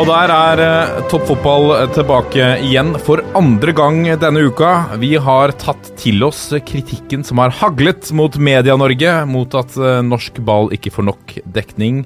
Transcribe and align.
Og 0.00 0.06
der 0.08 0.30
er 0.32 0.60
eh, 0.64 1.00
toppfotball 1.12 1.74
tilbake 1.92 2.44
igjen 2.64 2.94
for 3.04 3.20
andre 3.36 3.74
gang 3.76 3.98
denne 4.22 4.46
uka. 4.48 4.96
Vi 4.96 5.10
har 5.20 5.52
tatt 5.60 5.90
til 6.00 6.24
oss 6.24 6.46
kritikken 6.64 7.20
som 7.26 7.42
har 7.42 7.52
haglet 7.58 8.08
mot 8.16 8.32
Media-Norge, 8.40 9.12
mot 9.28 9.58
at 9.60 9.76
eh, 9.76 10.00
norsk 10.00 10.40
ball 10.48 10.72
ikke 10.72 10.94
får 10.94 11.08
nok 11.10 11.36
dekning. 11.52 12.00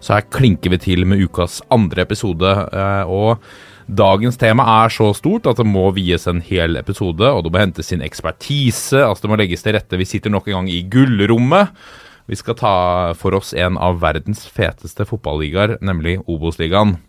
Så 0.00 0.16
her 0.16 0.24
klinker 0.32 0.72
vi 0.72 0.80
til 0.86 1.04
med 1.04 1.20
ukas 1.20 1.60
andre 1.68 2.08
episode. 2.08 2.48
eh, 2.48 3.12
og 3.12 3.44
dagens 3.92 4.40
tema 4.40 4.64
er 4.80 4.96
så 4.96 5.12
stort 5.12 5.44
at 5.44 5.60
det 5.60 5.68
må 5.68 5.90
vies 5.92 6.24
en 6.24 6.40
hel 6.40 6.80
episode, 6.80 7.28
og 7.28 7.44
det 7.44 7.52
må 7.52 7.60
hentes 7.66 7.92
inn 7.92 8.08
ekspertise. 8.08 9.04
altså 9.04 9.28
Det 9.28 9.34
må 9.34 9.42
legges 9.44 9.68
til 9.68 9.76
rette. 9.76 10.00
Vi 10.00 10.08
sitter 10.08 10.32
nok 10.32 10.48
en 10.48 10.62
gang 10.62 10.72
i 10.72 10.80
gullrommet. 10.88 11.76
Vi 12.24 12.40
skal 12.40 12.56
ta 12.56 12.76
for 13.12 13.36
oss 13.36 13.52
en 13.52 13.76
av 13.76 14.00
verdens 14.00 14.48
feteste 14.48 15.04
fotballigaer, 15.04 15.76
nemlig 15.84 16.22
Obos-ligaen. 16.24 17.02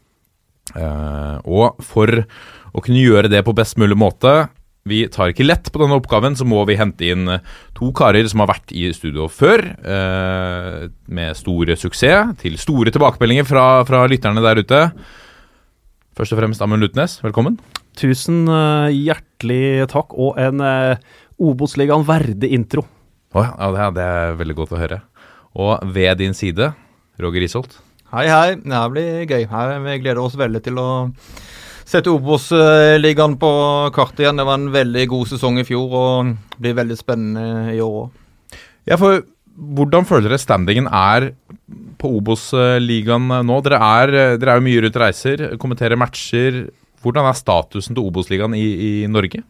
Eh, 0.74 1.38
og 1.46 1.82
for 1.86 2.10
å 2.76 2.82
kunne 2.84 3.04
gjøre 3.04 3.30
det 3.32 3.44
på 3.46 3.54
best 3.56 3.78
mulig 3.78 3.94
måte 3.96 4.48
Vi 4.90 5.04
tar 5.14 5.30
ikke 5.30 5.46
lett 5.46 5.70
på 5.70 5.80
denne 5.82 5.98
oppgaven, 6.00 6.34
så 6.38 6.46
må 6.46 6.64
vi 6.66 6.78
hente 6.78 7.06
inn 7.10 7.30
to 7.78 7.92
karer 7.96 8.26
som 8.30 8.44
har 8.44 8.52
vært 8.52 8.74
i 8.74 8.92
studio 8.94 9.26
før, 9.34 9.64
eh, 9.82 10.90
med 11.10 11.38
stor 11.38 11.72
suksess, 11.74 12.36
til 12.42 12.60
store 12.62 12.94
tilbakemeldinger 12.94 13.48
fra, 13.50 13.64
fra 13.88 14.04
lytterne 14.06 14.44
der 14.46 14.62
ute. 14.62 14.82
Først 16.16 16.36
og 16.36 16.40
fremst 16.40 16.62
Amund 16.62 16.86
Lutnes, 16.86 17.18
velkommen. 17.26 17.58
Tusen 17.98 18.46
eh, 18.46 18.94
hjertelig 18.94 19.88
takk, 19.90 20.14
og 20.14 20.38
en 20.40 20.62
uh, 20.62 21.02
Obos-ligaen 21.42 22.06
verdig 22.08 22.52
intro. 22.56 22.86
Oh, 23.36 23.44
ja, 23.44 23.72
det, 23.72 23.82
er, 23.82 23.98
det 23.98 24.06
er 24.06 24.38
veldig 24.40 24.56
godt 24.62 24.78
å 24.78 24.80
høre. 24.80 25.02
Og 25.60 25.82
ved 25.98 26.22
din 26.22 26.38
side, 26.38 26.70
Roger 27.20 27.44
Risholt. 27.44 27.80
Hei, 28.16 28.30
hei. 28.32 28.52
Det 28.56 28.72
her 28.72 28.92
blir 28.94 29.26
gøy. 29.28 29.42
Her, 29.52 29.74
vi 29.84 29.94
gleder 30.00 30.22
oss 30.22 30.38
veldig 30.40 30.62
til 30.64 30.78
å 30.80 30.88
sette 31.84 32.14
Obos-ligaen 32.14 33.34
på 33.42 33.50
kartet 33.92 34.22
igjen. 34.24 34.40
Det 34.40 34.46
var 34.48 34.56
en 34.56 34.70
veldig 34.72 35.04
god 35.12 35.28
sesong 35.34 35.60
i 35.60 35.66
fjor, 35.68 35.96
og 36.00 36.30
det 36.54 36.62
blir 36.64 36.78
veldig 36.78 36.96
spennende 36.96 37.74
i 37.74 37.82
år 37.84 37.98
òg. 38.06 38.22
Ja, 38.88 38.96
for 39.02 39.20
hvordan 39.76 40.08
føler 40.08 40.30
dere 40.30 40.40
standingen 40.40 40.88
er 40.88 41.34
på 42.00 42.14
Obos-ligaen 42.22 43.28
nå? 43.50 43.60
Dere 43.68 43.82
er, 43.84 44.16
dere 44.40 44.56
er 44.56 44.62
jo 44.62 44.68
mye 44.70 44.86
rundt 44.86 45.02
reiser, 45.04 45.46
kommenterer 45.60 46.00
matcher. 46.00 46.70
Hvordan 47.04 47.28
er 47.28 47.36
statusen 47.36 48.00
til 48.00 48.08
Obos-ligaen 48.08 48.56
i, 48.56 48.66
i 48.80 48.94
Norge? 49.12 49.44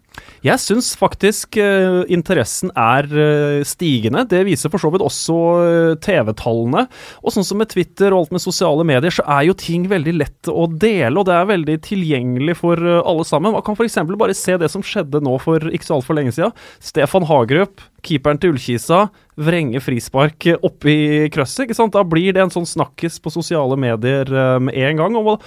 Jeg 0.45 0.61
syns 0.61 0.91
faktisk 0.99 1.57
uh, 1.57 2.03
interessen 2.11 2.69
er 2.77 3.07
uh, 3.09 3.63
stigende. 3.65 4.25
Det 4.29 4.43
viser 4.45 4.69
for 4.69 4.81
så 4.81 4.91
vidt 4.93 5.01
også 5.01 5.37
uh, 5.57 5.93
TV-tallene. 6.03 6.83
Og 7.25 7.33
sånn 7.33 7.47
som 7.47 7.57
med 7.57 7.71
Twitter 7.71 8.13
og 8.13 8.25
alt 8.25 8.35
med 8.35 8.43
sosiale 8.43 8.85
medier, 8.85 9.13
så 9.15 9.25
er 9.37 9.47
jo 9.47 9.55
ting 9.57 9.87
veldig 9.89 10.13
lett 10.19 10.51
å 10.51 10.67
dele, 10.69 11.17
og 11.17 11.25
det 11.25 11.33
er 11.33 11.49
veldig 11.49 11.77
tilgjengelig 11.87 12.57
for 12.59 12.77
alle 12.77 13.25
sammen. 13.25 13.55
Man 13.55 13.65
kan 13.65 13.77
f.eks. 13.77 13.97
bare 14.13 14.35
se 14.37 14.57
det 14.61 14.69
som 14.73 14.85
skjedde 14.85 15.23
nå 15.25 15.33
for 15.41 15.65
ikke 15.65 15.87
så 15.87 15.97
altfor 15.97 16.19
lenge 16.19 16.35
siden. 16.35 16.53
Stefan 16.83 17.25
Hagerup, 17.25 17.81
keeperen 18.05 18.41
til 18.41 18.53
Ullkisa, 18.53 19.07
vrenge 19.41 19.81
frispark 19.81 20.45
oppi 20.59 21.25
krøsset. 21.33 21.65
ikke 21.65 21.79
sant? 21.79 21.95
Da 21.95 22.05
blir 22.05 22.35
det 22.35 22.43
en 22.43 22.53
sånn 22.53 22.69
snakkis 22.69 23.17
på 23.23 23.33
sosiale 23.33 23.79
medier 23.81 24.29
med 24.61 24.77
en 24.77 25.01
gang. 25.01 25.17
og 25.17 25.41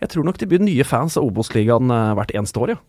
jeg 0.00 0.14
tror 0.14 0.24
nok 0.24 0.38
det 0.40 0.48
blir 0.48 0.62
nye 0.62 0.86
fans 0.86 1.18
av 1.18 1.26
Obos-ligaen 1.26 1.90
hvert 2.16 2.30
eneste 2.38 2.62
år, 2.62 2.76
ja. 2.76 2.80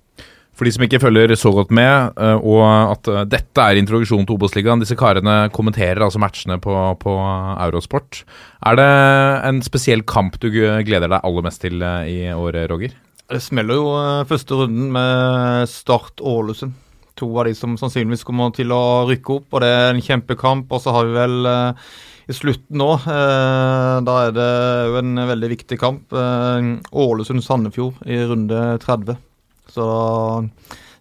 For 0.57 0.67
de 0.67 0.73
som 0.75 0.84
ikke 0.85 1.00
følger 1.01 1.31
så 1.39 1.53
godt 1.56 1.72
med, 1.73 2.17
eh, 2.22 2.38
og 2.38 2.63
at 2.66 3.07
eh, 3.09 3.28
dette 3.29 3.63
er 3.63 3.79
introduksjonen 3.79 4.28
til 4.28 4.35
Obos-ligaen 4.35 4.84
Disse 4.84 4.97
karene 5.00 5.45
kommenterer 5.56 6.03
altså 6.03 6.22
matchene 6.22 6.59
på, 6.62 6.75
på 7.01 7.16
Eurosport. 7.56 8.23
Er 8.67 8.78
det 8.78 8.89
en 9.47 9.63
spesiell 9.66 10.03
kamp 10.06 10.38
du 10.44 10.51
gleder 10.51 11.07
deg 11.07 11.22
aller 11.23 11.47
mest 11.47 11.63
til 11.63 11.81
eh, 11.81 12.12
i 12.12 12.19
år, 12.35 12.59
Roger? 12.69 12.94
Det 13.31 13.39
smeller 13.39 13.78
jo 13.79 13.91
eh, 13.95 14.28
første 14.28 14.57
runden 14.59 14.91
med 14.91 15.69
Start 15.72 16.19
Ålesund. 16.19 16.75
To 17.19 17.29
av 17.39 17.47
de 17.47 17.53
som 17.56 17.78
sannsynligvis 17.79 18.25
kommer 18.28 18.51
til 18.56 18.72
å 18.75 19.07
rykke 19.07 19.38
opp, 19.38 19.47
og 19.53 19.63
det 19.63 19.69
er 19.72 19.91
en 19.91 20.03
kjempekamp. 20.03 20.72
Og 20.72 20.83
så 20.83 20.94
har 20.95 21.07
vi 21.07 21.16
vel 21.16 21.47
eh, 21.47 21.89
i 22.28 22.35
slutten 22.35 22.79
nå, 22.81 22.89
eh, 23.00 23.95
da 24.07 24.18
er 24.25 24.35
det 24.35 24.51
jo 24.91 25.00
en 25.00 25.25
veldig 25.31 25.51
viktig 25.56 25.79
kamp. 25.79 26.12
Eh, 26.12 26.72
Ålesund-Sandefjord 27.06 28.03
i 28.12 28.19
runde 28.28 28.63
30. 28.83 29.19
Så 29.71 29.85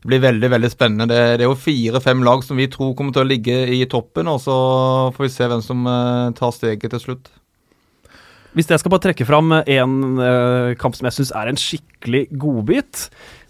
det 0.00 0.08
blir 0.08 0.22
veldig 0.22 0.48
veldig 0.54 0.70
spennende. 0.72 1.10
Det, 1.10 1.20
det 1.40 1.44
er 1.44 1.50
jo 1.50 1.58
fire-fem 1.58 2.22
lag 2.24 2.44
som 2.46 2.60
vi 2.60 2.70
tror 2.72 2.94
kommer 2.96 3.12
til 3.16 3.26
å 3.26 3.28
ligge 3.28 3.58
i 3.76 3.82
toppen, 3.90 4.30
og 4.32 4.40
så 4.40 4.56
får 5.16 5.26
vi 5.26 5.34
se 5.34 5.50
hvem 5.50 5.64
som 5.64 5.84
eh, 5.90 6.30
tar 6.38 6.54
steget 6.56 6.94
til 6.94 7.04
slutt. 7.04 7.28
Hvis 8.56 8.66
jeg 8.66 8.82
skal 8.82 8.90
bare 8.90 9.04
trekke 9.04 9.26
fram 9.28 9.52
en 9.60 9.92
eh, 10.18 10.72
kamp 10.80 10.96
som 10.96 11.06
jeg 11.06 11.20
syns 11.20 11.30
er 11.38 11.50
en 11.50 11.60
skikkelig 11.60 12.24
godbit 12.40 13.04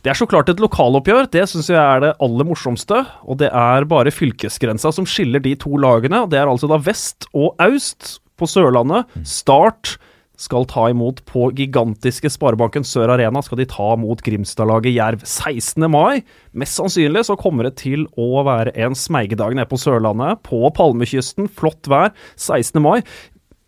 Det 0.05 0.11
er 0.13 0.19
så 0.19 0.27
klart 0.29 0.51
et 0.53 0.61
lokaloppgjør. 0.61 1.31
Det 1.33 1.47
syns 1.49 1.71
jeg 1.73 1.81
er 1.81 2.03
det 2.05 2.13
aller 2.21 2.49
morsomste. 2.49 2.99
Og 3.25 3.39
det 3.41 3.49
er 3.49 3.89
bare 3.89 4.13
fylkesgrensa 4.13 4.93
som 4.93 5.09
skiller 5.09 5.41
de 5.45 5.55
to 5.61 5.73
lagene. 5.81 6.27
Det 6.29 6.41
er 6.41 6.51
altså 6.51 6.69
da 6.69 6.81
vest 6.85 7.29
og 7.33 7.55
aust 7.65 8.19
på 8.41 8.49
Sørlandet. 8.49 9.09
Start 9.29 9.97
skal 10.41 10.65
ta 10.69 10.87
imot 10.91 11.21
på 11.29 11.51
gigantiske 11.57 12.31
Sparebanken 12.33 12.87
Sør 12.87 13.13
Arena. 13.13 13.43
Skal 13.45 13.61
de 13.61 13.69
ta 13.69 13.93
mot 14.01 14.23
Grimstad-laget 14.25 14.97
Jerv 14.97 15.25
16. 15.27 15.85
mai. 15.93 16.23
Mest 16.57 16.79
sannsynlig 16.81 17.27
så 17.29 17.37
kommer 17.41 17.69
det 17.69 17.77
til 17.83 18.07
å 18.17 18.45
være 18.47 18.73
en 18.81 18.97
smeigedag 18.97 19.59
nede 19.59 19.69
på 19.71 19.81
Sørlandet. 19.81 20.41
På 20.47 20.63
Palmekysten. 20.77 21.51
Flott 21.53 21.91
vær. 21.91 22.15
16. 22.41 22.81
mai. 22.85 23.03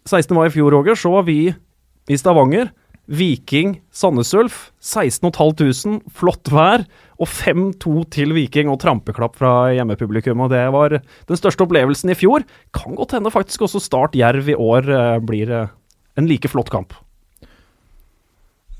16. 0.08 0.32
mai 0.34 0.48
i 0.48 0.54
fjor, 0.54 0.72
Roger, 0.74 0.96
så 0.98 1.12
var 1.18 1.28
vi 1.28 1.40
i 1.52 2.18
Stavanger. 2.18 2.72
Viking 3.12 3.80
Sandnes 3.92 4.30
Ulf. 4.38 4.70
16.500, 4.80 6.00
flott 6.14 6.48
vær. 6.54 6.86
Og 7.20 7.28
5-2 7.28 8.06
til 8.14 8.32
Viking 8.34 8.70
og 8.72 8.80
trampeklapp 8.82 9.36
fra 9.38 9.52
hjemmepublikum. 9.76 10.46
Og 10.46 10.52
det 10.54 10.64
var 10.74 10.96
den 10.96 11.38
største 11.38 11.66
opplevelsen 11.66 12.14
i 12.14 12.18
fjor. 12.18 12.46
Kan 12.74 12.96
godt 12.98 13.16
hende 13.18 13.34
faktisk 13.34 13.66
også 13.66 13.82
Start 13.82 14.16
Jerv 14.18 14.48
i 14.48 14.56
år 14.56 14.88
eh, 14.88 15.20
blir 15.22 15.52
eh, 15.52 15.70
en 16.18 16.28
like 16.28 16.50
flott 16.52 16.70
kamp. 16.72 16.92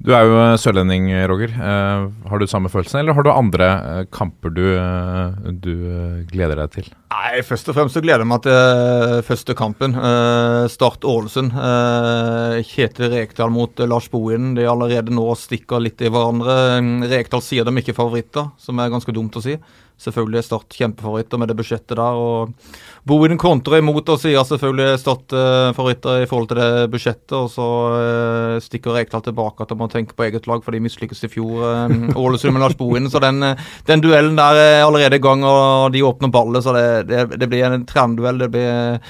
Du 0.02 0.08
er 0.10 0.24
jo 0.26 0.34
eh, 0.34 0.56
sørlending, 0.58 1.04
Roger. 1.30 1.52
Uh, 1.54 2.08
har 2.26 2.40
du 2.42 2.46
samme 2.50 2.66
følelsen, 2.72 2.98
eller 2.98 3.14
har 3.14 3.22
du 3.22 3.28
andre 3.30 3.68
uh, 3.70 4.00
kamper 4.10 4.50
du, 4.50 4.64
uh, 4.74 5.30
du 5.62 5.70
eh, 5.70 6.16
gleder 6.32 6.58
deg 6.58 6.72
til? 6.74 6.88
Nei, 7.12 7.38
Først 7.46 7.70
og 7.70 7.76
fremst 7.76 7.94
så 7.94 8.02
gleder 8.02 8.24
jeg 8.24 8.30
meg 8.32 8.42
til 8.42 8.56
eh, 8.56 9.20
første 9.22 9.54
kampen. 9.54 9.94
Eh, 9.94 10.64
Start 10.72 11.06
Ålesund. 11.06 11.54
Eh, 11.54 12.56
Kjetil 12.66 13.12
Rekdal 13.14 13.54
mot 13.54 13.78
eh, 13.78 13.86
Lars 13.86 14.10
Bohinen. 14.10 14.56
De 14.58 14.66
allerede 14.66 15.14
nå 15.14 15.28
stikker 15.38 15.84
litt 15.84 16.02
i 16.02 16.10
hverandre. 16.10 16.80
Rekdal 17.12 17.44
sier 17.46 17.68
de 17.68 17.76
ikke 17.78 17.94
er 17.94 18.00
favoritter, 18.00 18.50
som 18.58 18.82
er 18.82 18.90
ganske 18.90 19.14
dumt 19.14 19.38
å 19.38 19.44
si. 19.44 19.54
Selvfølgelig 20.02 20.40
er 20.42 20.48
Start 20.48 20.74
kjempefavoritter 20.80 21.38
med 21.38 21.52
det 21.52 21.60
budsjettet 21.62 21.94
der. 21.94 22.18
og 22.26 22.56
Bohinen 23.02 23.38
kontrer 23.40 23.80
imot 23.80 24.06
og 24.14 24.20
sier 24.22 24.44
selvfølgelig 24.46 25.00
stått 25.02 25.32
for 25.34 25.74
favoritter 25.74 26.22
i 26.22 26.28
forhold 26.30 26.48
til 26.52 26.60
det 26.60 26.90
budsjettet. 26.92 27.34
Og 27.34 27.48
så 27.50 27.66
uh, 27.90 28.60
stikker 28.62 28.94
Rekdal 28.94 29.24
tilbake 29.26 29.64
at 29.64 29.72
de 29.72 29.78
må 29.78 29.88
tenke 29.90 30.14
på 30.14 30.26
eget 30.28 30.46
lag, 30.46 30.62
for 30.62 30.74
de 30.74 30.82
mislykkes 30.84 31.24
i 31.26 31.30
fjor. 31.32 31.64
eh, 31.66 31.94
Ålesund 32.22 32.54
med 32.54 32.62
Lars-Bowen, 32.62 33.10
Så 33.10 33.20
den, 33.22 33.42
eh, 33.42 33.56
den 33.86 34.00
duellen 34.00 34.36
der 34.36 34.54
er 34.54 34.84
allerede 34.86 35.16
i 35.18 35.22
gang, 35.22 35.42
og 35.44 35.92
de 35.92 36.02
åpner 36.02 36.30
ballet. 36.30 36.62
Så 36.62 36.74
det, 36.76 37.08
det, 37.08 37.38
det 37.40 37.48
blir 37.50 37.66
en 37.66 37.86
trenduell. 37.86 38.38
Det 38.38 38.50
blir 38.50 39.00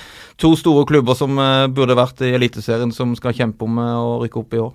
to 0.41 0.55
store 0.57 0.87
klubber 0.89 1.15
som 1.15 1.37
burde 1.75 1.97
vært 1.99 2.23
i 2.25 2.33
Eliteserien, 2.35 2.93
som 2.93 3.13
skal 3.17 3.37
kjempe 3.37 3.65
om 3.69 3.79
å 3.79 4.23
rykke 4.23 4.41
opp 4.41 4.55
i 4.57 4.63
år. 4.63 4.73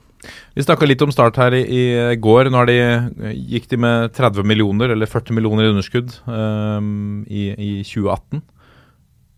Vi 0.55 0.63
snakka 0.65 0.85
litt 0.85 1.01
om 1.01 1.11
Start 1.13 1.37
her 1.37 1.53
i, 1.57 1.63
i 1.63 2.15
går. 2.21 2.51
Nå 2.53 2.65
de, 2.69 2.77
gikk 3.33 3.69
de 3.71 3.81
med 3.81 4.13
30 4.17 4.45
millioner, 4.45 4.93
eller 4.93 5.09
40 5.09 5.37
millioner 5.37 5.65
i 5.65 5.73
underskudd, 5.73 6.13
um, 6.25 7.25
i, 7.29 7.49
i 7.53 7.71
2018. 7.85 8.45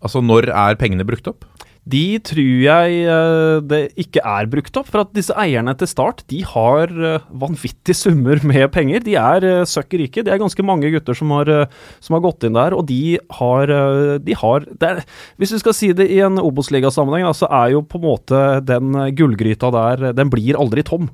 Altså, 0.01 0.24
når 0.24 0.51
er 0.54 0.80
pengene 0.80 1.07
brukt 1.07 1.28
opp? 1.28 1.48
de 1.90 2.19
tror 2.22 2.60
jeg 2.62 2.98
eh, 3.10 3.60
det 3.66 3.80
ikke 4.00 4.22
er 4.28 4.50
brukt 4.51 4.75
opp. 4.80 4.90
For 4.92 5.04
at 5.04 5.13
disse 5.16 5.36
eierne 5.40 5.74
til 5.80 5.90
Start 5.90 6.24
de 6.31 6.42
har 6.46 6.92
eh, 6.92 7.25
vanvittige 7.42 7.98
summer 7.98 8.42
med 8.46 8.68
penger. 8.75 9.04
De 9.06 9.16
er 9.19 9.46
uh, 9.46 9.68
søkker 9.68 10.04
rike. 10.04 10.24
Det 10.25 10.34
er 10.34 10.42
ganske 10.42 10.66
mange 10.66 10.92
gutter 10.94 11.18
som 11.18 11.31
har, 11.34 11.50
eh, 11.50 11.80
som 12.04 12.18
har 12.18 12.25
gått 12.25 12.46
inn 12.46 12.57
der, 12.57 12.75
og 12.78 12.86
de 12.90 13.18
har, 13.40 13.74
eh, 13.74 14.18
de 14.24 14.38
har 14.38 14.68
er, 14.90 15.01
Hvis 15.40 15.56
du 15.56 15.60
skal 15.62 15.78
si 15.78 15.92
det 15.96 16.10
i 16.12 16.19
en 16.25 16.38
Obos-ligasammenheng, 16.42 17.30
så 17.34 17.50
er 17.50 17.74
jo 17.74 17.84
på 17.86 18.00
en 18.02 18.06
måte 18.06 18.44
den 18.66 18.94
eh, 18.95 19.12
gullgryta 19.16 19.72
der 19.74 20.13
Den 20.13 20.30
blir 20.30 20.60
aldri 20.60 20.84
tom. 20.86 21.10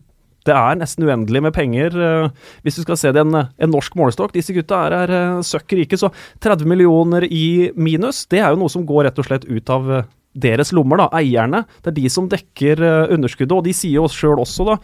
Det 0.45 0.53
er 0.53 0.77
nesten 0.77 1.07
uendelig 1.07 1.41
med 1.41 1.55
penger. 1.55 1.95
eh, 1.97 2.29
Hvis 2.63 2.77
du 2.79 2.83
skal 2.85 2.99
se 3.01 3.11
det 3.15 3.23
en, 3.25 3.35
en 3.35 3.71
norsk 3.73 3.95
målestokk. 3.97 4.33
Disse 4.35 4.53
gutta 4.53 4.85
er, 4.87 4.97
er 5.05 5.15
søkk 5.41 5.65
søkker 5.65 5.81
rike, 5.81 5.97
så 5.97 6.11
30 6.43 6.67
millioner 6.69 7.25
i 7.25 7.71
minus, 7.75 8.25
det 8.29 8.39
er 8.43 8.51
jo 8.53 8.59
noe 8.61 8.69
som 8.69 8.85
går 8.85 9.07
rett 9.07 9.19
og 9.21 9.25
slett 9.25 9.47
ut 9.49 9.69
av 9.73 9.91
eh, 9.91 10.07
deres 10.35 10.73
lommer, 10.75 10.99
da, 10.99 11.07
eierne. 11.15 11.63
Det 11.83 11.91
er 11.93 11.97
de 11.97 12.09
som 12.11 12.27
dekker 12.31 12.81
eh, 12.83 13.13
underskuddet, 13.15 13.55
og 13.55 13.63
de 13.65 13.73
sier 13.75 14.01
jo 14.01 14.09
sjøl 14.11 14.41
også 14.43 14.67
da, 14.67 14.75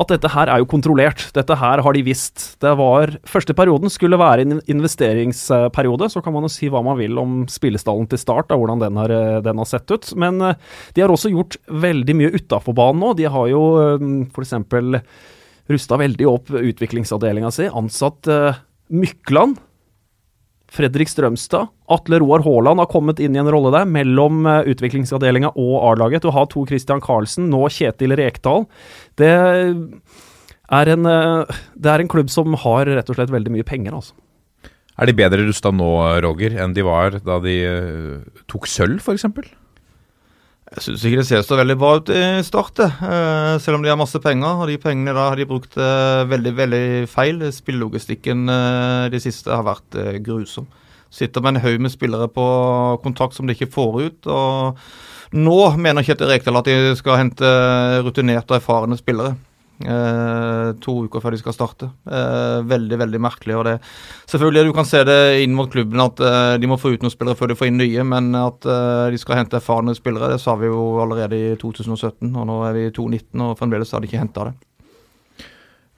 at 0.00 0.12
dette 0.12 0.30
her 0.32 0.52
er 0.52 0.60
jo 0.62 0.68
kontrollert. 0.68 1.26
Dette 1.36 1.56
her 1.60 1.82
har 1.84 1.96
de 1.96 2.04
visst. 2.04 2.54
Det 2.62 2.72
var 2.78 3.16
Første 3.28 3.54
perioden 3.56 3.92
skulle 3.92 4.18
være 4.20 4.44
en 4.44 4.60
investeringsperiode. 4.70 6.10
Så 6.12 6.22
kan 6.24 6.34
man 6.36 6.46
jo 6.46 6.52
si 6.52 6.70
hva 6.72 6.82
man 6.84 6.98
vil 7.00 7.18
om 7.20 7.42
spillestallen 7.50 8.08
til 8.10 8.20
start, 8.20 8.50
da, 8.52 8.58
hvordan 8.60 8.82
den 8.84 9.00
har, 9.00 9.14
eh, 9.14 9.40
den 9.44 9.60
har 9.60 9.68
sett 9.68 9.88
ut. 9.90 10.12
Men 10.20 10.40
eh, 10.44 10.58
de 10.96 11.04
har 11.04 11.12
også 11.12 11.32
gjort 11.32 11.58
veldig 11.68 12.16
mye 12.20 12.34
utafor 12.36 12.76
banen 12.76 13.00
nå. 13.00 13.14
De 13.16 13.28
har 13.30 13.50
jo 13.52 13.62
f.eks. 14.34 14.56
rusta 15.70 16.00
veldig 16.00 16.28
opp 16.28 16.52
utviklingsavdelinga 16.60 17.52
si, 17.54 17.70
ansatt 17.70 18.28
Mykland. 18.90 19.60
Fredrik 20.70 21.10
Strømstad, 21.10 21.70
Atle 21.90 22.20
Roar 22.22 22.44
Haaland 22.46 22.78
har 22.82 22.88
kommet 22.90 23.20
inn 23.22 23.34
i 23.34 23.40
en 23.42 23.50
rolle 23.50 23.72
der, 23.74 23.88
mellom 23.90 24.44
eh, 24.46 24.70
utviklingsavdelinga 24.70 25.52
og 25.58 25.72
A-laget. 25.90 26.22
Du 26.22 26.30
har 26.34 26.46
to 26.52 26.62
Christian 26.68 27.02
Karlsen, 27.02 27.48
nå 27.50 27.64
Kjetil 27.74 28.14
Rekdal. 28.18 28.68
Det 29.18 29.30
er, 29.34 30.92
en, 30.94 31.10
eh, 31.10 31.62
det 31.74 31.90
er 31.90 32.04
en 32.04 32.10
klubb 32.12 32.30
som 32.30 32.54
har 32.62 32.86
rett 32.86 33.10
og 33.10 33.18
slett 33.18 33.34
veldig 33.34 33.56
mye 33.56 33.66
penger, 33.66 33.98
altså. 33.98 34.14
Er 35.00 35.08
de 35.08 35.16
bedre 35.16 35.46
rusta 35.48 35.72
nå, 35.72 35.88
Roger, 36.22 36.54
enn 36.60 36.74
de 36.76 36.84
var 36.84 37.18
da 37.24 37.40
de 37.42 37.56
eh, 37.66 38.40
tok 38.50 38.68
sølv, 38.70 39.00
f.eks.? 39.02 39.26
Jeg 40.70 40.84
syns 40.84 41.02
ikke 41.02 41.18
det 41.18 41.26
ser 41.26 41.40
så 41.42 41.56
veldig 41.58 41.74
bra 41.80 41.88
ut 41.98 42.10
i 42.14 42.20
start. 42.46 42.78
Eh, 42.78 43.54
selv 43.58 43.80
om 43.80 43.82
de 43.82 43.90
har 43.90 43.98
masse 43.98 44.18
penger. 44.22 44.60
Og 44.62 44.70
de 44.70 44.78
pengene 44.78 45.14
da 45.16 45.24
har 45.32 45.40
de 45.40 45.48
brukt 45.50 45.74
eh, 45.74 46.22
veldig 46.30 46.52
veldig 46.60 46.84
feil. 47.10 47.42
Spillelogistikken 47.50 48.44
eh, 48.54 49.08
de 49.10 49.18
siste 49.22 49.50
har 49.50 49.66
vært 49.66 49.98
eh, 49.98 50.20
grusom. 50.22 50.68
Sitter 51.10 51.42
med 51.42 51.56
en 51.56 51.64
haug 51.64 51.82
med 51.82 51.90
spillere 51.90 52.30
på 52.30 52.46
kontrakt 53.02 53.34
som 53.34 53.50
de 53.50 53.58
ikke 53.58 53.72
får 53.74 53.98
ut. 54.04 54.30
Og 54.30 55.34
nå 55.34 55.58
mener 55.74 56.06
Kjetil 56.06 56.30
Rekdal 56.30 56.62
at 56.62 56.70
de 56.70 56.94
skal 57.02 57.18
hente 57.18 57.50
rutinerte 58.06 58.54
og 58.54 58.60
erfarne 58.60 58.98
spillere. 59.00 59.34
Eh, 59.80 60.70
to 60.84 60.94
uker 61.06 61.22
før 61.24 61.32
de 61.32 61.40
skal 61.40 61.54
starte. 61.56 61.88
Eh, 62.04 62.60
veldig 62.68 62.98
veldig 63.00 63.20
merkelig. 63.20 63.56
og 63.56 63.64
det 63.64 63.76
Selvfølgelig 64.28 64.64
du 64.66 64.72
kan 64.76 64.84
se 64.84 65.02
det 65.04 65.42
inn 65.42 65.54
mot 65.56 65.70
klubben 65.72 66.00
at 66.00 66.20
eh, 66.20 66.58
de 66.60 66.66
må 66.68 66.76
få 66.76 66.92
ut 66.94 67.02
noen 67.02 67.14
spillere 67.14 67.38
før 67.38 67.48
de 67.48 67.56
får 67.56 67.70
inn 67.70 67.80
nye, 67.80 68.04
men 68.04 68.34
at 68.34 68.60
de 68.60 69.18
skal 69.18 69.40
hente 69.40 69.56
erfarne 69.56 69.94
spillere, 69.96 70.32
det 70.32 70.40
sa 70.40 70.54
vi 70.56 70.68
jo 70.68 71.00
allerede 71.00 71.36
i 71.36 71.54
2017. 71.56 72.28
og 72.34 72.46
Nå 72.46 72.58
er 72.68 72.76
vi 72.76 72.86
i 72.88 72.92
2019, 72.92 73.40
og 73.40 73.56
fremdeles 73.58 73.92
har 73.92 74.00
de 74.00 74.10
ikke 74.10 74.20
henta 74.20 74.50
det. 74.50 74.69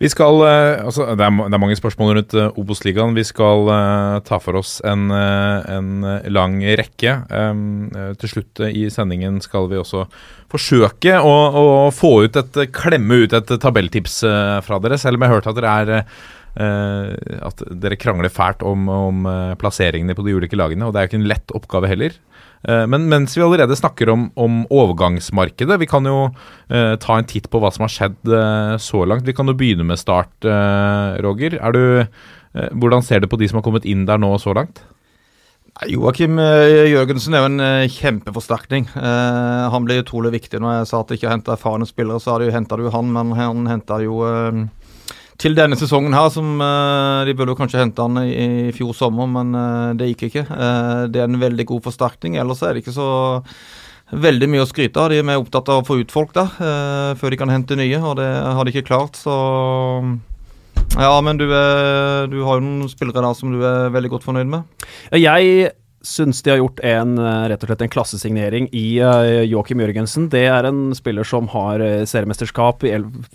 Vi 0.03 0.09
skal, 0.11 0.41
eh, 0.43 0.83
altså, 0.83 1.05
det, 1.15 1.23
er, 1.23 1.37
det 1.47 1.55
er 1.55 1.61
mange 1.63 1.77
spørsmål 1.79 2.17
rundt 2.17 2.35
uh, 2.35 2.49
Obos-ligaen. 2.59 3.15
Vi 3.15 3.23
skal 3.23 3.69
uh, 3.71 4.17
ta 4.27 4.41
for 4.43 4.59
oss 4.59 4.81
en, 4.83 5.05
eh, 5.15 5.69
en 5.77 6.03
eh, 6.03 6.27
lang 6.33 6.57
rekke. 6.81 7.13
Um, 7.31 7.87
eh, 7.95 8.09
til 8.19 8.33
slutt 8.33 8.65
eh, 8.67 8.75
i 8.81 8.89
sendingen 8.91 9.39
skal 9.45 9.71
vi 9.71 9.79
også 9.79 10.09
forsøke 10.51 11.21
å, 11.23 11.35
å 11.55 11.65
få 11.95 12.13
ut 12.27 12.41
et, 12.41 12.59
klemme 12.75 13.23
ut 13.23 13.37
et 13.39 13.55
tabelltips 13.63 14.25
eh, 14.27 14.59
fra 14.67 14.81
dere, 14.83 14.99
selv 14.99 15.21
om 15.21 15.23
jeg 15.23 15.33
har 15.33 15.39
hørt 15.39 15.53
at 15.53 15.61
dere 15.61 15.81
er 15.83 16.07
Uh, 16.53 17.17
at 17.49 17.63
dere 17.81 17.97
krangler 17.97 18.29
fælt 18.29 18.61
om, 18.69 18.83
om 18.93 19.23
uh, 19.25 19.55
plasseringene 19.57 20.13
på 20.13 20.21
de 20.27 20.35
ulike 20.37 20.59
lagene, 20.61 20.85
og 20.85 20.93
det 20.93 21.01
er 21.01 21.07
jo 21.07 21.09
ikke 21.09 21.19
en 21.23 21.31
lett 21.31 21.55
oppgave 21.57 21.89
heller. 21.89 22.19
Eh, 22.69 22.85
Men 22.87 23.09
mens 23.11 23.35
vi 23.37 23.43
allerede 23.43 23.77
snakker 23.79 24.11
om, 24.13 24.29
om 24.39 24.63
overgangsmarkedet, 24.71 25.81
vi 25.83 25.89
kan 25.91 26.07
jo 26.07 26.29
eh, 26.71 26.95
ta 27.03 27.19
en 27.19 27.27
titt 27.27 27.51
på 27.51 27.59
hva 27.63 27.73
som 27.75 27.87
har 27.87 27.93
skjedd 27.93 28.31
eh, 28.31 28.77
så 28.79 29.03
langt. 29.09 29.27
Vi 29.27 29.35
kan 29.35 29.51
jo 29.51 29.57
begynne 29.59 29.87
med 29.89 29.99
start, 29.99 30.33
eh, 30.47 31.19
Roger. 31.25 31.59
Er 31.59 31.75
du, 31.75 31.85
eh, 32.55 32.71
hvordan 32.71 33.03
ser 33.03 33.21
du 33.23 33.27
på 33.31 33.39
de 33.41 33.51
som 33.51 33.59
har 33.59 33.67
kommet 33.67 33.89
inn 33.89 34.07
der 34.07 34.21
nå 34.23 34.31
så 34.43 34.55
langt? 34.55 34.85
Joakim 35.89 36.37
eh, 36.39 36.93
Jørgensen 36.93 37.35
er 37.35 37.43
jo 37.43 37.49
en 37.49 37.89
kjempeforsterkning. 37.91 38.91
Han 38.95 39.87
blir 39.89 40.03
utrolig 40.05 40.35
viktig. 40.37 40.61
Når 40.61 40.77
jeg 40.77 40.91
sa 40.91 41.01
at 41.01 41.09
de 41.09 41.17
ikke 41.17 41.33
henta 41.33 41.57
erfarne 41.57 41.89
spillere, 41.89 42.21
så 42.21 42.37
har 42.37 42.45
henta 42.53 42.77
jo 42.79 42.93
han, 42.93 43.09
men 43.15 43.33
han 43.39 43.65
henta 43.71 43.99
jo 44.05 44.21
til 45.41 45.57
denne 45.57 45.79
sesongen 45.79 46.15
her, 46.17 46.29
som 46.33 46.59
uh, 46.61 47.23
de 47.27 47.35
burde 47.37 47.57
kanskje 47.59 47.81
hente 47.81 48.05
han 48.05 48.21
i, 48.23 48.33
i 48.33 48.75
fjor 48.77 48.93
sommer, 48.97 49.31
men 49.31 49.55
uh, 49.57 49.93
det 49.99 50.13
gikk 50.13 50.27
ikke. 50.29 50.45
Uh, 50.51 51.05
det 51.13 51.23
er 51.23 51.31
en 51.31 51.41
veldig 51.41 51.67
god 51.73 51.87
forsterkning. 51.89 52.37
Ellers 52.41 52.63
er 52.63 52.75
det 52.75 52.85
ikke 52.85 52.97
så 52.97 53.09
veldig 54.13 54.51
mye 54.53 54.65
å 54.65 54.69
skryte 54.69 55.01
av. 55.01 55.09
De 55.13 55.23
er 55.23 55.27
mer 55.27 55.41
opptatt 55.41 55.71
av 55.73 55.81
å 55.81 55.87
få 55.89 56.03
ut 56.03 56.13
folk 56.13 56.35
der, 56.37 56.51
før 57.17 57.33
de 57.33 57.39
kan 57.41 57.53
hente 57.53 57.79
nye, 57.81 57.97
og 58.05 58.19
det 58.19 58.29
har 58.29 58.69
de 58.69 58.75
ikke 58.75 58.91
klart, 58.91 59.17
så 59.17 59.37
ja, 61.01 61.13
men 61.25 61.39
du, 61.41 61.47
er, 61.49 62.27
du 62.29 62.43
har 62.45 62.59
jo 62.59 62.67
noen 62.67 62.91
spillere 62.93 63.23
der 63.25 63.37
som 63.39 63.55
du 63.55 63.63
er 63.65 63.89
veldig 63.95 64.11
godt 64.13 64.27
fornøyd 64.27 64.51
med. 64.53 64.85
Jeg 65.17 65.71
syns 66.07 66.43
de 66.43 66.51
har 66.53 66.61
gjort 66.61 66.81
en, 66.87 67.17
eh, 67.19 67.49
rett 67.51 67.63
og 67.63 67.71
slett 67.71 67.83
en 67.87 67.93
klassesignering 67.93 68.69
i 68.75 69.01
uh, 69.01 69.43
Joakim 69.47 69.81
Jørgensen. 69.83 70.29
Det 70.33 70.45
er 70.51 70.67
en 70.69 70.93
spiller 70.97 71.27
som 71.27 71.49
har 71.53 71.83
eh, 71.83 72.05
seriemesterskap 72.09 72.85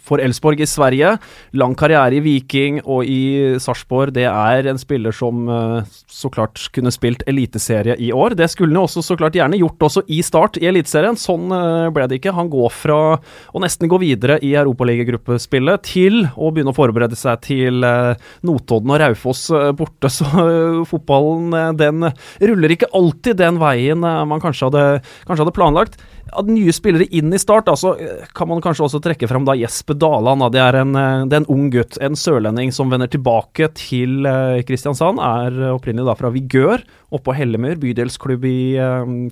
for 0.04 0.24
Elfsborg 0.24 0.62
i 0.64 0.70
Sverige. 0.70 1.14
Lang 1.58 1.76
karriere 1.80 2.18
i 2.18 2.24
Viking 2.24 2.82
og 2.84 3.08
i 3.08 3.58
Sarpsborg. 3.62 4.14
Det 4.16 4.28
er 4.30 4.70
en 4.70 4.80
spiller 4.82 5.16
som 5.16 5.48
eh, 5.50 5.98
så 6.08 6.32
klart 6.34 6.62
kunne 6.76 6.94
spilt 6.94 7.24
eliteserie 7.30 7.98
i 8.04 8.12
år. 8.16 8.36
Det 8.38 8.50
skulle 8.52 8.76
han 8.76 8.84
også 8.84 9.04
så 9.06 9.18
klart 9.20 9.38
gjerne 9.38 9.60
gjort 9.60 9.88
også 9.90 10.04
i 10.12 10.22
start 10.26 10.60
i 10.62 10.68
Eliteserien. 10.70 11.18
Sånn 11.20 11.52
eh, 11.56 11.90
ble 11.96 12.08
det 12.10 12.20
ikke. 12.20 12.36
Han 12.38 12.52
går 12.54 12.74
fra 12.74 13.00
å 13.18 13.64
nesten 13.64 13.90
gå 13.92 14.00
videre 14.04 14.40
i 14.44 14.54
Europaligagrupspillet 14.60 15.86
til 15.88 16.26
å 16.36 16.52
begynne 16.52 16.74
å 16.74 16.78
forberede 16.78 17.18
seg 17.20 17.42
til 17.48 17.86
eh, 17.88 18.30
Notodden 18.48 18.94
og 18.94 19.02
Raufoss 19.04 19.48
eh, 19.54 19.72
borte. 19.78 20.12
Så 20.18 20.28
eh, 20.28 20.84
fotballen, 20.90 21.52
eh, 21.54 21.72
den 21.78 22.10
ruller 22.52 22.57
ikke 22.66 22.90
alltid 22.98 23.38
den 23.40 23.60
veien 23.62 24.06
eh, 24.06 24.22
man 24.28 24.42
kanskje 24.44 24.70
hadde, 24.70 24.86
kanskje 25.28 25.46
hadde 25.46 25.56
planlagt. 25.56 25.98
At 26.38 26.50
nye 26.50 26.74
spillere 26.76 27.08
inn 27.16 27.32
i 27.32 27.40
start, 27.40 27.70
altså, 27.72 27.94
eh, 28.02 28.26
kan 28.36 28.50
man 28.50 28.62
kanskje 28.64 28.88
også 28.88 29.02
trekke 29.04 29.30
fram 29.30 29.46
da 29.48 29.56
Jesper 29.56 29.96
Daland. 29.96 30.44
Da. 30.44 30.50
Det, 30.54 30.62
er 30.64 30.80
en, 30.82 30.96
eh, 31.00 31.24
det 31.30 31.38
er 31.38 31.44
en 31.44 31.50
ung 31.54 31.70
gutt, 31.74 32.00
en 32.04 32.18
sørlending 32.20 32.74
som 32.76 32.92
vender 32.92 33.10
tilbake 33.14 33.70
til 33.78 34.28
Kristiansand. 34.68 35.22
Er 35.24 35.72
opprinnelig 35.72 36.10
da 36.10 36.18
fra 36.20 36.32
Vigør, 36.34 36.84
oppå 37.16 37.36
Hellemyr, 37.38 37.78
bydelsklubb 37.80 38.44
i 38.50 38.60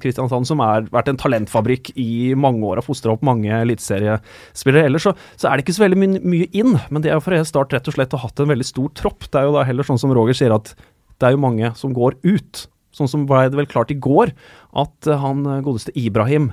Kristiansand, 0.02 0.48
som 0.48 0.62
har 0.64 0.88
vært 0.94 1.12
en 1.12 1.20
talentfabrikk 1.20 1.92
i 2.00 2.32
mange 2.40 2.64
år 2.64 2.80
og 2.80 2.88
fostra 2.88 3.16
opp 3.16 3.26
mange 3.28 3.52
eliteseriespillere. 3.52 4.88
Ellers 4.88 5.10
så, 5.10 5.16
så 5.36 5.50
er 5.50 5.58
det 5.58 5.66
ikke 5.66 5.76
så 5.76 5.86
veldig 5.88 6.00
my 6.00 6.12
mye 6.26 6.48
inn, 6.56 6.78
men 6.90 7.04
det 7.04 7.12
er 7.12 7.20
jo 7.20 7.26
for 7.26 7.44
Start 7.46 7.76
rett 7.76 7.88
og 7.92 7.98
slett 7.98 8.14
har 8.16 8.24
hatt 8.24 8.40
en 8.42 8.50
veldig 8.50 8.66
stor 8.68 8.92
tropp. 8.98 9.28
Det 9.28 9.42
er 9.42 9.50
jo 9.50 9.56
da 9.58 9.66
heller 9.68 9.86
sånn 9.88 10.00
som 10.02 10.14
Roger 10.16 10.38
sier, 10.38 10.56
at 10.56 10.72
det 11.20 11.30
er 11.30 11.36
jo 11.36 11.44
mange 11.44 11.72
som 11.80 11.94
går 11.96 12.18
ut. 12.26 12.66
Sånn 12.96 13.12
som 13.12 13.26
ble 13.28 13.46
det 13.52 13.60
vel 13.60 13.70
klart 13.70 13.92
i 13.92 14.00
går, 14.00 14.32
at 14.80 15.10
eh, 15.10 15.20
han 15.22 15.44
eh, 15.50 15.62
godeste 15.66 15.94
Ibrahim, 16.00 16.52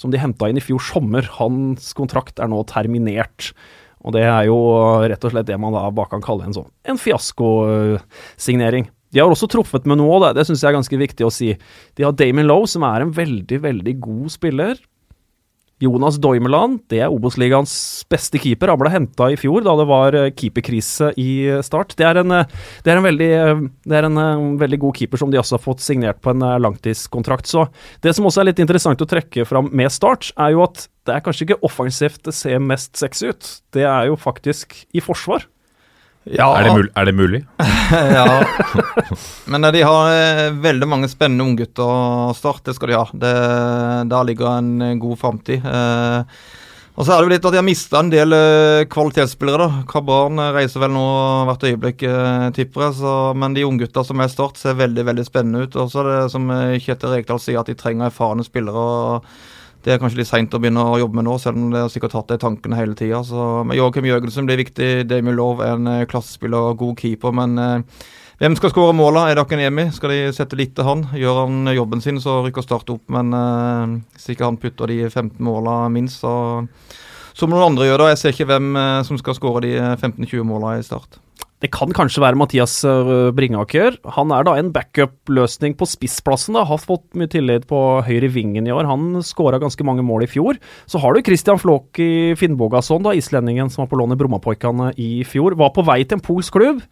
som 0.00 0.12
de 0.12 0.20
henta 0.20 0.48
inn 0.48 0.58
i 0.60 0.64
fjor 0.64 0.80
sommer, 0.82 1.26
hans 1.38 1.92
kontrakt 1.96 2.40
er 2.40 2.48
nå 2.50 2.62
terminert. 2.70 3.52
Og 4.02 4.16
det 4.16 4.24
er 4.26 4.48
jo 4.48 4.56
rett 5.04 5.22
og 5.22 5.34
slett 5.34 5.46
det 5.50 5.60
man 5.60 5.76
da 5.76 5.84
bare 5.94 6.10
kan 6.10 6.24
kalle 6.24 6.48
en 6.48 6.56
sånn 6.56 6.70
en 6.88 6.98
fiaskosignering. 6.98 8.88
De 9.12 9.20
har 9.20 9.30
også 9.30 9.46
truffet 9.52 9.84
med 9.86 10.00
noe, 10.00 10.16
det, 10.24 10.32
det 10.38 10.46
syns 10.48 10.64
jeg 10.64 10.72
er 10.72 10.78
ganske 10.78 10.98
viktig 10.98 11.26
å 11.26 11.32
si. 11.32 11.52
De 11.98 12.06
har 12.06 12.16
Damon 12.16 12.48
Lowe, 12.48 12.70
som 12.70 12.84
er 12.88 13.04
en 13.04 13.12
veldig, 13.14 13.60
veldig 13.62 13.94
god 14.02 14.32
spiller. 14.32 14.80
Jonas 15.82 16.18
Doimeland, 16.22 16.80
det 16.92 17.00
er 17.02 17.12
Obos-ligaens 17.12 17.74
beste 18.10 18.40
keeper. 18.42 18.70
Han 18.70 18.80
ble 18.80 18.92
henta 18.92 19.28
i 19.32 19.38
fjor 19.40 19.64
da 19.66 19.74
det 19.80 19.86
var 19.90 20.16
eh, 20.18 20.30
keeperkrise 20.38 21.12
i 21.20 21.28
eh, 21.48 21.62
Start. 21.66 21.96
Det 21.98 22.06
er, 22.06 22.20
en, 22.22 22.34
eh, 22.36 22.56
det 22.84 22.92
er, 22.92 23.00
en, 23.00 23.08
veldig, 23.08 23.30
eh, 23.38 23.64
det 23.88 23.98
er 23.98 24.08
en 24.08 24.22
eh, 24.22 24.46
veldig 24.62 24.80
god 24.86 25.00
keeper 25.00 25.22
som 25.22 25.32
de 25.32 25.40
også 25.40 25.58
har 25.58 25.64
fått 25.64 25.84
signert 25.84 26.22
på 26.22 26.32
en 26.34 26.46
eh, 26.46 26.58
langtidskontrakt. 26.62 27.50
Så 27.50 27.66
det 28.04 28.14
som 28.16 28.28
også 28.28 28.44
er 28.44 28.52
litt 28.52 28.62
interessant 28.62 29.02
å 29.02 29.10
trekke 29.10 29.46
fram 29.48 29.72
med 29.74 29.92
Start, 29.92 30.30
er 30.40 30.54
jo 30.54 30.64
at 30.66 30.86
det 31.08 31.16
er 31.16 31.24
kanskje 31.24 31.48
ikke 31.48 31.62
offensivt 31.66 32.22
det 32.28 32.34
ser 32.36 32.62
mest 32.62 32.94
sexy 33.00 33.32
ut. 33.32 33.48
Det 33.74 33.82
er 33.88 34.06
jo 34.10 34.18
faktisk 34.20 34.76
i 34.94 35.02
forsvar. 35.02 35.48
Ja, 36.24 36.46
Er, 36.54 36.68
det 36.70 36.90
er 36.94 37.06
det 37.08 37.14
mulig? 37.18 37.42
ja. 38.16 38.44
Men 39.50 39.64
eh, 39.64 39.72
de 39.74 39.82
har 39.82 40.10
eh, 40.14 40.50
veldig 40.54 40.86
mange 40.88 41.10
spennende 41.10 41.44
unggutter 41.44 42.34
starte, 42.38 42.70
det 42.70 42.76
skal 42.78 42.92
de 42.92 42.98
ha. 42.98 43.06
Det, 43.12 43.36
der 44.12 44.26
ligger 44.28 44.58
en 44.60 44.74
eh, 44.82 44.98
god 45.02 45.18
framtid. 45.18 45.66
Og 46.92 47.06
så 47.06 47.14
er 47.14 47.22
det 47.22 47.24
jo 47.24 47.32
litt 47.32 47.46
at 47.48 47.54
de 47.54 47.58
har 47.58 47.64
mista 47.64 48.02
en 48.02 48.10
del 48.12 48.36
kvalitetsspillere. 48.92 49.64
da. 49.64 49.84
Kabran 49.88 50.38
reiser 50.54 50.82
vel 50.84 50.92
nå 50.92 51.04
hvert 51.48 51.64
øyeblikk, 51.64 52.04
tipper 52.52 52.84
jeg. 52.84 52.98
Så, 53.00 53.14
men 53.32 53.56
de 53.56 53.64
unggutta 53.64 54.04
som 54.04 54.20
er 54.20 54.28
Start, 54.30 54.60
ser 54.60 54.76
veldig 54.76 55.06
veldig 55.08 55.24
spennende 55.24 55.64
ut. 55.64 55.78
Og 55.80 55.88
så 55.90 56.02
er 56.02 56.10
det 56.10 56.34
som 56.34 56.52
Kjetil 56.52 57.16
Rekdal 57.16 57.40
sier, 57.40 57.62
at 57.62 57.72
de 57.72 57.78
trenger 57.80 58.10
erfarne 58.12 58.44
spillere. 58.44 58.76
og 58.76 59.32
Det 59.82 59.90
er 59.90 59.98
kanskje 59.98 60.20
litt 60.20 60.30
seint 60.30 60.52
å 60.54 60.60
begynne 60.62 60.82
å 60.86 60.98
jobbe 61.00 61.18
med 61.18 61.26
nå, 61.26 61.36
selv 61.42 61.58
om 61.58 61.72
det 61.72 61.80
har 61.82 61.90
sikkert 61.90 62.14
hatt 62.14 62.30
i 62.30 62.38
tankene 62.38 62.78
hele 62.78 62.94
tida. 62.98 63.22
Joakim 63.74 64.06
Jørgensen 64.06 64.46
blir 64.46 64.60
viktig. 64.60 65.08
Damien 65.10 65.34
Love 65.34 65.66
er 65.66 65.74
en 65.74 65.90
eh, 65.90 66.04
klassespiller 66.10 66.70
og 66.70 66.78
god 66.84 67.00
keeper. 67.02 67.34
Men 67.34 67.58
eh, 67.58 68.04
hvem 68.42 68.56
skal 68.58 68.72
skåre 68.72 68.94
måla? 68.94 69.28
Er 69.30 69.36
det 69.38 69.42
Akaniemi? 69.44 69.84
Skal 69.94 70.10
de 70.10 70.20
sette 70.34 70.56
litt 70.58 70.72
til 70.74 70.86
han? 70.86 71.04
Gjør 71.14 71.44
han 71.44 71.68
jobben 71.76 72.00
sin, 72.02 72.16
så 72.22 72.40
rykker 72.42 72.64
Start 72.64 72.94
opp. 72.94 73.04
Men 73.14 73.34
eh, 73.38 73.92
hvis 74.16 74.32
ikke 74.36 74.48
han 74.48 74.58
putter 74.62 74.90
de 74.90 74.96
15 75.06 75.36
måla 75.46 75.76
minst, 75.94 76.24
så, 76.24 76.64
så 77.38 77.46
må 77.46 77.54
noen 77.54 77.72
andre 77.72 77.86
gjøre 77.90 78.06
det. 78.06 78.14
Jeg 78.16 78.22
ser 78.22 78.34
ikke 78.34 78.48
hvem 78.50 78.72
eh, 78.78 79.02
som 79.06 79.18
skal 79.20 79.38
skåre 79.38 79.62
de 79.66 79.76
eh, 79.78 79.92
15-20 79.94 80.46
måla 80.48 80.76
i 80.78 80.82
Start. 80.86 81.20
Det 81.62 81.68
kan 81.70 81.92
kanskje 81.94 82.24
være 82.24 82.34
Mathias 82.34 82.80
øh, 82.82 83.30
Bringaker. 83.38 83.94
Han 84.16 84.32
er 84.34 84.42
da 84.42 84.56
en 84.58 84.72
backup-løsning 84.74 85.76
på 85.78 85.86
spissplassen. 85.86 86.56
da, 86.58 86.64
Har 86.66 86.80
fått 86.82 87.04
mye 87.14 87.30
tillit 87.30 87.68
på 87.70 87.78
høyre 88.02 88.26
vingen 88.34 88.66
i 88.66 88.72
år. 88.74 88.88
Han 88.90 89.22
skåra 89.22 89.60
ganske 89.62 89.86
mange 89.86 90.02
mål 90.02 90.26
i 90.26 90.30
fjor. 90.32 90.58
Så 90.90 90.98
har 90.98 91.14
du 91.14 91.22
Christian 91.22 91.60
Flåk 91.62 92.00
i 92.02 92.34
Finnbogason, 92.34 93.06
da, 93.06 93.14
islendingen 93.14 93.70
som 93.70 93.84
var 93.84 93.92
på 93.92 94.00
lån 94.00 94.16
i 94.16 94.18
Brommapoikane 94.18 94.90
i 94.98 95.22
fjor. 95.22 95.54
Var 95.54 95.70
på 95.70 95.86
vei 95.86 96.00
til 96.02 96.18
en 96.18 96.24
polsk 96.26 96.58
klubb, 96.58 96.82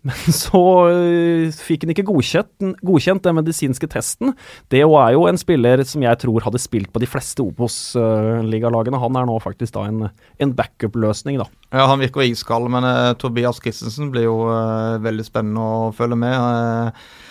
men 0.08 0.32
så 0.32 0.62
øh, 0.88 1.50
fikk 1.52 1.84
han 1.84 1.92
ikke 1.92 2.06
godkjent, 2.08 2.78
godkjent 2.80 3.26
den 3.26 3.36
medisinske 3.36 3.88
testen. 3.92 4.32
Det 4.72 4.80
er 4.80 5.12
jo 5.12 5.26
en 5.28 5.40
spiller 5.40 5.82
som 5.84 6.04
jeg 6.06 6.22
tror 6.22 6.46
hadde 6.46 6.62
spilt 6.62 6.88
på 6.92 7.02
de 7.02 7.08
fleste 7.10 7.44
Obos-ligalagene. 7.44 9.00
Han 9.02 9.18
er 9.20 9.28
nå 9.28 9.36
faktisk 9.44 9.76
da 9.76 9.84
en, 9.90 10.06
en 10.40 10.54
backup-løsning, 10.56 11.40
da. 11.42 11.50
Ja, 11.70 11.84
Han 11.86 12.00
virker 12.00 12.24
iskald, 12.24 12.70
men 12.72 12.86
uh, 12.88 13.12
Tobias 13.20 13.60
Christensen 13.60 14.08
blir 14.14 14.26
jo 14.26 14.38
uh, 14.48 14.96
veldig 15.04 15.26
spennende 15.28 15.60
å 15.62 15.90
følge 15.94 16.18
med. 16.18 16.34
Eh, 16.34 17.28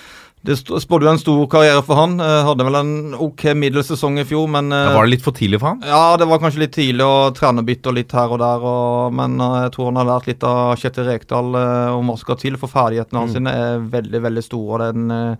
det 0.47 0.55
spådde 0.55 1.03
jo 1.03 1.11
en 1.11 1.19
stor 1.19 1.39
karriere 1.51 1.81
for 1.83 1.99
han. 1.99 2.13
Eh, 2.23 2.45
hadde 2.47 2.63
vel 2.63 2.77
en 2.79 2.91
ok 3.27 3.43
middels 3.59 3.89
sesong 3.91 4.21
i 4.21 4.25
fjor, 4.27 4.45
men 4.51 4.71
eh, 4.71 4.85
Da 4.87 4.93
var 4.95 5.07
det 5.07 5.17
litt 5.17 5.25
for 5.25 5.35
tidlig 5.35 5.59
for 5.59 5.73
han? 5.73 5.81
Ja, 5.83 6.15
det 6.19 6.29
var 6.29 6.39
kanskje 6.39 6.63
litt 6.63 6.75
tidlig 6.77 7.03
å 7.03 7.31
trenerbytte 7.35 7.91
og 7.91 7.97
litt 7.97 8.15
her 8.15 8.31
og 8.31 8.39
der, 8.39 8.63
og, 8.63 9.17
men 9.19 9.35
eh, 9.43 9.57
jeg 9.65 9.73
tror 9.75 9.89
han 9.89 9.99
har 9.99 10.07
lært 10.07 10.29
litt 10.31 10.45
av 10.47 10.77
Kjetil 10.79 11.09
Rekdal 11.09 11.59
om 11.59 12.07
hva 12.07 12.15
som 12.15 12.23
skal 12.23 12.39
til, 12.39 12.55
for 12.61 12.71
ferdighetene 12.71 13.25
hans 13.25 13.35
sine 13.35 13.51
er 13.51 13.83
veldig, 13.91 14.23
veldig 14.29 14.45
store. 14.45 14.71
og 14.71 14.79
Det 14.79 14.87
er 14.87 15.03
en, 15.03 15.35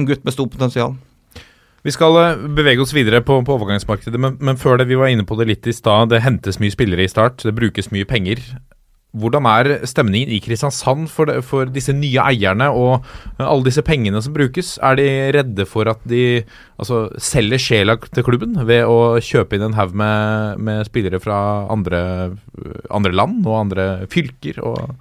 en 0.00 0.08
gutt 0.08 0.24
med 0.24 0.36
stort 0.36 0.54
potensial. 0.56 0.96
Vi 1.84 1.92
skal 1.94 2.16
bevege 2.56 2.82
oss 2.82 2.96
videre 2.96 3.20
på, 3.24 3.36
på 3.44 3.54
overgangsmarkedet, 3.54 4.18
men, 4.20 4.40
men 4.40 4.58
før 4.60 4.80
det, 4.80 4.88
vi 4.88 4.96
var 4.98 5.12
inne 5.12 5.28
på 5.28 5.36
det 5.38 5.50
litt 5.52 5.68
i 5.68 5.76
stad. 5.76 6.08
Det 6.10 6.24
hentes 6.24 6.58
mye 6.62 6.72
spillere 6.72 7.04
i 7.04 7.12
start, 7.12 7.44
det 7.44 7.54
brukes 7.56 7.92
mye 7.92 8.08
penger. 8.08 8.40
Hvordan 9.16 9.46
er 9.48 9.86
stemningen 9.88 10.34
i 10.36 10.40
Kristiansand 10.44 11.06
for, 11.08 11.30
det, 11.30 11.40
for 11.48 11.70
disse 11.72 11.94
nye 11.96 12.20
eierne 12.28 12.68
og 12.76 13.06
eh, 13.38 13.46
alle 13.46 13.64
disse 13.64 13.84
pengene 13.86 14.20
som 14.24 14.34
brukes? 14.36 14.74
Er 14.84 14.98
de 15.00 15.08
redde 15.38 15.64
for 15.68 15.88
at 15.88 16.02
de 16.08 16.42
altså, 16.76 17.06
selger 17.16 17.62
sjela 17.62 17.96
til 18.04 18.26
klubben 18.26 18.58
ved 18.68 18.84
å 18.84 19.16
kjøpe 19.24 19.56
inn 19.56 19.70
en 19.70 19.78
haug 19.78 19.96
med, 19.96 20.60
med 20.60 20.84
spillere 20.90 21.22
fra 21.24 21.38
andre, 21.72 22.02
andre 22.92 23.14
land 23.16 23.48
og 23.48 23.62
andre 23.64 23.88
fylker? 24.12 24.60
Og 24.60 24.92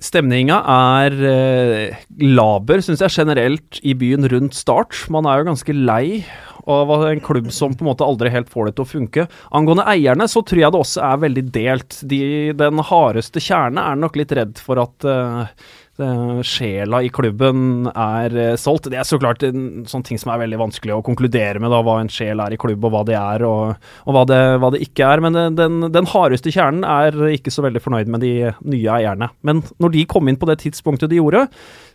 Stemninga 0.00 0.62
er 0.72 1.16
eh, 1.28 2.04
laber, 2.24 2.80
syns 2.80 3.02
jeg, 3.04 3.12
generelt 3.20 3.80
i 3.84 3.92
byen 3.94 4.24
rundt 4.32 4.56
Start. 4.56 4.96
Man 5.12 5.28
er 5.28 5.38
jo 5.38 5.50
ganske 5.52 5.76
lei 5.76 6.22
av 6.66 6.94
en 7.08 7.22
klubb 7.24 7.50
som 7.54 7.74
på 7.74 7.84
en 7.84 7.90
måte 7.92 8.06
aldri 8.06 8.32
helt 8.32 8.50
får 8.52 8.70
det 8.70 8.76
til 8.76 8.86
å 8.86 8.90
funke. 8.92 9.26
Angående 9.56 9.86
eierne 9.90 10.28
så 10.30 10.42
tror 10.46 10.64
jeg 10.64 10.74
det 10.74 10.82
også 10.84 11.04
er 11.06 11.22
veldig 11.26 11.44
delt. 11.54 12.00
De, 12.10 12.22
den 12.56 12.82
hardeste 12.90 13.42
kjerne 13.42 13.84
er 13.92 14.00
nok 14.00 14.18
litt 14.20 14.34
redd 14.36 14.60
for 14.60 14.80
at 14.82 15.06
uh, 15.08 15.46
sjela 16.46 17.02
i 17.04 17.10
klubben 17.12 17.88
er 17.90 18.36
eh, 18.38 18.54
solgt. 18.56 18.88
Det 18.88 18.96
er 18.96 19.04
så 19.04 19.18
klart 19.20 19.42
en 19.44 19.84
sånn 19.88 20.04
ting 20.06 20.16
som 20.20 20.30
er 20.32 20.40
veldig 20.40 20.60
vanskelig 20.60 20.94
å 20.96 21.02
konkludere 21.04 21.60
med, 21.60 21.68
da, 21.72 21.82
hva 21.84 21.98
en 22.00 22.08
sjel 22.12 22.40
er 22.40 22.54
i 22.54 22.60
klubb, 22.60 22.86
og 22.88 22.94
hva 22.94 23.02
det 23.04 23.18
er, 23.18 23.44
og, 23.44 23.90
og 24.06 24.16
hva, 24.16 24.24
det, 24.28 24.38
hva 24.62 24.70
det 24.72 24.80
ikke 24.86 25.10
er. 25.12 25.22
Men 25.24 25.36
den, 25.58 25.90
den 25.92 26.08
hardeste 26.08 26.52
kjernen 26.54 26.86
er 26.88 27.16
ikke 27.34 27.52
så 27.52 27.66
veldig 27.66 27.84
fornøyd 27.84 28.12
med 28.12 28.24
de 28.24 28.32
nye 28.64 28.96
eierne. 28.96 29.30
Men 29.46 29.60
når 29.82 29.96
de 29.96 30.06
kom 30.08 30.30
inn 30.30 30.40
på 30.40 30.48
det 30.48 30.60
tidspunktet 30.64 31.12
de 31.12 31.20
gjorde, 31.20 31.44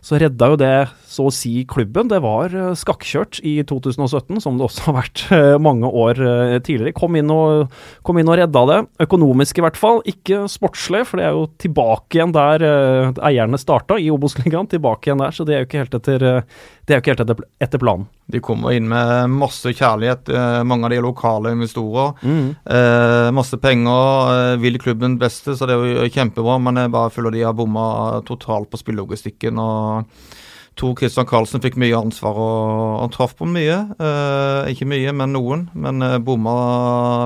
så 0.06 0.20
redda 0.22 0.52
jo 0.52 0.58
det 0.60 0.74
så 1.10 1.26
å 1.26 1.34
si 1.34 1.64
klubben. 1.68 2.10
Det 2.10 2.20
var 2.22 2.52
eh, 2.54 2.74
skakkjørt 2.78 3.40
i 3.46 3.56
2017, 3.66 4.38
som 4.44 4.58
det 4.58 4.66
også 4.68 4.88
har 4.88 4.96
vært 5.00 5.24
eh, 5.34 5.54
mange 5.62 5.90
år 5.90 6.20
eh, 6.22 6.56
tidligere. 6.60 6.94
Kom 6.96 7.18
inn, 7.18 7.32
og, 7.32 7.72
kom 8.06 8.20
inn 8.20 8.30
og 8.30 8.38
redda 8.38 8.64
det. 8.70 8.80
Økonomisk 9.06 9.58
i 9.58 9.66
hvert 9.66 9.80
fall, 9.80 10.02
ikke 10.06 10.44
sportslig, 10.52 11.02
for 11.08 11.18
det 11.18 11.28
er 11.28 11.34
jo 11.34 11.48
tilbake 11.62 12.20
igjen 12.20 12.34
der 12.36 12.66
eierne 13.24 13.58
starta, 13.60 13.98
i 13.98 14.10
Obos-ligaen. 14.12 14.70
Tilbake 14.70 15.10
igjen 15.10 15.24
der, 15.24 15.34
så 15.34 15.46
det 15.46 15.56
er 15.56 15.64
jo 15.64 15.70
ikke 15.70 15.82
helt 15.82 15.98
etter, 15.98 16.26
det 16.86 16.94
er 16.94 17.00
jo 17.00 17.02
ikke 17.02 17.14
helt 17.16 17.24
etter, 17.26 17.48
etter 17.66 17.82
planen. 17.82 18.06
De 18.30 18.40
kommer 18.42 18.74
inn 18.74 18.88
med 18.90 19.30
masse 19.38 19.70
kjærlighet. 19.70 20.32
Mange 20.66 20.88
av 20.88 20.90
de 20.90 20.96
er 20.98 21.04
lokale 21.04 21.52
investorer. 21.54 22.16
Eh, 22.26 23.28
masse 23.34 23.54
penger. 23.62 24.58
Vil 24.62 24.80
klubben 24.82 25.14
beste, 25.20 25.54
så 25.54 25.68
det 25.68 25.76
er 25.76 25.92
jo 26.02 26.08
kjempebra. 26.10 26.58
Men 26.62 26.82
jeg 26.82 26.94
bare 26.94 27.12
føler 27.14 27.36
de 27.36 27.44
har 27.46 27.54
bomma 27.54 27.86
totalt 28.26 28.70
på 28.72 28.80
spillelogistikken. 28.82 29.62
og 29.62 29.95
Tor 30.76 30.92
Kristian 30.92 31.24
Karlsen 31.24 31.62
fikk 31.64 31.78
mye 31.80 31.96
ansvar, 31.96 32.36
og 32.36 32.96
han 33.00 33.12
traff 33.14 33.32
på 33.38 33.46
mye. 33.48 33.78
Eh, 33.96 34.66
ikke 34.74 34.84
mye, 34.90 35.12
men 35.16 35.32
noen. 35.32 35.62
Men 35.72 36.04
eh, 36.04 36.18
bomma 36.20 36.52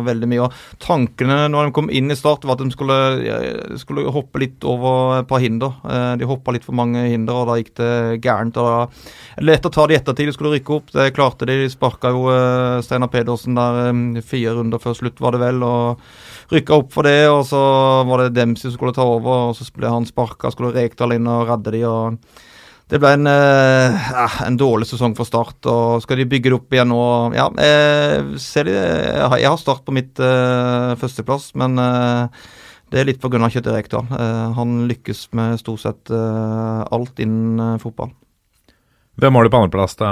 veldig 0.07 0.29
mye. 0.31 0.45
Og 0.45 0.83
tankene 0.85 1.49
når 1.50 1.67
de 1.67 1.73
kom 1.75 1.89
inn 1.91 2.15
i 2.15 2.17
Start, 2.19 2.45
var 2.47 2.55
at 2.55 2.62
de 2.62 2.71
skulle, 2.71 2.99
eh, 3.27 3.73
skulle 3.81 4.12
hoppe 4.15 4.39
litt 4.45 4.62
over 4.62 5.17
et 5.17 5.31
par 5.31 5.43
hinder. 5.43 5.81
Eh, 5.83 6.12
de 6.21 6.29
hoppa 6.31 6.55
litt 6.55 6.67
for 6.67 6.79
mange 6.79 7.03
hinder, 7.09 7.41
og 7.41 7.50
da 7.50 7.57
gikk 7.59 7.73
det 7.81 8.21
gærent. 8.23 8.61
og 8.62 8.69
da 8.71 9.43
Lett 9.43 9.67
å 9.67 9.73
ta 9.75 9.87
det 9.89 9.97
i 9.97 9.99
ettertid, 9.99 10.31
de 10.31 10.35
skulle 10.37 10.53
rykke 10.55 10.77
opp. 10.77 10.93
Det 10.95 11.09
klarte 11.17 11.49
de. 11.49 11.57
De 11.65 11.73
sparka 11.73 12.12
jo 12.15 12.29
eh, 12.31 12.79
Steinar 12.87 13.11
Pedersen 13.11 13.59
der 13.59 13.81
eh, 13.89 14.21
fire 14.23 14.55
runder 14.61 14.79
før 14.79 14.95
slutt, 14.95 15.19
var 15.19 15.35
det 15.35 15.41
vel. 15.43 15.59
og 15.67 15.99
Rykka 16.55 16.79
opp 16.79 16.95
for 16.95 17.07
det, 17.07 17.27
og 17.31 17.43
så 17.50 17.65
var 18.07 18.23
det 18.23 18.37
Dempsey 18.39 18.71
som 18.71 18.79
skulle 18.79 18.95
ta 18.95 19.03
over. 19.03 19.50
og 19.50 19.59
Så 19.59 19.67
ble 19.75 19.91
han 19.91 20.07
sparka, 20.07 20.55
skulle 20.55 20.71
Rekdal 20.79 21.19
inn 21.19 21.27
og 21.27 21.50
redde 21.50 21.75
de. 21.75 21.83
og 21.91 22.47
det 22.90 22.99
ble 22.99 23.11
en, 23.14 23.26
eh, 23.30 24.38
en 24.47 24.56
dårlig 24.59 24.88
sesong 24.90 25.12
for 25.18 25.28
Start, 25.28 25.62
og 25.70 26.02
skal 26.02 26.18
de 26.18 26.26
bygge 26.30 26.50
det 26.50 26.56
opp 26.56 26.75
igjen 26.75 26.90
nå 26.90 27.02
Ja, 27.37 27.47
jeg, 27.54 28.40
ser 28.42 28.66
de, 28.66 28.75
jeg, 28.75 29.47
har, 29.47 29.61
Start 29.61 29.85
på 29.87 29.94
mitt 29.94 30.18
eh, 30.18 30.97
førsteplass, 30.99 31.52
men 31.61 31.78
eh, 31.78 32.40
det 32.90 32.99
er 32.99 33.06
litt 33.06 33.23
pga. 33.23 33.47
Kjetil 33.47 33.76
Rekdal. 33.76 34.11
Eh, 34.11 34.49
han 34.56 34.88
lykkes 34.90 35.28
med 35.38 35.61
stort 35.62 35.85
sett 35.85 36.11
eh, 36.11 36.80
alt 36.90 37.23
innen 37.23 37.62
eh, 37.76 37.78
fotball. 37.82 38.11
hvem 39.20 39.35
har 39.37 39.44
du 39.44 39.52
på 39.52 39.61
andreplass 39.61 39.94
da, 40.00 40.11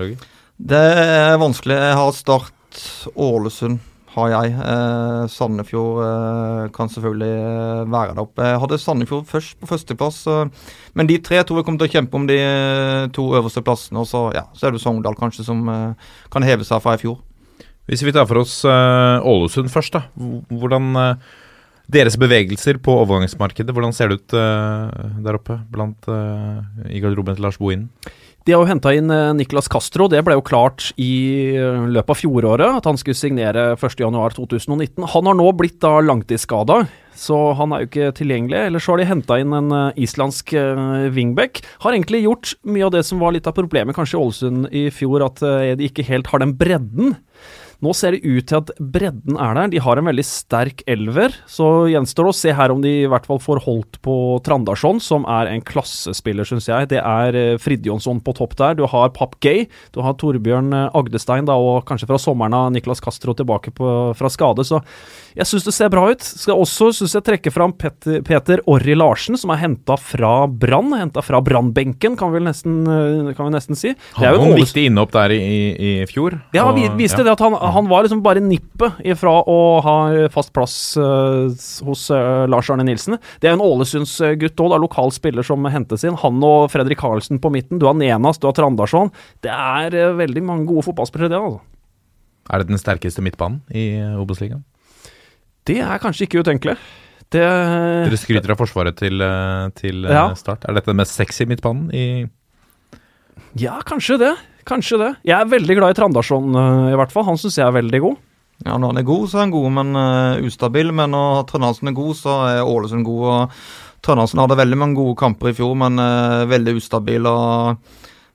Roger? 0.00 0.26
Det 0.58 0.82
er 1.04 1.38
vanskelig. 1.38 1.78
Jeg 1.78 2.00
har 2.00 2.12
Start, 2.16 2.82
Ålesund 3.14 3.78
har 4.14 4.30
jeg. 4.32 4.52
Eh, 4.58 5.24
Sandefjord 5.30 6.00
eh, 6.04 6.62
kan 6.74 6.90
selvfølgelig 6.90 7.30
eh, 7.30 7.82
være 7.92 8.14
der 8.16 8.22
oppe. 8.24 8.46
Jeg 8.48 8.60
hadde 8.64 8.78
Sandefjord 8.82 9.28
først 9.30 9.58
på 9.60 9.68
førsteplass, 9.70 10.20
eh, 10.30 10.70
men 10.98 11.10
de 11.10 11.18
tre 11.22 11.42
tror 11.46 11.60
jeg 11.60 11.68
kommer 11.68 11.82
til 11.82 11.90
å 11.90 11.94
kjempe 11.94 12.18
om 12.18 12.26
de 12.30 12.38
eh, 12.42 13.04
to 13.14 13.28
øverste 13.38 13.62
plassene. 13.66 14.02
Og 14.02 14.08
så, 14.10 14.24
ja, 14.36 14.46
så 14.56 14.66
er 14.68 14.74
det 14.74 14.82
Sogndal 14.82 15.18
kanskje 15.18 15.46
som 15.46 15.62
eh, 15.70 16.08
kan 16.32 16.46
heve 16.46 16.66
seg 16.66 16.82
fra 16.82 16.96
i 16.98 17.02
fjor. 17.02 17.20
Hvis 17.90 18.02
vi 18.06 18.14
tar 18.14 18.26
for 18.30 18.38
oss 18.42 18.60
Ålesund 18.66 19.70
først, 19.72 19.96
da. 19.96 20.04
Hvordan 20.52 20.92
Deres 21.90 22.14
bevegelser 22.20 22.76
på 22.78 22.92
overgangsmarkedet, 23.02 23.74
hvordan 23.74 23.94
ser 23.96 24.12
det 24.12 24.20
ut 24.20 24.34
der 24.36 25.38
oppe 25.40 25.56
blant 25.74 26.06
i 26.86 27.00
garderoben 27.02 27.34
til 27.34 27.42
Lars 27.42 27.58
Bohinen? 27.58 27.88
De 28.48 28.54
har 28.54 28.62
jo 28.62 28.70
henta 28.70 28.92
inn 28.96 29.12
eh, 29.12 29.32
Niklas 29.36 29.68
Castro. 29.70 30.06
Det 30.08 30.22
ble 30.24 30.38
jo 30.38 30.44
klart 30.46 30.90
i 31.00 31.52
eh, 31.52 31.82
løpet 31.92 32.14
av 32.14 32.18
fjoråret 32.18 32.78
at 32.78 32.88
han 32.88 32.98
skulle 33.00 33.18
signere 33.18 33.74
1.1.2019. 33.76 35.04
Han 35.12 35.28
har 35.28 35.36
nå 35.36 35.48
blitt 35.58 35.76
da 35.84 35.98
langtidsskada, 36.04 36.80
så 37.12 37.40
han 37.58 37.74
er 37.76 37.84
jo 37.84 37.90
ikke 37.90 38.14
tilgjengelig. 38.22 38.62
Eller 38.70 38.82
så 38.82 38.94
har 38.94 39.02
de 39.02 39.08
henta 39.10 39.40
inn 39.42 39.52
en 39.56 39.76
eh, 39.76 40.02
islandsk 40.06 40.54
wingback. 41.12 41.60
Har 41.84 41.96
egentlig 41.96 42.24
gjort 42.24 42.54
mye 42.64 42.88
av 42.88 42.94
det 42.96 43.04
som 43.08 43.20
var 43.20 43.36
litt 43.36 43.50
av 43.50 43.56
problemet 43.58 43.98
kanskje 43.98 44.16
i 44.16 44.22
Ålesund 44.22 44.70
i 44.72 44.86
fjor, 44.94 45.26
at 45.26 45.44
de 45.76 45.90
ikke 45.90 46.08
helt 46.08 46.32
har 46.32 46.40
den 46.42 46.56
bredden. 46.56 47.18
Nå 47.80 47.94
ser 47.96 48.12
det 48.12 48.26
ut 48.28 48.44
til 48.44 48.58
at 48.58 48.70
bredden 48.76 49.38
er 49.40 49.54
der. 49.56 49.70
De 49.72 49.80
har 49.80 49.96
en 49.96 50.08
veldig 50.10 50.24
sterk 50.26 50.82
elver. 50.90 51.32
Så 51.48 51.88
gjenstår 51.88 52.28
det 52.28 52.32
å 52.34 52.36
se 52.36 52.52
her 52.56 52.74
om 52.74 52.82
de 52.84 52.92
i 53.02 53.08
hvert 53.08 53.24
fall 53.28 53.40
får 53.40 53.62
holdt 53.64 54.00
på 54.04 54.14
Trandarsson, 54.44 55.00
som 55.00 55.24
er 55.24 55.48
en 55.48 55.64
klassespiller, 55.64 56.48
syns 56.48 56.68
jeg. 56.68 56.90
Det 56.92 57.00
er 57.00 57.38
eh, 57.40 57.56
Fridjonsson 57.60 58.20
på 58.26 58.36
topp 58.36 58.58
der. 58.60 58.76
Du 58.76 58.84
har 58.90 59.14
Papp 59.16 59.38
Gay. 59.40 59.64
Du 59.96 60.02
har 60.04 60.18
Torbjørn 60.20 60.74
eh, 60.76 60.90
Agdestein, 61.00 61.48
da, 61.48 61.56
og 61.56 61.86
kanskje 61.88 62.10
fra 62.10 62.20
sommeren 62.20 62.58
av 62.58 62.68
Niklas 62.74 63.00
Castro 63.00 63.32
tilbake 63.38 63.72
på, 63.72 63.88
fra 64.18 64.32
skade. 64.32 64.66
Så 64.68 64.82
jeg 65.36 65.46
syns 65.46 65.66
det 65.66 65.74
ser 65.76 65.90
bra 65.92 66.06
ut. 66.10 66.22
Skal 66.24 66.58
også 66.58 66.90
synes 66.96 67.14
jeg 67.16 67.24
trekke 67.26 67.52
fram 67.54 67.72
Petter, 67.78 68.20
Peter 68.26 68.62
Orri 68.70 68.96
Larsen, 68.98 69.38
som 69.40 69.52
er 69.54 69.60
henta 69.62 69.96
fra 70.00 70.46
Brann. 70.50 70.92
Henta 70.98 71.22
fra 71.24 71.40
Brannbenken, 71.44 72.16
kan, 72.18 72.32
vi 72.34 72.42
nesten, 72.44 72.80
eh, 72.84 73.30
kan 73.38 73.48
vi 73.48 73.54
nesten 73.54 73.78
si. 73.78 73.94
Han 74.18 74.26
var 74.26 74.38
en 74.40 74.46
en 74.50 74.54
Åles- 74.56 74.64
viktig 74.66 74.86
innhopp 74.90 75.12
der 75.14 75.34
i, 75.36 75.40
i, 75.40 75.90
i 76.02 76.06
fjor. 76.10 76.40
ja, 76.56 76.66
og- 76.66 76.78
viste 76.98 77.22
ja. 77.22 77.24
det 77.24 77.32
at 77.36 77.44
han, 77.44 77.54
han 77.54 77.88
var 77.90 78.04
liksom 78.04 78.22
bare 78.24 78.42
nippet 78.42 79.00
ifra 79.04 79.36
å 79.46 79.58
ha 79.84 79.96
fast 80.32 80.52
plass 80.56 80.96
uh, 80.98 81.48
hos 81.86 82.10
uh, 82.10 82.46
Lars 82.50 82.70
Arne 82.70 82.84
Nilsen. 82.84 83.18
Det 83.40 83.50
er 83.50 83.54
en 83.54 83.64
Ålesundsgutt 83.64 84.60
òg, 84.60 84.76
lokal 84.80 85.12
spiller 85.14 85.46
som 85.46 85.64
hentes 85.70 86.04
inn. 86.04 86.16
Han 86.20 86.42
og 86.44 86.70
Fredrik 86.72 86.98
Karlsen 86.98 87.40
på 87.40 87.50
midten. 87.52 87.78
Du 87.78 87.86
har 87.86 87.94
Nenas, 87.94 88.38
du 88.38 88.48
har 88.48 88.56
Trandarsson. 88.56 89.12
Det 89.44 89.50
er 89.52 89.94
uh, 90.10 90.16
veldig 90.18 90.42
mange 90.42 90.66
gode 90.70 90.86
fotballspillere, 90.88 91.30
det, 91.32 91.38
altså. 91.40 91.60
Er 92.50 92.58
det 92.64 92.72
den 92.72 92.80
sterkeste 92.80 93.22
midtbanen 93.22 93.60
i 93.70 93.84
Obos-ligaen? 94.18 94.64
Det 95.70 95.78
er 95.86 96.02
kanskje 96.02 96.26
ikke 96.26 96.42
utenkelig. 96.42 96.76
Det 97.30 97.42
Dere 97.46 98.18
skryter 98.18 98.50
av 98.56 98.58
forsvaret 98.58 98.96
til, 98.98 99.22
eh, 99.22 99.68
til 99.78 100.04
eh, 100.04 100.14
Ja. 100.16 100.24
Start. 100.34 100.66
Er 100.66 100.74
dette 100.74 100.90
den 100.90 100.98
mest 100.98 101.14
sexy 101.14 101.46
midtbanen 101.46 101.92
i 101.94 102.28
Ja, 103.58 103.80
kanskje 103.86 104.18
det. 104.18 104.32
Kanskje 104.66 104.98
det. 104.98 105.12
Jeg 105.26 105.38
er 105.38 105.46
veldig 105.50 105.76
glad 105.78 105.94
i 105.94 105.98
Trandarsson, 105.98 106.50
eh, 106.54 106.92
i 106.92 106.98
hvert 106.98 107.14
fall. 107.14 107.24
Han 107.24 107.38
syns 107.38 107.56
jeg 107.58 107.66
er 107.66 107.78
veldig 107.78 108.00
god. 108.02 108.16
Ja, 108.66 108.76
Når 108.76 108.92
han 108.92 108.98
er 108.98 109.06
god, 109.08 109.28
så 109.30 109.38
er 109.38 109.46
han 109.46 109.54
god, 109.54 109.70
men 109.72 109.96
uh, 109.96 110.40
ustabil. 110.44 110.90
Men 110.92 111.14
når 111.14 111.46
Trøndersen 111.48 111.88
er 111.88 111.96
god, 111.96 112.14
så 112.18 112.34
er 112.50 112.66
Ålesund 112.68 113.06
god. 113.06 113.22
og 113.24 113.50
Trøndersen 114.04 114.42
hadde 114.42 114.58
veldig 114.58 114.76
mange 114.76 114.98
gode 114.98 115.16
kamper 115.16 115.48
i 115.48 115.56
fjor, 115.56 115.72
men 115.80 115.96
uh, 115.96 116.44
veldig 116.50 116.74
ustabil. 116.76 117.24
og 117.26 117.78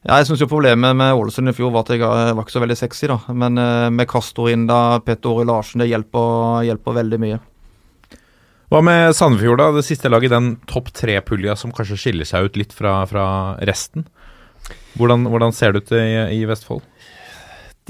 ja, 0.05 0.19
jeg 0.19 0.27
synes 0.29 0.43
jo 0.43 0.49
Problemet 0.49 0.93
med 0.97 1.17
Ålesund 1.17 1.49
i 1.49 1.55
fjor 1.57 1.71
var 1.73 1.85
at 1.85 1.95
jeg 1.95 2.03
eh, 2.05 2.31
var 2.37 2.45
ikke 2.45 2.53
så 2.53 2.61
veldig 2.61 2.77
sexy. 2.77 3.07
da, 3.09 3.17
Men 3.33 3.57
eh, 3.57 3.89
med 3.89 4.09
Castro 4.11 4.47
inn 4.51 4.67
da, 4.69 4.99
Petter 5.05 5.33
Åre 5.33 5.47
Larsen, 5.49 5.81
det 5.81 5.89
hjelper, 5.89 6.61
hjelper 6.67 6.99
veldig 7.01 7.21
mye. 7.23 7.39
Hva 8.69 8.81
med 8.85 9.13
Sandefjord, 9.17 9.61
da? 9.61 9.71
Det 9.73 9.85
siste 9.85 10.09
laget 10.09 10.29
i 10.29 10.35
den 10.35 10.51
topp 10.69 10.91
tre-pulja 10.93 11.57
som 11.57 11.73
kanskje 11.73 11.97
skiller 12.01 12.29
seg 12.29 12.49
ut 12.49 12.59
litt 12.61 12.73
fra, 12.73 12.99
fra 13.09 13.25
resten. 13.65 14.07
Hvordan, 14.95 15.25
hvordan 15.29 15.53
ser 15.53 15.73
det 15.73 15.85
ut 15.85 15.93
i, 15.97 16.05
i 16.37 16.45
Vestfold? 16.49 16.85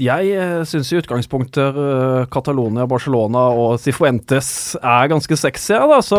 Jeg 0.02 0.32
uh, 0.36 0.64
syns 0.68 0.90
i 0.92 0.98
utgangspunktet 1.00 1.78
eh, 1.80 2.26
Catalonia, 2.32 2.84
Barcelona 2.90 3.46
og 3.56 3.78
Cifuentes 3.80 4.50
er 4.76 5.08
ganske 5.08 5.38
sexy. 5.40 5.72
Da. 5.72 6.00
Så 6.04 6.18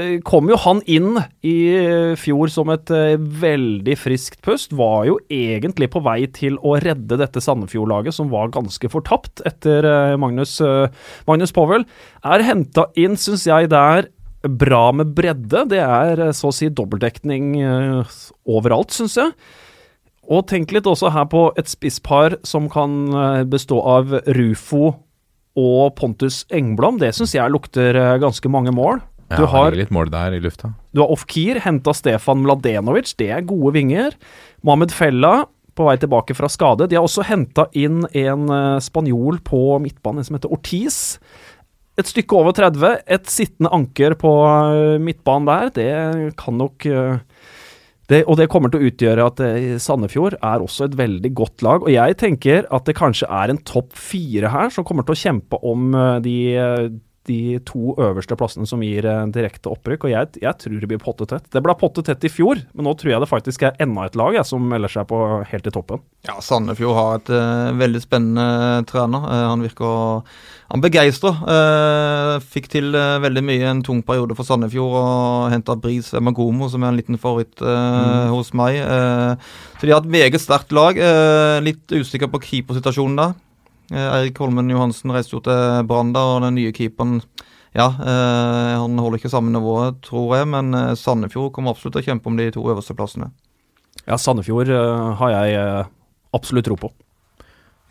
eh, 0.00 0.16
kom 0.26 0.50
jo 0.50 0.58
han 0.64 0.82
inn 0.90 1.20
i 1.46 1.54
eh, 1.78 2.14
fjor 2.18 2.50
som 2.50 2.72
et 2.74 2.90
eh, 2.90 3.14
veldig 3.18 3.94
friskt 4.00 4.40
pust. 4.42 4.74
Var 4.74 5.06
jo 5.10 5.20
egentlig 5.30 5.92
på 5.94 6.02
vei 6.02 6.24
til 6.34 6.58
å 6.58 6.74
redde 6.82 7.20
dette 7.20 7.42
Sandefjord-laget, 7.44 8.16
som 8.18 8.32
var 8.34 8.50
ganske 8.54 8.90
fortapt 8.90 9.44
etter 9.46 9.86
eh, 9.86 10.16
Magnus, 10.18 10.58
Magnus 11.28 11.54
Powell. 11.54 11.86
Er 12.26 12.46
henta 12.48 12.88
inn, 12.98 13.14
syns 13.20 13.46
jeg, 13.46 13.70
der 13.70 14.10
bra 14.48 14.92
med 14.92 15.14
bredde. 15.16 15.64
Det 15.70 15.80
er 15.80 16.28
eh, 16.28 16.34
så 16.36 16.50
å 16.50 16.54
si 16.54 16.70
dobbeltdekning 16.72 17.54
eh, 17.62 18.16
overalt, 18.50 18.94
syns 18.94 19.18
jeg. 19.20 19.34
Og 20.30 20.46
tenk 20.48 20.72
litt 20.72 20.86
også 20.88 21.10
her 21.12 21.26
på 21.30 21.48
et 21.60 21.68
spisspar 21.68 22.38
som 22.46 22.68
kan 22.72 22.94
eh, 23.12 23.42
bestå 23.48 23.80
av 23.84 24.14
Rufo 24.36 24.94
og 25.54 25.94
Pontus 25.98 26.44
Engblom. 26.54 26.98
Det 27.02 27.12
syns 27.14 27.34
jeg 27.36 27.52
lukter 27.52 27.94
eh, 27.98 28.14
ganske 28.22 28.50
mange 28.50 28.72
mål. 28.74 29.02
Ja, 29.32 29.38
Du 29.40 29.46
har, 29.48 29.72
litt 29.72 29.92
mål 29.94 30.10
der 30.12 30.34
i 30.36 30.40
lufta. 30.42 30.74
du 30.92 31.00
har 31.00 31.10
Ofkir, 31.10 31.58
henta 31.64 31.94
Stefan 31.96 32.42
Mladenovic, 32.44 33.14
det 33.16 33.30
er 33.32 33.46
gode 33.48 33.72
vinger. 33.74 34.12
Mohammed 34.62 34.92
Fella 34.92 35.46
på 35.74 35.86
vei 35.88 35.96
tilbake 35.98 36.36
fra 36.38 36.46
skade. 36.52 36.86
De 36.86 36.94
har 36.94 37.02
også 37.06 37.24
henta 37.26 37.64
inn 37.74 38.04
en 38.12 38.44
eh, 38.52 38.80
spanjol 38.84 39.40
på 39.44 39.80
midtbanen 39.82 40.24
som 40.26 40.36
heter 40.38 40.52
Ortiz. 40.54 41.18
Et 41.98 42.06
stykke 42.10 42.34
over 42.36 42.54
30. 42.56 43.02
Et 43.06 43.26
sittende 43.30 43.70
anker 43.74 44.16
på 44.18 44.30
midtbanen 45.02 45.46
der, 45.46 45.68
det 45.76 46.34
kan 46.40 46.56
nok 46.58 46.86
eh, 46.90 47.18
det, 48.10 48.20
og 48.28 48.36
det 48.36 48.50
kommer 48.52 48.72
til 48.72 48.82
å 48.82 48.90
utgjøre 48.90 49.26
at 49.30 49.40
eh, 49.44 49.76
Sandefjord 49.80 50.36
er 50.36 50.64
også 50.64 50.88
et 50.88 50.96
veldig 50.98 51.30
godt 51.36 51.64
lag. 51.64 51.86
Og 51.86 51.92
jeg 51.92 52.18
tenker 52.20 52.68
at 52.74 52.84
det 52.88 52.96
kanskje 52.98 53.30
er 53.32 53.52
en 53.52 53.60
topp 53.64 53.96
fire 53.96 54.52
her 54.52 54.72
som 54.74 54.84
kommer 54.84 55.06
til 55.06 55.16
å 55.16 55.22
kjempe 55.22 55.60
om 55.64 55.94
eh, 55.96 56.18
de, 56.24 56.36
eh, 56.60 56.90
de 57.28 57.58
to 57.66 57.94
øverste 58.00 58.36
plassene 58.38 58.68
som 58.68 58.82
gir 58.84 59.06
en 59.08 59.32
direkte 59.34 59.70
opprykk. 59.72 60.06
Og 60.06 60.14
jeg, 60.14 60.30
jeg 60.42 60.60
tror 60.60 60.80
det 60.80 60.90
blir 60.90 61.02
pottetett. 61.02 61.46
Det 61.52 61.62
ble 61.64 61.76
pottetett 61.80 62.26
i 62.26 62.32
fjor, 62.32 62.60
men 62.74 62.88
nå 62.88 62.94
tror 62.98 63.14
jeg 63.14 63.24
det 63.24 63.30
faktisk 63.30 63.66
er 63.68 63.78
enda 63.82 64.08
et 64.08 64.18
lag 64.18 64.36
jeg, 64.36 64.46
som 64.48 64.64
melder 64.70 64.92
seg 64.92 65.08
på 65.10 65.20
helt 65.50 65.70
i 65.70 65.74
toppen. 65.74 66.02
Ja, 66.28 66.38
Sandefjord 66.44 66.98
har 66.98 67.20
et 67.20 67.32
uh, 67.32 67.72
veldig 67.80 68.02
spennende 68.04 68.84
trener. 68.90 69.24
Uh, 69.28 69.46
han 69.52 69.64
virker 69.64 70.22
Han 70.72 70.82
begeistrer. 70.84 71.40
Uh, 71.44 72.40
fikk 72.54 72.70
til 72.72 72.94
eh, 72.96 73.20
veldig 73.22 73.42
mye 73.46 73.68
en 73.70 73.82
tung 73.84 74.00
periode 74.06 74.34
for 74.38 74.46
Sandefjord 74.46 74.96
og 74.98 75.52
henta 75.52 75.76
Bris 75.78 76.10
Magomo, 76.24 76.68
som 76.72 76.82
er 76.82 76.92
en 76.92 76.98
liten 76.98 77.20
favoritt 77.20 77.62
mm. 77.62 78.32
hos 78.32 78.52
meg. 78.56 78.80
Eh, 78.80 79.54
så 79.78 79.86
de 79.86 79.94
har 79.94 80.02
et 80.02 80.14
meget 80.16 80.42
sterkt 80.42 80.74
lag. 80.74 80.98
Eh, 80.98 81.58
litt 81.64 81.94
usikker 81.94 82.30
på 82.32 82.42
keepersituasjonen 82.48 83.20
der. 83.20 83.34
Eh, 83.92 84.08
Eirik 84.20 84.38
Holmen 84.40 84.70
Johansen 84.72 85.12
reiste 85.14 85.36
jo 85.36 85.42
til 85.44 85.84
Brann 85.88 86.14
og 86.16 86.40
den 86.46 86.56
nye 86.56 86.72
keeperen 86.76 87.20
ja, 87.74 87.88
eh, 87.90 88.74
han 88.78 88.98
holder 89.02 89.18
ikke 89.18 89.32
samme 89.32 89.50
nivået, 89.50 89.98
tror 90.06 90.36
jeg, 90.38 90.46
men 90.46 90.74
eh, 90.78 90.92
Sandefjord 90.94 91.50
kommer 91.56 91.74
absolutt 91.74 91.96
til 91.96 92.04
å 92.04 92.06
kjempe 92.12 92.30
om 92.30 92.36
de 92.38 92.46
to 92.54 92.62
øverste 92.62 92.94
plassene. 92.94 93.32
Ja, 94.04 94.14
Sandefjord 94.20 94.70
eh, 94.70 95.08
har 95.18 95.32
jeg 95.32 95.56
eh, 95.58 95.88
absolutt 96.38 96.68
tro 96.68 96.78
på. 96.78 96.92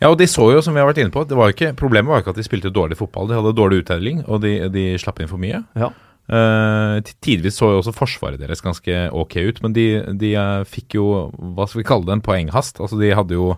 Ja, 0.00 0.08
og 0.08 0.16
de 0.18 0.26
så 0.28 0.48
jo, 0.54 0.62
som 0.64 0.74
vi 0.74 0.80
har 0.80 0.88
vært 0.88 1.02
inne 1.02 1.12
på, 1.12 1.26
det 1.28 1.36
var 1.36 1.52
ikke, 1.52 1.74
problemet 1.76 2.10
var 2.10 2.24
ikke 2.24 2.32
at 2.32 2.40
de 2.40 2.46
spilte 2.46 2.72
dårlig 2.72 2.96
fotball. 2.96 3.28
De 3.28 3.36
hadde 3.36 3.54
dårlig 3.56 3.82
uttelling, 3.84 4.24
og 4.24 4.40
de, 4.44 4.56
de 4.72 4.86
slapp 5.00 5.20
inn 5.20 5.30
for 5.30 5.40
mye. 5.40 5.60
Ja. 5.76 5.92
Eh, 6.24 7.12
tidvis 7.20 7.60
så 7.60 7.68
jo 7.74 7.82
også 7.82 7.92
forsvaret 7.92 8.40
deres 8.40 8.64
ganske 8.64 9.04
ok 9.12 9.36
ut, 9.50 9.62
men 9.66 9.76
de, 9.76 9.86
de 10.16 10.32
eh, 10.40 10.64
fikk 10.64 10.96
jo, 10.96 11.10
hva 11.52 11.68
skal 11.68 11.82
vi 11.82 11.88
kalle 11.92 12.08
det, 12.08 12.16
en 12.16 12.24
poenghast. 12.24 12.80
Altså, 12.80 12.96
de 13.00 13.12
hadde 13.12 13.36
jo 13.36 13.52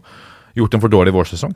gjort 0.58 0.74
en 0.74 0.82
for 0.82 0.92
dårlig 0.92 1.14
vårsesong. 1.14 1.54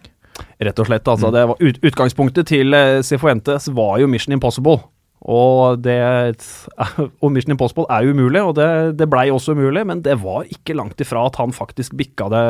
Rett 0.61 0.81
og 0.83 0.89
slett. 0.89 1.09
Altså, 1.09 1.33
det 1.35 1.45
var 1.53 1.61
ut, 1.61 1.83
utgangspunktet 1.91 2.51
til 2.51 2.77
eh, 2.77 3.01
Cifuentes 3.07 3.71
var 3.77 4.01
jo 4.03 4.09
Mission 4.11 4.37
Impossible. 4.37 4.81
Og, 5.21 5.77
det, 5.85 5.99
og 7.23 7.33
Mission 7.33 7.53
Impossible 7.53 7.85
er 7.93 8.07
jo 8.07 8.15
umulig, 8.17 8.41
og 8.41 8.55
det, 8.57 8.69
det 8.97 9.09
blei 9.13 9.27
også 9.33 9.53
umulig, 9.57 9.83
men 9.89 10.01
det 10.05 10.17
var 10.23 10.49
ikke 10.49 10.77
langt 10.79 11.01
ifra 11.05 11.27
at 11.29 11.37
han 11.41 11.53
faktisk 11.53 11.93
bikka 11.99 12.31
det, 12.33 12.45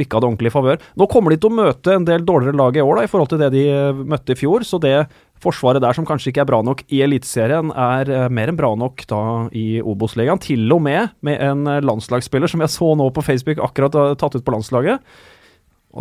bikka 0.00 0.18
det 0.18 0.30
ordentlig 0.30 0.50
i 0.50 0.56
favør. 0.56 0.82
Nå 0.98 1.06
kommer 1.10 1.34
de 1.34 1.38
til 1.38 1.52
å 1.52 1.58
møte 1.60 1.94
en 1.94 2.08
del 2.08 2.26
dårligere 2.26 2.58
lag 2.58 2.76
i 2.78 2.82
år 2.82 2.98
da, 2.98 3.06
i 3.06 3.12
forhold 3.12 3.30
til 3.32 3.42
det 3.44 3.52
de 3.54 3.64
eh, 3.70 4.02
møtte 4.02 4.34
i 4.34 4.40
fjor, 4.40 4.66
så 4.66 4.82
det 4.82 4.96
forsvaret 5.38 5.82
der 5.84 5.94
som 5.94 6.06
kanskje 6.06 6.32
ikke 6.32 6.42
er 6.42 6.50
bra 6.50 6.58
nok 6.66 6.82
i 6.90 7.04
Eliteserien, 7.06 7.70
er 7.70 8.10
eh, 8.10 8.28
mer 8.34 8.50
enn 8.50 8.58
bra 8.58 8.74
nok 8.78 9.06
da 9.10 9.22
i 9.54 9.68
Obos-ligaen. 9.78 10.42
Til 10.42 10.66
og 10.74 10.82
med 10.88 11.14
med 11.22 11.38
en 11.44 11.66
landslagsspiller 11.86 12.50
som 12.50 12.66
jeg 12.66 12.74
så 12.74 12.92
nå 12.98 13.12
på 13.14 13.22
Facebook 13.26 13.62
akkurat 13.62 13.94
tatt 14.18 14.34
ut 14.34 14.46
på 14.46 14.54
landslaget. 14.56 15.06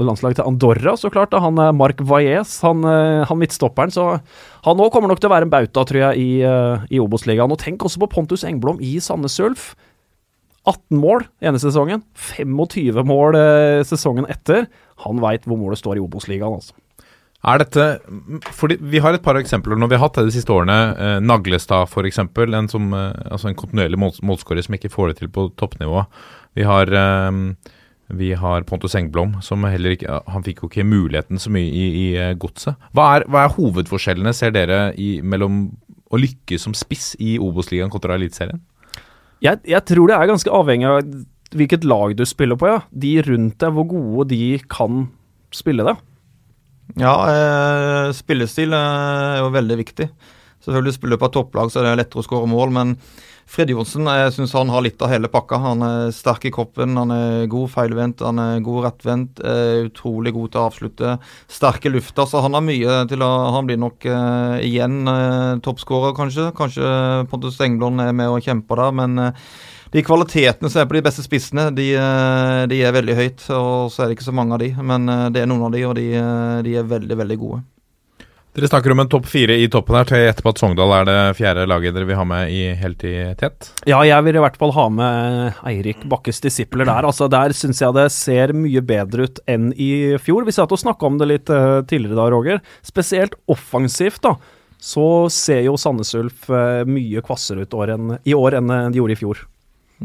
Landslaget 0.05 0.39
til 0.39 0.47
Andorra, 0.49 0.95
så 0.99 1.11
klart. 1.13 1.31
da, 1.31 1.39
Han 1.39 1.57
er 1.57 1.73
Mark 1.73 2.01
Valles, 2.01 2.61
han, 2.61 2.83
eh, 2.83 3.25
han 3.25 3.39
midtstopperen. 3.39 3.91
Så 3.91 4.21
han 4.63 4.77
nå 4.77 4.89
kommer 4.91 5.09
nok 5.09 5.19
til 5.19 5.29
å 5.29 5.35
være 5.35 5.47
en 5.47 5.53
bauta, 5.53 5.85
tror 5.85 6.13
jeg, 6.13 6.17
i, 6.17 6.41
eh, 6.41 6.87
i 6.91 6.99
Obos-ligaen. 6.99 7.51
Og 7.51 7.59
tenk 7.59 7.79
også 7.79 7.99
på 7.99 8.09
Pontus 8.09 8.43
Engblom 8.43 8.81
i 8.81 8.99
Sandnes 8.99 9.39
Ulf. 9.39 9.75
18 10.67 10.99
mål 10.99 11.23
ene 11.41 11.59
sesongen. 11.59 12.03
25 12.13 13.03
mål 13.07 13.35
eh, 13.39 13.83
sesongen 13.87 14.27
etter. 14.29 14.67
Han 15.05 15.21
veit 15.23 15.47
hvor 15.47 15.57
målet 15.57 15.79
står 15.79 15.97
i 15.97 16.03
Obos-ligaen, 16.03 16.59
altså. 16.59 16.75
Er 17.45 17.61
dette 17.61 17.83
fordi 18.57 18.79
Vi 18.81 18.99
har 19.03 19.13
et 19.13 19.23
par 19.23 19.37
eksempler 19.39 19.77
når 19.77 19.91
vi 19.91 19.97
har 19.97 20.07
hatt 20.07 20.17
det 20.19 20.27
de 20.31 20.35
siste 20.35 20.51
årene. 20.53 20.77
Eh, 20.97 21.17
Naglestad 21.23 21.87
f.eks. 21.87 22.19
En, 22.19 22.29
eh, 22.33 23.31
altså 23.31 23.51
en 23.51 23.57
kontinuerlig 23.57 23.99
mål, 24.01 24.17
målskårer 24.25 24.65
som 24.65 24.77
ikke 24.77 24.91
får 24.91 25.11
det 25.11 25.19
til 25.21 25.31
på 25.31 25.49
toppnivå. 25.55 26.05
Vi 26.57 26.65
har, 26.67 26.91
eh, 26.91 27.31
vi 28.07 28.31
har 28.39 28.63
Pontus 28.63 28.95
Engblom, 28.95 29.35
som 29.43 29.65
heller 29.67 29.97
ikke 29.97 30.21
Han 30.31 30.45
fikk 30.45 30.61
jo 30.63 30.69
ikke 30.69 30.87
muligheten 30.87 31.41
så 31.41 31.51
mye 31.51 31.67
i, 31.67 31.87
i 31.87 32.05
eh, 32.15 32.35
godset. 32.39 32.79
Hva, 32.95 33.09
hva 33.27 33.43
er 33.43 33.55
hovedforskjellene, 33.57 34.33
ser 34.35 34.53
dere, 34.55 34.93
i, 34.95 35.17
mellom 35.21 35.65
å 36.07 36.19
lykkes 36.19 36.63
som 36.63 36.75
spiss 36.77 37.15
i 37.19 37.35
Obos-ligaen 37.43 37.91
kontra 37.91 38.15
Eliteserien? 38.15 38.61
Jeg, 39.43 39.59
jeg 39.67 39.83
tror 39.85 40.09
det 40.09 40.15
er 40.17 40.31
ganske 40.31 40.53
avhengig 40.55 40.87
av 40.89 41.01
hvilket 41.57 41.83
lag 41.87 42.15
du 42.17 42.23
spiller 42.27 42.59
på, 42.59 42.69
ja. 42.71 42.79
De 42.91 43.13
rundt 43.27 43.59
deg, 43.61 43.75
hvor 43.75 43.87
gode 43.91 44.29
de 44.31 44.57
kan 44.71 45.05
spille 45.55 45.85
det. 45.87 45.95
Ja, 46.99 47.13
eh, 47.27 48.15
spillestil 48.15 48.73
eh, 48.75 49.35
er 49.35 49.43
jo 49.43 49.53
veldig 49.53 49.77
viktig. 49.83 50.07
Selvfølgelig 50.63 50.95
spiller 50.95 51.19
du 51.19 51.21
på 51.21 51.29
et 51.29 51.35
topplag, 51.35 51.71
så 51.71 51.81
er 51.81 51.89
det 51.89 51.97
lettere 52.01 52.23
å 52.23 52.27
skåre 52.27 52.49
mål, 52.49 52.71
men 52.75 52.95
Fred 53.47 53.71
Johnsen 53.71 54.09
jeg 54.11 54.33
synes 54.35 54.53
han 54.57 54.71
har 54.73 54.83
litt 54.83 55.01
av 55.01 55.11
hele 55.11 55.29
pakka. 55.31 55.59
Han 55.63 55.83
er 55.85 56.09
sterk 56.15 56.49
i 56.49 56.51
kroppen, 56.53 56.97
han 56.99 57.13
er 57.15 57.45
god 57.51 57.71
feilvendt, 57.71 58.23
han 58.25 58.41
er 58.43 58.59
god 58.65 58.89
rettvendt. 58.89 59.39
Eh, 59.39 59.87
utrolig 59.87 60.33
god 60.35 60.51
til 60.51 60.61
å 60.61 60.65
avslutte. 60.67 61.13
Sterk 61.51 61.87
i 61.87 61.93
lufta, 61.93 62.27
så 62.27 62.43
han 62.43 62.57
har 62.57 62.65
mye 62.65 62.99
til 63.07 63.23
å 63.23 63.31
Han 63.55 63.69
blir 63.69 63.79
nok 63.79 64.05
eh, 64.05 64.67
igjen 64.67 65.07
eh, 65.07 65.55
toppskårer, 65.63 66.13
kanskje. 66.17 66.51
Kanskje 66.57 66.91
Pontus 67.31 67.59
Engblom 67.63 68.03
er 68.03 68.11
med 68.11 68.29
og 68.33 68.43
kjemper 68.43 68.83
der, 68.83 68.99
men 68.99 69.17
eh, 69.23 69.47
de 69.95 70.03
kvalitetene 70.03 70.69
som 70.69 70.83
er 70.83 70.89
på 70.89 70.97
de 70.97 71.05
beste 71.05 71.23
spissene, 71.23 71.69
de, 71.75 71.87
eh, 71.95 72.65
de 72.67 72.83
er 72.83 72.95
veldig 72.95 73.15
høyt. 73.15 73.47
Og 73.55 73.87
så 73.93 74.03
er 74.03 74.11
det 74.11 74.17
ikke 74.19 74.27
så 74.27 74.35
mange 74.35 74.57
av 74.57 74.63
de, 74.63 74.73
men 74.75 75.07
eh, 75.07 75.29
det 75.31 75.45
er 75.45 75.49
noen 75.49 75.69
av 75.69 75.73
de, 75.75 75.85
og 75.87 75.95
de, 75.95 76.09
eh, 76.19 76.61
de 76.67 76.77
er 76.81 76.91
veldig, 76.91 77.19
veldig 77.23 77.39
gode. 77.39 77.63
Dere 78.57 78.71
snakker 78.71 78.89
om 78.91 79.03
en 79.03 79.09
topp 79.09 79.27
fire 79.29 79.53
i 79.61 79.67
toppen 79.69 79.93
her. 79.93 80.07
Til 80.09 80.23
etterpå 80.31 80.49
at 80.49 80.57
Sogndal 80.57 80.89
er 80.95 81.03
det 81.05 81.17
fjerde 81.37 81.67
laget 81.69 81.93
dere 81.93 82.07
vil 82.09 82.17
ha 82.17 82.23
med 82.25 82.49
i 82.49 82.63
helt 82.79 83.03
i 83.05 83.13
tett? 83.37 83.67
Ja, 83.85 83.99
jeg 84.01 84.25
vil 84.25 84.39
i 84.39 84.41
hvert 84.41 84.55
fall 84.57 84.73
ha 84.73 84.85
med 84.89 85.59
Eirik 85.69 86.01
Bakkes 86.09 86.41
disipler 86.41 86.89
der. 86.89 87.05
Altså, 87.05 87.27
der 87.29 87.53
syns 87.53 87.83
jeg 87.83 87.93
det 87.93 88.07
ser 88.15 88.55
mye 88.57 88.81
bedre 88.81 89.27
ut 89.29 89.41
enn 89.45 89.67
i 89.77 89.91
fjor. 90.17 90.47
Vi 90.47 90.55
satt 90.57 90.73
og 90.73 90.81
snakka 90.81 91.05
om 91.05 91.19
det 91.21 91.27
litt 91.29 91.51
uh, 91.53 91.83
tidligere 91.85 92.17
da, 92.17 92.25
Roger. 92.33 92.63
Spesielt 92.81 93.37
offensivt, 93.45 94.23
da. 94.25 94.33
Så 94.81 95.05
ser 95.33 95.61
jo 95.67 95.77
Sandnes 95.77 96.15
Ulf 96.17 96.49
uh, 96.49 96.81
mye 96.89 97.21
kvassere 97.29 97.61
ut 97.61 97.77
år 97.77 97.93
enn, 97.93 98.17
i 98.25 98.33
år 98.33 98.57
enn 98.57 98.73
de 98.73 98.97
gjorde 98.97 99.13
i 99.13 99.21
fjor. 99.21 99.45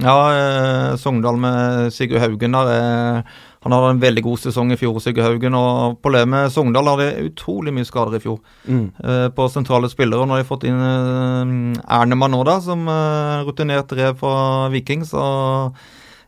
Ja, 0.00 0.16
eh, 0.32 0.96
Sogndal 0.96 1.36
med 1.36 1.92
Sigurd 1.92 2.22
Haugen 2.22 2.54
der 2.56 2.70
eh, 2.72 3.32
Han 3.62 3.70
hadde 3.76 3.90
en 3.94 4.00
veldig 4.02 4.22
god 4.26 4.40
sesong 4.42 4.72
i 4.74 4.76
fjor, 4.80 4.96
Sigurd 5.00 5.22
Haugen. 5.28 5.54
Og 5.54 6.00
problemet 6.02 6.50
Sogndal 6.50 6.88
hadde 6.90 7.28
utrolig 7.28 7.72
mye 7.76 7.86
skader 7.86 8.16
i 8.18 8.22
fjor 8.24 8.40
Mm. 8.66 8.88
eh, 9.04 9.28
på 9.30 9.46
sentrale 9.50 9.88
spillere. 9.92 10.26
Nå 10.26 10.34
har 10.34 10.42
de 10.42 10.48
fått 10.48 10.64
inn 10.66 10.80
eh, 10.82 11.82
Ernemann 12.00 12.32
nå, 12.34 12.42
da, 12.48 12.56
som 12.60 12.82
eh, 12.90 13.42
rutinert 13.46 13.92
rev 13.94 14.16
fra 14.18 14.68
Viking. 14.74 15.04
Så 15.06 15.22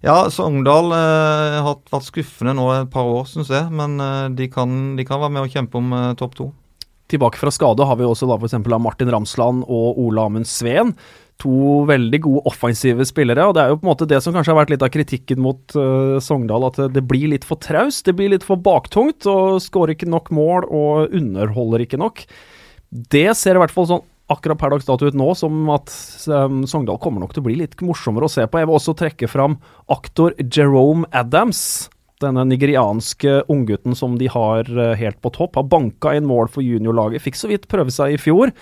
ja, 0.04 0.18
Sogndal 0.30 0.92
eh, 0.92 1.58
har 1.64 1.78
vært 1.90 2.06
skuffende 2.10 2.54
nå 2.58 2.68
et 2.76 2.90
par 2.92 3.08
år, 3.08 3.24
syns 3.30 3.50
jeg. 3.50 3.66
Men 3.72 3.98
eh, 4.00 4.28
de, 4.36 4.48
kan, 4.52 4.94
de 4.98 5.04
kan 5.08 5.22
være 5.22 5.32
med 5.34 5.46
og 5.46 5.54
kjempe 5.54 5.80
om 5.80 5.92
eh, 5.96 6.12
topp 6.20 6.36
to. 6.38 6.50
Tilbake 7.10 7.36
fra 7.36 7.50
skade 7.52 7.84
har 7.84 7.98
vi 8.00 8.06
også 8.08 8.26
da 8.30 8.38
f.eks. 8.40 8.54
Martin 8.80 9.10
Ramsland 9.12 9.66
og 9.68 9.98
Ole 10.00 10.22
Amund 10.24 10.46
Sveen. 10.48 10.94
To 11.42 11.82
veldig 11.88 12.20
gode 12.24 12.42
offensive 12.48 13.04
spillere. 13.08 13.42
og 13.48 13.56
Det 13.56 13.62
er 13.64 13.72
jo 13.72 13.78
på 13.80 13.86
en 13.86 13.90
måte 13.90 14.08
det 14.08 14.20
som 14.22 14.34
kanskje 14.36 14.54
har 14.54 14.60
vært 14.60 14.74
litt 14.74 14.84
av 14.86 14.92
kritikken 14.94 15.42
mot 15.42 15.76
uh, 15.76 16.20
Sogndal. 16.22 16.68
At 16.70 16.78
det 16.94 17.02
blir 17.10 17.32
litt 17.32 17.46
for 17.48 17.60
traust, 17.60 18.06
det 18.06 18.14
blir 18.18 18.30
litt 18.32 18.46
for 18.46 18.60
baktungt. 18.60 19.26
og 19.26 19.60
Skårer 19.64 19.96
ikke 19.96 20.10
nok 20.10 20.30
mål 20.34 20.68
og 20.70 21.14
underholder 21.14 21.84
ikke 21.84 22.00
nok. 22.00 22.24
Det 22.90 23.32
ser 23.36 23.58
i 23.58 23.64
hvert 23.64 23.74
fall 23.74 23.90
sånn 23.90 24.04
akkurat 24.32 24.56
per 24.56 24.72
dags 24.72 24.86
dato 24.88 25.08
ut 25.10 25.16
nå 25.18 25.26
som 25.36 25.66
at 25.74 25.92
um, 26.32 26.62
Sogndal 26.68 27.00
kommer 27.02 27.20
nok 27.20 27.34
til 27.34 27.42
å 27.42 27.48
bli 27.48 27.58
litt 27.60 27.76
morsommere 27.84 28.28
å 28.28 28.32
se 28.32 28.46
på. 28.46 28.60
Jeg 28.60 28.70
vil 28.70 28.78
også 28.78 28.96
trekke 28.96 29.28
fram 29.28 29.58
aktor 29.92 30.36
Jerome 30.40 31.08
Adams. 31.12 31.90
Denne 32.24 32.46
nigerianske 32.48 33.42
unggutten 33.52 33.96
som 33.98 34.16
de 34.20 34.28
har 34.32 34.68
uh, 34.72 34.94
helt 34.98 35.20
på 35.22 35.32
topp. 35.34 35.58
Har 35.60 35.68
banka 35.70 36.14
inn 36.16 36.26
mål 36.28 36.50
for 36.52 36.64
juniorlaget. 36.64 37.22
Fikk 37.24 37.38
så 37.38 37.50
vidt 37.50 37.68
prøve 37.70 37.92
seg 37.94 38.16
i 38.16 38.20
fjor. 38.20 38.54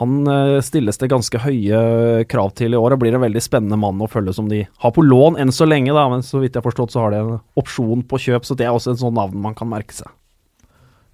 Han 0.00 0.20
uh, 0.28 0.58
stilles 0.64 1.00
det 1.00 1.10
ganske 1.12 1.40
høye 1.46 2.26
krav 2.30 2.52
til 2.58 2.76
i 2.76 2.80
år 2.80 2.96
og 2.96 3.02
blir 3.02 3.16
en 3.16 3.24
veldig 3.24 3.42
spennende 3.44 3.80
mann 3.80 4.02
å 4.04 4.10
følge 4.10 4.36
som 4.36 4.50
de 4.52 4.64
har 4.82 4.94
på 4.94 5.04
lån 5.04 5.40
enn 5.42 5.54
så 5.54 5.68
lenge, 5.68 5.94
da. 5.96 6.06
Men 6.12 6.24
så 6.26 6.42
vidt 6.42 6.54
jeg 6.54 6.62
har 6.62 6.68
forstått 6.68 6.94
så 6.94 7.06
har 7.06 7.16
de 7.16 7.24
en 7.24 7.42
opsjon 7.58 8.04
på 8.06 8.22
kjøp, 8.28 8.46
så 8.46 8.58
det 8.58 8.68
er 8.68 8.76
også 8.76 8.94
et 8.94 9.02
sånt 9.02 9.16
navn 9.16 9.40
man 9.42 9.56
kan 9.56 9.70
merke 9.72 9.96
seg. 9.96 10.12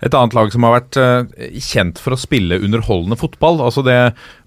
Et 0.02 0.14
annet 0.18 0.34
lag 0.34 0.50
som 0.50 0.64
har 0.66 0.74
vært 0.74 0.98
eh, 0.98 1.58
kjent 1.62 2.00
for 2.02 2.16
å 2.16 2.18
spille 2.18 2.58
underholdende 2.58 3.18
fotball, 3.18 3.60
altså 3.62 3.84
det 3.86 3.96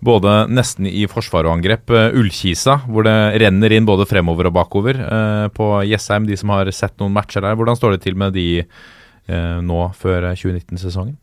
både 0.04 0.42
nesten 0.52 0.90
i 0.90 1.06
forsvar 1.08 1.48
og 1.48 1.56
angrep, 1.56 1.94
eh, 1.96 2.18
Ullkisa, 2.20 2.82
hvor 2.90 3.08
det 3.08 3.16
renner 3.40 3.72
inn 3.72 3.88
både 3.88 4.08
fremover 4.10 4.50
og 4.50 4.58
bakover 4.58 5.00
eh, 5.00 5.46
på 5.56 5.70
Jessheim, 5.88 6.28
de 6.28 6.36
som 6.40 6.52
har 6.52 6.72
sett 6.76 6.98
noen 7.00 7.16
matcher 7.16 7.46
der. 7.46 7.56
Hvordan 7.56 7.80
står 7.80 7.96
det 7.96 8.02
til 8.04 8.20
med 8.20 8.36
de 8.36 8.50
eh, 8.60 9.56
nå 9.64 9.80
før 9.96 10.28
2019-sesongen? 10.34 11.16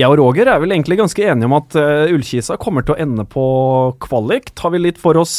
Jeg 0.00 0.08
og 0.08 0.16
Roger 0.22 0.48
er 0.54 0.64
vel 0.64 0.72
egentlig 0.72 0.98
ganske 1.02 1.28
enige 1.28 1.46
om 1.50 1.58
at 1.60 1.76
Ullkisa 2.10 2.56
kommer 2.58 2.82
til 2.82 2.96
å 2.96 3.02
ende 3.04 3.28
på 3.30 3.44
kvalik. 4.02 4.48
Tar 4.58 4.72
vi 4.74 4.80
litt 4.80 4.98
for 4.98 5.20
oss 5.20 5.36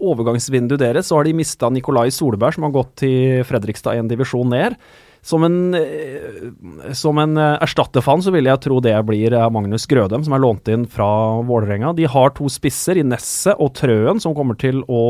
overgangsvinduet 0.00 0.80
deres, 0.80 1.10
så 1.10 1.18
har 1.18 1.28
de 1.28 1.36
mista 1.36 1.68
Nikolai 1.70 2.08
Solberg, 2.14 2.56
som 2.56 2.66
har 2.66 2.74
gått 2.74 2.96
til 3.04 3.44
Fredrikstad 3.46 4.00
en 4.00 4.08
divisjon 4.10 4.48
ned. 4.48 4.80
Som 5.22 5.44
en, 5.44 5.74
eh, 5.74 6.92
som 6.96 7.18
en 7.20 7.36
eh, 7.36 7.58
erstatterfan 7.60 8.22
så 8.24 8.32
vil 8.32 8.48
jeg 8.48 8.62
tro 8.64 8.78
det 8.80 8.94
blir 9.04 9.34
eh, 9.36 9.50
Magnus 9.52 9.84
Grødem, 9.90 10.24
som 10.24 10.36
er 10.36 10.40
lånt 10.40 10.70
inn 10.72 10.86
fra 10.88 11.08
Vålerenga. 11.44 11.92
De 11.96 12.08
har 12.08 12.32
to 12.36 12.48
spisser 12.48 13.00
i 13.00 13.04
Nesset 13.04 13.60
og 13.60 13.74
Trøen, 13.76 14.22
som 14.22 14.36
kommer 14.36 14.58
til 14.60 14.82
å 14.88 15.02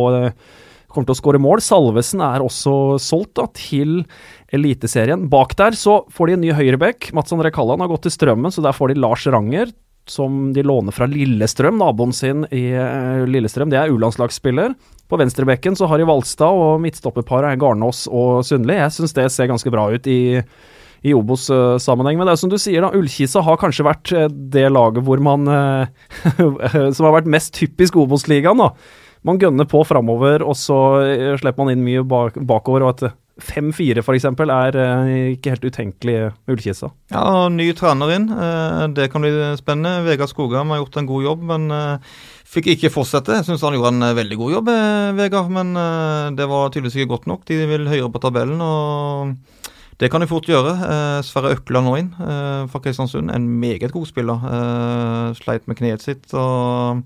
kommer 0.91 1.07
til 1.07 1.15
å 1.15 1.21
skåre 1.21 1.39
mål. 1.39 1.61
Salvesen 1.63 2.19
er 2.27 2.43
også 2.43 2.99
solgt 2.99 3.37
da, 3.39 3.45
til 3.55 4.01
Eliteserien. 4.51 5.29
Bak 5.31 5.55
der 5.61 5.77
så 5.79 6.01
får 6.11 6.27
de 6.27 6.35
en 6.35 6.43
ny 6.43 6.51
høyreback. 6.59 7.13
Mats 7.15 7.31
André 7.31 7.53
Kalland 7.55 7.85
har 7.85 7.93
gått 7.93 8.09
til 8.09 8.17
Strømmen, 8.17 8.51
så 8.51 8.65
der 8.65 8.75
får 8.75 8.91
de 8.91 8.99
Lars 8.99 9.29
Ranger, 9.31 9.71
som 10.11 10.49
de 10.57 10.65
låner 10.67 10.91
fra 10.91 11.07
Lillestrøm, 11.07 11.79
naboen 11.79 12.11
sin 12.11 12.43
i 12.51 12.65
Lillestrøm. 13.31 13.71
Det 13.71 13.79
er 13.79 13.95
U-landslagsspiller. 13.95 14.75
På 15.11 15.19
venstrebekken 15.19 15.75
så 15.79 15.89
har 15.91 15.99
de 15.99 16.07
Valstad, 16.07 16.55
og 16.55 16.81
midtstopperparet 16.85 17.51
er 17.53 17.61
Garnås 17.61 18.05
og 18.07 18.45
Sundli. 18.47 18.77
Jeg 18.79 18.95
syns 18.95 19.17
det 19.17 19.27
ser 19.35 19.51
ganske 19.51 19.73
bra 19.75 19.89
ut 19.91 20.07
i 20.11 20.21
i 21.01 21.15
Obos-sammenheng. 21.17 22.19
Men 22.21 22.29
det 22.29 22.35
er 22.35 22.41
som 22.43 22.51
du 22.53 22.59
sier, 22.61 22.85
da, 22.85 22.91
Ullkisa 22.97 23.41
har 23.47 23.57
kanskje 23.61 23.87
vært 23.87 24.13
eh, 24.17 24.27
det 24.53 24.67
laget 24.69 25.05
hvor 25.07 25.23
man 25.25 25.49
eh, 25.49 25.87
Som 26.97 27.07
har 27.09 27.15
vært 27.21 27.31
mest 27.31 27.55
typisk 27.57 27.97
Obos-ligaen, 28.01 28.61
da. 28.61 28.75
Man 29.27 29.41
gønner 29.41 29.69
på 29.69 29.83
framover, 29.85 30.45
og 30.45 30.57
så 30.57 30.77
eh, 31.05 31.35
slipper 31.41 31.65
man 31.65 31.75
inn 31.75 31.85
mye 31.87 32.05
bak 32.09 32.39
bakover. 32.49 32.85
og 32.85 32.95
at 33.01 33.17
5-4 33.41 34.03
f.eks. 34.05 34.27
er 34.29 34.77
eh, 34.77 35.13
ikke 35.35 35.55
helt 35.55 35.65
utenkelig 35.65 36.17
Ullkisa. 36.51 36.91
Ja, 37.13 37.49
ny 37.53 37.71
trener 37.77 38.13
inn. 38.17 38.29
Eh, 38.33 38.85
Det 38.97 39.09
kan 39.13 39.25
bli 39.25 39.33
spennende. 39.61 40.05
Vegard 40.05 40.33
Skogheim 40.33 40.73
har 40.75 40.83
gjort 40.83 41.01
en 41.01 41.09
god 41.09 41.25
jobb, 41.31 41.47
men 41.53 41.71
eh, 41.73 42.13
fikk 42.51 42.73
ikke 42.75 42.93
fortsette. 42.93 43.41
Syns 43.47 43.63
han 43.65 43.77
gjorde 43.77 43.95
en 43.95 44.09
eh, 44.09 44.17
veldig 44.19 44.39
god 44.41 44.55
jobb, 44.57 44.71
eh, 44.73 45.09
Vegard, 45.19 45.51
men 45.55 45.73
eh, 45.79 46.29
det 46.39 46.49
var 46.51 46.71
tydeligvis 46.71 46.99
ikke 46.99 47.15
godt 47.15 47.31
nok. 47.31 47.47
De 47.49 47.59
vil 47.71 47.91
høyere 47.91 48.11
på 48.13 48.23
tabellen, 48.23 48.63
og 48.65 49.67
det 50.01 50.09
kan 50.11 50.23
de 50.23 50.31
fort 50.31 50.49
gjøre. 50.49 50.73
Sverre 51.27 51.53
Økland 51.53 51.85
nå 51.85 51.91
inn 52.01 52.07
fra 52.17 52.79
Kristiansund. 52.81 53.29
En 53.29 53.51
meget 53.61 53.93
god 53.93 54.07
spiller. 54.09 54.47
Sleit 55.37 55.67
med 55.69 55.77
kneet 55.77 56.01
sitt. 56.01 56.25
Og, 56.33 57.03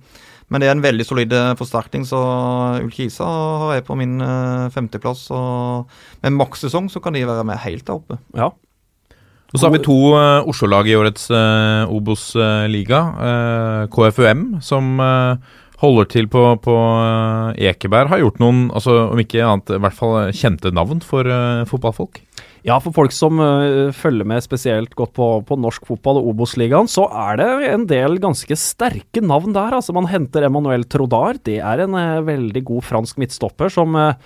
men 0.47 0.63
det 0.63 0.69
er 0.69 0.77
en 0.77 0.85
veldig 0.85 1.07
solid 1.09 1.35
forsterkning, 1.59 2.05
så 2.07 2.21
Ulkisa 2.85 3.27
har 3.65 3.81
jeg 3.81 3.87
på 3.89 3.99
min 3.99 4.23
femteplass. 4.71 5.25
Og 5.35 5.91
med 6.23 6.39
makssesong 6.39 6.87
så 6.87 7.03
kan 7.03 7.19
de 7.19 7.27
være 7.27 7.49
med 7.51 7.59
helt 7.67 7.83
der 7.83 7.99
oppe. 7.99 8.21
Ja. 8.39 8.53
Og 9.53 9.61
så 9.61 9.69
har 9.69 9.75
vi 9.77 9.85
to 9.85 9.99
uh, 10.17 10.47
Oslo-lag 10.51 10.89
i 10.91 10.97
årets 10.99 11.29
uh, 11.31 11.91
Obos-liga. 11.93 13.03
Uh, 13.19 13.83
KFUM, 13.93 14.47
som 14.65 14.97
uh, 14.99 15.37
holder 15.83 16.09
til 16.11 16.31
på, 16.31 16.43
på 16.65 16.75
uh, 16.75 17.53
Ekeberg, 17.59 18.11
har 18.13 18.23
gjort 18.23 18.41
noen, 18.43 18.67
altså 18.75 18.97
om 19.11 19.21
ikke 19.23 19.45
annet, 19.45 19.77
i 19.77 19.83
hvert 19.85 19.99
fall 19.99 20.35
kjente 20.35 20.73
navn 20.75 21.03
for 21.05 21.29
uh, 21.29 21.63
fotballfolk. 21.71 22.23
Ja, 22.65 22.79
for 22.81 22.97
folk 22.97 23.13
som 23.13 23.41
uh, 23.43 23.93
følger 23.93 24.25
med 24.29 24.45
spesielt 24.45 24.95
godt 24.97 25.13
på, 25.19 25.29
på 25.45 25.59
norsk 25.61 25.85
fotball 25.91 26.23
og 26.23 26.31
Obos-ligaen, 26.33 26.89
så 26.89 27.05
er 27.29 27.41
det 27.43 27.49
en 27.69 27.85
del 27.91 28.17
ganske 28.23 28.57
sterke 28.57 29.21
navn 29.21 29.53
der. 29.53 29.77
Altså, 29.77 29.93
man 29.97 30.09
henter 30.09 30.47
Emmanuel 30.49 30.87
Trodar. 30.89 31.37
Det 31.45 31.59
er 31.61 31.85
en 31.85 31.99
uh, 31.99 32.25
veldig 32.25 32.65
god 32.73 32.87
fransk 32.89 33.21
midtstopper 33.21 33.73
som 33.73 33.93
øh, 34.01 34.17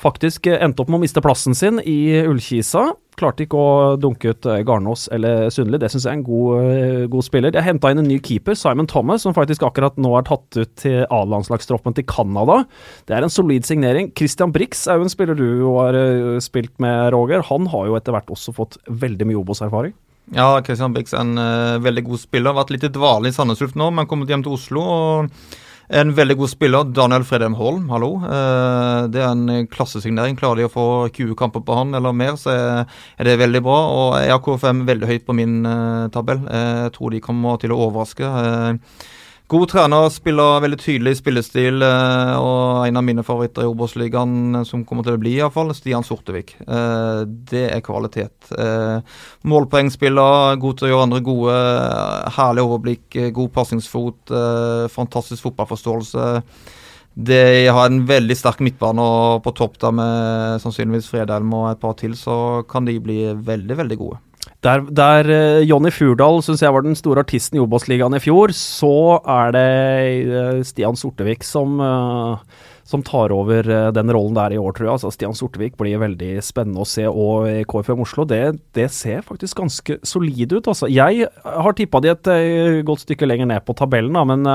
faktisk 0.00 0.46
øh, 0.50 0.60
endte 0.64 0.82
opp 0.82 0.92
med 0.92 1.00
å 1.00 1.04
miste 1.04 1.22
plassen 1.24 1.56
sin 1.56 1.80
i 1.80 2.22
Ullkisa. 2.26 2.88
Klarte 3.16 3.46
ikke 3.46 3.58
å 3.60 3.96
dunke 4.00 4.34
ut 4.34 4.48
øh, 4.48 4.60
Garnås 4.66 5.06
eller 5.14 5.48
Sundli. 5.54 5.80
Det 5.80 5.90
syns 5.92 6.06
jeg 6.06 6.12
er 6.12 6.18
en 6.18 6.26
god, 6.26 6.60
øh, 6.60 7.02
god 7.12 7.26
spiller. 7.26 7.56
Jeg 7.56 7.66
henta 7.66 7.92
inn 7.92 8.02
en 8.02 8.10
ny 8.10 8.18
keeper, 8.24 8.56
Simon 8.58 8.88
Thomas, 8.90 9.24
som 9.24 9.36
faktisk 9.36 9.64
akkurat 9.66 9.98
nå 10.00 10.12
er 10.18 10.26
tatt 10.28 10.60
ut 10.60 10.72
til 10.80 11.04
A-landslagstroppen 11.06 11.96
til 11.96 12.08
Canada. 12.10 12.62
Det 13.08 13.16
er 13.16 13.26
en 13.26 13.32
solid 13.32 13.68
signering. 13.68 14.12
Christian 14.18 14.54
Brix 14.54 14.86
er 14.86 15.00
jo 15.00 15.06
en 15.06 15.12
spiller 15.12 15.38
du 15.38 15.48
har 15.76 15.96
spilt 16.44 16.74
med, 16.82 17.12
Roger. 17.14 17.44
Han 17.50 17.70
har 17.72 17.88
jo 17.88 17.96
etter 17.98 18.16
hvert 18.16 18.32
også 18.32 18.56
fått 18.56 18.80
veldig 18.88 19.30
mye 19.30 19.40
Obos-erfaring. 19.40 19.96
Ja, 20.34 20.48
Christian 20.66 20.94
Brix 20.94 21.14
er 21.14 21.22
en 21.22 21.38
uh, 21.38 21.78
veldig 21.82 22.02
god 22.08 22.18
spiller. 22.18 22.50
Har 22.50 22.64
Vært 22.64 22.72
litt 22.74 22.88
i 22.88 22.90
dvale 22.90 23.30
i 23.30 23.34
Sandnes 23.34 23.62
Ulf 23.62 23.76
nå, 23.78 23.92
men 23.94 24.08
kommet 24.10 24.32
hjem 24.32 24.42
til 24.42 24.56
Oslo. 24.56 24.82
og 24.82 25.62
en 25.88 26.10
veldig 26.14 26.36
god 26.40 26.50
spiller, 26.50 26.88
Daniel 26.90 27.24
Fredheim 27.26 27.54
Holm, 27.54 27.84
hallo. 27.92 28.16
Eh, 28.26 29.02
det 29.12 29.20
er 29.22 29.28
en 29.30 29.68
klassesignering. 29.70 30.38
Klarer 30.38 30.62
de 30.62 30.66
å 30.66 30.72
få 30.72 30.86
20 31.14 31.36
kamper 31.38 31.62
på 31.62 31.76
han 31.78 31.94
eller 31.94 32.16
mer, 32.16 32.34
så 32.40 32.50
er, 32.54 33.28
det 33.28 33.38
veldig 33.38 33.62
bra. 33.62 33.78
Og 33.94 34.16
jeg 34.18 34.34
har 34.34 34.42
KFM 34.42 34.82
veldig 34.88 35.10
høyt 35.12 35.26
på 35.28 35.36
min 35.38 35.60
eh, 35.62 36.08
tabell. 36.14 36.42
Eh, 36.50 36.80
jeg 36.86 36.96
tror 36.98 37.14
de 37.14 37.22
kommer 37.22 37.62
til 37.62 37.74
å 37.74 37.78
overraske. 37.86 38.32
Eh, 39.46 39.48
God 39.48 39.70
trener, 39.70 40.08
spiller 40.10 40.60
veldig 40.60 40.78
tydelig 40.78 41.16
spillestil, 41.20 41.82
eh, 41.82 42.36
og 42.36 42.86
en 42.86 42.96
av 42.96 43.04
mine 43.04 43.22
favoritter 43.22 43.62
i 43.62 43.66
Obos-ligaen, 43.70 44.64
som 44.64 44.84
kommer 44.84 45.04
til 45.04 45.14
å 45.14 45.20
bli 45.20 45.36
iallfall, 45.38 45.72
Stian 45.74 46.02
Sortevik. 46.02 46.56
Eh, 46.66 47.24
det 47.24 47.70
er 47.72 47.80
kvalitet. 47.80 48.50
Eh, 48.58 49.00
målpoengspiller, 49.44 50.58
god 50.58 50.78
til 50.78 50.88
å 50.88 50.90
gjøre 50.90 51.02
andre 51.02 51.20
gode, 51.20 51.54
eh, 51.54 52.30
herlig 52.30 52.64
overblikk, 52.64 53.16
eh, 53.16 53.30
god 53.30 53.52
pasningsfot, 53.52 54.30
eh, 54.30 54.88
fantastisk 54.88 55.42
fotballforståelse. 55.42 56.42
De 57.16 57.66
har 57.66 57.86
en 57.86 58.06
veldig 58.06 58.36
sterk 58.36 58.58
midtbane, 58.60 58.98
og 58.98 59.42
på 59.44 59.54
topp 59.54 59.78
da 59.78 59.90
med 59.90 60.60
sannsynligvis 60.60 61.08
Fredheim 61.08 61.54
og 61.54 61.70
et 61.70 61.80
par 61.80 61.94
til, 61.94 62.12
så 62.12 62.66
kan 62.68 62.84
de 62.84 62.98
bli 62.98 63.32
veldig, 63.32 63.76
veldig 63.76 63.96
gode. 63.96 64.18
Der, 64.66 64.82
der 64.90 65.28
eh, 65.30 65.64
Jonny 65.66 65.92
Furdal 65.94 66.40
syns 66.42 66.62
jeg 66.64 66.74
var 66.74 66.82
den 66.82 66.96
store 66.98 67.22
artisten 67.22 67.58
i 67.58 67.62
Obos-ligaen 67.62 68.16
i 68.16 68.22
fjor, 68.22 68.50
så 68.56 69.20
er 69.22 69.52
det 69.54 69.68
eh, 70.26 70.62
Stian 70.66 70.98
Sortevik 70.98 71.46
som, 71.46 71.76
eh, 71.78 72.64
som 72.86 73.04
tar 73.06 73.34
over 73.34 73.68
den 73.94 74.10
rollen 74.14 74.34
der 74.34 74.56
i 74.56 74.58
år, 74.58 74.74
tror 74.74 74.88
jeg. 74.88 74.94
Altså, 74.96 75.12
Stian 75.14 75.36
Sortevik 75.38 75.76
blir 75.78 76.02
veldig 76.02 76.32
spennende 76.42 76.82
å 76.82 76.88
se. 76.88 77.06
Og 77.06 77.46
KFM 77.70 78.02
Oslo, 78.02 78.26
det, 78.26 78.42
det 78.74 78.88
ser 78.94 79.22
faktisk 79.26 79.62
ganske 79.62 80.00
solid 80.06 80.56
ut. 80.56 80.72
Altså. 80.72 80.90
Jeg 80.90 81.30
har 81.44 81.78
tippa 81.78 82.02
de 82.02 82.14
et 82.14 82.32
godt 82.86 83.06
stykke 83.06 83.28
lenger 83.28 83.50
ned 83.52 83.66
på 83.66 83.74
tabellen, 83.78 84.18
da, 84.18 84.26
men 84.26 84.46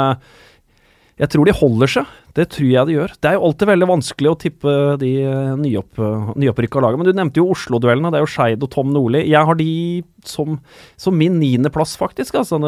jeg 1.19 1.31
tror 1.31 1.47
de 1.47 1.55
holder 1.55 1.95
seg. 1.99 2.15
Det 2.37 2.47
tror 2.53 2.69
jeg 2.69 2.87
det 2.87 2.95
gjør. 2.95 3.13
Det 3.19 3.29
er 3.29 3.37
jo 3.37 3.43
alltid 3.47 3.71
veldig 3.71 3.89
vanskelig 3.89 4.31
å 4.31 4.37
tippe 4.39 4.75
de 5.01 5.11
eh, 5.25 5.51
nyopp, 5.59 5.99
nyopprykka 6.39 6.83
lagene. 6.83 7.01
Men 7.01 7.09
du 7.09 7.19
nevnte 7.19 7.41
jo 7.41 7.49
Oslo-duellene. 7.51 8.11
Det 8.13 8.21
er 8.21 8.25
jo 8.25 8.31
Skeid 8.31 8.65
og 8.65 8.71
Tom 8.73 8.93
Nordli. 8.95 9.25
Jeg 9.29 9.47
har 9.49 9.59
de 9.59 9.69
som, 10.27 10.59
som 11.01 11.17
min 11.17 11.39
niendeplass, 11.41 11.95
faktisk. 11.99 12.37
Altså, 12.39 12.59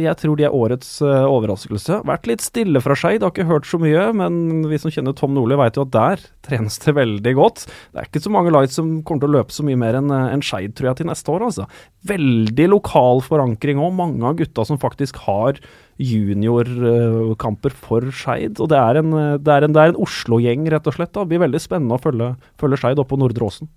jeg 0.00 0.16
tror 0.20 0.38
de 0.38 0.46
er 0.48 0.56
årets 0.56 0.96
eh, 1.04 1.26
overraskelse. 1.28 2.00
Vært 2.08 2.28
litt 2.30 2.44
stille 2.44 2.82
fra 2.84 2.96
Skeid, 2.98 3.22
har 3.24 3.34
ikke 3.34 3.48
hørt 3.50 3.68
så 3.68 3.80
mye. 3.82 4.08
Men 4.16 4.66
vi 4.70 4.80
som 4.82 4.92
kjenner 4.94 5.16
Tom 5.16 5.36
Nordli, 5.36 5.58
vet 5.60 5.78
jo 5.78 5.86
at 5.86 5.94
der 5.94 6.26
trenes 6.44 6.80
det 6.82 6.96
veldig 6.96 7.34
godt. 7.38 7.66
Det 7.92 8.02
er 8.02 8.10
ikke 8.10 8.24
så 8.24 8.34
mange 8.34 8.52
lights 8.54 8.78
som 8.80 8.96
kommer 9.06 9.24
til 9.24 9.32
å 9.32 9.38
løpe 9.38 9.54
så 9.54 9.66
mye 9.66 9.80
mer 9.80 10.00
enn 10.00 10.12
en 10.14 10.44
Skeid, 10.44 10.74
tror 10.76 10.92
jeg, 10.92 11.02
til 11.02 11.10
neste 11.12 11.34
år. 11.34 11.46
altså. 11.48 11.68
Veldig 12.08 12.68
lokal 12.72 13.22
forankring 13.24 13.80
òg. 13.80 13.94
Mange 13.96 14.28
av 14.28 14.38
gutta 14.40 14.66
som 14.68 14.80
faktisk 14.80 15.22
har 15.28 15.60
juniorkamper 16.00 17.74
for 17.74 18.08
Skeid. 18.14 18.58
Og 18.62 18.70
det 18.72 18.78
er 18.80 18.98
en, 19.00 19.03
eh, 19.12 19.38
det 19.42 19.54
er 19.54 19.66
en, 19.66 19.76
en 19.76 20.02
Oslo-gjeng, 20.06 20.66
rett 20.72 20.86
og 20.88 20.96
slett. 20.96 21.12
da. 21.12 21.24
Det 21.24 21.34
blir 21.34 21.44
veldig 21.44 21.60
spennende 21.62 21.98
å 21.98 22.02
følge, 22.02 22.34
følge 22.60 22.80
Skeid 22.80 23.00
oppe 23.02 23.14
på 23.14 23.20
Nordre 23.20 23.48
Åsen. 23.48 23.70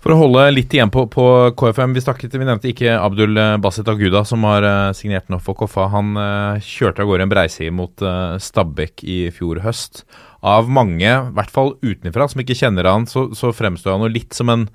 For 0.00 0.14
å 0.14 0.20
holde 0.22 0.46
litt 0.54 0.72
igjen 0.72 0.88
på, 0.92 1.02
på 1.12 1.24
KFM, 1.60 1.92
vi, 1.92 2.00
snakket, 2.00 2.38
vi 2.40 2.46
nevnte 2.48 2.70
ikke 2.70 2.94
Abdul 2.96 3.36
eh, 3.36 3.58
Basit 3.60 3.90
Aguda, 3.90 4.22
som 4.28 4.46
har 4.48 4.64
eh, 4.64 4.92
signert 4.96 5.28
nå 5.32 5.40
for 5.44 5.58
Koffa. 5.58 5.90
Han 5.92 6.14
kjørte 6.64 7.04
av 7.04 7.10
gårde 7.10 7.26
en 7.26 7.32
breiside 7.34 7.74
mot 7.74 8.06
Stabæk 8.40 9.04
i 9.04 9.20
fjor 9.34 9.60
høst. 9.66 10.06
Av 10.40 10.70
mange, 10.72 11.04
i 11.04 11.34
hvert 11.36 11.52
fall 11.52 11.74
utenfra, 11.84 12.30
som 12.30 12.40
ikke 12.40 12.56
kjenner 12.56 12.88
han, 12.88 13.04
så, 13.10 13.28
så 13.36 13.52
fremstår 13.52 13.98
han 13.98 14.06
jo 14.06 14.14
litt 14.14 14.36
som 14.36 14.48
en 14.54 14.70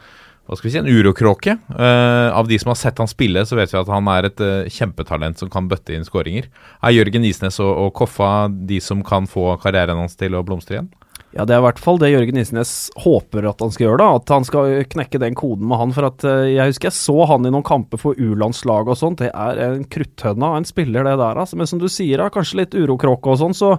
hva 0.46 0.58
skal 0.58 0.68
vi 0.68 0.74
si, 0.76 0.82
en 0.82 0.90
urokråke. 0.90 1.56
Uh, 1.74 2.30
av 2.38 2.50
de 2.50 2.58
som 2.62 2.70
har 2.70 2.78
sett 2.78 3.00
han 3.02 3.10
spille, 3.10 3.42
så 3.50 3.58
vet 3.58 3.72
vi 3.74 3.80
at 3.80 3.90
han 3.90 4.10
er 4.14 4.28
et 4.30 4.44
uh, 4.44 4.68
kjempetalent 4.70 5.42
som 5.42 5.50
kan 5.52 5.70
bøtte 5.72 5.96
inn 5.96 6.06
skåringer. 6.06 6.52
Er 6.86 6.94
Jørgen 6.94 7.26
Isnes 7.26 7.58
og, 7.64 7.72
og 7.72 7.96
Koffa 7.98 8.48
de 8.54 8.78
som 8.84 9.02
kan 9.06 9.26
få 9.30 9.56
karrieren 9.64 10.04
hans 10.04 10.18
til 10.20 10.38
å 10.38 10.44
blomstre 10.46 10.78
igjen? 10.78 10.92
Ja, 11.36 11.44
det 11.44 11.52
er 11.52 11.60
i 11.60 11.64
hvert 11.66 11.80
fall 11.84 11.98
det 12.00 12.14
Jørgen 12.14 12.38
Isnes 12.40 12.70
håper 13.04 13.44
at 13.50 13.60
han 13.60 13.72
skal 13.76 13.90
gjøre, 13.90 13.98
da. 14.00 14.20
At 14.22 14.32
han 14.32 14.46
skal 14.48 14.86
knekke 14.88 15.20
den 15.20 15.36
koden 15.36 15.68
med 15.68 15.82
han. 15.82 15.92
For 15.92 16.08
at 16.08 16.24
eh, 16.24 16.54
jeg 16.54 16.70
husker 16.72 16.88
jeg 16.88 16.96
så 16.96 17.26
han 17.28 17.44
i 17.44 17.52
noen 17.52 17.66
kamper 17.68 18.00
for 18.00 18.16
U-landslaget 18.16 18.94
og 18.94 19.00
sånt. 19.02 19.20
Det 19.20 19.34
er 19.36 19.60
en 19.66 19.84
krutthønne 19.92 20.48
av 20.48 20.56
en 20.62 20.68
spiller, 20.70 21.04
det 21.04 21.18
der. 21.20 21.42
Altså. 21.44 21.60
Men 21.60 21.68
som 21.68 21.82
du 21.84 21.90
sier, 21.92 22.24
da, 22.24 22.30
kanskje 22.32 22.62
litt 22.62 22.78
urokråke 22.80 23.34
og 23.34 23.42
sånn. 23.44 23.58
Så 23.58 23.74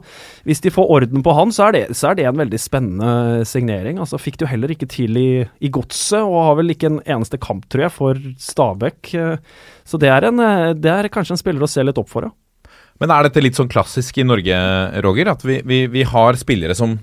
hvis 0.44 0.60
de 0.66 0.74
får 0.76 0.92
orden 0.98 1.24
på 1.24 1.32
han, 1.40 1.54
så 1.56 1.70
er 1.70 1.78
det, 1.78 1.84
så 1.96 2.10
er 2.12 2.20
det 2.20 2.28
en 2.28 2.44
veldig 2.44 2.60
spennende 2.60 3.48
signering. 3.48 4.02
Altså 4.04 4.20
fikk 4.20 4.36
det 4.36 4.44
jo 4.44 4.52
heller 4.52 4.76
ikke 4.76 4.92
til 4.92 5.16
i, 5.16 5.28
i 5.64 5.72
godset, 5.72 6.20
og 6.28 6.42
har 6.50 6.60
vel 6.60 6.76
ikke 6.76 6.92
en 6.92 7.00
eneste 7.06 7.40
kamp, 7.40 7.64
tror 7.72 7.88
jeg, 7.88 7.96
for 7.96 8.20
Stabæk. 8.52 9.14
Eh, 9.16 9.62
Så 9.86 9.96
det 10.02 10.12
er, 10.12 10.28
en, 10.28 10.40
eh, 10.44 10.74
det 10.76 10.92
er 10.92 11.08
kanskje 11.14 11.38
en 11.38 11.40
spiller 11.40 11.64
å 11.64 11.70
se 11.70 11.80
litt 11.88 11.96
opp 12.04 12.12
for, 12.12 12.28
ja. 12.28 12.36
Men 13.02 13.12
er 13.12 13.26
dette 13.26 13.42
litt 13.44 13.59
sånn 13.59 13.70
klassisk 13.70 14.18
i 14.20 14.24
Norge, 14.26 14.56
Roger? 15.04 15.30
At 15.32 15.44
vi, 15.44 15.61
vi, 15.68 15.82
vi 15.92 16.04
har 16.09 16.38
spillere 16.40 16.76
som 16.76 16.96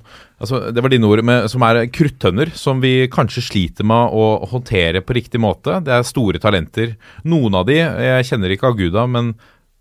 altså 0.44 0.74
Det 0.76 0.82
var 0.84 0.92
dine 0.92 1.08
ord, 1.08 1.22
med, 1.24 1.46
som 1.48 1.64
er 1.64 1.86
kruttønner, 1.94 2.50
som 2.58 2.82
vi 2.84 3.08
kanskje 3.12 3.46
sliter 3.46 3.88
med 3.88 4.12
å 4.12 4.44
håndtere 4.52 5.00
på 5.06 5.16
riktig 5.16 5.40
måte. 5.40 5.78
Det 5.86 5.94
er 5.96 6.08
store 6.08 6.42
talenter. 6.44 6.98
Noen 7.24 7.56
av 7.62 7.70
de, 7.70 7.78
jeg 7.80 8.28
kjenner 8.28 8.52
ikke 8.52 8.74
Aguda, 8.74 9.06
men 9.08 9.32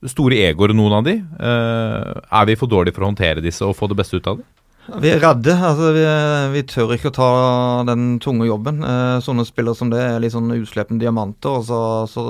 store 0.07 0.39
egoer, 0.47 0.75
noen 0.77 1.01
av 1.01 1.07
de. 1.07 1.17
Eh, 1.19 2.13
er 2.23 2.47
vi 2.47 2.59
for 2.61 2.71
dårlige 2.71 2.95
for 2.95 3.07
å 3.07 3.11
håndtere 3.11 3.43
disse 3.43 3.67
og 3.67 3.75
få 3.79 3.91
det 3.91 3.99
beste 3.99 4.21
ut 4.21 4.31
av 4.31 4.39
dem? 4.39 4.47
Vi 4.83 5.11
er 5.13 5.21
redde. 5.23 5.53
altså 5.55 5.93
Vi, 5.95 6.03
vi 6.57 6.63
tør 6.67 6.91
ikke 6.97 7.13
å 7.13 7.15
ta 7.15 7.27
den 7.87 8.17
tunge 8.23 8.49
jobben. 8.49 8.81
Eh, 8.83 9.19
sånne 9.23 9.45
spillere 9.47 9.79
som 9.79 9.93
det 9.93 10.01
er 10.03 10.17
litt 10.21 10.35
sånn 10.35 10.51
uslepne 10.57 10.99
diamanter. 10.99 11.61
Så, 11.69 11.79
så 12.11 12.25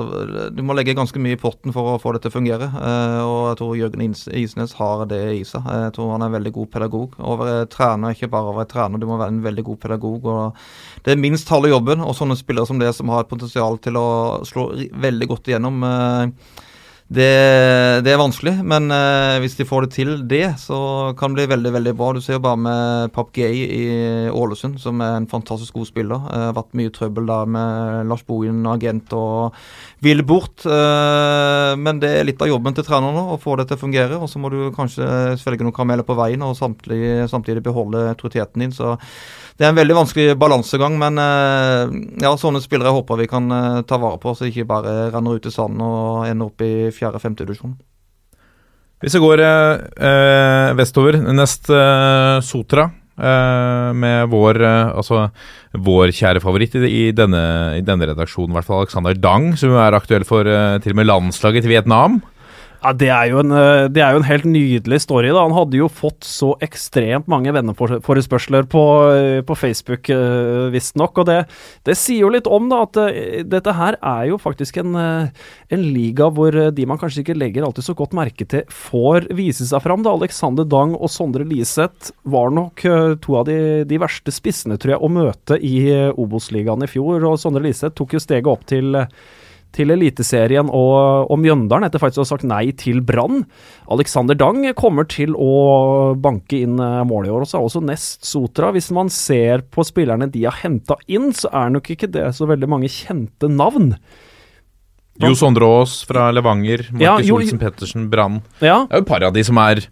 Du 0.52 0.60
må 0.66 0.76
legge 0.76 0.94
ganske 0.98 1.18
mye 1.22 1.38
i 1.38 1.40
potten 1.40 1.72
for 1.72 1.94
å 1.94 2.00
få 2.02 2.12
det 2.12 2.22
til 2.26 2.32
å 2.32 2.36
fungere. 2.36 2.68
Eh, 2.68 3.20
og 3.24 3.38
Jeg 3.50 3.58
tror 3.62 3.78
Jørgen 3.80 4.04
Isnes 4.42 4.76
har 4.78 5.06
det 5.10 5.22
i 5.38 5.44
seg. 5.48 5.64
Jeg 5.64 5.94
tror 5.96 6.12
han 6.12 6.26
er 6.26 6.28
en 6.28 6.36
veldig 6.36 6.52
god 6.58 6.70
pedagog. 6.76 7.16
Å 7.16 7.38
være 7.40 7.70
trener, 7.72 8.12
ikke 8.12 8.30
bare 8.34 8.52
å 8.52 8.58
være 8.60 8.72
trener, 8.74 9.00
du 9.00 9.08
må 9.08 9.16
være 9.20 9.32
en 9.32 9.44
veldig 9.48 9.64
god 9.70 9.80
pedagog. 9.86 10.28
og 10.28 10.60
Det 11.06 11.14
er 11.16 11.24
minst 11.24 11.48
halve 11.52 11.72
jobben. 11.72 12.04
Og 12.04 12.12
sånne 12.18 12.36
spillere 12.36 12.68
som 12.68 12.82
det, 12.82 12.92
som 12.98 13.08
har 13.14 13.24
et 13.24 13.32
potensial 13.32 13.80
til 13.80 13.96
å 13.96 14.08
slå 14.44 14.68
veldig 15.08 15.30
godt 15.32 15.48
igjennom. 15.48 15.80
eh, 15.88 16.60
det, 17.12 18.04
det 18.06 18.12
er 18.12 18.20
vanskelig, 18.20 18.54
men 18.64 18.86
eh, 18.94 19.36
hvis 19.42 19.56
de 19.58 19.66
får 19.68 19.84
det 19.84 19.90
til 19.94 20.10
det, 20.30 20.46
så 20.62 20.78
kan 21.18 21.34
det 21.34 21.42
bli 21.42 21.50
veldig 21.50 21.72
veldig 21.74 21.92
bra. 21.98 22.12
Du 22.16 22.20
ser 22.24 22.38
jo 22.38 22.42
bare 22.44 22.60
med 22.64 23.12
Pap 23.12 23.34
Gay 23.36 23.66
i 23.66 23.82
Ålesund, 24.32 24.78
som 24.80 25.02
er 25.04 25.18
en 25.18 25.28
fantastisk 25.28 25.76
god 25.76 25.90
spiller. 25.90 26.22
Det 26.24 26.40
har 26.46 26.56
vært 26.56 26.78
mye 26.80 26.94
trøbbel 26.94 27.28
der 27.28 27.52
med 27.56 28.08
Lars 28.08 28.24
Bohin, 28.24 28.64
agent 28.70 29.12
og 29.18 29.58
vil 30.04 30.24
bort. 30.24 30.64
eh, 30.64 31.74
men 31.76 32.00
det 32.00 32.14
er 32.16 32.28
litt 32.28 32.42
av 32.42 32.50
jobben 32.50 32.78
til 32.78 32.88
treneren 32.88 33.18
nå, 33.18 33.26
å 33.34 33.40
få 33.42 33.58
det 33.60 33.68
til 33.68 33.76
å 33.78 33.84
fungere. 33.84 34.18
Og 34.22 34.30
så 34.32 34.40
må 34.40 34.52
du 34.52 34.72
kanskje 34.76 35.36
svelge 35.42 35.66
noen 35.66 35.76
karameller 35.76 36.08
på 36.08 36.16
veien 36.18 36.42
og 36.46 36.56
samtidig, 36.56 37.28
samtidig 37.30 37.64
beholde 37.66 38.08
autoriteten 38.14 38.64
din. 38.64 38.72
Så 38.72 38.96
det 39.62 39.68
er 39.68 39.70
en 39.70 39.78
veldig 39.78 39.94
vanskelig 39.94 40.32
balansegang, 40.42 40.96
men 40.98 41.20
eh, 41.22 41.92
ja, 42.24 42.32
sånne 42.34 42.58
spillere 42.64 42.90
håper 42.96 43.20
vi 43.20 43.28
kan 43.30 43.44
eh, 43.54 43.76
ta 43.86 43.94
vare 44.02 44.18
på, 44.18 44.32
så 44.34 44.42
de 44.42 44.50
ikke 44.50 44.66
bare 44.66 44.94
renner 45.14 45.38
ut 45.38 45.46
i 45.46 45.52
sanden 45.54 45.84
og 45.86 46.24
ender 46.26 46.48
opp 46.50 46.64
i 46.66 46.90
fjerde-femte 46.90 47.46
divisjon. 47.46 47.76
Hvis 49.02 49.14
vi 49.14 49.22
går 49.22 49.44
eh, 49.46 49.84
eh, 50.08 50.72
vestover, 50.78 51.20
nest 51.30 51.70
eh, 51.70 52.40
Sotra. 52.42 52.88
eh, 53.22 53.92
med 54.02 54.34
vår, 54.34 54.58
altså, 54.98 55.28
vår 55.78 56.10
kjære 56.10 56.42
favoritt 56.42 56.74
i, 56.80 56.82
i, 56.88 57.06
denne, 57.14 57.46
i 57.78 57.86
denne 57.86 58.10
redaksjonen, 58.10 58.50
i 58.50 58.58
hvert 58.58 58.66
fall 58.66 58.82
Alexander 58.82 59.14
Dang, 59.14 59.52
som 59.62 59.78
er 59.78 59.94
aktuell 59.94 60.26
for 60.26 60.42
til 60.42 60.96
og 60.96 60.98
med 60.98 61.06
landslaget 61.06 61.62
til 61.62 61.76
Vietnam. 61.76 62.18
Ja, 62.82 62.90
det 62.98 63.08
er, 63.14 63.30
en, 63.38 63.52
eh, 63.54 63.84
det 63.94 64.02
er 64.02 64.10
jo 64.10 64.18
en 64.18 64.26
helt 64.26 64.46
nydelig 64.48 65.04
story. 65.04 65.28
da. 65.30 65.44
Han 65.44 65.54
hadde 65.54 65.78
jo 65.78 65.86
fått 65.86 66.26
så 66.26 66.56
ekstremt 66.64 67.28
mange 67.30 67.52
venneforespørsler 67.54 68.66
på, 68.66 68.82
eh, 69.14 69.42
på 69.46 69.54
Facebook, 69.54 70.10
uh, 70.10 70.66
visstnok. 70.74 71.20
Og 71.22 71.28
det, 71.28 71.36
det 71.86 71.94
sier 71.94 72.24
jo 72.24 72.32
litt 72.34 72.48
om 72.50 72.66
da, 72.72 72.80
at 72.82 72.98
eh, 73.04 73.44
dette 73.46 73.70
her 73.78 73.94
er 74.02 74.24
jo 74.32 74.38
faktisk 74.42 74.80
en, 74.82 74.96
eh, 74.98 75.28
en 75.70 75.84
liga 75.94 76.26
hvor 76.34 76.56
eh, 76.58 76.72
de 76.74 76.86
man 76.90 76.98
kanskje 76.98 77.22
ikke 77.22 77.38
legger 77.38 77.62
alltid 77.62 77.86
så 77.86 77.94
godt 77.94 78.16
merke 78.18 78.48
til, 78.50 78.66
får 78.66 79.30
vise 79.30 79.68
seg 79.68 79.84
fram. 79.84 80.02
da. 80.02 80.16
Alexander 80.18 80.66
Dang 80.66 80.96
og 80.98 81.12
Sondre 81.12 81.46
Liseth 81.46 82.10
var 82.26 82.50
nok 82.50 82.82
eh, 82.84 83.14
to 83.22 83.38
av 83.38 83.46
de, 83.46 83.60
de 83.86 84.00
verste 84.02 84.34
spissene, 84.34 84.74
tror 84.74 84.96
jeg, 84.96 85.02
å 85.06 85.12
møte 85.20 85.60
i 85.62 85.76
eh, 85.86 86.10
Obos-ligaen 86.18 86.82
i 86.82 86.90
fjor. 86.90 87.22
Og 87.30 87.38
Sondre 87.38 87.62
Liseth 87.62 87.94
tok 87.94 88.18
jo 88.18 88.24
steget 88.26 88.50
opp 88.50 88.66
til 88.66 88.98
eh, 88.98 89.06
til 89.76 89.92
Eliteserien 89.94 90.68
og, 90.68 91.30
og 91.32 91.40
Mjøndalen, 91.40 91.86
etter 91.88 92.02
faktisk 92.02 92.22
å 92.22 92.26
ha 92.26 92.30
sagt 92.32 92.46
nei 92.48 92.64
til 92.78 93.00
Brann. 93.04 93.44
Alexander 93.92 94.38
Dang 94.38 94.64
kommer 94.78 95.08
til 95.08 95.34
å 95.36 96.12
banke 96.20 96.62
inn 96.64 96.80
eh, 96.82 97.00
mål 97.08 97.28
i 97.28 97.32
år, 97.32 97.44
og 97.44 97.50
så 97.50 97.58
er 97.58 97.68
også 97.68 97.84
nest 97.84 98.28
Sotra. 98.28 98.72
Hvis 98.76 98.90
man 98.94 99.10
ser 99.12 99.64
på 99.72 99.84
spillerne 99.86 100.30
de 100.32 100.44
har 100.46 100.60
henta 100.62 100.98
inn, 101.10 101.30
så 101.36 101.50
er 101.64 101.72
nok 101.74 101.92
ikke 101.94 102.10
det 102.12 102.28
så 102.36 102.48
veldig 102.50 102.70
mange 102.70 102.92
kjente 102.92 103.50
navn. 103.50 103.94
Jo 105.22 105.34
Sondre 105.36 105.68
Aas 105.68 105.98
fra 106.08 106.30
Levanger, 106.32 106.86
Markus 106.90 107.28
Ja, 107.28 107.36
Olsen 107.36 107.60
Pettersen, 107.60 108.08
Brann. 108.12 108.40
Ja, 108.64 108.86
Det 108.88 108.96
er 108.96 109.02
jo 109.02 109.06
et 109.06 109.12
par 109.12 109.26
av 109.28 109.36
de 109.36 109.44
som 109.44 109.60
er 109.60 109.84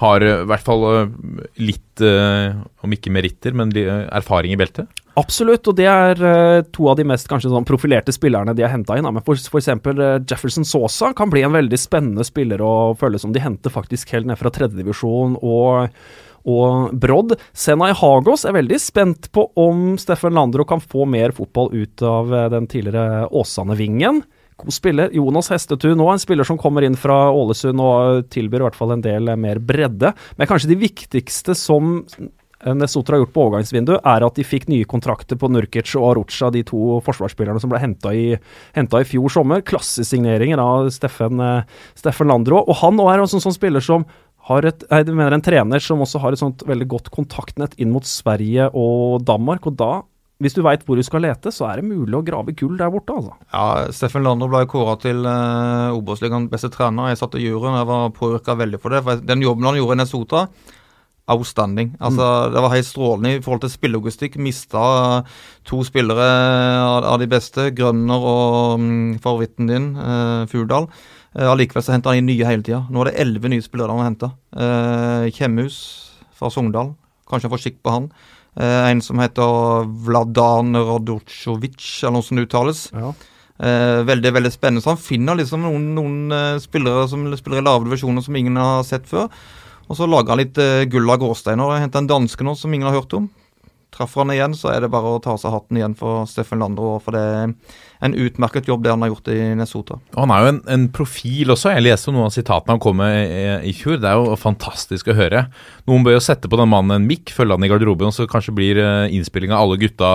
har 0.00 0.24
eh, 0.26 0.42
i 0.42 0.48
hvert 0.50 0.66
fall 0.66 0.84
eh, 0.90 1.16
litt, 1.62 2.02
om 2.02 2.94
ikke 2.96 3.12
meritter, 3.14 3.54
men 3.54 3.70
erfaring 3.78 4.54
i 4.54 4.58
beltet. 4.58 4.90
Absolutt, 5.20 5.68
og 5.70 5.78
det 5.78 5.86
er 5.90 6.20
eh, 6.26 6.64
to 6.74 6.88
av 6.90 6.98
de 6.98 7.06
mest 7.08 7.28
kanskje 7.30 7.52
sånn 7.52 7.66
profilerte 7.68 8.14
spillerne 8.14 8.54
de 8.56 8.64
har 8.66 8.72
henta 8.74 8.98
inn. 8.98 9.08
Men 9.08 9.24
for, 9.26 9.38
for 9.50 9.60
eksempel 9.62 10.02
eh, 10.02 10.20
Jefferson 10.22 10.66
Sosa 10.68 11.12
kan 11.16 11.32
bli 11.32 11.44
en 11.46 11.56
veldig 11.56 11.80
spennende 11.80 12.26
spiller 12.26 12.62
å 12.64 12.92
føle 13.00 13.20
som 13.22 13.34
de 13.34 13.42
henter 13.44 13.74
faktisk 13.74 14.14
helt 14.16 14.30
ned 14.30 14.40
fra 14.40 14.52
tredjedivisjon. 14.54 15.40
og 15.42 15.98
og 16.44 16.92
Brodd. 17.00 17.30
Senai 17.56 17.94
Hagos 17.96 18.42
er 18.44 18.52
veldig 18.52 18.76
spent 18.76 19.30
på 19.32 19.46
om 19.56 19.94
Steffen 19.96 20.36
Landro 20.36 20.66
kan 20.68 20.82
få 20.82 21.06
mer 21.08 21.32
fotball 21.32 21.72
ut 21.72 22.04
av 22.04 22.34
eh, 22.34 22.48
den 22.52 22.68
tidligere 22.68 23.30
Åsane-vingen. 23.32 24.20
God 24.60 24.74
spiller. 24.76 25.10
Jonas 25.16 25.48
Hestetun 25.50 25.96
nå, 25.98 26.06
en 26.12 26.20
spiller 26.22 26.46
som 26.46 26.60
kommer 26.60 26.84
inn 26.86 26.98
fra 27.00 27.26
Ålesund 27.34 27.80
og 27.82 28.28
tilbyr 28.30 28.62
i 28.62 28.66
hvert 28.68 28.78
fall 28.78 28.94
en 28.94 29.02
del 29.02 29.32
mer 29.40 29.58
bredde. 29.58 30.12
Men 30.38 30.50
kanskje 30.50 30.70
de 30.70 30.78
viktigste 30.84 31.56
som 31.58 32.04
Nesotra 32.72 33.18
har 33.18 33.24
gjort 33.24 33.34
på 33.34 33.44
overgangsvinduet, 33.48 34.00
er 34.08 34.24
at 34.24 34.38
de 34.38 34.46
fikk 34.46 34.68
nye 34.72 34.88
kontrakter 34.88 35.36
på 35.36 35.50
Nurkic 35.52 35.92
og 35.98 36.06
Arucha, 36.14 36.48
de 36.54 36.62
to 36.64 36.98
forsvarsspillerne 37.04 37.60
som 37.60 37.72
ble 37.72 37.82
henta 37.82 38.14
i, 38.16 38.26
i 38.38 39.04
fjor 39.10 39.32
sommer. 39.32 39.64
Klassesigneringer 39.68 40.62
av 40.62 40.88
Steffen, 40.94 41.42
eh, 41.44 41.82
Steffen 41.98 42.32
Landro. 42.32 42.62
Og 42.64 42.80
han 42.80 43.00
også 43.00 43.12
er 43.12 43.24
en 43.24 43.44
sånn 43.44 43.58
spiller 43.58 43.84
som 43.84 44.06
har 44.48 44.66
et, 44.68 44.82
jeg 44.90 45.12
mener 45.12 45.36
en 45.36 45.44
trener 45.44 45.80
som 45.80 46.02
også 46.04 46.20
har 46.20 46.34
et 46.34 46.40
sånt 46.40 46.64
veldig 46.68 46.88
godt 46.90 47.12
kontaktnett 47.14 47.76
inn 47.80 47.92
mot 47.94 48.04
Sverige 48.04 48.68
og 48.76 49.24
Danmark. 49.24 49.68
Og 49.70 49.76
da, 49.80 50.02
hvis 50.44 50.56
du 50.56 50.60
veit 50.64 50.84
hvor 50.84 51.00
du 51.00 51.04
skal 51.06 51.24
lete, 51.24 51.52
så 51.54 51.70
er 51.70 51.80
det 51.80 51.88
mulig 51.88 52.18
å 52.18 52.24
grave 52.26 52.52
gull 52.56 52.76
der 52.80 52.92
borte, 52.92 53.16
altså. 53.16 53.36
Ja, 53.54 53.92
Steffen 53.96 54.26
Lander 54.26 54.52
ble 54.52 54.64
kåra 54.68 54.98
til 55.00 55.24
uh, 55.24 55.96
Obos-ligaens 55.96 56.52
beste 56.52 56.72
trener. 56.74 57.12
Jeg 57.12 57.22
satt 57.22 57.36
i 57.40 57.44
juryen 57.46 57.78
og 57.80 57.88
var 57.88 58.16
påvirka 58.16 58.56
veldig 58.60 58.80
for 58.82 58.92
det. 58.92 59.04
For 59.06 59.24
den 59.32 59.44
jobben 59.44 59.70
han 59.70 59.80
gjorde 59.80 59.96
i 59.96 60.02
Nesota, 60.02 60.46
outstanding. 61.30 61.94
Altså, 62.00 62.52
Det 62.52 62.62
var 62.62 62.74
helt 62.74 62.86
strålende 62.86 63.36
i 63.36 63.40
forhold 63.40 63.60
til 63.64 63.72
spillelogistikk. 63.72 64.36
Mista 64.36 65.24
to 65.64 65.82
spillere 65.84 66.28
av, 66.84 67.18
de 67.18 67.26
beste, 67.26 67.70
Grønner 67.76 68.20
og 68.20 68.80
mm, 68.80 69.18
favoritten 69.24 69.70
din, 69.70 69.96
eh, 69.96 70.46
Furdal. 70.50 70.88
Eh, 71.34 71.48
Allikevel 71.48 71.82
så 71.82 71.94
henter 71.94 72.12
han 72.12 72.22
inn 72.22 72.28
nye 72.28 72.44
hele 72.46 72.62
tida. 72.62 72.84
Nå 72.90 73.00
er 73.02 73.10
det 73.10 73.20
elleve 73.24 73.48
nye 73.52 73.64
spillere 73.64 73.90
han 73.90 74.04
har 74.04 74.10
henta. 74.10 74.32
Eh, 74.54 75.30
Kjemhus 75.32 75.78
fra 76.36 76.50
Sogndal. 76.52 76.94
Kanskje 77.28 77.48
han 77.48 77.56
får 77.56 77.64
skikk 77.64 77.82
på 77.82 77.94
han. 77.94 78.10
Eh, 78.56 78.90
en 78.90 79.00
som 79.02 79.18
heter 79.18 79.88
Vladan 80.06 80.76
Radocovic, 80.76 82.02
eller 82.02 82.18
noe 82.18 82.26
som 82.26 82.36
det 82.38 82.46
uttales. 82.46 82.86
Ja. 82.92 83.14
Eh, 83.58 84.02
veldig 84.06 84.32
veldig 84.34 84.52
spennende. 84.52 84.82
Så 84.82 84.92
han 84.92 85.00
finner 85.00 85.38
liksom 85.38 85.62
noen, 85.64 85.94
noen 85.96 86.32
eh, 86.34 86.62
spillere 86.62 87.08
som 87.10 87.24
spiller 87.38 87.62
i 87.62 87.66
lave 87.66 87.88
divisjoner 87.88 88.22
som 88.22 88.36
ingen 88.36 88.58
har 88.60 88.84
sett 88.86 89.06
før. 89.10 89.30
Og 89.88 89.98
så 89.98 90.08
lager 90.08 90.34
han 90.34 90.42
litt 90.42 90.60
eh, 90.60 90.84
gull 90.90 91.08
av 91.10 91.22
gråsteiner. 91.22 91.78
Henta 91.82 92.02
en 92.02 92.10
danske 92.10 92.46
nå 92.46 92.56
som 92.58 92.72
ingen 92.74 92.88
har 92.88 92.96
hørt 92.98 93.16
om. 93.16 93.30
Treffer 93.94 94.24
han 94.24 94.32
igjen, 94.34 94.54
så 94.58 94.72
er 94.72 94.82
det 94.82 94.90
bare 94.90 95.12
å 95.14 95.20
ta 95.22 95.36
av 95.36 95.38
seg 95.38 95.52
hatten 95.54 95.78
igjen 95.78 95.92
for 95.98 96.24
Steffen 96.26 96.58
Landro. 96.58 96.96
For 97.02 97.14
det 97.14 97.20
er 97.22 97.52
en 98.04 98.16
utmerket 98.24 98.66
jobb 98.66 98.82
det 98.82 98.90
han 98.90 99.04
har 99.04 99.12
gjort 99.12 99.30
i 99.30 99.52
Nessotra. 99.54 100.00
Og 100.16 100.18
han 100.24 100.32
er 100.34 100.42
jo 100.42 100.50
en, 100.50 100.58
en 100.74 100.88
profil 100.96 101.54
også. 101.54 101.70
Jeg 101.76 101.84
leste 101.84 102.10
noen 102.10 102.26
av 102.26 102.34
sitatene 102.34 102.74
han 102.74 102.82
kom 102.82 102.98
med 102.98 103.14
i, 103.22 103.44
i 103.70 103.74
fjor. 103.76 104.00
Det 104.02 104.10
er 104.10 104.18
jo 104.18 104.34
fantastisk 104.40 105.12
å 105.12 105.18
høre. 105.20 105.44
Noen 105.86 106.06
bør 106.06 106.18
jo 106.18 106.24
sette 106.26 106.50
på 106.50 106.58
den 106.58 106.72
mannen 106.72 106.96
en 106.96 107.06
mikk, 107.06 107.30
følge 107.36 107.54
han 107.54 107.68
i 107.68 107.70
garderoben, 107.70 108.10
og 108.10 108.16
så 108.16 108.26
kanskje 108.30 108.56
blir 108.56 108.82
innspillinga 108.82 109.20
innspilling 109.20 109.54
av 109.54 109.62
alle 109.62 109.78
gutta 109.84 110.10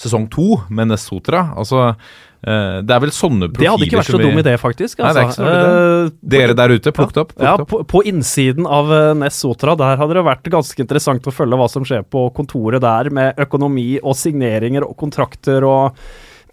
sesong 0.00 0.28
to 0.32 0.60
med 0.68 0.92
Nessotra. 0.92 1.46
Altså, 1.56 1.94
eh, 1.94 2.22
det 2.44 2.92
er 2.92 3.00
vel 3.00 3.12
sånne 3.14 3.48
profiler 3.48 3.62
Det 3.62 3.70
hadde 3.72 3.86
ikke 3.86 4.00
vært 4.02 4.10
så 4.12 4.20
dum 4.20 4.40
idé, 4.42 4.52
faktisk. 4.60 4.98
Nei, 5.00 5.12
det 5.16 5.22
er 5.22 5.30
ikke 5.30 5.36
så 5.38 5.46
dårlig 5.48 5.94
Eh, 6.04 6.10
Dere 6.34 6.56
der 6.56 6.74
ute, 6.74 6.92
plukket 6.94 7.20
opp. 7.22 7.32
Ja, 7.36 7.54
plukket 7.56 7.64
opp. 7.64 7.70
på, 7.70 7.80
på 7.94 8.02
innsiden 8.10 8.68
av 8.68 8.92
eh, 8.92 9.14
Ness 9.18 9.40
Sotra, 9.42 9.76
der 9.78 9.98
hadde 10.00 10.18
det 10.18 10.26
vært 10.26 10.50
ganske 10.52 10.84
interessant 10.84 11.26
å 11.26 11.34
følge 11.34 11.58
hva 11.60 11.68
som 11.70 11.86
skjer 11.86 12.04
på 12.10 12.26
kontoret 12.36 12.84
der, 12.84 13.10
med 13.14 13.40
økonomi 13.40 13.94
og 14.02 14.16
signeringer 14.18 14.86
og 14.86 14.96
kontrakter 15.00 15.66
og 15.68 16.04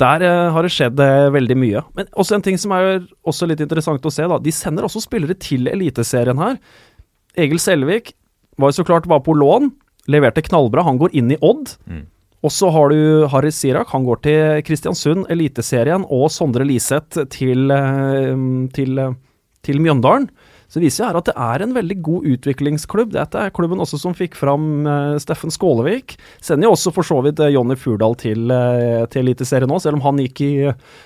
Der 0.01 0.23
uh, 0.25 0.49
har 0.55 0.65
det 0.65 0.71
skjedd 0.73 0.97
uh, 0.97 1.29
veldig 1.29 1.55
mye. 1.61 1.81
Men 1.93 2.07
også 2.17 2.33
en 2.33 2.41
ting 2.41 2.55
som 2.57 2.71
er 2.73 3.03
også 3.27 3.45
litt 3.45 3.59
interessant 3.61 4.05
å 4.07 4.09
se, 4.09 4.23
da. 4.25 4.39
De 4.41 4.53
sender 4.55 4.87
også 4.87 5.03
spillere 5.03 5.35
til 5.37 5.67
Eliteserien 5.69 6.39
her. 6.41 6.55
Egil 7.37 7.61
Selvik 7.61 8.15
var 8.57 8.71
jo 8.71 8.79
så 8.79 8.85
klart 8.87 9.05
bare 9.11 9.21
på 9.21 9.35
lån, 9.37 9.69
leverte 10.09 10.41
knallbra. 10.47 10.87
Han 10.87 10.97
går 10.97 11.13
inn 11.21 11.29
i 11.35 11.37
Odd. 11.37 11.75
Mm. 11.85 12.07
Og 12.41 12.49
så 12.53 12.69
har 12.73 12.89
du 12.89 13.27
Harry 13.29 13.51
Sirak, 13.53 13.91
han 13.93 14.05
går 14.07 14.21
til 14.25 14.61
Kristiansund, 14.65 15.27
Eliteserien, 15.29 16.05
og 16.09 16.31
Sondre 16.33 16.65
Liseth 16.65 17.27
til, 17.29 17.69
eh, 17.69 18.33
til, 18.73 18.97
eh, 18.97 19.13
til 19.61 19.81
Mjøndalen. 19.81 20.29
Så 20.67 20.79
det 20.79 20.87
viser 20.87 21.05
her 21.05 21.17
at 21.17 21.25
det 21.25 21.35
er 21.35 21.61
en 21.61 21.73
veldig 21.75 22.01
god 22.01 22.25
utviklingsklubb. 22.25 23.11
Dette 23.11 23.35
er 23.35 23.51
klubben 23.51 23.77
også 23.77 23.99
som 23.99 24.15
fikk 24.15 24.35
fram 24.39 24.87
eh, 24.87 25.19
Steffen 25.19 25.51
Skålevik. 25.51 26.15
Sender 26.41 26.65
jo 26.65 26.71
også 26.71 26.93
for 26.95 27.03
så 27.03 27.21
vidt 27.21 27.37
Jonny 27.51 27.75
Furdal 27.75 28.15
til, 28.15 28.47
til 29.11 29.21
Eliteserien 29.21 29.69
nå, 29.69 29.77
selv 29.83 29.99
om 29.99 30.05
han 30.07 30.17
gikk 30.23 30.41
i, 30.41 30.53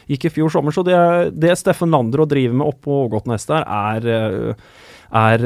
gikk 0.07 0.25
i 0.29 0.33
fjor 0.37 0.53
sommer. 0.53 0.71
Så 0.71 0.85
det, 0.85 1.33
det 1.35 1.57
Steffen 1.57 1.91
Lander 1.91 2.23
og 2.23 2.29
driver 2.29 2.55
med 2.55 2.67
oppå 2.67 2.85
på 2.85 3.01
Ågotnes 3.09 3.47
der, 3.49 3.65
er 3.65 4.55
er 5.15 5.39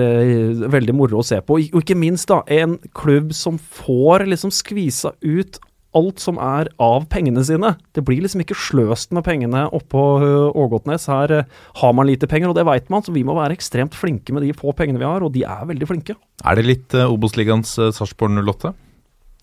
veldig 0.72 0.94
moro 0.96 1.20
å 1.20 1.26
se 1.26 1.38
på. 1.46 1.60
Og 1.60 1.82
ikke 1.84 1.96
minst 1.96 2.30
da, 2.32 2.40
en 2.48 2.78
klubb 2.96 3.34
som 3.34 3.58
får 3.60 4.26
liksom 4.26 4.54
skvisa 4.56 5.12
ut 5.22 5.60
alt 5.98 6.22
som 6.22 6.38
er 6.42 6.70
av 6.82 7.08
pengene 7.12 7.44
sine. 7.46 7.74
Det 7.96 8.04
blir 8.06 8.22
liksom 8.24 8.44
ikke 8.44 8.58
sløst 8.58 9.14
med 9.16 9.26
pengene 9.26 9.66
oppå 9.76 10.04
ø, 10.22 10.34
Ågotnes. 10.54 11.08
Her 11.10 11.34
har 11.82 11.96
man 11.98 12.10
lite 12.10 12.30
penger, 12.30 12.52
og 12.52 12.60
det 12.60 12.68
veit 12.68 12.92
man, 12.94 13.06
så 13.06 13.16
vi 13.16 13.26
må 13.26 13.38
være 13.38 13.58
ekstremt 13.58 13.98
flinke 13.98 14.36
med 14.36 14.46
de 14.46 14.54
få 14.58 14.76
pengene 14.78 15.02
vi 15.02 15.10
har, 15.10 15.26
og 15.26 15.34
de 15.34 15.46
er 15.48 15.66
veldig 15.70 15.90
flinke. 15.90 16.18
Er 16.46 16.60
det 16.60 16.68
litt 16.68 16.96
uh, 16.98 17.10
Obos-ligaens 17.10 17.74
uh, 17.82 17.90
Sarpsborg 17.96 18.38
08? 18.38 18.76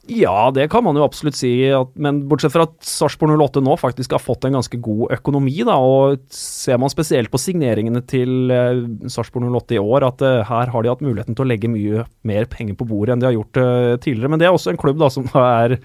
Ja, 0.07 0.53
det 0.55 0.69
kan 0.71 0.85
man 0.87 0.95
jo 0.95 1.03
absolutt 1.03 1.35
si, 1.35 1.51
at, 1.75 1.91
men 1.99 2.21
bortsett 2.31 2.55
fra 2.55 2.67
at 2.69 2.75
Sarpsborg 2.87 3.33
08 3.43 3.63
nå 3.67 3.75
faktisk 3.81 4.15
har 4.15 4.23
fått 4.23 4.47
en 4.47 4.55
ganske 4.55 4.79
god 4.83 5.17
økonomi, 5.17 5.57
da, 5.67 5.75
og 5.83 6.21
ser 6.31 6.79
man 6.79 6.93
spesielt 6.93 7.33
på 7.33 7.41
signeringene 7.43 8.05
til 8.07 8.53
eh, 8.55 8.85
Sarpsborg 9.11 9.51
08 9.51 9.75
i 9.75 9.83
år, 9.83 10.07
at 10.07 10.23
eh, 10.23 10.45
her 10.47 10.71
har 10.71 10.85
de 10.85 10.93
hatt 10.93 11.03
muligheten 11.03 11.35
til 11.35 11.43
å 11.43 11.49
legge 11.51 11.71
mye 11.73 12.05
mer 12.29 12.47
penger 12.53 12.79
på 12.79 12.87
bordet 12.87 13.17
enn 13.17 13.25
de 13.25 13.29
har 13.33 13.35
gjort 13.35 13.61
eh, 13.63 13.97
tidligere. 14.05 14.31
Men 14.31 14.43
det 14.43 14.47
er 14.47 14.55
også 14.55 14.77
en 14.77 14.81
klubb 14.85 15.03
da 15.03 15.11
som 15.11 15.27
er 15.43 15.81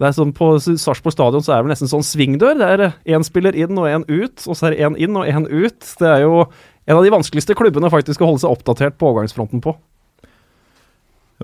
det 0.00 0.08
er 0.08 0.14
sånn 0.16 0.34
På 0.34 0.54
Sarpsborg 0.58 1.14
stadion 1.14 1.44
så 1.44 1.54
er 1.54 1.64
det 1.64 1.74
nesten 1.74 1.90
sånn 1.90 2.06
svingdør. 2.06 2.58
Det 2.58 2.68
er 2.74 3.16
én 3.16 3.26
spiller 3.26 3.54
inn 3.54 3.78
og 3.78 3.86
én 3.86 4.06
ut, 4.10 4.46
og 4.46 4.58
så 4.58 4.68
er 4.68 4.74
det 4.74 4.86
én 4.86 4.98
inn 5.06 5.18
og 5.20 5.28
én 5.30 5.46
ut. 5.46 5.90
Det 6.00 6.08
er 6.10 6.24
jo 6.24 6.44
en 6.84 6.98
av 6.98 7.04
de 7.06 7.12
vanskeligste 7.14 7.56
klubbene 7.56 7.92
faktisk 7.92 8.22
å 8.22 8.32
holde 8.32 8.42
seg 8.42 8.54
oppdatert 8.54 8.98
på 8.98 9.12
overgangsfronten 9.12 9.62
på. 9.64 9.76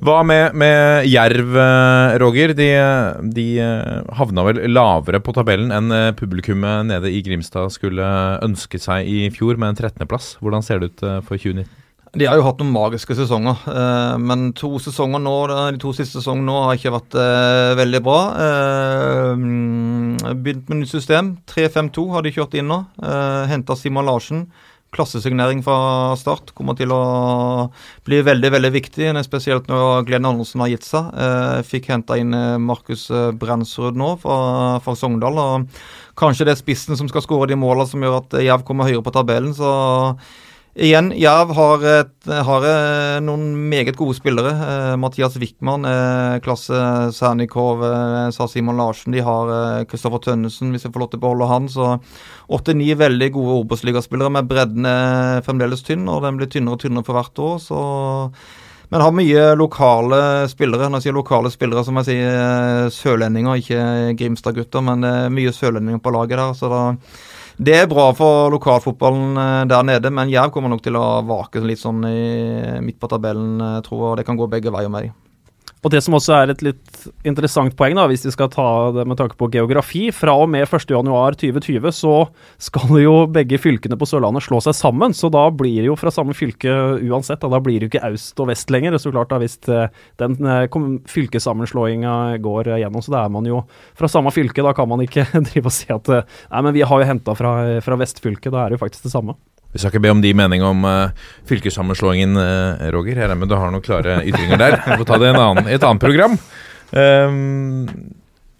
Hva 0.00 0.20
med, 0.24 0.54
med 0.56 1.06
Jerv, 1.10 1.56
eh, 1.58 2.14
Roger? 2.22 2.54
De, 2.56 2.68
de 3.34 3.46
eh, 3.60 4.12
havna 4.16 4.44
vel 4.46 4.62
lavere 4.70 5.18
på 5.20 5.34
tabellen 5.36 5.74
enn 5.74 5.90
eh, 5.92 6.12
publikummet 6.16 6.86
nede 6.88 7.10
i 7.10 7.18
Grimstad 7.26 7.74
skulle 7.74 8.06
ønske 8.46 8.78
seg 8.80 9.10
i 9.10 9.26
fjor, 9.34 9.58
med 9.58 9.74
en 9.74 9.80
13.-plass. 9.90 10.36
Hvordan 10.40 10.64
ser 10.64 10.80
det 10.80 10.92
ut 10.92 11.04
eh, 11.04 11.18
for 11.26 11.36
2019? 11.42 11.79
De 12.10 12.26
har 12.26 12.34
jo 12.40 12.42
hatt 12.42 12.58
noen 12.58 12.72
magiske 12.74 13.14
sesonger, 13.14 13.60
eh, 13.70 14.16
men 14.18 14.48
to 14.58 14.72
sesonger 14.82 15.22
nå, 15.22 15.34
de 15.70 15.78
to 15.78 15.92
siste 15.94 16.18
sesongene 16.18 16.48
nå 16.48 16.56
har 16.64 16.78
ikke 16.78 16.94
vært 16.96 17.14
eh, 17.22 17.74
veldig 17.78 18.00
bra. 18.02 18.18
Eh, 18.46 19.28
mm, 19.38 20.16
begynt 20.42 20.72
med 20.72 20.80
nytt 20.80 20.90
system. 20.90 21.36
3-5-2 21.52 22.08
har 22.16 22.26
de 22.26 22.32
kjørt 22.34 22.56
inn 22.58 22.66
nå. 22.72 22.80
Eh, 22.98 23.44
Henta 23.52 23.78
Simon 23.78 24.10
Larsen. 24.10 24.48
Klassesignering 24.90 25.62
fra 25.62 26.16
start 26.18 26.50
kommer 26.58 26.74
til 26.74 26.90
å 26.90 27.00
bli 28.08 28.18
veldig 28.26 28.50
veldig 28.56 28.72
viktig, 28.74 29.12
spesielt 29.22 29.70
når 29.70 30.02
Glenn 30.08 30.26
Andersen 30.26 30.64
har 30.64 30.72
gitt 30.72 30.88
seg. 30.88 31.12
Eh, 31.14 31.62
fikk 31.62 31.92
henta 31.92 32.18
inn 32.18 32.34
eh, 32.34 32.58
Markus 32.58 33.06
eh, 33.14 33.30
Brensrud 33.30 33.94
nå 33.94 34.16
fra, 34.18 34.80
fra 34.82 34.98
Sogndal. 34.98 35.38
og 35.38 36.18
Kanskje 36.18 36.48
det 36.48 36.56
er 36.56 36.62
spissen 36.64 36.98
som 36.98 37.06
skal 37.06 37.22
skåre 37.22 37.52
de 37.52 37.60
målene 37.60 37.86
som 37.86 38.02
gjør 38.02 38.18
at 38.18 38.34
eh, 38.40 38.48
Jerv 38.50 38.66
kommer 38.66 38.90
høyere 38.90 39.06
på 39.06 39.14
tabellen. 39.14 39.54
så 39.54 39.70
Igjen, 40.80 41.10
Jerv 41.12 41.50
har, 41.52 41.82
har 42.46 42.64
eh, 42.64 43.18
noen 43.20 43.50
meget 43.68 43.98
gode 43.98 44.14
spillere. 44.16 44.54
Eh, 44.64 44.94
Mathias 44.96 45.34
Wickman, 45.36 45.84
eh, 45.84 46.38
klasse 46.40 46.78
Sernikov, 47.12 47.82
eh, 47.84 48.30
sa 48.32 48.46
Simon 48.48 48.80
Larsen. 48.80 49.12
De 49.12 49.20
har 49.20 49.52
eh, 49.52 49.82
Kristoffer 49.90 50.22
Tønnesen, 50.24 50.70
hvis 50.72 50.86
jeg 50.86 50.94
får 50.94 51.04
lov 51.04 51.10
til 51.12 51.20
å 51.20 51.24
beholde 51.26 51.50
han. 51.50 51.68
Så 51.68 51.90
åtte-ni 52.48 52.94
veldig 52.96 53.28
gode 53.36 53.58
Obos-ligaspillere, 53.58 54.32
men 54.32 54.48
bredden 54.48 54.88
fremdeles 55.44 55.84
tynn, 55.84 56.08
og 56.08 56.24
den 56.24 56.40
blir 56.40 56.48
tynnere 56.48 56.78
og 56.78 56.82
tynnere 56.86 57.04
for 57.04 57.20
hvert 57.20 57.44
år. 57.50 57.62
så... 57.68 57.84
Men 58.90 59.04
har 59.04 59.12
mye 59.14 59.42
lokale 59.54 60.16
spillere. 60.50 60.88
Når 60.90 60.98
jeg 60.98 61.04
sier 61.04 61.14
lokale 61.14 61.50
spillere, 61.54 61.84
så 61.86 61.92
må 61.94 62.02
jeg 62.02 62.08
si 62.08 62.16
eh, 62.26 62.86
sørlendinger, 62.90 63.60
ikke 63.60 63.82
Grimstad-gutter, 64.18 64.82
men 64.82 65.04
det 65.04 65.12
er 65.14 65.36
mye 65.36 65.52
sørlendinger 65.54 66.02
på 66.02 66.12
laget 66.16 66.40
der. 66.40 66.56
så 66.58 66.72
da 66.72 66.80
det 67.60 67.74
er 67.76 67.88
bra 67.90 68.06
for 68.16 68.48
lokalfotballen 68.54 69.36
eh, 69.36 69.62
der 69.68 69.84
nede, 69.84 70.10
men 70.16 70.30
Jerv 70.32 70.52
kommer 70.54 70.72
nok 70.72 70.80
til 70.84 70.96
å 70.96 71.20
vake 71.28 71.60
litt 71.60 71.82
sånn 71.82 72.00
i, 72.08 72.20
midt 72.80 72.96
på 73.00 73.10
tabellen, 73.12 73.58
eh, 73.60 73.80
tror 73.84 74.06
jeg. 74.06 74.20
Det 74.22 74.28
kan 74.30 74.38
gå 74.40 74.48
begge 74.48 74.72
veier 74.72 74.88
med 74.92 75.10
dem. 75.10 75.18
Og 75.80 75.92
det 75.92 76.02
som 76.04 76.14
også 76.16 76.34
er 76.36 76.52
et 76.52 76.62
litt 76.64 77.04
interessant 77.24 77.72
poeng, 77.78 77.94
da, 77.96 78.04
hvis 78.10 78.26
vi 78.26 78.32
skal 78.34 78.50
ta 78.52 78.66
det 78.92 79.06
med 79.08 79.16
tanke 79.16 79.38
på 79.40 79.48
geografi 79.52 80.10
Fra 80.12 80.34
og 80.36 80.50
med 80.52 80.66
1.1.2020 80.66 81.94
så 81.96 82.14
skal 82.60 82.92
jo 83.00 83.14
begge 83.32 83.56
fylkene 83.60 83.96
på 84.00 84.08
Sørlandet 84.08 84.44
slå 84.44 84.60
seg 84.64 84.76
sammen. 84.76 85.14
Så 85.16 85.30
da 85.32 85.46
blir 85.48 85.80
det 85.80 85.88
jo 85.88 85.96
fra 85.98 86.12
samme 86.12 86.36
fylke 86.36 86.74
uansett. 87.00 87.40
Da, 87.40 87.48
da 87.52 87.62
blir 87.64 87.80
det 87.80 87.88
jo 87.88 87.92
ikke 87.94 88.12
øst 88.12 88.42
og 88.42 88.50
vest 88.52 88.72
lenger. 88.72 88.98
Så 89.00 89.12
klart 89.14 89.32
da 89.32 89.40
hvis 89.40 89.56
eh, 89.72 89.88
den 90.20 90.36
eh, 90.44 90.80
fylkessammenslåinga 91.08 92.16
går 92.44 92.74
eh, 92.74 92.82
gjennom, 92.84 93.04
så 93.04 93.16
da 93.16 93.24
er 93.24 93.32
man 93.32 93.48
jo 93.48 93.62
fra 93.96 94.10
samme 94.12 94.32
fylke. 94.34 94.64
Da 94.66 94.74
kan 94.76 94.90
man 94.90 95.04
ikke 95.06 95.24
drive 95.48 95.72
og 95.72 95.76
si 95.76 95.88
at 95.94 96.12
nei, 96.12 96.64
men 96.66 96.76
vi 96.76 96.84
har 96.84 97.00
jo 97.00 97.08
henta 97.08 97.36
fra, 97.38 97.56
fra 97.84 98.00
vestfylket. 98.00 98.52
Da 98.52 98.66
er 98.66 98.70
det 98.70 98.80
jo 98.80 98.84
faktisk 98.84 99.08
det 99.08 99.14
samme. 99.16 99.38
Vi 99.70 99.78
skal 99.78 99.92
ikke 99.92 100.02
be 100.02 100.10
om 100.10 100.22
de 100.22 100.32
mening 100.34 100.64
om 100.66 100.82
uh, 100.82 101.28
fylkessammenslåingen, 101.46 102.34
uh, 102.34 102.88
Roger. 102.90 103.14
Jeg 103.14 103.22
regner 103.22 103.38
med 103.38 103.50
du 103.52 103.56
har 103.58 103.70
noen 103.70 103.84
klare 103.84 104.18
ytringer 104.26 104.58
der. 104.58 104.78
Vi 104.82 104.98
får 104.98 105.06
ta 105.06 105.18
det 105.22 105.30
i, 105.30 105.76
et 105.76 105.86
annet 105.86 106.02
program. 106.02 106.34
Um, 106.90 107.86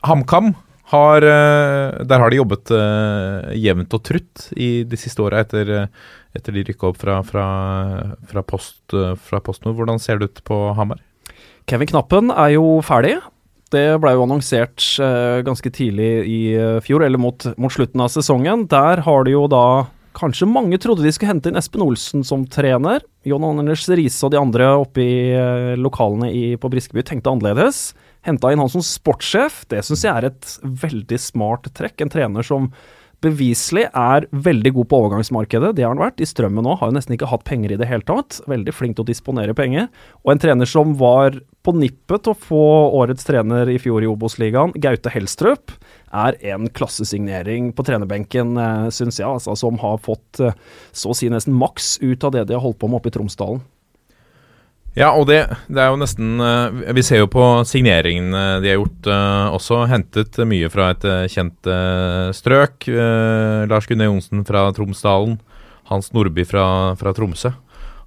HamKam 0.06 0.52
har 0.92 1.26
uh, 1.26 1.98
Der 2.06 2.22
har 2.22 2.30
de 2.30 2.38
jobbet 2.38 2.70
jevnt 3.58 3.98
og 3.98 4.04
trutt 4.06 4.46
i 4.54 4.70
de 4.86 4.98
siste 4.98 5.22
åra 5.26 5.42
etter, 5.42 5.90
etter 6.36 6.54
de 6.54 6.66
rykka 6.70 6.92
opp 6.92 7.02
fra, 7.02 7.18
fra, 7.26 7.46
fra, 8.30 8.46
post, 8.46 8.78
fra 8.94 9.42
PostNord. 9.42 9.80
Hvordan 9.82 10.02
ser 10.02 10.20
det 10.20 10.30
ut 10.30 10.42
på 10.46 10.62
Hamar? 10.78 11.02
Kevin 11.66 11.90
Knappen 11.90 12.30
er 12.30 12.54
jo 12.54 12.78
ferdig. 12.86 13.16
Det 13.70 13.98
ble 14.02 14.14
jo 14.14 14.26
annonsert 14.26 14.82
ganske 15.46 15.70
tidlig 15.74 16.10
i 16.26 16.40
fjor, 16.82 17.04
eller 17.06 17.22
mot, 17.22 17.46
mot 17.54 17.70
slutten 17.70 18.02
av 18.02 18.10
sesongen. 18.10 18.66
Der 18.70 19.02
har 19.06 19.26
de 19.26 19.34
jo 19.36 19.44
da 19.50 19.64
Kanskje 20.16 20.48
mange 20.50 20.78
trodde 20.82 21.04
de 21.06 21.12
skulle 21.14 21.30
hente 21.30 21.50
inn 21.50 21.58
Espen 21.58 21.84
Olsen 21.84 22.24
som 22.26 22.42
trener. 22.50 23.04
John 23.26 23.44
Anders 23.46 23.86
Riise 23.88 24.26
og 24.26 24.32
de 24.34 24.40
andre 24.40 24.72
oppe 24.80 25.04
i 25.04 25.18
eh, 25.36 25.74
lokalene 25.78 26.32
i, 26.34 26.44
på 26.58 26.70
Briskeby 26.72 27.04
tenkte 27.06 27.30
annerledes. 27.30 27.92
Henta 28.26 28.50
inn 28.50 28.62
han 28.62 28.72
som 28.72 28.82
sportssjef. 28.84 29.62
Det 29.70 29.84
syns 29.86 30.06
jeg 30.06 30.12
er 30.12 30.30
et 30.32 30.56
veldig 30.82 31.20
smart 31.22 31.70
trekk. 31.78 32.02
En 32.02 32.12
trener 32.12 32.46
som 32.46 32.72
beviselig 33.24 33.84
er 33.92 34.26
veldig 34.32 34.72
god 34.78 34.88
på 34.88 34.98
overgangsmarkedet. 35.04 35.74
Det 35.76 35.84
har 35.84 35.92
han 35.92 36.02
vært. 36.02 36.22
I 36.24 36.28
Strømmen 36.28 36.64
nå 36.64 36.76
har 36.80 36.88
jo 36.88 36.96
nesten 36.96 37.16
ikke 37.16 37.28
hatt 37.30 37.44
penger 37.48 37.74
i 37.74 37.78
det 37.80 37.88
hele 37.88 38.04
tatt. 38.08 38.40
Veldig 38.50 38.74
flink 38.74 38.96
til 38.96 39.04
å 39.04 39.10
disponere 39.10 39.56
penger. 39.56 39.90
Og 40.24 40.34
en 40.34 40.42
trener 40.42 40.68
som 40.68 40.94
var 41.00 41.36
på 41.60 41.74
nippet 41.76 42.24
til 42.24 42.32
å 42.32 42.40
få 42.48 42.64
årets 43.02 43.26
trener 43.28 43.68
i 43.68 43.76
fjor 43.80 44.04
i 44.04 44.08
Obos-ligaen, 44.08 44.72
Gaute 44.80 45.12
Helstrup, 45.12 45.74
er 46.10 46.38
en 46.52 46.68
klassesignering 46.74 47.70
på 47.76 47.84
trenerbenken, 47.86 48.56
uh, 48.58 48.88
syns 48.94 49.20
jeg, 49.20 49.28
altså, 49.28 49.54
som 49.58 49.78
har 49.82 50.00
fått 50.02 50.40
eh, 50.42 50.56
så 50.92 51.12
å 51.12 51.16
si 51.16 51.28
nesten 51.30 51.54
maks 51.54 51.98
ut 52.02 52.24
av 52.26 52.34
det 52.34 52.48
de 52.48 52.56
har 52.56 52.64
holdt 52.64 52.80
på 52.80 52.90
med 52.90 52.98
oppe 52.98 53.12
i 53.12 53.14
Tromsdalen. 53.14 53.62
Ja, 54.98 55.12
og 55.14 55.28
det, 55.30 55.44
det 55.70 55.78
er 55.78 55.92
jo 55.92 56.00
nesten 56.00 56.40
eh, 56.42 56.94
Vi 56.96 57.04
ser 57.06 57.20
jo 57.22 57.28
på 57.30 57.44
signeringene 57.68 58.58
de 58.62 58.72
har 58.72 58.80
gjort 58.80 59.06
eh, 59.06 59.54
også. 59.54 59.84
Hentet 59.90 60.40
mye 60.50 60.70
fra 60.72 60.90
et 60.94 61.06
eh, 61.06 61.28
kjent 61.30 61.70
eh, 61.70 62.30
strøk. 62.34 62.88
Eh, 62.90 63.68
Lars 63.70 63.86
Gunnar 63.86 64.10
Johnsen 64.10 64.42
fra 64.48 64.66
Tromsdalen. 64.74 65.38
Hans 65.90 66.10
Nordby 66.14 66.42
fra, 66.46 66.96
fra 66.98 67.14
Tromsø. 67.14 67.52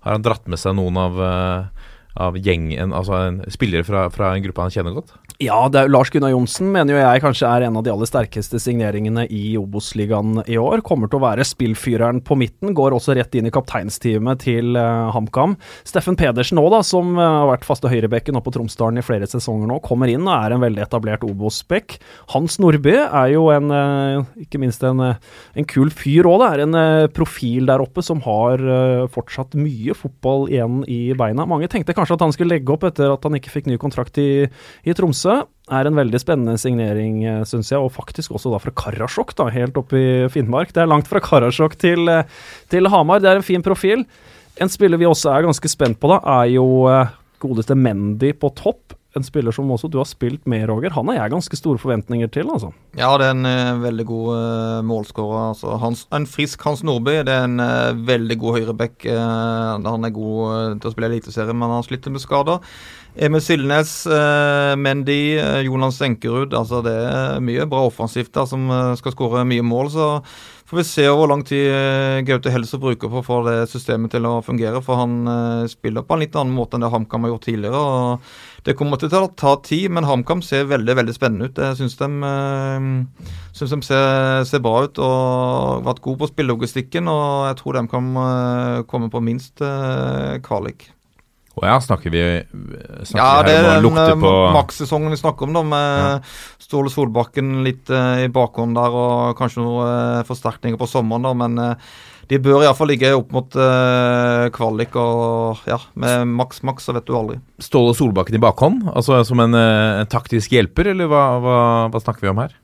Har 0.04 0.18
han 0.18 0.24
dratt 0.24 0.48
med 0.52 0.60
seg 0.60 0.76
noen 0.76 1.00
av, 1.00 1.24
eh, 1.24 1.88
av 2.20 2.36
gjengen, 2.40 2.92
altså 2.96 3.26
spillere 3.52 3.88
fra, 3.88 4.10
fra 4.12 4.34
en 4.36 4.44
gruppe 4.44 4.68
han 4.68 4.76
kjenner 4.76 4.96
godt? 4.96 5.16
Ja, 5.44 5.66
det 5.72 5.80
er, 5.82 5.90
Lars 5.92 6.12
Gunnar 6.14 6.32
Johnsen 6.32 6.70
mener 6.72 6.94
jo 6.94 7.00
jeg 7.02 7.22
kanskje 7.24 7.50
er 7.50 7.66
en 7.66 7.76
av 7.80 7.84
de 7.84 7.92
aller 7.92 8.08
sterkeste 8.08 8.60
signeringene 8.62 9.26
i 9.34 9.56
Obos-ligaen 9.60 10.38
i 10.48 10.56
år. 10.62 10.84
Kommer 10.86 11.10
til 11.12 11.20
å 11.20 11.24
være 11.26 11.44
spillfyreren 11.48 12.22
på 12.24 12.38
midten, 12.40 12.72
går 12.78 12.96
også 12.96 13.16
rett 13.18 13.34
inn 13.36 13.50
i 13.50 13.52
kapteinsteamet 13.54 14.44
til 14.46 14.78
uh, 14.78 15.10
HamKam. 15.16 15.58
Steffen 15.88 16.16
Pedersen 16.20 16.62
òg, 16.62 16.78
som 16.88 17.18
uh, 17.18 17.24
har 17.42 17.50
vært 17.50 17.68
faste 17.68 17.92
høyrebekken 17.92 18.40
oppe 18.40 18.52
på 18.52 18.56
Tromsdalen 18.56 19.02
i 19.02 19.06
flere 19.06 19.28
sesonger 19.30 19.68
nå, 19.72 19.80
kommer 19.84 20.12
inn 20.12 20.24
og 20.28 20.36
er 20.36 20.56
en 20.56 20.64
veldig 20.64 20.86
etablert 20.86 21.26
Obos-bekk. 21.28 21.98
Hans 22.36 22.60
Nordby 22.64 22.96
er 23.02 23.34
jo 23.34 23.50
en, 23.52 23.74
uh, 23.74 24.38
ikke 24.46 24.62
minst 24.64 24.86
en, 24.88 25.02
en 25.02 25.70
kul 25.74 25.92
fyr 25.92 26.30
òg, 26.30 26.44
det 26.44 26.52
er 26.54 26.64
en 26.68 26.80
profil 27.16 27.68
der 27.68 27.84
oppe 27.84 28.04
som 28.06 28.22
har 28.26 28.62
fortsatt 29.12 29.58
mye 29.60 29.96
fotball 29.98 30.48
igjen 30.52 30.82
i 30.92 31.02
beina. 31.18 31.46
Mange 31.50 31.70
tenkte 31.72 31.96
kanskje 31.96 32.18
at 32.18 32.24
han 32.26 32.34
skulle 32.36 32.56
legge 32.56 32.74
opp 32.74 32.86
etter 32.88 33.12
at 33.14 33.28
han 33.28 33.38
ikke 33.38 33.52
fikk 33.58 33.70
ny 33.72 33.78
kontrakt 33.82 34.18
i, 34.22 34.46
i 34.88 34.96
Tromsø 34.98 35.33
er 35.74 35.88
en 35.88 35.98
veldig 35.98 36.20
spennende 36.22 36.58
signering, 36.60 37.22
syns 37.48 37.72
jeg, 37.72 37.80
og 37.80 37.94
faktisk 37.96 38.36
også 38.36 38.52
da 38.52 38.60
fra 38.62 38.74
Karasjok, 38.84 39.32
da, 39.40 39.48
helt 39.54 39.78
oppe 39.80 40.00
i 40.00 40.14
Finnmark. 40.34 40.74
Det 40.76 40.84
er 40.84 40.92
langt 40.92 41.08
fra 41.10 41.22
Karasjok 41.24 41.78
til, 41.80 42.12
til 42.74 42.92
Hamar. 42.92 43.24
Det 43.24 43.32
er 43.32 43.40
en 43.40 43.48
fin 43.48 43.64
profil. 43.64 44.04
En 44.62 44.70
spiller 44.70 45.00
vi 45.02 45.08
også 45.10 45.32
er 45.34 45.48
ganske 45.48 45.72
spent 45.72 46.02
på, 46.02 46.12
da, 46.12 46.20
er 46.42 46.52
jo 46.58 46.68
godeste 47.44 47.78
Mendy 47.80 48.34
på 48.40 48.52
topp. 48.60 48.98
En 49.14 49.22
spiller 49.26 49.54
som 49.54 49.70
også 49.70 49.92
du 49.94 50.00
har 50.00 50.08
spilt 50.10 50.48
med, 50.50 50.66
Roger. 50.70 50.94
Han 50.96 51.12
har 51.12 51.20
jeg 51.20 51.34
ganske 51.36 51.58
store 51.60 51.78
forventninger 51.78 52.32
til, 52.34 52.50
altså. 52.50 52.72
Ja, 52.98 53.12
det 53.22 53.28
er 53.28 53.36
en 53.36 53.46
uh, 53.46 53.84
veldig 53.84 54.06
god 54.10 54.30
uh, 54.34 54.80
målskårer. 54.90 55.52
Altså, 55.52 55.92
en 56.18 56.26
frisk 56.30 56.66
Hans 56.66 56.82
Nordby. 56.82 57.20
Det 57.28 57.36
er 57.36 57.46
en 57.46 57.62
uh, 57.62 57.94
veldig 58.08 58.40
god 58.42 58.58
høyreback. 58.58 59.06
han 59.06 60.08
er 60.10 60.16
god 60.16 60.80
til 60.82 60.90
å 60.90 60.94
spille 60.96 61.12
eliteserie, 61.12 61.54
men 61.54 61.76
han 61.78 61.86
sliter 61.86 62.14
med 62.14 62.26
skader. 62.26 62.74
Emil 63.16 63.42
Sildnes, 63.46 64.08
eh, 64.08 64.76
Mendy, 64.76 65.38
Jonas 65.62 66.02
Enkerud. 66.02 66.54
Altså 66.58 66.82
det 66.82 66.96
er 66.98 67.44
mye 67.46 67.68
bra 67.70 67.86
offensivt 67.86 68.34
der 68.34 68.48
som 68.50 68.66
skal 68.98 69.14
skåre 69.14 69.44
mye 69.46 69.62
mål. 69.62 69.92
Så 69.94 70.08
får 70.66 70.80
vi 70.80 70.86
se 70.88 71.06
hvor 71.06 71.30
lang 71.30 71.44
tid 71.46 72.26
Gaute 72.26 72.50
Helse 72.50 72.80
bruker 72.82 73.12
på 73.12 73.22
å 73.22 73.26
få 73.26 73.38
det 73.46 73.68
systemet 73.70 74.16
til 74.16 74.26
å 74.26 74.40
fungere. 74.42 74.82
For 74.82 74.98
han 74.98 75.70
spiller 75.70 76.02
på 76.02 76.18
en 76.18 76.24
litt 76.26 76.34
annen 76.40 76.56
måte 76.58 76.80
enn 76.80 76.88
det 76.88 76.90
HamKam 76.90 77.28
har 77.28 77.36
gjort 77.36 77.46
tidligere. 77.52 77.84
og 77.84 78.66
det 78.66 78.78
kommer 78.80 78.98
til 78.98 79.12
å 79.12 79.28
ta 79.36 79.58
tid, 79.62 79.92
men 79.92 80.08
HamKam 80.08 80.42
ser 80.42 80.66
veldig 80.72 80.96
veldig 80.96 81.14
spennende 81.14 81.52
ut. 81.52 81.60
Jeg 81.60 81.78
syns 81.82 82.00
de, 82.00 82.10
synes 83.52 83.76
de 83.76 83.82
ser, 83.84 84.44
ser, 84.48 84.64
bra 84.64 84.88
ut 84.88 85.04
og 85.04 85.14
har 85.20 85.86
vært 85.92 86.02
gode 86.02 86.24
på 86.24 86.32
spillelogistikken. 86.32 87.12
Og 87.12 87.52
jeg 87.52 87.62
tror 87.62 87.78
de 87.78 87.88
kan 87.92 88.12
komme 88.88 89.14
på 89.14 89.26
minst 89.30 89.62
kvalik. 90.48 90.90
Å 91.54 91.68
ja, 91.70 91.76
snakker 91.86 92.10
vi 92.14 92.24
snakker 93.06 93.20
Ja, 93.20 93.42
vi 93.44 93.52
det 93.52 93.58
her 93.60 93.68
er 93.68 93.76
om 93.76 93.76
å 93.76 93.84
lukte 93.86 94.08
den 94.10 94.24
på 94.24 94.32
makssesongen 94.56 95.14
vi 95.14 95.20
snakker 95.22 95.50
om, 95.50 95.54
da, 95.60 95.62
med 95.76 95.92
Ja. 96.04 96.16
Ståle 96.64 96.90
Solbakken 96.90 97.60
litt 97.62 97.92
i 97.92 98.26
bakhånd 98.34 98.74
der, 98.74 98.96
og 98.98 99.38
kanskje 99.38 99.62
noen 99.62 100.26
forsterkninger 100.26 100.80
på 100.82 100.88
sommeren, 100.90 101.28
da, 101.28 101.34
men 101.38 101.78
de 102.32 102.40
bør 102.40 102.64
iallfall 102.64 102.90
ligge 102.94 103.12
opp 103.18 103.34
mot 103.36 103.58
uh, 103.60 104.48
kvalik, 104.56 104.96
og 105.00 105.64
ja, 105.68 105.80
med 106.00 106.32
maks, 106.40 106.64
maks, 106.66 106.88
så 106.88 106.96
vet 106.96 107.08
du 107.08 107.16
aldri. 107.18 107.40
Ståle 107.62 107.96
Solbakken 107.98 108.40
i 108.40 108.44
bakhånd? 108.44 108.88
Altså 108.94 109.20
som 109.28 109.42
en, 109.44 109.58
eh, 109.58 110.02
en 110.02 110.10
taktisk 110.10 110.56
hjelper, 110.56 110.94
eller 110.94 111.12
hva, 111.12 111.24
hva, 111.44 111.58
hva 111.92 112.02
snakker 112.04 112.26
vi 112.26 112.32
om 112.32 112.44
her? 112.46 112.56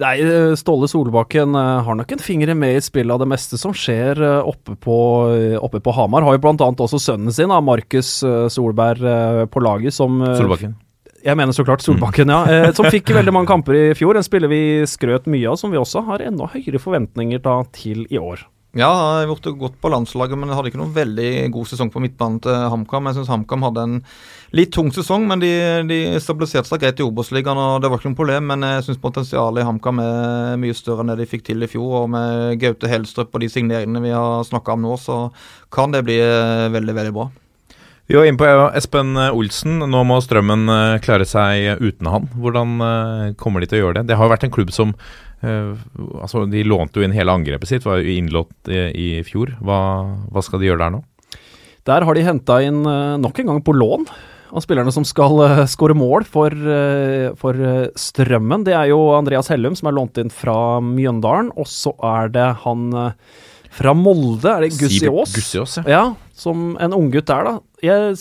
Nei, 0.00 0.14
Ståle 0.56 0.88
Solbakken 0.88 1.56
uh, 1.58 1.82
har 1.84 1.98
nok 1.98 2.14
en 2.14 2.22
finger 2.22 2.54
med 2.56 2.78
i 2.78 2.84
spillet 2.84 3.12
av 3.12 3.20
det 3.22 3.28
meste 3.32 3.58
som 3.60 3.74
skjer 3.76 4.20
uh, 4.22 4.48
oppe, 4.48 4.76
på, 4.80 4.96
oppe 5.60 5.82
på 5.84 5.94
Hamar. 5.96 6.24
Har 6.26 6.38
jo 6.38 6.44
blant 6.44 6.64
annet 6.64 6.80
også 6.84 7.00
sønnen 7.02 7.34
sin, 7.34 7.52
Markus 7.62 8.14
Solberg, 8.52 9.04
på 9.52 9.62
laget 9.62 9.94
som 9.96 10.22
Solbakken? 10.38 10.78
Jeg 11.22 11.38
mener 11.38 11.54
så 11.54 11.62
klart 11.66 11.84
Solbakken, 11.84 12.32
ja. 12.32 12.72
som 12.74 12.88
fikk 12.90 13.12
veldig 13.18 13.34
mange 13.34 13.50
kamper 13.50 13.78
i 13.78 13.84
fjor. 13.98 14.18
En 14.18 14.26
spiller 14.26 14.50
vi 14.50 14.62
skrøt 14.90 15.28
mye 15.30 15.52
av, 15.52 15.60
som 15.60 15.70
vi 15.70 15.78
også 15.78 16.02
har 16.08 16.24
enda 16.24 16.48
høyere 16.50 16.82
forventninger 16.82 17.44
da, 17.44 17.60
til 17.76 18.06
i 18.10 18.18
år. 18.18 18.42
Ja, 18.72 18.88
jeg 18.88 19.26
har 19.26 19.30
gjort 19.34 19.46
godt 19.60 19.74
på 19.84 19.90
landslaget, 19.92 20.38
men 20.40 20.48
jeg 20.48 20.56
hadde 20.56 20.70
ikke 20.70 20.78
noen 20.80 20.94
veldig 20.96 21.30
god 21.52 21.68
sesong 21.68 21.90
på 21.92 22.00
midtbanen 22.00 22.38
til 22.40 22.54
HamKam. 22.72 23.10
Jeg 23.10 23.18
syns 23.18 23.28
HamKam 23.28 23.66
hadde 23.66 23.82
en 23.84 23.98
litt 24.56 24.70
tung 24.72 24.88
sesong, 24.96 25.26
men 25.28 25.42
de, 25.42 25.50
de 25.90 25.98
stabiliserte 26.24 26.70
seg 26.70 26.80
greit 26.80 27.02
i 27.02 27.04
Obos-ligaen, 27.04 27.60
og 27.60 27.82
det 27.84 27.90
var 27.92 28.00
ikke 28.00 28.14
noe 28.14 28.20
problem. 28.22 28.46
Men 28.48 28.64
jeg 28.64 28.86
syns 28.86 29.02
potensialet 29.02 29.60
i 29.60 29.66
HamKam 29.68 30.00
er 30.00 30.56
mye 30.62 30.76
større 30.78 31.04
enn 31.04 31.12
det 31.12 31.18
de 31.20 31.28
fikk 31.28 31.44
til 31.50 31.60
i 31.60 31.68
fjor. 31.68 31.98
Og 32.00 32.08
med 32.14 32.56
Gaute 32.62 32.88
Helstrup 32.88 33.36
og 33.36 33.44
de 33.44 33.50
signeringene 33.52 34.00
vi 34.06 34.14
har 34.16 34.48
snakka 34.48 34.78
om 34.78 34.88
nå, 34.88 34.96
så 35.04 35.18
kan 35.68 35.92
det 35.92 36.06
bli 36.08 36.16
veldig, 36.72 36.94
veldig 36.96 37.12
bra. 37.18 37.28
Vi 38.08 38.16
var 38.16 38.24
inne 38.24 38.40
på 38.40 38.48
Espen 38.76 39.20
Olsen. 39.28 39.84
Nå 39.92 40.00
må 40.08 40.16
Strømmen 40.24 40.64
eh, 40.72 40.94
klare 41.04 41.28
seg 41.28 41.84
uten 41.84 42.08
han. 42.08 42.24
Hvordan 42.40 42.72
eh, 42.88 43.28
kommer 43.36 43.60
de 43.60 43.68
til 43.68 43.82
å 43.82 43.84
gjøre 43.84 44.00
det? 44.00 44.08
Det 44.10 44.18
har 44.20 44.32
vært 44.32 44.48
en 44.48 44.56
klubb 44.56 44.72
som 44.72 44.96
altså, 45.42 46.44
De 46.50 46.64
lånte 46.66 47.00
jo 47.00 47.06
inn 47.06 47.14
hele 47.16 47.34
angrepet 47.34 47.70
sitt, 47.70 47.86
var 47.86 48.00
jo 48.00 48.16
innlått 48.16 48.70
i, 48.70 48.82
i 48.90 49.08
fjor. 49.26 49.54
Hva, 49.62 49.78
hva, 50.30 50.44
skal 50.44 50.62
de 50.62 50.70
gjøre 50.70 50.84
der 50.84 50.94
nå? 50.96 51.02
Der 51.88 52.06
har 52.06 52.14
de 52.14 52.26
henta 52.26 52.60
inn 52.62 52.84
uh, 52.86 53.18
nok 53.18 53.40
en 53.42 53.50
gang 53.50 53.62
på 53.66 53.74
lån 53.74 54.06
av 54.52 54.62
spillerne 54.62 54.92
som 54.94 55.06
skal 55.08 55.40
skåre 55.72 55.96
mål 55.96 56.26
for, 56.28 56.52
for 57.40 57.60
Strømmen. 57.96 58.66
Det 58.66 58.74
er 58.76 58.90
jo 58.90 58.98
Andreas 59.16 59.48
Hellum 59.48 59.72
som 59.78 59.88
er 59.88 59.96
lånt 59.96 60.20
inn 60.20 60.28
fra 60.28 60.76
Mjøndalen, 60.84 61.48
og 61.56 61.64
så 61.72 61.94
er 62.04 62.28
det 62.34 62.50
han 62.60 62.82
fra 63.72 63.94
Molde, 63.96 64.50
er 64.50 64.66
det 64.66 64.74
Gussiås? 64.76 65.32
Gussiås 65.32 65.78
ja. 65.80 65.84
ja, 65.88 66.02
som 66.36 66.74
en 66.80 66.92
unggutt 66.96 67.30
der, 67.30 67.46
da. 67.48 67.54
Jeg, 67.82 68.16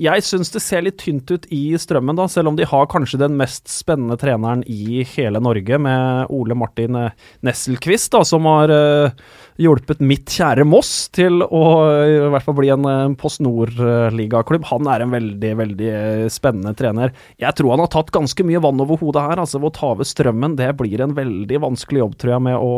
jeg 0.00 0.24
syns 0.26 0.50
det 0.54 0.62
ser 0.64 0.82
litt 0.86 0.96
tynt 1.02 1.28
ut 1.30 1.44
i 1.54 1.62
Strømmen, 1.78 2.16
da, 2.18 2.24
selv 2.30 2.50
om 2.50 2.56
de 2.58 2.66
har 2.66 2.88
kanskje 2.90 3.20
den 3.20 3.36
mest 3.38 3.68
spennende 3.70 4.16
treneren 4.20 4.64
i 4.66 5.04
hele 5.12 5.42
Norge, 5.44 5.78
med 5.84 6.32
Ole 6.34 6.56
Martin 6.58 6.96
Nesselquist, 7.44 8.10
da, 8.16 8.24
som 8.26 8.48
har 8.48 8.72
uh, 8.72 9.28
hjulpet 9.58 10.02
mitt 10.04 10.30
kjære 10.30 10.64
Moss 10.68 11.08
til 11.14 11.42
å 11.42 11.62
i 12.06 12.18
hvert 12.30 12.46
fall 12.46 12.56
bli 12.60 12.70
en 12.72 12.86
uh, 12.86 13.16
Post 13.18 13.42
Nord-ligaklubb. 13.42 14.66
Han 14.70 14.88
er 14.90 15.02
en 15.02 15.14
veldig, 15.14 15.50
veldig 15.58 15.90
spennende 16.32 16.74
trener. 16.78 17.14
Jeg 17.40 17.58
tror 17.58 17.74
han 17.74 17.82
har 17.82 17.90
tatt 17.92 18.12
ganske 18.14 18.46
mye 18.46 18.62
vann 18.62 18.80
over 18.84 19.00
hodet 19.00 19.24
her. 19.26 19.42
altså 19.42 19.60
Å 19.60 19.72
ta 19.74 19.92
over 19.96 20.06
Strømmen, 20.06 20.56
det 20.58 20.70
blir 20.78 21.02
en 21.02 21.16
veldig 21.16 21.62
vanskelig 21.66 22.04
jobb, 22.04 22.16
tror 22.20 22.36
jeg, 22.36 22.46
med 22.48 22.62
å 22.62 22.72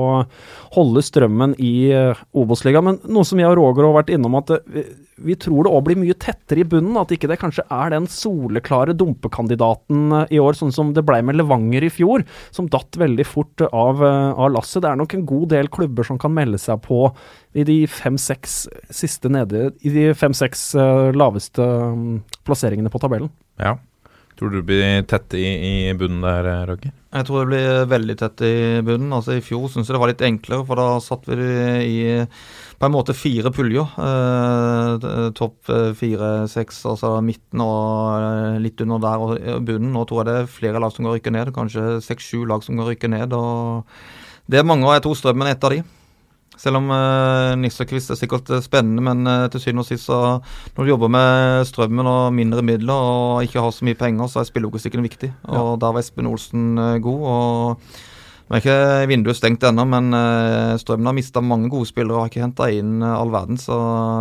holde 0.76 1.04
Strømmen 1.04 1.56
i 1.60 1.74
uh, 1.92 2.24
Obos-ligaen. 2.32 2.88
Men 2.88 3.00
noe 3.12 3.28
som 3.28 3.40
jeg 3.40 3.52
og 3.52 3.58
Roger 3.60 3.88
har 3.88 4.00
vært 4.00 4.14
innom, 4.16 4.40
at 4.40 4.54
uh, 4.56 4.82
vi 5.20 5.36
tror 5.36 5.66
det 5.66 5.74
òg 5.74 5.84
blir 5.84 6.00
mye 6.00 6.16
tettere 6.16 6.64
i 6.64 6.68
bunnen. 6.68 6.96
At 7.00 7.12
ikke 7.12 7.28
det 7.30 7.40
kanskje 7.42 7.66
er 7.68 7.92
den 7.92 8.08
soleklare 8.10 8.96
dumpekandidaten 8.96 10.24
i 10.32 10.40
år, 10.40 10.56
sånn 10.56 10.72
som 10.72 10.94
det 10.96 11.04
ble 11.04 11.20
med 11.26 11.36
Levanger 11.36 11.84
i 11.84 11.92
fjor, 11.92 12.24
som 12.54 12.70
datt 12.72 12.96
veldig 13.00 13.26
fort 13.28 13.66
av, 13.68 14.00
av 14.00 14.48
lasset. 14.54 14.80
Det 14.80 14.88
er 14.94 15.00
nok 15.00 15.18
en 15.18 15.28
god 15.28 15.50
del 15.52 15.68
klubber 15.72 16.08
som 16.08 16.16
kan 16.20 16.32
melde 16.32 16.56
seg 16.60 16.69
på 16.78 17.08
i 17.58 17.64
de 17.66 17.78
fem-seks 17.90 18.60
siste 18.94 19.30
nede 19.32 19.72
I 19.82 19.90
de 19.90 20.04
fem-seks 20.14 20.68
uh, 20.78 21.10
laveste 21.10 21.64
um, 21.64 22.20
plasseringene 22.46 22.92
på 22.92 23.00
tabellen. 23.02 23.32
Ja. 23.58 23.74
Tror 24.40 24.54
du 24.54 24.62
det 24.62 24.68
blir 24.70 25.02
tett 25.04 25.34
i, 25.36 25.44
i 25.44 25.72
bunnen 25.92 26.22
der, 26.24 26.46
Roger? 26.70 26.94
Jeg 27.12 27.26
tror 27.28 27.42
det 27.42 27.50
blir 27.50 27.88
veldig 27.90 28.14
tett 28.16 28.40
i 28.46 28.54
bunnen. 28.86 29.10
Altså 29.12 29.34
I 29.36 29.42
fjor 29.44 29.66
syns 29.68 29.90
jeg 29.90 29.96
det 29.96 30.00
var 30.00 30.08
litt 30.08 30.24
enklere, 30.24 30.64
for 30.64 30.80
da 30.80 30.86
satt 31.04 31.28
vi 31.28 31.36
i 31.84 31.98
på 32.80 32.88
en 32.88 32.94
måte 32.94 33.12
fire 33.12 33.52
puljer. 33.52 33.92
Eh, 34.00 35.26
topp 35.36 35.68
fire-seks, 36.00 36.80
altså 36.88 37.12
midten 37.20 37.60
og 37.60 38.62
litt 38.64 38.80
under 38.80 39.02
der 39.04 39.26
og 39.26 39.36
bunnen. 39.68 39.92
Nå 39.92 40.06
tror 40.08 40.22
jeg 40.22 40.30
det 40.30 40.38
er 40.38 40.52
flere 40.56 40.80
lag 40.80 40.94
som 40.94 41.04
kan 41.04 41.18
rykke 41.18 41.34
ned. 41.36 41.52
Kanskje 41.58 41.98
seks-sju 42.06 42.46
lag 42.48 42.64
som 42.64 42.80
kan 42.80 42.88
rykke 42.88 43.12
ned. 43.12 43.36
og 43.36 43.84
Det 44.48 44.62
er 44.62 44.70
mange, 44.72 44.88
og 44.88 44.96
jeg 44.96 45.04
tror 45.04 45.20
Strømmen 45.20 45.50
er 45.50 45.58
et 45.58 45.68
av 45.68 45.76
de. 45.76 45.82
Selv 46.60 46.76
om 46.80 46.90
uh, 46.92 47.56
Nissekvist 47.56 48.12
er 48.12 48.18
sikkert 48.20 48.50
spennende, 48.64 49.00
men 49.04 49.24
uh, 49.24 49.48
til 49.52 49.62
syvende 49.62 49.84
og 49.84 49.88
sist 49.88 50.08
så 50.10 50.18
når 50.76 50.84
du 50.84 50.92
jobber 50.92 51.12
med 51.12 51.64
strømmen 51.68 52.10
og 52.10 52.34
mindre 52.36 52.64
midler 52.66 52.92
og 52.94 53.46
ikke 53.46 53.62
har 53.64 53.72
så 53.72 53.86
mye 53.88 53.96
penger, 53.96 54.28
så 54.28 54.42
er 54.42 54.48
spillelogistikken 54.50 55.04
viktig. 55.06 55.32
Og 55.48 55.78
der 55.80 55.94
var 55.94 56.04
Espen 56.04 56.28
Olsen 56.28 56.74
uh, 56.76 56.98
god. 57.00 57.26
og 57.32 57.90
nå 58.50 58.58
er 58.58 58.64
ikke 58.64 58.78
vinduet 59.06 59.38
stengt 59.38 59.62
ennå, 59.62 59.84
men 59.86 60.10
Strømmen 60.82 61.06
har 61.06 61.14
mista 61.14 61.38
mange 61.38 61.68
gode 61.70 61.86
spillere 61.86 62.16
og 62.16 62.24
har 62.24 62.32
ikke 62.32 62.42
henta 62.42 62.66
inn 62.74 62.96
all 63.06 63.30
verden, 63.30 63.60
så 63.62 63.76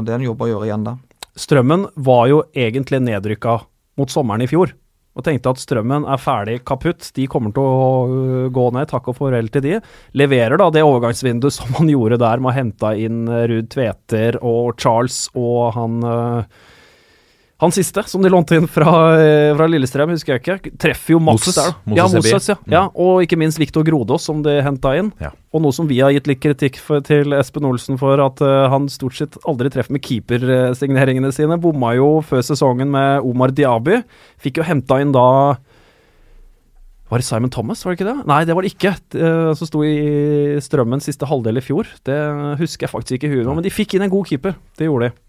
det 0.06 0.14
er 0.14 0.20
en 0.20 0.28
jobb 0.28 0.44
å 0.46 0.50
gjøre 0.52 0.68
igjen 0.68 0.86
der. 0.86 1.00
Strømmen 1.34 1.88
var 1.98 2.28
jo 2.30 2.44
egentlig 2.54 3.00
nedrykka 3.08 3.56
mot 3.98 4.14
sommeren 4.14 4.46
i 4.46 4.50
fjor. 4.52 4.76
Og 5.20 5.26
tenkte 5.28 5.52
at 5.52 5.60
strømmen 5.60 6.08
er 6.08 6.22
ferdig 6.22 6.60
kaputt, 6.68 7.10
de 7.18 7.28
kommer 7.32 7.52
til 7.56 7.66
å 7.66 7.92
øh, 8.08 8.48
gå 8.56 8.66
ned, 8.76 8.88
takk 8.88 9.12
og 9.12 9.18
farvel 9.18 9.52
til 9.52 9.66
de. 9.66 9.78
Leverer 10.20 10.56
da 10.62 10.70
det 10.72 10.86
overgangsvinduet 10.88 11.58
som 11.58 11.76
han 11.76 11.92
gjorde 11.92 12.22
der 12.22 12.40
med 12.40 12.54
å 12.54 12.56
hente 12.56 12.94
inn 13.04 13.26
øh, 13.28 13.46
Ruud 13.52 13.72
Tveter 13.74 14.40
og 14.40 14.80
Charles 14.80 15.26
og 15.36 15.74
han 15.76 16.00
øh, 16.08 16.60
han 17.60 17.74
siste, 17.76 18.06
som 18.08 18.24
de 18.24 18.30
lånte 18.32 18.56
inn 18.56 18.70
fra, 18.72 18.92
øh, 19.20 19.50
fra 19.58 19.66
Lillestrøm, 19.68 20.14
husker 20.16 20.38
jeg 20.38 20.44
ikke. 20.46 20.72
Treffer 20.80 21.18
jo 21.18 21.20
Moses. 21.20 21.58
der. 21.58 21.74
Ja. 21.92 22.06
Moses, 22.08 22.48
ja. 22.48 22.56
Mm. 22.56 22.72
ja. 22.72 22.84
Og 22.96 23.26
ikke 23.26 23.36
minst 23.36 23.60
Viktor 23.60 23.84
Grodås, 23.84 24.24
som 24.30 24.40
de 24.46 24.62
henta 24.64 24.94
inn. 24.96 25.12
Ja. 25.20 25.34
Og 25.52 25.66
noe 25.66 25.76
som 25.76 25.90
vi 25.90 26.00
har 26.00 26.14
gitt 26.16 26.30
litt 26.32 26.40
kritikk 26.40 26.80
for, 26.80 27.04
til 27.04 27.36
Espen 27.36 27.68
Olsen 27.68 28.00
for, 28.00 28.22
at 28.24 28.40
uh, 28.40 28.70
han 28.72 28.88
stort 28.88 29.20
sett 29.20 29.36
aldri 29.44 29.74
treffer 29.74 29.92
med 29.92 30.06
keepersigneringene 30.08 31.34
sine. 31.36 31.60
Bomma 31.60 31.92
jo 32.00 32.22
før 32.24 32.48
sesongen 32.48 32.94
med 32.96 33.28
Omar 33.28 33.52
Diaby. 33.52 34.06
Fikk 34.40 34.62
jo 34.62 34.70
henta 34.70 35.02
inn 35.04 35.12
da 35.12 35.28
Var 37.10 37.20
det 37.20 37.26
Simon 37.28 37.52
Thomas, 37.52 37.84
var 37.84 37.92
det 37.92 38.00
ikke 38.00 38.12
det? 38.14 38.28
Nei, 38.30 38.44
det 38.48 38.56
var 38.56 38.64
det 38.64 38.72
ikke. 38.72 38.96
Det, 39.12 39.30
som 39.60 39.68
sto 39.68 39.84
i 39.84 40.62
Strømmen 40.64 41.04
siste 41.04 41.28
halvdel 41.28 41.60
i 41.60 41.66
fjor. 41.66 41.92
Det 42.08 42.22
husker 42.62 42.88
jeg 42.88 42.96
faktisk 42.96 43.18
ikke 43.18 43.28
i 43.28 43.34
huet 43.34 43.50
nå, 43.50 43.58
men 43.58 43.66
de 43.66 43.74
fikk 43.74 43.98
inn 43.98 44.08
en 44.08 44.14
god 44.14 44.30
keeper. 44.32 44.56
Det 44.80 44.88
gjorde 44.88 45.10
de. 45.10 45.29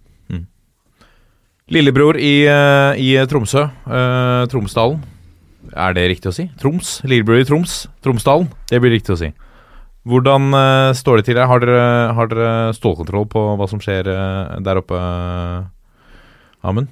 Lillebror 1.69 2.17
i, 2.19 2.47
eh, 2.49 2.99
i 2.99 3.27
Tromsø, 3.27 3.71
Uh, 3.87 4.47
Tromsdalen. 4.49 5.01
Er 5.77 5.95
det 5.95 6.09
riktig 6.11 6.31
å 6.31 6.35
si? 6.35 6.49
Troms? 6.59 7.01
Lillebror 7.05 7.39
i 7.39 7.47
Troms? 7.47 7.87
Tromsdalen? 8.03 8.49
Det 8.71 8.81
blir 8.81 8.91
riktig 8.91 9.15
å 9.15 9.19
si. 9.21 9.31
Hvordan 10.09 10.55
uh, 10.55 10.91
står 10.97 11.21
det 11.21 11.25
til 11.29 11.39
her? 11.39 11.47
Har 11.47 11.61
dere, 11.61 12.13
har 12.17 12.31
dere 12.31 12.73
stålkontroll 12.75 13.29
på 13.31 13.43
hva 13.61 13.69
som 13.71 13.83
skjer 13.83 14.09
uh, 14.09 14.59
der 14.65 14.81
oppe, 14.81 14.99
Amund? 16.65 16.89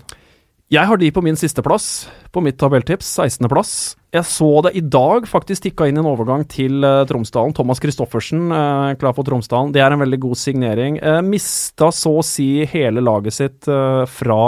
Jeg 0.71 0.85
har 0.85 1.01
de 1.01 1.11
på 1.11 1.25
min 1.25 1.37
sisteplass, 1.37 2.09
på 2.31 2.43
mitt 2.45 2.59
tabelltips, 2.61 3.09
16.-plass. 3.19 3.97
Jeg 4.09 4.25
så 4.25 4.49
det 4.65 4.71
i 4.79 4.81
dag 4.81 5.27
faktisk 5.29 5.67
tikka 5.67 5.85
inn 5.91 5.99
en 6.01 6.09
overgang 6.09 6.47
til 6.49 6.81
uh, 6.81 7.03
Tromsdalen. 7.09 7.53
Thomas 7.53 7.83
Christoffersen 7.83 8.47
uh, 8.49 8.95
klar 8.97 9.13
for 9.13 9.27
Tromsdalen. 9.29 9.75
Det 9.75 9.83
er 9.85 9.93
en 9.93 10.01
veldig 10.01 10.21
god 10.23 10.39
signering. 10.41 10.97
Uh, 11.05 11.21
mista 11.21 11.91
så 11.93 12.15
å 12.17 12.25
si 12.25 12.65
hele 12.73 13.05
laget 13.05 13.37
sitt 13.37 13.69
fra 13.69 14.41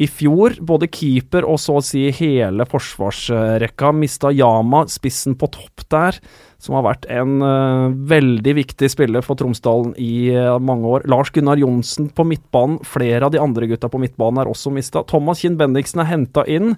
i 0.00 0.08
fjor. 0.08 0.56
Både 0.64 0.88
keeper 0.90 1.46
og 1.46 1.60
så 1.60 1.76
å 1.78 1.84
si 1.84 2.06
hele 2.16 2.66
forsvarsrekka. 2.68 3.92
Mista 3.96 4.32
Yama, 4.32 4.86
spissen 4.90 5.36
på 5.38 5.50
topp 5.52 5.84
der, 5.92 6.18
som 6.60 6.76
har 6.78 6.86
vært 6.86 7.06
en 7.12 7.38
uh, 7.44 7.92
veldig 8.10 8.56
viktig 8.58 8.90
spiller 8.92 9.24
for 9.24 9.38
Tromsdalen 9.40 9.94
i 10.00 10.32
uh, 10.34 10.56
mange 10.58 10.88
år. 10.96 11.06
Lars 11.10 11.32
Gunnar 11.34 11.60
Johnsen 11.60 12.10
på 12.16 12.26
midtbanen. 12.26 12.80
Flere 12.86 13.28
av 13.28 13.34
de 13.34 13.42
andre 13.42 13.68
gutta 13.70 13.92
på 13.92 14.00
midtbanen 14.02 14.42
er 14.42 14.50
også 14.50 14.72
mista. 14.74 15.04
Thomas 15.08 15.44
Kinn 15.44 15.60
Bendiksen 15.60 16.02
er 16.02 16.10
henta 16.10 16.46
inn. 16.48 16.74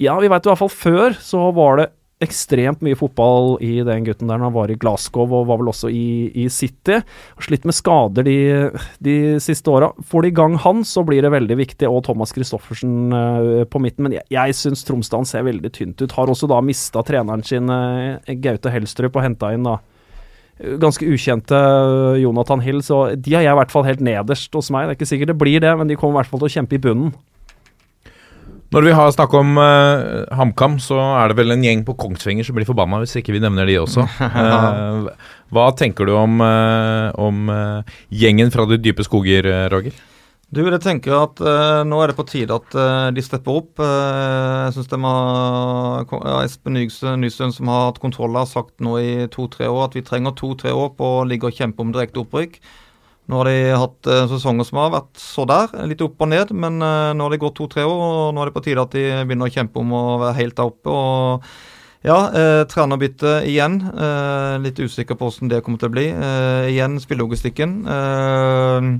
Ja, 0.00 0.16
vi 0.20 0.30
veit 0.30 0.46
i 0.46 0.50
hvert 0.50 0.62
fall 0.62 0.72
før 0.72 1.14
så 1.22 1.48
var 1.54 1.78
det 1.80 1.90
ekstremt 2.24 2.82
mye 2.84 2.96
fotball 2.96 3.56
i 3.64 3.82
den 3.84 4.04
gutten 4.06 4.30
der 4.30 4.40
han 4.40 4.54
var 4.54 4.70
i 4.70 4.76
Glasgow 4.80 5.26
og 5.26 5.48
var 5.48 5.58
vel 5.60 5.70
også 5.72 5.90
i, 5.92 6.30
i 6.44 6.46
City. 6.52 7.00
Slitt 7.42 7.66
med 7.68 7.76
skader 7.76 8.26
de, 8.26 8.36
de 9.04 9.16
siste 9.42 9.70
åra. 9.70 9.90
Får 10.08 10.24
de 10.24 10.30
i 10.30 10.36
gang 10.36 10.56
han, 10.62 10.84
så 10.88 11.04
blir 11.06 11.24
det 11.24 11.32
veldig 11.34 11.58
viktig. 11.58 11.90
Og 11.90 12.04
Thomas 12.06 12.32
Christoffersen 12.34 13.16
eh, 13.18 13.64
på 13.68 13.82
midten. 13.82 14.06
Men 14.06 14.16
jeg, 14.18 14.26
jeg 14.34 14.58
syns 14.60 14.86
Tromsdalen 14.86 15.28
ser 15.28 15.46
veldig 15.48 15.72
tynt 15.74 16.00
ut. 16.00 16.16
Har 16.16 16.30
også 16.30 16.48
da 16.50 16.62
mista 16.64 17.02
treneren 17.06 17.44
sin, 17.46 17.68
eh, 17.70 18.38
Gaute 18.44 18.72
Helstrup, 18.72 19.18
og 19.18 19.26
henta 19.26 19.52
inn 19.54 19.66
da 19.66 19.80
ganske 20.80 21.06
ukjente 21.10 21.58
eh, 21.58 22.22
Jonathan 22.22 22.62
Hill. 22.64 22.82
Så 22.86 23.04
de 23.18 23.36
har 23.36 23.44
jeg 23.46 23.52
i 23.52 23.60
hvert 23.60 23.74
fall 23.74 23.88
helt 23.90 24.04
nederst 24.04 24.54
hos 24.54 24.70
meg. 24.74 24.86
Det 24.86 24.94
er 24.94 25.00
ikke 25.00 25.12
sikkert 25.12 25.34
det 25.34 25.40
blir 25.42 25.62
det, 25.66 25.76
men 25.78 25.90
de 25.90 25.98
kommer 25.98 26.20
i 26.20 26.22
hvert 26.22 26.32
fall 26.32 26.44
til 26.44 26.52
å 26.52 26.56
kjempe 26.60 26.78
i 26.78 26.84
bunnen. 26.86 27.14
Når 28.74 28.82
vi 28.82 28.94
har 28.98 29.12
snakka 29.14 29.38
om 29.38 29.58
uh, 29.60 30.24
HamKam, 30.34 30.80
så 30.82 30.96
er 30.98 31.30
det 31.30 31.36
vel 31.38 31.54
en 31.54 31.62
gjeng 31.62 31.84
på 31.86 31.94
Kongsvinger 31.94 32.46
som 32.46 32.56
blir 32.56 32.66
forbanna 32.66 32.98
hvis 33.04 33.12
ikke 33.20 33.36
vi 33.36 33.42
nevner 33.44 33.68
de 33.70 33.76
også. 33.78 34.02
Uh, 34.18 35.06
hva 35.54 35.68
tenker 35.78 36.10
du 36.10 36.16
om, 36.18 36.42
uh, 36.42 37.14
om 37.14 37.52
gjengen 38.10 38.50
fra 38.50 38.66
de 38.66 38.80
dype 38.82 39.06
skoger, 39.06 39.46
Roger? 39.70 39.94
Du, 40.54 40.60
jeg 40.66 40.82
tenker 40.82 41.14
at 41.16 41.40
nå 41.88 41.96
er 41.98 42.10
det 42.10 42.14
på 42.18 42.26
tide 42.30 42.54
at 42.54 42.74
de 43.16 43.22
stepper 43.24 43.56
opp. 43.58 43.80
Jeg 43.82 44.74
synes 44.76 44.90
det 44.90 45.00
var 45.02 46.04
ja, 46.12 46.36
Espen 46.44 46.78
Nysund, 46.78 47.56
som 47.56 47.70
har 47.72 47.88
hatt 47.88 47.98
kontroll, 48.02 48.36
har 48.38 48.46
sagt 48.46 48.76
nå 48.84 48.98
i 49.00 49.26
to-tre 49.34 49.66
år 49.66 49.88
at 49.88 49.96
vi 49.98 50.04
trenger 50.06 50.36
to-tre 50.38 50.70
år 50.70 50.92
på 50.98 51.10
å 51.16 51.26
ligge 51.26 51.50
og 51.50 51.58
kjempe 51.58 51.82
om 51.82 51.90
direkte 51.94 52.22
opprykk. 52.22 52.60
Nå 53.30 53.40
har 53.40 53.48
de 53.48 53.58
hatt 53.72 54.10
eh, 54.10 54.24
sesonger 54.30 54.66
som 54.68 54.82
har 54.82 54.90
vært 54.92 55.20
så 55.20 55.46
der, 55.48 55.72
litt 55.88 56.02
opp 56.04 56.20
og 56.20 56.28
ned, 56.32 56.52
men 56.52 56.82
eh, 56.84 57.12
nå 57.16 57.24
har 57.24 57.32
det 57.32 57.40
gått 57.44 57.56
to-tre 57.60 57.86
år, 57.88 58.02
og 58.08 58.34
nå 58.34 58.42
er 58.42 58.50
det 58.50 58.56
på 58.56 58.64
tide 58.66 58.84
at 58.84 58.96
de 58.96 59.06
begynner 59.24 59.48
å 59.48 59.54
kjempe 59.54 59.80
om 59.80 59.94
å 59.96 60.04
være 60.26 60.36
helt 60.42 60.58
der 60.58 60.72
oppe. 60.72 60.92
og 60.92 61.48
ja, 62.04 62.18
eh, 62.36 62.62
trenerbytte 62.68 63.38
igjen. 63.48 63.78
Eh, 63.80 64.58
litt 64.60 64.76
usikker 64.76 65.16
på 65.16 65.30
hvordan 65.30 65.48
det 65.48 65.62
kommer 65.64 65.80
til 65.80 65.88
å 65.88 65.94
bli. 65.94 66.10
Eh, 66.12 66.66
igjen 66.74 66.98
spillelogistikken. 67.00 67.78
Eh, 67.88 68.90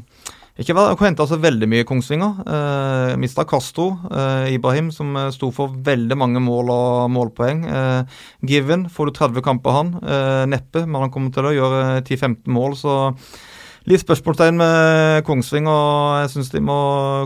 ikke 0.54 0.76
henta 1.02 1.26
så 1.26 1.36
veldig 1.36 1.66
mye 1.66 1.84
Kongsvinger. 1.84 2.46
Eh, 2.46 3.16
Mista 3.18 3.44
Castro, 3.44 3.98
eh, 4.10 4.54
Ibrahim, 4.54 4.92
som 4.92 5.16
eh, 5.16 5.30
sto 5.34 5.50
for 5.50 5.68
veldig 5.68 6.16
mange 6.16 6.40
mål 6.40 6.70
og 6.70 7.10
målpoeng. 7.10 7.64
Eh, 7.66 8.04
Given, 8.46 8.88
får 8.88 9.06
du 9.06 9.12
30 9.12 9.42
kamper 9.42 9.70
han? 9.70 9.90
Neppe, 10.48 10.86
men 10.86 11.02
han 11.02 11.10
kommer 11.10 11.34
til 11.34 11.44
å 11.44 11.52
gjøre 11.52 12.02
10-15 12.06 12.46
mål, 12.46 12.76
så 12.78 12.94
Litt 13.84 14.00
spørsmålstegn 14.00 14.56
med 14.56 15.26
Kongsving, 15.28 15.66
og 15.68 16.22
jeg 16.22 16.30
syns 16.32 16.48
de 16.54 16.60
må 16.64 16.74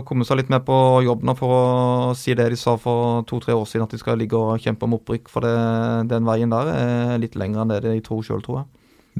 komme 0.03 0.25
seg 0.27 0.41
litt 0.41 0.49
mer 0.51 0.59
på 0.67 0.75
jobb 1.05 1.21
nå 1.23 1.31
for 1.39 1.53
å 1.55 2.15
si 2.19 2.33
det 2.35 2.49
de 2.51 2.57
sa 2.59 2.73
for 2.75 3.21
to-tre 3.29 3.53
år 3.55 3.63
siden, 3.63 3.85
at 3.85 3.93
de 3.95 3.99
skal 4.01 4.19
ligge 4.19 4.35
og 4.35 4.59
kjempe 4.59 4.83
om 4.83 4.97
opprykk. 4.97 5.31
For 5.31 5.47
det, 5.47 5.53
den 6.11 6.27
veien 6.27 6.51
der 6.51 6.71
er 6.73 7.13
litt 7.23 7.37
lengre 7.39 7.63
enn 7.63 7.71
det 7.71 7.79
de 7.85 7.93
tror 8.03 8.25
sjøl, 8.27 8.41
tror 8.43 8.57
jeg. 8.59 8.67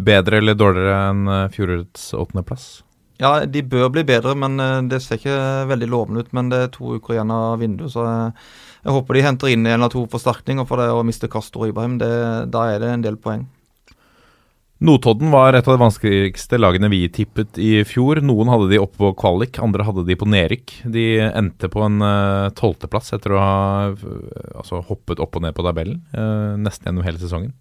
Bedre 0.10 0.42
eller 0.42 0.58
dårligere 0.60 0.98
enn 1.14 1.32
eh, 1.32 1.46
fjorårets 1.54 2.10
åttendeplass? 2.20 2.66
Ja, 3.24 3.32
de 3.48 3.64
bør 3.72 3.88
bli 3.96 4.04
bedre, 4.08 4.36
men 4.36 4.60
eh, 4.60 4.82
det 4.92 5.00
ser 5.06 5.22
ikke 5.22 5.38
veldig 5.72 5.90
lovende 5.96 6.26
ut. 6.26 6.34
Men 6.36 6.52
det 6.52 6.60
er 6.66 6.74
to 6.76 6.98
uker 7.00 7.16
igjen 7.16 7.32
av 7.32 7.64
vinduet, 7.64 7.94
så 7.96 8.04
jeg, 8.04 8.34
jeg 8.84 8.98
håper 8.98 9.16
de 9.16 9.24
henter 9.30 9.54
inn 9.54 9.64
en 9.64 9.78
eller 9.78 9.96
to 9.96 10.04
forsterkninger 10.12 10.68
for 10.68 10.84
det 10.84 10.92
å 10.92 11.08
miste 11.08 11.32
Castro 11.32 11.64
og 11.64 11.72
Ibrahim. 11.72 11.96
Det, 12.04 12.12
da 12.52 12.68
er 12.74 12.84
det 12.84 12.92
en 12.98 13.08
del 13.08 13.16
poeng. 13.16 13.48
Notodden 14.80 15.32
var 15.34 15.58
et 15.58 15.68
av 15.68 15.76
de 15.76 15.82
vanskeligste 15.82 16.56
lagene 16.60 16.88
vi 16.92 17.02
tippet 17.12 17.58
i 17.60 17.82
fjor. 17.84 18.22
Noen 18.24 18.48
hadde 18.48 18.70
de 18.72 18.80
oppe 18.80 18.96
på 19.02 19.12
kvalik, 19.20 19.60
andre 19.60 19.84
hadde 19.84 20.06
de 20.08 20.16
på 20.16 20.28
nedrykk. 20.30 20.76
De 20.88 21.06
endte 21.28 21.68
på 21.72 21.84
en 21.84 22.00
tolvteplass 22.56 23.12
etter 23.18 23.36
å 23.36 23.42
ha 23.44 23.58
eh, 23.92 24.54
altså, 24.56 24.80
hoppet 24.88 25.20
opp 25.20 25.36
og 25.36 25.44
ned 25.44 25.58
på 25.58 25.66
tabellen 25.68 26.00
uh, 26.16 26.56
nesten 26.56 26.88
gjennom 26.88 27.04
hele 27.04 27.20
sesongen. 27.20 27.52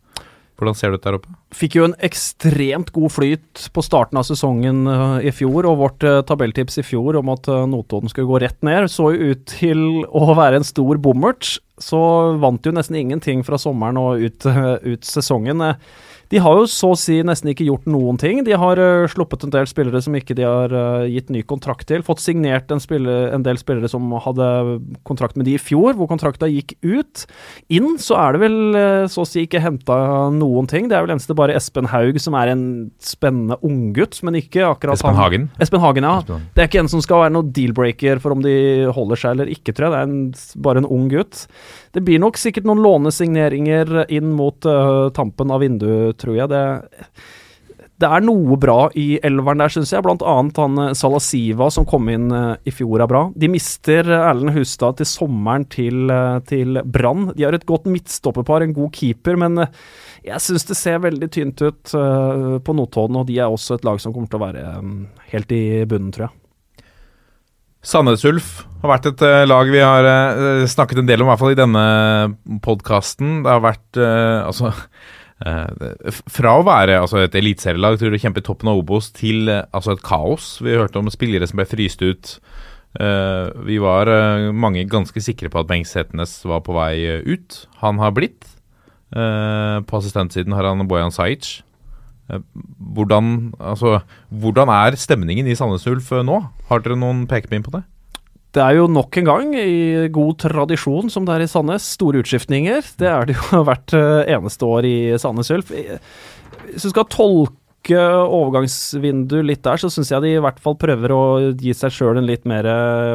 Hvordan 0.59 0.75
ser 0.75 0.91
det 0.91 0.99
ut 0.99 1.05
der 1.07 1.17
oppe? 1.21 1.33
Fikk 1.55 1.77
jo 1.79 1.85
en 1.87 1.95
ekstremt 2.03 2.91
god 2.95 3.13
flyt 3.15 3.69
på 3.75 3.83
starten 3.87 4.19
av 4.19 4.27
sesongen 4.27 4.89
uh, 4.91 5.21
i 5.23 5.31
fjor, 5.31 5.69
og 5.71 5.79
vårt 5.79 6.07
eh, 6.07 6.19
tabelltips 6.27 6.81
i 6.83 6.85
fjor 6.87 7.21
om 7.21 7.31
at 7.31 7.47
eh, 7.47 7.63
Notodden 7.71 8.11
skulle 8.11 8.27
gå 8.27 8.41
rett 8.43 8.59
ned, 8.67 8.89
så 8.91 9.13
jo 9.15 9.31
ut 9.31 9.45
til 9.53 9.85
å 10.11 10.35
være 10.35 10.59
en 10.59 10.67
stor 10.67 10.99
bommert. 11.03 11.57
Så 11.79 12.01
vant 12.43 12.67
jo 12.67 12.75
nesten 12.75 12.99
ingenting 12.99 13.45
fra 13.47 13.61
sommeren 13.63 14.01
og 14.03 14.19
ut, 14.19 14.49
ut 14.83 15.07
sesongen. 15.07 15.63
Eh, 15.63 15.79
De 16.33 16.41
har 16.45 16.59
jo 16.61 16.67
så 16.69 16.93
å 16.93 16.99
si 16.99 17.19
nesten 17.25 17.53
ikke 17.53 17.67
gjort 17.69 17.87
noen 17.89 18.19
ting. 18.21 18.43
De 18.45 18.57
har 18.59 18.81
uh, 18.81 19.09
sluppet 19.09 19.47
en 19.47 19.53
del 19.55 19.69
spillere 19.71 20.03
som 20.05 20.17
ikke 20.17 20.37
de 20.37 20.45
har 20.45 20.75
uh, 20.75 21.07
gitt 21.09 21.33
ny 21.33 21.43
kontrakt 21.49 21.89
til. 21.89 22.05
Fått 22.05 22.21
signert 22.21 22.71
en, 22.75 22.83
spiller, 22.83 23.31
en 23.33 23.45
del 23.47 23.61
spillere 23.61 23.89
som 23.91 24.13
hadde 24.25 24.49
kontrakt 25.09 25.39
med 25.39 25.49
de 25.49 25.57
i 25.57 25.63
fjor, 25.63 25.97
hvor 25.97 26.11
kontrakta 26.11 26.51
gikk 26.51 26.77
ut. 26.85 27.25
Inn 27.73 27.97
så 28.03 28.19
er 28.21 28.37
det 28.37 28.43
vel 28.45 28.59
uh, 28.77 29.07
så 29.09 29.25
å 29.25 29.29
si 29.29 29.47
ikke 29.47 29.63
henta 29.65 29.99
noen 30.35 30.69
ting. 30.71 30.91
Det 30.91 30.99
er 30.99 31.07
vel 31.07 31.17
eneste 31.17 31.37
bare 31.39 31.57
Espen 31.57 31.89
Haug 31.93 32.21
som 32.21 32.37
er 32.39 32.53
en 32.53 32.67
spennende 33.01 33.57
unggutt, 33.65 34.21
men 34.27 34.37
ikke 34.43 34.67
akkurat 34.69 34.99
Espen 34.99 35.15
han. 35.17 35.23
Hagen? 35.23 35.49
Espen 35.65 35.85
Hagen, 35.85 36.09
ja. 36.09 36.21
Espen. 36.23 36.49
Det 36.53 36.65
er 36.65 36.71
ikke 36.71 36.85
en 36.85 36.93
som 36.93 37.05
skal 37.05 37.25
være 37.25 37.37
noen 37.39 37.53
deal-breaker 37.57 38.21
for 38.23 38.37
om 38.37 38.45
de 38.45 38.59
holder 38.95 39.25
seg 39.25 39.37
eller 39.37 39.53
ikke, 39.57 39.73
tror 39.73 39.89
jeg. 39.89 39.97
Det 39.97 40.03
er 40.03 40.13
en, 40.13 40.65
bare 40.69 40.85
en 40.85 40.93
ung 40.99 41.09
gutt. 41.13 41.47
Det 41.99 42.05
blir 42.07 42.21
nok 42.23 42.37
sikkert 42.39 42.67
noen 42.69 42.79
lånesigneringer 42.85 44.05
inn 44.15 44.31
mot 44.39 44.67
uh, 44.71 45.09
tampen 45.11 45.51
av 45.51 45.65
vinduet, 45.65 46.15
tror 46.23 46.37
jeg. 46.37 46.47
Det, 46.53 46.61
det 47.99 48.11
er 48.15 48.23
noe 48.23 48.55
bra 48.63 48.85
i 48.95 49.17
elveren 49.27 49.65
der, 49.65 49.73
syns 49.75 49.91
jeg. 49.91 50.05
Blant 50.07 50.23
annet 50.23 50.61
han 50.63 50.79
øh, 50.79 50.93
Salasiva 50.95 51.67
som 51.75 51.89
kom 51.91 52.07
inn 52.13 52.31
uh, 52.31 52.55
i 52.63 52.71
fjor 52.71 53.03
er 53.03 53.11
bra. 53.11 53.25
De 53.35 53.51
mister 53.51 54.07
Erlend 54.15 54.55
Hustad 54.55 55.01
til 55.01 55.11
sommeren 55.11 55.67
til, 55.75 56.07
uh, 56.07 56.39
til 56.47 56.79
Brann. 56.87 57.33
De 57.35 57.49
har 57.49 57.59
et 57.59 57.67
godt 57.67 57.91
midtstopperpar, 57.91 58.63
en 58.63 58.79
god 58.79 58.95
keeper, 58.95 59.43
men 59.43 59.65
jeg 60.23 60.45
syns 60.45 60.71
det 60.71 60.79
ser 60.79 61.03
veldig 61.03 61.33
tynt 61.35 61.67
ut 61.67 61.97
på 62.63 62.75
Notodden, 62.79 63.19
og 63.19 63.27
de 63.27 63.41
er 63.43 63.51
også 63.51 63.79
et 63.79 63.87
lag 63.87 63.99
som 64.03 64.15
kommer 64.15 64.31
til 64.31 64.39
å 64.39 64.47
være 64.47 64.65
um, 64.79 64.95
helt 65.33 65.55
i 65.57 65.65
bunnen, 65.89 66.15
tror 66.15 66.29
jeg. 66.29 66.48
Sandnes 67.85 68.25
Ulf 68.27 68.65
har 68.83 68.93
vært 68.93 69.07
et 69.11 69.23
eh, 69.27 69.45
lag 69.47 69.71
vi 69.71 69.83
har 69.83 70.07
eh, 70.07 70.65
snakket 70.71 71.03
en 71.03 71.09
del 71.09 71.23
om, 71.23 71.29
i 71.29 71.33
hvert 71.33 71.43
fall 71.43 71.55
i 71.55 71.59
denne 71.59 71.85
podkasten. 72.65 73.41
Det 73.45 73.55
har 73.55 73.65
vært 73.65 74.01
eh, 74.01 74.41
altså 74.47 74.75
Fra 75.39 76.53
å 76.59 76.65
være 76.67 76.97
altså, 76.99 77.21
et 77.23 77.37
eliteserielag 77.39 78.01
til 78.01 78.11
å 78.11 78.19
kjempe 78.19 78.43
i 78.43 78.47
toppen 78.47 78.73
av 78.73 78.81
Obos 78.81 79.13
til 79.15 79.47
altså, 79.47 79.95
et 79.95 80.03
kaos. 80.03 80.57
Vi 80.67 80.75
hørte 80.75 80.99
om 80.99 81.11
spillere 81.15 81.47
som 81.47 81.61
ble 81.61 81.69
fryst 81.71 82.03
ut 82.03 82.39
vi 82.99 83.77
var 83.79 84.09
mange 84.57 84.81
ganske 84.91 85.21
sikre 85.23 85.51
på 85.53 85.61
at 85.61 85.69
Bengt 85.69 85.87
Setnes 85.87 86.33
var 86.49 86.65
på 86.67 86.75
vei 86.75 87.21
ut. 87.29 87.59
Han 87.85 88.01
har 88.03 88.15
blitt. 88.17 88.49
På 89.13 90.01
assistentsiden 90.01 90.57
har 90.57 90.67
han 90.67 90.89
Bojan 90.89 91.15
Sajic. 91.15 91.61
Eh, 92.29 92.43
hvordan, 92.95 93.53
altså, 93.59 94.01
hvordan 94.29 94.73
er 94.73 94.99
stemningen 95.01 95.49
i 95.49 95.57
Sandnes 95.59 95.87
Ulf 95.89 96.11
eh, 96.13 96.25
nå? 96.27 96.43
Har 96.69 96.85
dere 96.85 96.99
noen 97.01 97.27
pekepinn 97.31 97.65
på 97.65 97.73
det? 97.77 97.85
Det 98.57 98.65
er 98.65 98.79
jo 98.79 98.87
nok 98.89 99.17
en 99.21 99.29
gang, 99.29 99.55
i 99.61 100.09
god 100.13 100.39
tradisjon 100.41 101.11
som 101.13 101.27
det 101.29 101.37
er 101.37 101.45
i 101.45 101.51
Sandnes, 101.51 101.85
store 101.99 102.23
utskiftninger. 102.23 102.85
Det 103.01 103.09
er 103.11 103.29
det 103.29 103.37
jo 103.39 103.63
hvert 103.69 103.97
eh, 103.97 104.35
eneste 104.37 104.69
år 104.69 104.89
i 104.89 104.99
Sandnes 105.21 105.53
Ulf. 105.55 105.73
Hvis 106.69 106.89
du 106.89 106.93
skal 106.93 107.09
tolke 107.13 107.58
overgangsvinduet 107.89 109.47
litt 109.47 109.63
der, 109.65 109.81
så 109.81 109.89
syns 109.89 110.11
jeg 110.13 110.21
de 110.25 110.33
i 110.37 110.43
hvert 110.43 110.59
fall 110.61 110.77
prøver 110.77 111.15
å 111.15 111.23
gi 111.57 111.73
seg 111.77 111.95
sjøl 111.95 112.19
en 112.21 112.27
litt 112.29 112.45
mer 112.49 112.67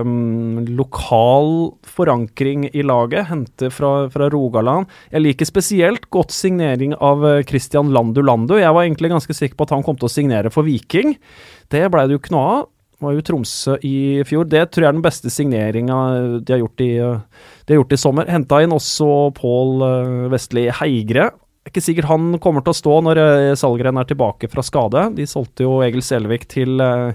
um, 0.02 0.64
lokal 0.66 1.76
forankring 1.86 2.70
i 2.72 2.82
laget. 2.82 3.28
Hente 3.30 3.70
fra, 3.70 4.10
fra 4.14 4.30
Rogaland. 4.34 4.90
Jeg 5.14 5.26
liker 5.26 5.50
spesielt 5.50 6.10
godt 6.14 6.34
signering 6.34 6.96
av 6.98 7.26
eh, 7.28 7.44
Christian 7.46 7.94
Landu 7.94 8.24
Landu. 8.26 8.56
Jeg 8.58 8.74
var 8.74 8.88
egentlig 8.88 9.14
ganske 9.14 9.38
sikker 9.38 9.60
på 9.60 9.68
at 9.68 9.76
han 9.76 9.86
kom 9.86 10.00
til 10.00 10.10
å 10.10 10.16
signere 10.16 10.54
for 10.54 10.66
Viking. 10.66 11.18
Det 11.70 11.86
blei 11.94 12.08
det 12.08 12.18
jo 12.18 12.24
ikke 12.24 12.34
noe 12.36 12.48
av 12.56 12.70
var 13.04 13.16
jo 13.18 13.24
Tromsø 13.26 13.78
i 13.86 14.24
fjor. 14.28 14.48
Det 14.50 14.64
tror 14.72 14.86
jeg 14.86 14.92
er 14.92 14.98
den 14.98 15.06
beste 15.06 15.32
signeringa 15.34 15.98
de 16.40 16.56
i, 16.56 16.92
de 16.96 17.76
har 17.76 17.82
gjort 17.82 17.96
i 17.96 18.00
sommer. 18.00 18.30
Henta 18.32 18.62
inn 18.64 18.76
også 18.76 19.10
Pål 19.38 19.88
eh, 19.88 20.28
Vestli 20.34 20.70
Heigre. 20.72 21.32
Er 21.64 21.72
ikke 21.72 21.84
sikkert 21.86 22.10
han 22.10 22.38
kommer 22.44 22.64
til 22.64 22.74
å 22.74 22.76
stå 22.76 23.00
når 23.08 23.20
eh, 23.22 23.50
Salgren 23.60 24.00
er 24.00 24.08
tilbake 24.10 24.50
fra 24.52 24.64
skade. 24.66 25.06
De 25.16 25.28
solgte 25.30 25.64
jo 25.64 25.78
Egil 25.86 26.04
Selvik 26.04 26.44
til, 26.52 26.76
eh, 26.84 27.14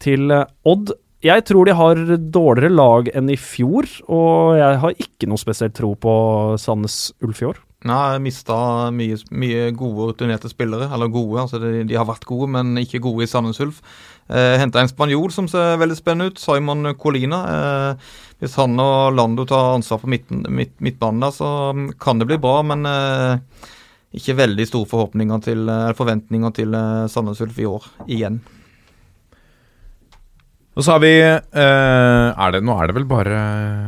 til 0.00 0.32
eh, 0.32 0.46
Odd. 0.64 0.94
Jeg 1.24 1.44
tror 1.48 1.68
de 1.68 1.76
har 1.76 2.00
dårligere 2.16 2.72
lag 2.72 3.10
enn 3.16 3.28
i 3.32 3.36
fjor, 3.40 3.88
og 4.12 4.56
jeg 4.58 4.80
har 4.82 5.04
ikke 5.04 5.28
noe 5.28 5.40
spesielt 5.40 5.76
tro 5.76 5.94
på 5.96 6.14
Sandnes 6.60 7.14
Ulf 7.24 7.40
i 7.44 7.48
år. 7.48 7.60
Nei, 7.84 8.16
mista 8.24 8.56
mye, 8.96 9.18
mye 9.36 9.68
gode 9.76 10.10
rutinerte 10.10 10.48
spillere. 10.48 10.88
Eller 10.92 11.12
gode, 11.12 11.42
altså 11.42 11.60
de, 11.60 11.82
de 11.88 11.96
har 12.00 12.08
vært 12.08 12.24
gode, 12.28 12.48
men 12.56 12.72
ikke 12.80 13.02
gode 13.04 13.26
i 13.26 13.28
Sandnes 13.28 13.60
Ulf. 13.60 13.82
Eh, 14.28 14.56
Henta 14.60 14.80
en 14.80 14.88
spanjol 14.88 15.32
som 15.34 15.48
ser 15.50 15.76
veldig 15.80 15.96
spennende 15.98 16.32
ut, 16.32 16.40
Simon 16.40 16.94
Colina. 16.96 17.42
Eh, 17.54 18.10
hvis 18.40 18.56
han 18.60 18.78
og 18.80 19.14
Lando 19.16 19.44
tar 19.48 19.74
ansvar 19.76 20.00
for 20.02 20.10
midten, 20.12 20.42
midt, 20.48 20.74
midtbanen 20.84 21.22
der, 21.26 21.34
så 21.36 21.50
kan 22.00 22.20
det 22.20 22.28
bli 22.30 22.40
bra, 22.40 22.58
men 22.66 22.88
eh, 22.88 23.70
ikke 24.16 24.38
veldig 24.40 24.66
store 24.68 24.88
forhåpninger 24.90 25.44
til, 25.44 25.68
eh, 25.68 25.94
forventninger 25.98 26.56
til 26.56 26.76
eh, 26.76 27.06
Sandnes 27.12 27.40
Ulf 27.44 27.60
i 27.60 27.68
år, 27.68 27.88
igjen. 28.08 28.40
Og 30.74 30.82
så 30.82 30.96
har 30.96 31.02
vi 31.04 31.12
eh, 31.22 32.28
er 32.34 32.50
det, 32.50 32.60
Nå 32.66 32.74
er 32.82 32.90
det 32.90 32.96
vel 32.96 33.04
bare 33.06 33.36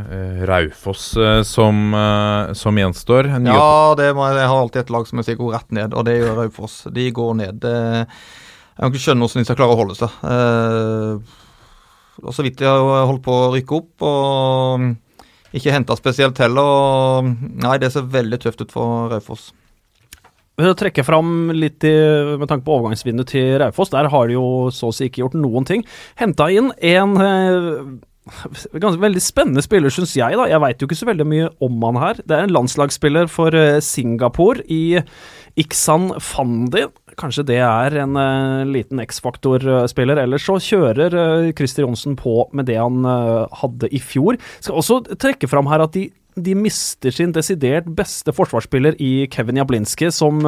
eh, 0.06 0.42
Raufoss 0.46 1.08
eh, 1.18 1.40
som, 1.42 1.88
eh, 1.98 2.52
som 2.54 2.78
gjenstår. 2.78 3.32
Ja, 3.42 3.94
det 3.98 4.12
jeg 4.12 4.14
har 4.20 4.54
alltid 4.54 4.84
et 4.84 4.92
lag 4.94 5.08
som 5.08 5.18
jeg 5.18 5.32
sier 5.32 5.40
går 5.40 5.56
rett 5.56 5.74
ned, 5.74 5.96
og 5.96 6.06
det 6.06 6.20
gjør 6.20 6.38
Raufoss. 6.44 6.84
De 6.94 7.08
går 7.10 7.34
ned. 7.42 7.58
Det, 7.64 7.74
jeg 8.76 8.82
kan 8.82 8.92
ikke 8.92 9.04
skjønne 9.06 9.24
hvordan 9.24 9.40
de 9.40 9.48
skal 9.48 9.56
klare 9.56 9.72
å 9.72 9.80
holde 9.80 9.94
seg. 9.96 10.16
Eh, 10.28 11.36
så 12.36 12.44
vidt 12.44 12.58
de 12.60 12.68
har 12.68 13.06
holdt 13.08 13.24
på 13.24 13.32
å 13.32 13.52
rykke 13.54 13.78
opp, 13.78 14.04
og 14.04 15.56
ikke 15.56 15.72
henta 15.72 15.96
spesielt 15.96 16.36
heller. 16.44 16.66
Og, 16.68 17.30
nei, 17.64 17.78
det 17.80 17.92
ser 17.94 18.10
veldig 18.12 18.40
tøft 18.42 18.60
ut 18.60 18.74
for 18.74 19.08
Raufoss. 19.12 19.48
Vi 20.56 20.64
å 20.64 20.76
trekke 20.76 21.04
fram 21.04 21.50
litt 21.52 21.84
i, 21.84 21.92
med 22.40 22.48
tanke 22.48 22.64
på 22.64 22.76
overgangsvinduet 22.78 23.32
til 23.32 23.56
Raufoss, 23.60 23.92
der 23.92 24.08
har 24.12 24.28
de 24.28 24.36
jo 24.36 24.46
så 24.72 24.88
å 24.88 24.96
si 24.96 25.08
ikke 25.08 25.24
gjort 25.24 25.36
noen 25.40 25.68
ting. 25.68 25.84
Henta 26.20 26.48
inn 26.52 26.70
en 26.80 27.16
eh, 27.20 27.80
ganske 28.80 29.00
veldig 29.02 29.22
spennende 29.22 29.64
spiller, 29.64 29.92
syns 29.92 30.16
jeg. 30.16 30.36
da. 30.36 30.48
Jeg 30.50 30.62
veit 30.64 30.80
jo 30.80 30.88
ikke 30.88 30.98
så 30.98 31.08
veldig 31.10 31.26
mye 31.28 31.50
om 31.64 31.76
han 31.88 32.00
her. 32.00 32.22
Det 32.24 32.36
er 32.36 32.46
en 32.46 32.56
landslagsspiller 32.56 33.28
for 33.32 33.56
eh, 33.56 33.82
Singapore 33.84 34.64
i 34.72 34.98
Iksan 35.60 36.10
Fandi. 36.20 36.86
Kanskje 37.16 37.46
det 37.48 37.62
er 37.64 37.96
en 38.02 38.18
eh, 38.20 38.66
liten 38.68 39.00
X-faktor-spiller. 39.00 40.20
Ellers 40.20 40.44
så 40.44 40.58
kjører 40.60 41.16
uh, 41.16 41.48
Christer 41.56 41.86
Johnsen 41.86 42.16
på 42.18 42.44
med 42.56 42.68
det 42.68 42.76
han 42.76 43.08
eh, 43.08 43.56
hadde 43.62 43.88
i 43.88 44.00
fjor. 44.02 44.36
Skal 44.60 44.76
også 44.82 45.00
trekke 45.16 45.48
fram 45.50 45.70
her 45.72 45.86
at 45.86 45.96
de 45.96 46.10
de 46.36 46.52
mister 46.52 47.14
sin 47.16 47.30
desidert 47.32 47.86
beste 47.96 48.28
forsvarsspiller 48.36 48.98
i 49.00 49.24
Kevin 49.32 49.56
Jablinski, 49.56 50.10
som 50.12 50.42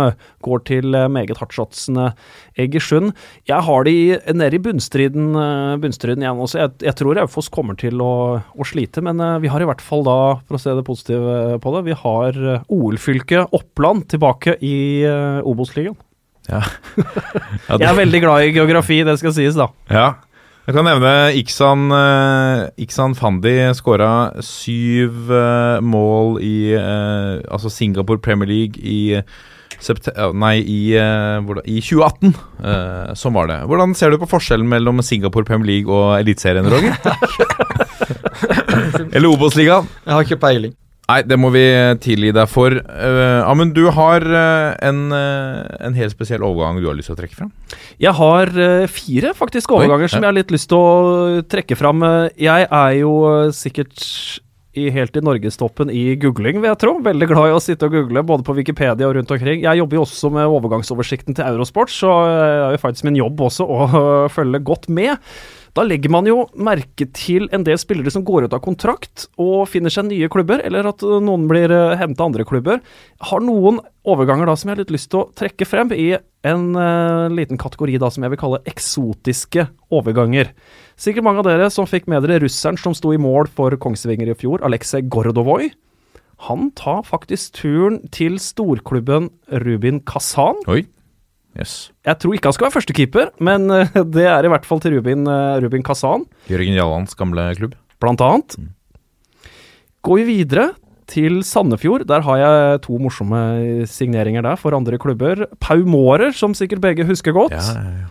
går 0.45 0.59
til 0.69 0.93
meget 1.09 1.39
hardtsatsende 1.41 2.11
Egersund. 2.61 3.15
Jeg 3.49 3.65
har 3.65 3.87
de 3.89 3.95
nede 4.37 4.59
i 4.59 4.61
bunnstriden, 4.67 5.31
bunnstriden 5.81 6.27
igjen 6.27 6.43
også. 6.45 6.59
Jeg, 6.61 6.75
jeg 6.91 6.99
tror 6.99 7.17
Raufoss 7.17 7.49
kommer 7.49 7.79
til 7.81 8.05
å, 8.05 8.11
å 8.37 8.67
slite, 8.69 9.01
men 9.01 9.17
vi 9.41 9.49
har 9.49 9.65
i 9.65 9.71
hvert 9.71 9.81
fall 9.81 10.05
da, 10.05 10.19
for 10.45 10.59
å 10.59 10.61
se 10.61 10.77
det 10.77 10.85
positive 10.85 11.57
på 11.65 11.73
det, 11.79 11.83
vi 11.89 11.97
har 12.05 12.37
OL-fylket 12.69 13.57
Oppland 13.57 14.11
tilbake 14.13 14.59
i 14.61 14.77
Obos-ligaen. 15.41 15.97
Ja. 16.49 16.63
Ja, 17.69 17.77
Jeg 17.77 17.89
er 17.91 17.99
veldig 17.99 18.21
glad 18.25 18.47
i 18.47 18.53
geografi, 18.57 19.03
det 19.05 19.19
skal 19.21 19.35
sies, 19.37 19.55
da. 19.59 19.67
Ja. 19.93 20.07
Jeg 20.69 20.75
kan 20.77 20.85
nevne 20.85 21.11
Iksan, 21.37 21.87
uh, 21.93 22.67
Iksan 22.81 23.15
Fandi 23.17 23.55
skåra 23.77 24.09
syv 24.45 25.31
eh, 25.33 25.79
mål 25.81 26.35
i 26.45 26.75
eh, 26.77 27.39
altså 27.49 27.71
Singapore 27.73 28.21
Premier 28.21 28.49
League 28.51 28.77
i 28.85 29.17
sept- 29.81 30.11
Nei, 30.37 30.59
i, 30.61 30.81
eh, 31.01 31.39
hvordan- 31.41 31.65
i 31.65 31.79
2018. 31.81 32.35
Uh, 32.61 33.15
sånn 33.17 33.33
var 33.37 33.49
det. 33.49 33.61
Hvordan 33.71 33.95
ser 33.97 34.11
du 34.13 34.19
på 34.21 34.29
forskjellen 34.29 34.69
mellom 34.69 35.01
Singapore 35.01 35.49
Premier 35.49 35.71
League 35.73 35.89
og 35.89 36.19
Eliteserien, 36.21 36.69
Roger? 36.69 36.97
Eller 39.13 39.29
Obos-ligaen? 39.33 39.89
Jeg 40.05 40.15
har 40.15 40.25
ikke 40.29 40.41
peiling. 40.43 40.77
Nei, 41.09 41.23
det 41.25 41.39
må 41.41 41.49
vi 41.55 41.63
tilgi 42.05 42.35
deg 42.37 42.51
for. 42.53 42.75
Uh, 42.85 43.41
Amund, 43.49 43.73
du 43.73 43.87
har 43.97 44.25
uh, 44.29 44.75
en, 44.85 45.07
uh, 45.09 45.65
en 45.81 45.95
helt 45.97 46.13
spesiell 46.13 46.45
overgang 46.45 46.83
du 46.83 46.89
har 46.91 46.99
lyst 46.99 47.09
til 47.09 47.17
å 47.17 47.21
trekke 47.23 47.39
fram. 47.39 47.53
Jeg 47.97 48.13
har 48.19 48.53
fire 48.93 49.33
faktisk 49.37 49.73
Oi, 49.73 49.79
overganger 49.81 50.05
ja. 50.05 50.13
som 50.13 50.27
jeg 50.27 50.29
har 50.29 50.37
litt 50.37 50.53
lyst 50.53 50.69
til 50.69 50.77
å 50.77 51.41
trekke 51.49 51.79
fram. 51.81 52.05
Jeg 52.37 52.69
er 52.69 52.93
jo 53.01 53.15
sikkert 53.57 54.05
i, 54.77 54.91
helt 54.93 55.17
i 55.17 55.25
norgestoppen 55.25 55.89
i 55.91 56.05
googling, 56.21 56.61
vil 56.61 56.71
jeg 56.75 56.81
tro. 56.85 56.99
Veldig 57.05 57.29
glad 57.33 57.51
i 57.51 57.57
å 57.57 57.63
sitte 57.63 57.89
og 57.89 57.97
google, 57.97 58.27
både 58.29 58.45
på 58.45 58.59
Wikipedia 58.61 59.09
og 59.09 59.17
rundt 59.17 59.33
omkring. 59.33 59.65
Jeg 59.65 59.81
jobber 59.81 59.99
jo 59.99 60.05
også 60.05 60.33
med 60.37 60.59
overgangsoversikten 60.59 61.39
til 61.39 61.49
Eurosport, 61.49 61.93
så 61.95 62.19
det 62.29 62.51
er 62.53 62.77
jo 62.77 62.83
faktisk 62.85 63.09
min 63.09 63.19
jobb 63.19 63.41
også 63.49 63.65
å 63.65 63.89
følge 64.37 64.61
godt 64.61 64.91
med. 64.93 65.17
Da 65.77 65.85
legger 65.87 66.13
man 66.13 66.29
jo 66.29 66.47
merke 66.57 67.09
til 67.17 67.49
en 67.55 67.65
del 67.67 67.79
spillere 67.81 68.13
som 68.15 68.25
går 68.27 68.47
ut 68.47 68.57
av 68.57 68.63
kontrakt 68.65 69.27
og 69.41 69.69
finner 69.71 69.93
seg 69.93 70.09
nye 70.09 70.31
klubber, 70.33 70.63
eller 70.65 70.89
at 70.91 71.05
øh, 71.05 71.19
noen 71.25 71.49
blir 71.51 71.73
henta 72.01 72.27
andre 72.27 72.47
klubber. 72.49 72.81
Har 73.31 73.45
noen 73.45 73.81
overganger 74.09 74.49
da 74.49 74.57
som 74.57 74.71
jeg 74.71 74.77
har 74.77 74.83
litt 74.85 74.95
lyst 74.95 75.11
til 75.13 75.23
å 75.23 75.29
trekke 75.39 75.69
frem 75.69 75.93
i 75.97 76.11
en 76.47 76.71
uh, 76.79 77.27
liten 77.35 77.59
kategori 77.61 77.99
da 78.01 78.11
som 78.13 78.25
jeg 78.25 78.33
vil 78.33 78.41
kalle 78.41 78.63
eksotiske 78.71 79.67
overganger. 79.95 80.53
Sikkert 80.99 81.27
mange 81.27 81.43
av 81.43 81.49
dere 81.51 81.69
som 81.75 81.89
fikk 81.89 82.09
med 82.11 82.25
dere 82.25 82.41
russeren 82.45 82.79
som 82.81 82.95
sto 82.97 83.13
i 83.15 83.21
mål 83.21 83.51
for 83.55 83.75
Kongsvinger 83.81 84.31
i 84.33 84.39
fjor, 84.39 84.63
Aleksej 84.67 85.09
Gordovoj. 85.13 85.71
Han 86.47 86.71
tar 86.79 87.03
faktisk 87.07 87.57
turen 87.59 87.99
til 88.15 88.39
storklubben 88.43 89.33
Rubin 89.65 90.01
Kazan. 90.07 90.63
Oi. 90.71 90.85
Yes. 91.59 91.91
Jeg 92.07 92.21
tror 92.23 92.37
ikke 92.37 92.51
han 92.51 92.55
skal 92.55 92.69
være 92.69 92.77
førstekeeper, 92.77 93.31
men 93.43 93.71
eh, 93.75 93.97
det 94.17 94.27
er 94.31 94.47
i 94.47 94.51
hvert 94.53 94.67
fall 94.69 94.83
til 94.83 94.99
Rubin, 94.99 95.27
eh, 95.27 95.61
Rubin 95.65 95.83
Kazan, 95.87 96.27
Jørgen 96.51 96.77
Jallands 96.77 97.19
gamle 97.19 97.49
klubb. 97.59 97.75
blant 97.99 98.23
annet. 98.23 98.59
Går 100.07 100.21
vi 100.21 100.29
videre 100.39 100.71
til 101.09 101.41
Sandefjord, 101.43 102.05
der 102.07 102.23
har 102.23 102.39
jeg 102.39 102.83
to 102.85 102.99
morsomme 103.01 103.41
signeringer 103.89 104.45
der 104.45 104.61
for 104.61 104.77
andre 104.77 105.01
klubber. 105.01 105.47
Pau 105.59 105.81
Mårer, 105.89 106.35
som 106.37 106.55
sikkert 106.55 106.83
begge 106.85 107.07
husker 107.09 107.35
godt. 107.35 107.57
Ja, 107.57 107.65
ja, 107.75 107.91
ja. 108.05 108.07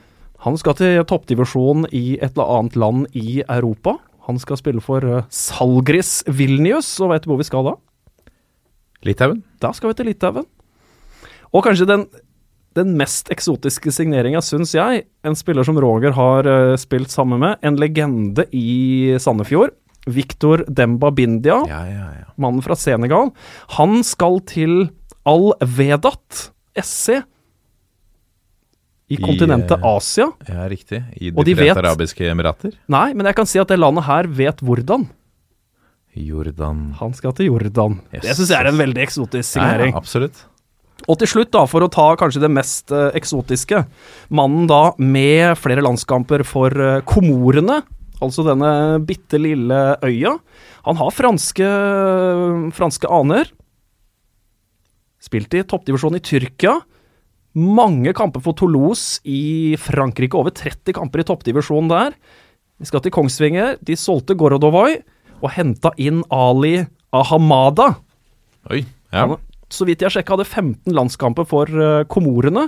Han 0.46 0.58
skal 0.60 0.76
til 0.78 1.02
toppdivisjon 1.10 1.88
i 1.96 2.18
et 2.22 2.36
eller 2.36 2.52
annet 2.60 2.76
land 2.78 3.08
i 3.18 3.42
Europa. 3.42 3.96
Han 4.28 4.38
skal 4.42 4.60
spille 4.60 4.84
for 4.84 5.06
eh, 5.06 5.26
Salgris 5.34 6.22
Vilnius, 6.28 6.90
og 7.02 7.14
vet 7.14 7.26
du 7.26 7.32
hvor 7.32 7.40
vi 7.40 7.48
skal 7.48 7.72
da? 7.72 7.78
Litauen? 9.08 9.42
Da 9.62 9.72
skal 9.78 9.92
vi 9.92 9.98
til 9.98 10.10
Litauen. 10.12 10.48
Og 11.56 11.64
kanskje 11.64 11.88
den, 11.88 12.06
den 12.78 12.94
mest 13.00 13.32
eksotiske 13.34 13.92
signeringa, 13.94 14.40
syns 14.46 14.72
jeg, 14.78 15.04
en 15.26 15.36
spiller 15.38 15.66
som 15.68 15.78
Roger 15.82 16.14
har 16.18 16.48
uh, 16.48 16.76
spilt 16.80 17.12
sammen 17.14 17.42
med, 17.44 17.58
en 17.66 17.78
legende 17.82 18.46
i 18.56 19.18
Sandefjord. 19.20 19.74
Victor 20.08 20.62
Demba 20.72 21.10
Bindia, 21.12 21.58
Ja, 21.68 21.82
ja, 21.92 22.06
ja. 22.22 22.28
mannen 22.40 22.62
fra 22.64 22.78
Senegal. 22.80 23.34
Han 23.76 23.98
skal 24.08 24.40
til 24.48 24.86
Al-Vedat 25.28 26.46
SC 26.80 27.18
i 29.12 29.18
kontinentet 29.24 29.78
eh, 29.78 29.86
Asia. 29.88 30.30
Ja, 30.48 30.66
riktig. 30.72 31.02
I 31.20 31.30
De 31.32 31.44
de 31.48 31.54
vet- 31.60 31.78
arabiske 31.80 32.28
emirater. 32.32 32.74
Nei, 32.92 33.14
men 33.16 33.28
jeg 33.30 33.36
kan 33.38 33.48
si 33.48 33.60
at 33.60 33.68
det 33.72 33.80
landet 33.80 34.04
her 34.08 34.28
vet 34.28 34.60
hvordan. 34.64 35.06
Jordan 36.18 36.94
Han 37.00 37.14
skal 37.14 37.36
til 37.38 37.52
Jordan. 37.52 38.00
Yes. 38.14 38.24
Det 38.26 38.36
syns 38.40 38.50
jeg 38.52 38.58
er 38.64 38.72
en 38.72 38.80
veldig 38.80 39.04
eksotisk 39.04 39.52
signering. 39.54 39.92
ja, 39.94 39.98
absolutt. 40.00 40.40
Og 41.06 41.20
til 41.22 41.30
slutt, 41.30 41.52
da, 41.54 41.64
for 41.70 41.86
å 41.86 41.92
ta 41.94 42.08
kanskje 42.20 42.42
det 42.42 42.50
mest 42.52 42.92
eh, 42.96 43.12
eksotiske 43.16 43.84
Mannen 44.34 44.66
da 44.70 44.96
med 44.98 45.54
flere 45.60 45.84
landskamper 45.86 46.44
for 46.48 46.74
eh, 46.74 47.04
Komorene, 47.08 47.84
altså 48.18 48.44
denne 48.48 48.72
bitte 49.06 49.40
lille 49.40 49.82
øya. 50.02 50.34
Han 50.90 50.98
har 50.98 51.14
franske, 51.14 51.68
franske 52.76 53.10
aner. 53.14 53.52
Spilt 55.22 55.54
i 55.54 55.64
toppdivisjon 55.68 56.18
i 56.18 56.24
Tyrkia. 56.24 56.78
Mange 57.58 58.14
kamper 58.18 58.42
for 58.44 58.58
Toulouse 58.58 59.22
i 59.26 59.76
Frankrike. 59.82 60.38
Over 60.38 60.54
30 60.56 60.96
kamper 60.98 61.24
i 61.24 61.28
toppdivisjon 61.28 61.90
der. 61.92 62.18
Vi 62.78 62.90
skal 62.90 63.02
til 63.04 63.14
Kongsvinger. 63.14 63.78
De 63.86 63.98
solgte 63.98 64.38
Gorodovoy 64.38 65.00
og 65.42 65.52
henta 65.54 65.92
inn 66.02 66.24
Ali 66.34 66.80
Ahamada. 67.16 67.96
Oi. 68.72 68.84
Ja. 69.12 69.24
Han, 69.24 69.38
så 69.74 69.88
vidt 69.88 70.04
jeg 70.04 70.14
sjekka, 70.14 70.38
hadde 70.38 70.48
15 70.48 70.96
landskamper 70.96 71.48
for 71.48 71.72
uh, 71.72 72.06
Komorene. 72.12 72.68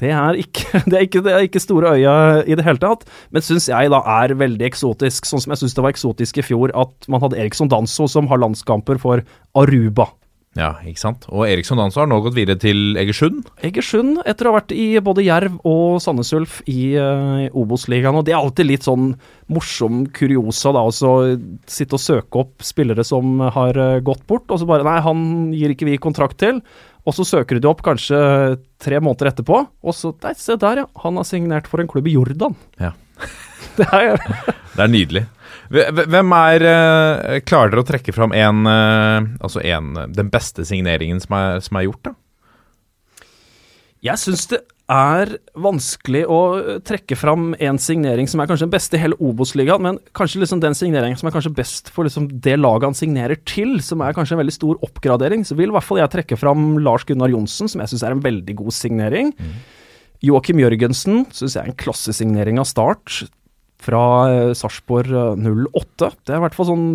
Det 0.00 0.10
er, 0.10 0.38
ikke, 0.42 0.66
det, 0.90 0.96
er 0.96 1.06
ikke, 1.06 1.22
det 1.22 1.32
er 1.34 1.46
ikke 1.46 1.62
store 1.62 1.94
øya 1.98 2.16
i 2.42 2.56
det 2.58 2.66
hele 2.66 2.82
tatt, 2.82 3.06
men 3.30 3.44
syns 3.44 3.68
jeg 3.70 3.92
da 3.92 4.00
er 4.22 4.34
veldig 4.40 4.66
eksotisk. 4.66 5.28
Sånn 5.28 5.44
som 5.44 5.54
jeg 5.54 5.62
syns 5.62 5.76
det 5.76 5.84
var 5.86 5.94
eksotisk 5.94 6.40
i 6.42 6.46
fjor 6.46 6.74
at 6.74 7.08
man 7.12 7.22
hadde 7.22 7.38
Eriksson 7.38 7.70
Danso 7.70 8.08
som 8.10 8.28
har 8.32 8.42
landskamper 8.42 8.98
for 9.02 9.22
Aruba. 9.58 10.10
Ja, 10.54 10.70
ikke 10.86 11.02
sant. 11.02 11.24
Og 11.34 11.48
Eriksson 11.48 11.80
Danso 11.80 11.98
har 11.98 12.06
nå 12.06 12.20
gått 12.22 12.36
videre 12.36 12.58
til 12.62 12.94
Egersund. 13.00 13.48
Egersund, 13.66 14.20
etter 14.22 14.46
å 14.46 14.52
ha 14.52 14.60
vært 14.60 14.74
i 14.76 14.86
både 15.02 15.24
Jerv 15.26 15.56
og 15.66 15.98
Sandnes 16.02 16.30
Ulf 16.36 16.60
i 16.70 16.94
uh, 16.94 17.48
Obos-ligaen. 17.58 18.14
Og 18.14 18.26
det 18.26 18.36
er 18.36 18.38
alltid 18.38 18.68
litt 18.68 18.86
sånn 18.86 19.12
morsom 19.50 20.04
kuriosa, 20.14 20.70
da, 20.76 20.84
å 20.86 20.94
så 20.94 21.12
sitte 21.66 21.98
og 21.98 22.04
søke 22.04 22.44
opp 22.44 22.62
spillere 22.64 23.02
som 23.06 23.42
har 23.56 23.80
uh, 23.80 23.98
gått 24.06 24.22
bort, 24.30 24.46
og 24.46 24.62
så 24.62 24.68
bare 24.70 24.86
Nei, 24.86 25.00
han 25.02 25.24
gir 25.56 25.74
ikke 25.74 25.90
vi 25.90 25.98
kontrakt 25.98 26.38
til. 26.44 26.62
Og 27.04 27.18
så 27.18 27.26
søker 27.26 27.58
du 27.58 27.66
opp 27.68 27.82
kanskje 27.84 28.18
tre 28.80 29.02
måneder 29.02 29.32
etterpå, 29.32 29.58
og 29.66 29.96
så 29.96 30.14
Nei, 30.22 30.36
se 30.38 30.54
der, 30.60 30.84
ja. 30.84 30.90
Han 31.02 31.18
har 31.18 31.26
signert 31.28 31.66
for 31.68 31.82
en 31.82 31.90
klubb 31.90 32.06
i 32.06 32.14
Jordan. 32.14 32.54
Ja. 32.78 32.94
Det 33.74 33.90
er 33.90 34.20
Det 34.22 34.82
er 34.84 34.90
nydelig. 34.90 35.26
Hve- 35.74 36.06
Hvem 36.06 36.34
er 36.38 36.64
eh, 36.70 37.40
Klarer 37.46 37.72
dere 37.74 37.82
å 37.82 37.88
trekke 37.88 38.14
fram 38.14 38.34
en, 38.36 38.62
eh, 38.70 39.30
altså 39.44 39.62
en, 39.66 39.94
den 40.14 40.30
beste 40.32 40.66
signeringen 40.68 41.18
som 41.22 41.34
er, 41.38 41.58
som 41.64 41.80
er 41.80 41.88
gjort, 41.88 42.10
da? 42.10 42.14
Jeg 44.04 44.20
syns 44.20 44.42
det 44.50 44.58
er 44.92 45.30
vanskelig 45.56 46.26
å 46.28 46.38
trekke 46.84 47.16
fram 47.16 47.54
en 47.56 47.78
signering 47.80 48.26
som 48.28 48.42
er 48.42 48.50
kanskje 48.50 48.66
den 48.66 48.74
beste 48.74 48.98
i 48.98 49.00
hele 49.00 49.16
Obos-ligaen, 49.16 49.80
men 49.80 49.96
kanskje 50.12 50.42
liksom 50.42 50.60
den 50.60 50.76
signeringen 50.76 51.16
som 51.16 51.30
er 51.30 51.32
kanskje 51.32 51.54
best 51.56 51.88
for 51.94 52.04
liksom 52.04 52.26
det 52.44 52.58
laget 52.60 52.90
han 52.90 52.98
signerer 52.98 53.40
til, 53.48 53.78
som 53.80 54.04
er 54.04 54.12
kanskje 54.12 54.36
en 54.36 54.42
veldig 54.42 54.56
stor 54.58 54.82
oppgradering, 54.84 55.46
så 55.48 55.56
vil 55.56 55.72
i 55.72 55.76
hvert 55.78 55.88
fall 55.88 56.02
jeg 56.02 56.12
trekke 56.12 56.36
fram 56.36 56.74
Lars 56.84 57.06
Gunnar 57.08 57.32
Johnsen, 57.32 57.72
som 57.72 57.80
jeg 57.80 57.94
syns 57.94 58.04
er 58.04 58.12
en 58.18 58.20
veldig 58.26 58.58
god 58.60 58.76
signering. 58.76 59.32
Joakim 60.24 60.60
Jørgensen 60.60 61.24
syns 61.32 61.56
jeg 61.56 61.64
er 61.64 61.72
en 61.72 61.80
klassesignering 61.80 62.60
av 62.60 62.68
start 62.68 63.22
fra 63.84 64.04
eh, 64.30 64.52
Sarpsborg 64.56 65.12
eh, 65.12 65.50
08. 65.70 66.14
Det 66.24 66.34
er 66.34 66.40
i 66.40 66.44
hvert 66.46 66.56
fall 66.56 66.70
sånn 66.72 66.88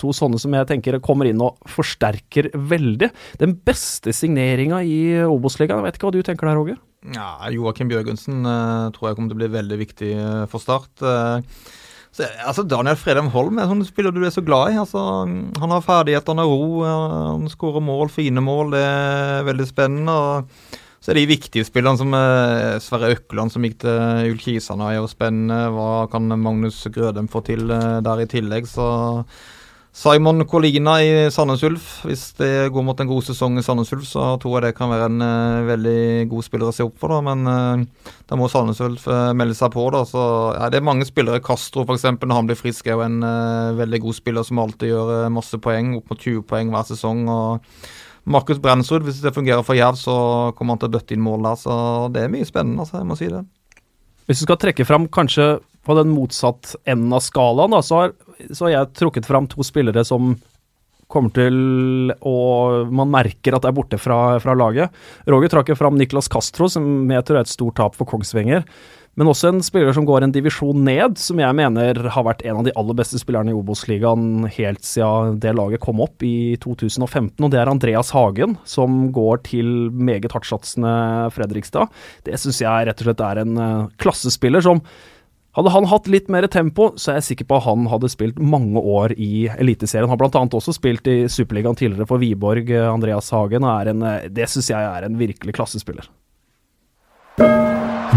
to 0.00 0.14
sånne 0.16 0.38
som 0.40 0.54
jeg 0.56 0.68
tenker 0.70 0.96
kommer 1.04 1.28
inn 1.28 1.42
og 1.44 1.58
forsterker 1.68 2.50
veldig. 2.54 3.10
Den 3.42 3.56
beste 3.68 4.14
signeringa 4.16 4.80
i 4.86 5.00
Obos-ligaen, 5.26 5.84
vet 5.84 5.98
ikke 5.98 6.08
hva 6.08 6.14
du 6.16 6.22
tenker 6.24 6.48
der, 6.48 6.56
Roger? 6.56 6.80
Ja, 7.14 7.34
Joakim 7.52 7.88
Bjørgensen 7.90 8.44
eh, 8.44 8.88
tror 8.96 9.10
jeg 9.10 9.18
kommer 9.18 9.32
til 9.32 9.38
å 9.38 9.42
bli 9.42 9.52
veldig 9.54 9.78
viktig 9.80 10.10
eh, 10.16 10.42
for 10.52 10.62
Start. 10.62 10.90
Eh, 11.00 11.62
så, 12.10 12.26
altså 12.42 12.64
Daniel 12.66 12.98
Fredheim 12.98 13.30
Holm 13.30 13.60
er 13.62 13.68
sånn 13.70 13.84
spiller 13.86 14.12
du 14.12 14.24
er 14.26 14.34
så 14.34 14.42
glad 14.44 14.74
i. 14.74 14.80
altså 14.82 15.00
Han 15.24 15.74
har 15.76 15.84
ferdigheter, 15.86 16.34
han 16.34 16.42
har 16.42 16.50
ro, 16.50 16.84
eh, 16.84 17.08
han 17.36 17.48
skårer 17.52 17.84
mål, 17.84 18.10
fine 18.12 18.44
mål. 18.44 18.74
Det 18.74 18.84
er 18.84 19.48
veldig 19.48 19.68
spennende. 19.68 20.16
og 20.16 20.78
så 21.00 21.14
er 21.14 21.16
de 21.16 21.30
viktige 21.30 21.64
spillerne 21.64 21.96
som 21.96 22.12
eh, 22.12 22.76
Sverre 22.84 23.14
Økland, 23.14 23.48
som 23.52 23.64
gikk 23.64 23.78
til 23.80 24.34
Ullkisane, 24.34 24.90
er 24.90 24.98
jo 24.98 25.08
spennende. 25.08 25.70
Hva 25.72 26.04
kan 26.12 26.28
Magnus 26.28 26.82
Grødem 26.92 27.30
få 27.32 27.40
til 27.46 27.72
eh, 27.72 28.02
der 28.04 28.20
i 28.20 28.26
tillegg? 28.28 28.68
Så 28.68 28.84
Simon 29.96 30.44
Colina 30.44 30.98
i 31.00 31.14
Sandnes 31.32 31.64
Ulf. 31.64 31.86
Hvis 32.04 32.26
det 32.36 32.68
går 32.74 32.84
mot 32.84 33.00
en 33.00 33.08
god 33.08 33.24
sesong 33.30 33.56
i 33.56 33.64
Sandnes 33.64 33.94
Ulf, 33.96 34.04
så 34.10 34.26
tror 34.42 34.58
jeg 34.58 34.66
det 34.66 34.74
kan 34.76 34.92
være 34.92 35.06
en 35.08 35.24
eh, 35.24 35.70
veldig 35.70 36.02
god 36.34 36.48
spiller 36.50 36.68
å 36.68 36.76
se 36.76 36.84
opp 36.84 37.00
for. 37.00 37.16
da, 37.16 37.22
Men 37.30 37.88
da 38.28 38.36
må 38.36 38.50
Sandnes 38.52 38.84
Ulf 38.84 39.08
melde 39.08 39.56
seg 39.56 39.72
på. 39.72 39.86
da, 39.96 40.04
så 40.04 40.26
ja, 40.52 40.68
Det 40.68 40.82
er 40.82 40.88
mange 40.90 41.08
spillere. 41.08 41.40
Castro 41.40 41.88
f.eks., 41.88 42.04
når 42.20 42.36
han 42.42 42.52
blir 42.52 42.60
frisk, 42.60 42.84
er 42.84 43.00
jo 43.00 43.06
en 43.08 43.24
veldig 43.80 44.04
god 44.04 44.20
spiller 44.20 44.44
som 44.44 44.60
alltid 44.60 44.92
gjør 44.92 45.32
masse 45.32 45.64
poeng. 45.64 45.96
Opp 45.96 46.12
mot 46.12 46.20
20 46.28 46.44
poeng 46.44 46.76
hver 46.76 46.92
sesong. 46.92 47.24
og 47.24 47.74
Markus 48.24 48.60
Brensrud, 48.62 49.04
hvis 49.06 49.22
det 49.24 49.34
fungerer 49.34 49.64
for 49.66 49.78
Jerv, 49.78 49.96
så 49.98 50.16
kommer 50.56 50.76
han 50.76 50.82
til 50.82 50.90
å 50.90 50.94
bøtte 50.96 51.16
inn 51.16 51.24
mål 51.24 51.48
der. 51.48 51.58
Så 51.60 51.74
det 52.14 52.24
er 52.24 52.32
mye 52.32 52.48
spennende, 52.48 52.84
altså, 52.84 53.00
jeg 53.00 53.08
må 53.08 53.16
si 53.18 53.30
det. 53.32 53.42
Hvis 54.28 54.42
du 54.42 54.46
skal 54.46 54.60
trekke 54.62 54.86
fram 54.86 55.08
kanskje 55.10 55.48
på 55.86 55.96
den 55.96 56.12
motsatt 56.12 56.74
enden 56.84 57.16
av 57.16 57.24
skalaen, 57.24 57.72
da, 57.74 57.80
så 57.82 58.02
har, 58.02 58.14
så 58.52 58.68
har 58.68 58.74
jeg 58.74 58.94
trukket 59.00 59.28
fram 59.28 59.48
to 59.50 59.64
spillere 59.66 60.04
som 60.06 60.36
kommer 61.10 61.32
til 61.34 62.12
å 62.22 62.34
Man 62.94 63.10
merker 63.10 63.56
at 63.56 63.64
det 63.64 63.72
er 63.72 63.74
borte 63.74 63.98
fra, 63.98 64.38
fra 64.42 64.54
laget. 64.54 64.94
Roger 65.26 65.50
trakk 65.50 65.72
fram 65.78 65.98
Niklas 65.98 66.30
Castro, 66.30 66.68
som 66.70 67.10
jeg 67.10 67.26
tror 67.26 67.40
er 67.40 67.48
et 67.48 67.50
stort 67.50 67.80
tap 67.80 67.98
for 67.98 68.06
Kongsvinger. 68.06 68.62
Men 69.18 69.28
også 69.28 69.50
en 69.50 69.62
spiller 69.64 69.92
som 69.94 70.06
går 70.06 70.22
en 70.22 70.32
divisjon 70.32 70.84
ned, 70.86 71.18
som 71.18 71.40
jeg 71.42 71.56
mener 71.58 71.98
har 72.14 72.24
vært 72.26 72.44
en 72.46 72.60
av 72.60 72.66
de 72.66 72.74
aller 72.78 72.96
beste 72.96 73.18
spillerne 73.18 73.50
i 73.50 73.56
Obos-ligaen 73.58 74.46
helt 74.54 74.86
siden 74.86 75.40
det 75.42 75.54
laget 75.58 75.82
kom 75.82 76.02
opp 76.04 76.22
i 76.24 76.54
2015, 76.62 77.34
og 77.42 77.50
det 77.50 77.58
er 77.60 77.70
Andreas 77.72 78.12
Hagen, 78.14 78.54
som 78.62 79.08
går 79.14 79.42
til 79.50 79.90
meget 79.90 80.30
hardtsatsende 80.30 80.92
Fredrikstad. 81.34 81.90
Det 82.28 82.38
syns 82.38 82.62
jeg 82.62 82.86
rett 82.86 83.02
og 83.02 83.10
slett 83.10 83.24
er 83.26 83.42
en 83.42 83.58
eh, 83.58 83.88
klassespiller 84.00 84.62
som 84.64 84.84
hadde 85.58 85.74
han 85.74 85.90
hatt 85.90 86.06
litt 86.06 86.30
mer 86.30 86.46
tempo, 86.46 86.92
så 86.94 87.10
er 87.10 87.18
jeg 87.18 87.32
sikker 87.32 87.50
på 87.50 87.58
at 87.58 87.66
han 87.66 87.90
hadde 87.90 88.12
spilt 88.12 88.38
mange 88.38 88.78
år 88.78 89.16
i 89.18 89.48
Eliteserien. 89.56 90.06
Han 90.06 90.14
har 90.14 90.22
bl.a. 90.22 90.46
også 90.46 90.76
spilt 90.76 91.10
i 91.10 91.24
Superligaen 91.26 91.74
tidligere 91.74 92.06
for 92.06 92.22
Wiborg, 92.22 92.70
Andreas 92.70 93.34
Hagen. 93.34 93.66
Er 93.66 93.90
en, 93.90 94.06
eh, 94.06 94.30
det 94.30 94.46
syns 94.54 94.70
jeg 94.70 94.78
er 94.78 95.10
en 95.10 95.18
virkelig 95.18 95.58
klassespiller. 95.58 96.06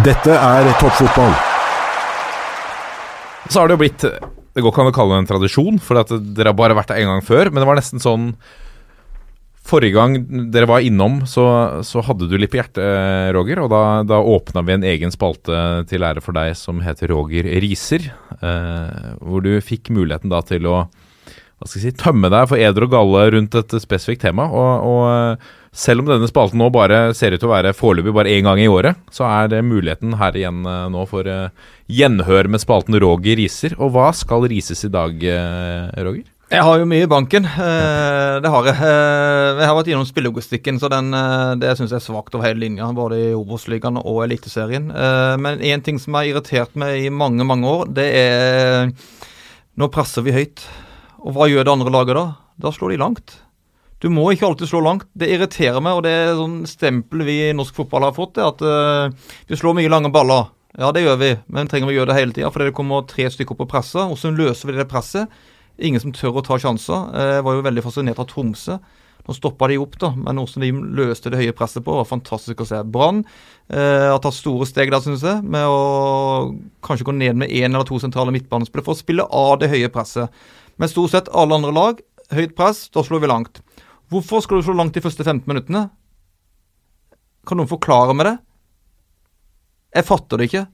Dette 0.01 0.33
er 0.33 0.67
toppfotball. 0.81 1.33
Så 3.53 3.59
har 3.59 3.69
det 3.69 3.75
jo 3.75 3.81
blitt 3.83 4.01
Det 4.01 4.61
går 4.63 4.71
ikke 4.71 4.81
an 4.81 4.89
å 4.89 4.95
kalle 4.95 5.13
det 5.13 5.21
en 5.21 5.29
tradisjon, 5.29 5.77
for 5.77 6.01
dere 6.01 6.49
har 6.49 6.57
bare 6.57 6.77
vært 6.77 6.89
der 6.89 7.03
en 7.03 7.11
gang 7.11 7.21
før. 7.25 7.51
Men 7.51 7.61
det 7.61 7.69
var 7.69 7.77
nesten 7.77 8.01
sånn 8.01 8.31
Forrige 9.63 9.95
gang 9.95 10.17
dere 10.51 10.67
var 10.67 10.83
innom, 10.83 11.21
så, 11.29 11.45
så 11.87 12.01
hadde 12.03 12.25
du 12.27 12.33
litt 12.35 12.51
på 12.51 12.57
hjertet, 12.59 13.29
Roger. 13.37 13.61
Og 13.63 13.69
da, 13.71 13.83
da 14.03 14.17
åpna 14.19 14.65
vi 14.65 14.75
en 14.75 14.83
egen 14.89 15.13
spalte 15.13 15.61
til 15.87 16.03
ære 16.03 16.25
for 16.25 16.35
deg 16.35 16.57
som 16.59 16.81
heter 16.83 17.13
Roger 17.13 17.47
Riser. 17.63 18.09
Eh, 18.41 19.13
hvor 19.21 19.45
du 19.45 19.53
fikk 19.63 19.93
muligheten 19.93 20.33
da 20.33 20.41
til 20.43 20.67
å 20.67 20.81
hva 20.83 21.69
skal 21.69 21.79
jeg 21.79 21.93
si, 21.93 21.99
tømme 22.01 22.27
deg 22.33 22.49
for 22.51 22.59
eder 22.59 22.83
og 22.83 22.91
galle 22.91 23.27
rundt 23.37 23.55
et 23.55 23.77
spesifikt 23.79 24.25
tema. 24.25 24.49
Og, 24.51 24.89
og 24.89 25.03
eh, 25.13 25.51
selv 25.73 26.03
om 26.03 26.09
denne 26.11 26.29
spalten 26.29 26.61
nå 26.61 26.69
bare 26.73 27.07
ser 27.17 27.33
ut 27.33 27.41
til 27.41 27.49
å 27.49 27.55
være 27.55 27.73
foreløpig 27.73 28.13
bare 28.13 28.33
én 28.35 28.45
gang 28.45 28.61
i 28.61 28.69
året, 28.69 28.99
så 29.13 29.25
er 29.25 29.49
det 29.49 29.63
muligheten 29.65 30.13
her 30.19 30.37
igjen 30.37 30.61
eh, 30.69 30.85
nå 30.93 31.05
for 31.09 31.27
eh, 31.29 31.49
gjenhør 31.89 32.49
med 32.53 32.61
spalten 32.61 32.97
Roger 33.01 33.39
Riser. 33.39 33.73
Og 33.81 33.95
hva 33.95 34.11
skal 34.13 34.45
rises 34.51 34.85
i 34.85 34.91
dag, 34.93 35.17
eh, 35.17 35.89
Roger? 36.05 36.29
Jeg 36.53 36.61
har 36.67 36.77
jo 36.77 36.85
mye 36.85 37.07
i 37.07 37.09
banken. 37.09 37.47
Det 37.47 38.49
har 38.53 38.67
jeg. 38.67 38.75
Jeg 38.77 39.65
har 39.65 39.73
vært 39.73 39.87
gjennom 39.89 40.05
spillelogistikken, 40.05 40.77
så 40.77 40.85
den, 40.91 41.07
det 41.57 41.71
syns 41.79 41.95
jeg 41.95 41.97
er 41.97 42.03
svakt 42.03 42.35
over 42.37 42.45
hele 42.45 42.61
linja. 42.61 42.91
Både 42.93 43.17
i 43.17 43.31
Obos-ligaen 43.33 43.97
og 43.97 44.19
Eliteserien. 44.27 44.91
Men 45.41 45.63
én 45.65 45.81
ting 45.81 45.97
som 46.03 46.13
har 46.19 46.29
irritert 46.29 46.77
meg 46.77 47.07
i 47.07 47.09
mange, 47.09 47.47
mange 47.47 47.71
år, 47.71 47.89
det 47.97 48.05
er 48.19 48.93
Nå 49.81 49.89
presser 49.89 50.21
vi 50.27 50.35
høyt. 50.35 50.61
Og 51.25 51.33
hva 51.33 51.49
gjør 51.49 51.65
det 51.65 51.73
andre 51.73 51.95
laget 51.95 52.19
da? 52.19 52.27
Da 52.61 52.75
slår 52.75 52.93
de 52.93 53.01
langt. 53.01 53.39
Du 54.03 54.09
må 54.11 54.25
ikke 54.33 54.49
alltid 54.49 54.67
slå 54.67 54.81
langt. 54.83 55.05
Det 55.15 55.29
irriterer 55.31 55.79
meg, 55.79 55.95
og 55.95 56.03
det 56.03 56.11
er 56.11 56.33
sånn 56.35 56.57
stempel 56.67 57.23
vi 57.23 57.37
i 57.45 57.53
norsk 57.55 57.77
fotball 57.77 58.09
har 58.09 58.15
fått, 58.17 58.33
det 58.35 58.43
at 58.43 58.63
uh, 58.67 59.35
vi 59.47 59.55
slår 59.55 59.77
mye 59.77 59.91
lange 59.91 60.11
baller. 60.11 60.49
Ja, 60.75 60.89
det 60.91 61.05
gjør 61.05 61.19
vi, 61.21 61.29
men 61.53 61.69
trenger 61.71 61.87
vi 61.87 61.95
gjøre 61.95 62.09
det 62.11 62.17
hele 62.17 62.35
tida? 62.35 62.49
Fordi 62.51 62.67
det 62.67 62.75
kommer 62.75 63.05
tre 63.07 63.29
stykker 63.31 63.55
på 63.55 63.67
presset. 63.69 64.01
Hvordan 64.09 64.35
løser 64.39 64.67
vi 64.67 64.75
det 64.75 64.89
presset? 64.91 65.31
Ingen 65.79 66.01
som 66.03 66.11
tør 66.13 66.41
å 66.41 66.43
ta 66.45 66.57
sjanser. 66.59 67.13
Eh, 67.13 67.31
Jeg 67.37 67.45
var 67.45 67.55
jo 67.55 67.65
veldig 67.65 67.83
fascinert 67.85 68.19
av 68.19 68.27
Tromsø. 68.27 68.79
Nå 69.23 69.35
stoppa 69.37 69.69
de 69.71 69.77
opp, 69.79 69.95
da, 70.01 70.09
men 70.19 70.41
hvordan 70.41 70.65
de 70.65 70.71
løste 70.99 71.31
det 71.31 71.39
høye 71.39 71.55
presset 71.55 71.85
på, 71.85 71.93
var 71.95 72.09
fantastisk 72.09 72.59
å 72.59 72.67
se. 72.67 72.81
Brann 72.83 73.21
eh, 73.23 74.09
har 74.11 74.19
tatt 74.19 74.35
store 74.35 74.67
steg 74.67 74.91
der, 74.91 74.99
syns 75.05 75.23
jeg, 75.23 75.45
med 75.47 75.63
å 75.63 76.51
kanskje 76.83 77.07
gå 77.07 77.15
ned 77.15 77.39
med 77.39 77.53
én 77.53 77.69
eller 77.71 77.87
to 77.87 78.01
sentrale 78.03 78.33
midtbanespillere 78.35 78.89
for 78.89 78.97
å 78.97 78.99
spille 78.99 79.29
av 79.29 79.61
det 79.61 79.71
høye 79.71 79.93
presset. 79.93 80.43
Men 80.75 80.91
stort 80.91 81.13
sett 81.13 81.31
alle 81.31 81.55
andre 81.55 81.71
lag, 81.71 82.03
høyt 82.33 82.57
press, 82.57 82.89
da 82.91 83.05
slår 83.05 83.23
vi 83.23 83.31
langt. 83.31 83.63
Hvorfor 84.13 84.43
skal 84.45 84.59
du 84.59 84.65
slå 84.67 84.75
langt 84.77 84.93
de 84.93 85.01
første 85.01 85.25
15 85.25 85.47
minuttene? 85.49 85.87
Kan 87.47 87.59
noen 87.59 87.71
forklare 87.71 88.13
meg 88.15 88.27
det? 88.29 88.35
Jeg 89.97 90.07
fatter 90.07 90.39
det 90.39 90.49
ikke. 90.49 90.67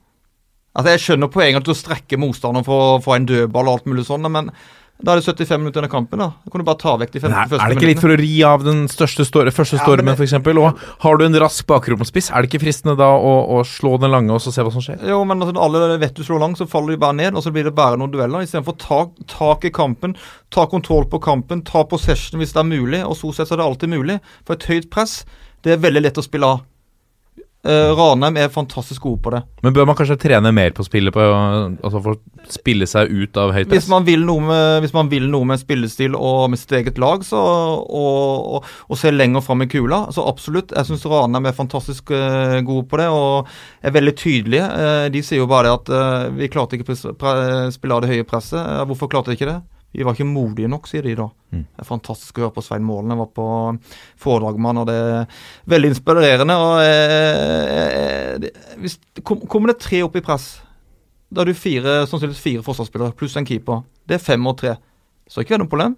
Altså, 0.75 0.91
Jeg 0.91 1.03
skjønner 1.05 1.31
poenget 1.31 1.63
at 1.63 1.69
du 1.69 1.77
strekker 1.77 2.19
motstanderen 2.21 2.67
for 2.67 2.97
å 2.97 3.01
få 3.03 3.15
en 3.15 3.27
dødball 3.29 3.67
og 3.67 3.79
alt 3.79 3.89
mulig 3.89 4.05
sånn, 4.07 4.27
men 4.31 4.51
Da 4.99 5.13
er 5.13 5.21
det 5.21 5.31
75 5.31 5.61
minutter 5.61 5.79
under 5.79 5.91
kampen. 5.91 6.19
da 6.19 6.27
Da 6.43 6.51
kan 6.51 6.59
du 6.59 6.65
bare 6.67 6.79
ta 6.81 6.95
vekk 6.99 7.13
de 7.13 7.19
15 7.21 7.31
Men 7.31 7.39
er, 7.39 7.47
første 7.47 7.63
er 7.63 7.71
det 7.71 7.77
ikke 7.77 7.87
litt 7.87 8.01
for 8.03 8.11
å 8.11 8.17
ri 8.19 8.31
av 8.43 8.65
den 8.65 8.81
største 8.91 9.23
store, 9.23 9.53
første 9.55 9.79
stormen, 9.79 10.11
ja, 10.11 10.25
eksempel 10.25 10.59
Og 10.59 10.81
har 11.05 11.19
du 11.19 11.23
en 11.23 11.37
rask 11.39 11.67
bakromspiss, 11.69 12.27
er 12.31 12.43
det 12.43 12.49
ikke 12.49 12.65
fristende 12.65 12.97
da 12.99 13.07
å, 13.15 13.33
å 13.55 13.61
slå 13.63 13.93
den 14.03 14.11
lange 14.11 14.35
og 14.35 14.43
så 14.43 14.51
se 14.51 14.65
hva 14.65 14.73
som 14.75 14.83
skjer? 14.83 14.99
Jo, 15.07 15.21
men 15.23 15.39
altså, 15.39 15.55
alle 15.55 15.95
vet 16.01 16.19
du 16.19 16.23
slår 16.27 16.43
lang, 16.43 16.57
så 16.59 16.67
faller 16.67 16.97
de 16.97 16.99
bare 17.05 17.15
ned, 17.15 17.37
og 17.39 17.45
så 17.45 17.53
blir 17.55 17.69
det 17.69 17.75
bare 17.77 17.95
noen 17.99 18.11
dueller. 18.11 18.43
Istedenfor 18.43 18.75
ta 18.81 18.99
tak 19.31 19.69
i 19.69 19.71
kampen, 19.71 20.17
ta 20.51 20.67
kontroll 20.67 21.07
på 21.07 21.21
kampen, 21.23 21.63
ta 21.63 21.85
possession 21.87 22.41
hvis 22.41 22.51
det 22.57 22.59
er 22.59 22.67
mulig. 22.67 22.99
Og 23.07 23.15
så 23.21 23.31
sett 23.31 23.47
så 23.47 23.55
er 23.55 23.63
det 23.63 23.69
alltid 23.69 23.95
mulig. 23.95 24.19
For 24.43 24.59
et 24.59 24.67
høyt 24.67 24.91
press, 24.91 25.21
det 25.63 25.77
er 25.77 25.85
veldig 25.87 26.03
lett 26.09 26.19
å 26.19 26.25
spille 26.27 26.51
av. 26.57 26.65
Uh, 27.67 27.91
Ranheim 27.91 28.37
er 28.39 28.51
fantastisk 28.53 29.03
gode 29.03 29.19
på 29.25 29.33
det. 29.33 29.41
Men 29.65 29.73
bør 29.75 29.87
man 29.89 29.97
kanskje 29.99 30.15
trene 30.21 30.51
mer 30.55 30.71
på 30.71 30.85
spillet 30.87 31.11
på 31.11 31.19
Altså 31.19 31.99
for 31.99 32.15
å 32.15 32.47
spille 32.47 32.87
seg 32.87 33.11
ut 33.11 33.35
av 33.35 33.51
høyt 33.51 33.67
Hvis 33.67 33.83
press? 33.83 33.89
man 33.91 34.05
vil 34.07 34.23
noe 34.23 34.45
med, 34.47 34.77
hvis 34.85 34.95
man 34.95 35.09
vil 35.11 35.27
noe 35.27 35.47
med 35.49 35.59
spillestil 35.59 36.15
og 36.15 36.53
med 36.53 36.61
sitt 36.61 36.71
eget 36.79 37.01
lag, 37.01 37.25
så, 37.27 37.39
og, 37.39 38.55
og, 38.55 38.69
og 38.87 39.01
se 39.01 39.11
lenger 39.11 39.43
fram 39.43 39.65
i 39.65 39.69
kula, 39.71 40.05
så 40.15 40.23
absolutt. 40.31 40.71
Jeg 40.71 40.87
syns 40.87 41.03
Ranheim 41.11 41.49
er 41.51 41.57
fantastisk 41.57 42.13
uh, 42.15 42.59
gode 42.63 42.87
på 42.87 43.01
det 43.01 43.09
og 43.11 43.51
er 43.83 43.95
veldig 43.95 44.15
tydelige. 44.23 44.71
Uh, 44.79 45.09
de 45.11 45.23
sier 45.25 45.43
jo 45.43 45.49
bare 45.49 45.69
det 45.69 45.75
at 45.75 45.91
eh, 45.93 46.29
vi 46.37 46.49
klarte 46.51 46.77
ikke 46.77 46.95
å 46.95 47.71
spille 47.73 47.95
av 47.95 48.03
det 48.03 48.11
høye 48.13 48.27
presset. 48.27 48.59
Eh, 48.59 48.85
hvorfor 48.89 49.11
klarte 49.11 49.31
de 49.31 49.37
ikke 49.37 49.49
det? 49.49 49.59
Vi 49.93 50.03
var 50.05 50.13
ikke 50.13 50.27
modige 50.29 50.69
nok, 50.69 50.85
sier 50.87 51.01
de 51.01 51.15
da. 51.17 51.25
Mm. 51.51 51.63
Det 51.65 51.81
er 51.81 51.87
fantastisk 51.87 52.37
å 52.37 52.43
høre 52.45 52.53
på 52.53 52.61
Svein 52.61 52.83
Målen. 52.85 53.09
Jeg 53.09 53.17
var 53.17 53.29
på 53.33 53.45
foredrag 54.21 54.59
med 54.61 54.69
han, 54.69 54.81
og 54.83 54.87
det 54.89 54.97
er 55.01 55.39
veldig 55.73 55.89
inspirerende. 55.95 56.55
og 56.61 56.81
eh, 56.83 57.93
eh, 58.33 58.37
det- 58.43 58.53
hvis, 58.77 58.99
kom, 59.23 59.39
Kommer 59.49 59.67
det 59.73 59.79
tre 59.79 60.03
opp 60.05 60.15
i 60.15 60.21
press, 60.21 60.61
da 61.33 61.41
er 61.41 61.45
du 61.45 61.53
fire, 61.53 62.05
sannsynligvis 62.05 62.41
fire 62.43 62.61
forsvarsspillere 62.65 63.15
pluss 63.17 63.35
en 63.37 63.45
keeper. 63.45 63.81
Det 64.07 64.15
er 64.19 64.23
fem 64.23 64.45
og 64.47 64.57
tre. 64.57 64.75
Så 65.29 65.41
ikke 65.41 65.49
det 65.55 65.59
er 65.59 65.63
noe 65.65 65.73
problem. 65.73 65.97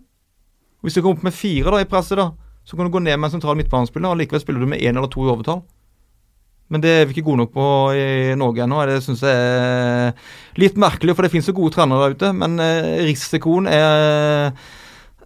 Hvis 0.84 0.94
du 0.96 1.02
kommer 1.02 1.18
opp 1.20 1.24
med 1.24 1.34
fire 1.34 1.72
da 1.72 1.78
i 1.84 1.86
presset, 1.86 2.18
da, 2.18 2.32
så 2.66 2.76
kan 2.78 2.86
du 2.88 2.92
gå 2.92 3.02
ned 3.04 3.18
med 3.20 3.28
en 3.28 3.36
sentral 3.40 3.56
midtbanespiller, 3.60 4.10
og 4.12 4.18
likevel 4.18 4.42
spiller 4.42 4.60
du 4.64 4.68
med 4.68 4.80
én 4.82 4.96
eller 4.98 5.08
to 5.12 5.22
i 5.28 5.30
overtall. 5.32 5.64
Men 6.72 6.84
det 6.84 6.92
er 6.92 7.08
vi 7.08 7.18
ikke 7.18 7.28
gode 7.28 7.44
nok 7.44 7.52
på 7.56 7.66
i 8.00 8.36
Norge 8.40 8.64
ennå. 8.64 8.80
Det 8.88 9.02
syns 9.04 9.24
jeg 9.28 9.36
er 9.36 10.14
litt 10.62 10.78
merkelig, 10.80 11.18
for 11.18 11.28
det 11.28 11.34
finnes 11.34 11.50
jo 11.52 11.58
gode 11.58 11.76
trenere 11.76 12.06
der 12.06 12.16
ute. 12.16 12.30
Men 12.38 12.56
eh, 12.64 13.02
risikoen 13.10 13.68
er 13.68 14.56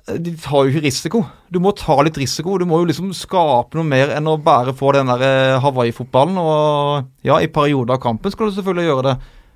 De 0.06 0.34
tar 0.41 0.66
jo 0.66 0.74
ikke 0.74 0.86
risiko. 0.86 1.22
Du 1.54 1.60
må 1.62 1.74
ta 1.78 1.98
litt 2.06 2.18
risiko. 2.18 2.58
Du 2.62 2.66
må 2.70 2.82
jo 2.82 2.89
liksom 2.89 3.14
skape 3.18 3.78
noe 3.78 3.86
mer 3.89 4.14
enn 4.18 4.30
å 4.30 4.38
bare 4.41 4.74
få 4.78 4.96
den 4.98 5.10
der 5.14 5.26
eh, 5.26 5.62
Hawaii-fotballen. 5.62 6.38
Og 6.41 7.26
ja, 7.26 7.38
i 7.41 7.50
perioder 7.54 7.98
av 7.98 8.04
kampen 8.04 8.34
skal 8.34 8.50
du 8.50 8.58
selvfølgelig 8.58 8.89
gjøre 8.89 9.08
det. 9.12 9.16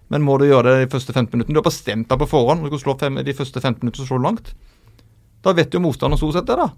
Men 0.10 0.26
må 0.26 0.40
du 0.42 0.48
gjøre 0.50 0.74
det 0.74 0.86
de 0.86 0.92
første 0.94 1.14
15 1.14 1.34
minuttene? 1.36 1.58
Du 1.58 1.62
har 1.62 1.70
bestemt 1.70 2.10
deg 2.10 2.22
på 2.22 2.30
forhånd. 2.30 2.66
Du 2.66 2.74
kan 2.74 2.82
slå 2.82 2.98
fem, 3.02 3.18
de 3.26 3.38
første 3.38 3.62
15 3.62 3.82
minuttene 3.82 4.10
så 4.10 4.22
langt. 4.22 4.54
Da 5.46 5.54
vet 5.58 5.74
jo 5.74 5.82
motstanderen 5.82 6.22
stort 6.22 6.38
sett 6.38 6.50
det, 6.50 6.58
da. 6.60 6.70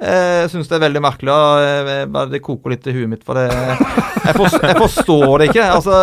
Jeg 0.00 0.48
syns 0.48 0.68
det 0.70 0.76
er 0.78 0.82
veldig 0.86 1.00
merkelig. 1.04 1.32
og 1.34 2.10
bare 2.14 2.30
Det 2.32 2.40
koker 2.42 2.72
litt 2.72 2.86
i 2.88 2.94
huet 2.96 3.10
mitt. 3.12 3.24
For 3.26 3.36
det, 3.36 3.44
jeg, 3.50 4.34
forstår, 4.38 4.64
jeg 4.70 4.78
forstår 4.80 5.34
det 5.42 5.48
ikke. 5.50 5.66
Altså, 5.76 5.98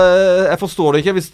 jeg 0.51 0.59
forstår 0.61 0.91
det 0.93 1.01
ikke. 1.01 1.15
Hvis, 1.17 1.29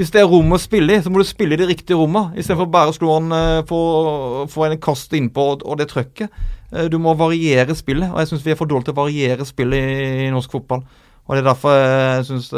hvis 0.00 0.10
det 0.14 0.22
er 0.24 0.30
rom 0.32 0.52
å 0.56 0.58
spille 0.58 0.96
i, 0.96 1.02
så 1.04 1.12
må 1.14 1.22
du 1.22 1.28
spille 1.28 1.54
i 1.54 1.60
de 1.60 1.68
riktige 1.70 1.98
rommene. 2.00 2.34
Istedenfor 2.40 2.70
bare 2.74 2.90
å 2.90 2.96
slå 2.96 3.16
en, 3.20 3.30
eh, 3.38 3.62
få, 3.70 4.66
en 4.66 4.78
kast 4.82 5.14
innpå 5.14 5.46
og, 5.54 5.62
og 5.64 5.78
det 5.78 5.88
trøkket. 5.94 6.34
Eh, 6.74 6.88
Du 6.90 6.98
må 6.98 7.14
variere 7.18 7.76
spillet. 7.78 8.10
Og 8.10 8.18
jeg 8.24 8.32
syns 8.32 8.46
vi 8.46 8.54
er 8.56 8.58
for 8.58 8.66
dårlige 8.70 8.90
til 8.90 8.96
å 8.98 9.02
variere 9.04 9.46
spillet 9.46 9.78
i, 9.94 10.08
i 10.26 10.30
norsk 10.34 10.58
fotball. 10.58 10.82
Og 11.28 11.36
det 11.36 11.44
er 11.44 11.50
derfor 11.52 11.76
jeg 11.78 12.26
syns 12.32 12.50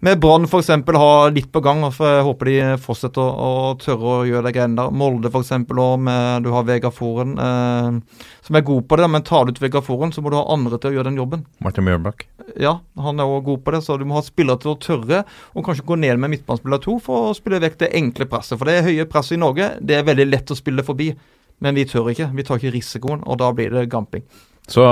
med 0.00 0.20
Brann 0.22 0.44
f.eks. 0.46 0.68
har 0.68 1.30
litt 1.34 1.50
på 1.52 1.60
gang. 1.60 1.80
for 1.92 2.06
Jeg 2.06 2.24
håper 2.26 2.50
de 2.50 2.56
fortsetter 2.82 3.22
å, 3.22 3.54
å 3.72 3.76
tørre 3.80 4.12
å 4.12 4.26
gjøre 4.28 4.46
de 4.46 4.52
greiene 4.54 4.78
der. 4.78 4.92
Molde 4.94 5.30
f.eks. 5.32 5.50
òg, 5.54 6.10
du 6.44 6.50
har 6.54 6.66
Vegard 6.68 6.94
Foren, 6.94 7.34
eh, 7.42 8.20
som 8.46 8.58
er 8.58 8.66
god 8.66 8.86
på 8.88 8.98
det. 9.00 9.08
Men 9.10 9.26
tar 9.26 9.46
du 9.46 9.54
ut 9.54 9.62
Vegard 9.62 9.86
Foren, 9.86 10.12
så 10.14 10.22
må 10.22 10.30
du 10.30 10.38
ha 10.38 10.44
andre 10.54 10.78
til 10.78 10.92
å 10.92 10.98
gjøre 10.98 11.10
den 11.10 11.18
jobben. 11.18 11.42
Martin 11.64 11.86
Mjølbakk. 11.88 12.28
Ja, 12.62 12.78
han 12.98 13.18
er 13.18 13.28
òg 13.28 13.48
god 13.50 13.64
på 13.64 13.74
det, 13.74 13.82
så 13.86 13.98
du 13.98 14.06
må 14.08 14.18
ha 14.18 14.24
spillere 14.26 14.62
til 14.62 14.74
å 14.74 14.78
tørre 14.82 15.24
å 15.54 15.64
kanskje 15.66 15.86
gå 15.88 15.98
ned 15.98 16.22
med 16.22 16.36
midtbanespiller 16.36 16.82
to 16.84 16.98
for 17.02 17.30
å 17.30 17.34
spille 17.36 17.60
vekk 17.64 17.80
det 17.82 17.90
enkle 17.98 18.28
presset. 18.30 18.58
For 18.60 18.70
det 18.70 18.86
høye 18.86 19.08
presset 19.10 19.36
i 19.36 19.42
Norge, 19.42 19.72
det 19.82 19.98
er 19.98 20.06
veldig 20.06 20.28
lett 20.30 20.54
å 20.54 20.58
spille 20.58 20.86
forbi. 20.86 21.10
Men 21.58 21.74
vi 21.74 21.88
tør 21.90 22.12
ikke. 22.12 22.30
Vi 22.38 22.46
tar 22.46 22.60
ikke 22.60 22.76
risikoen, 22.76 23.26
og 23.26 23.40
da 23.42 23.50
blir 23.50 23.74
det 23.74 23.88
gamping. 23.90 24.22
Så 24.68 24.84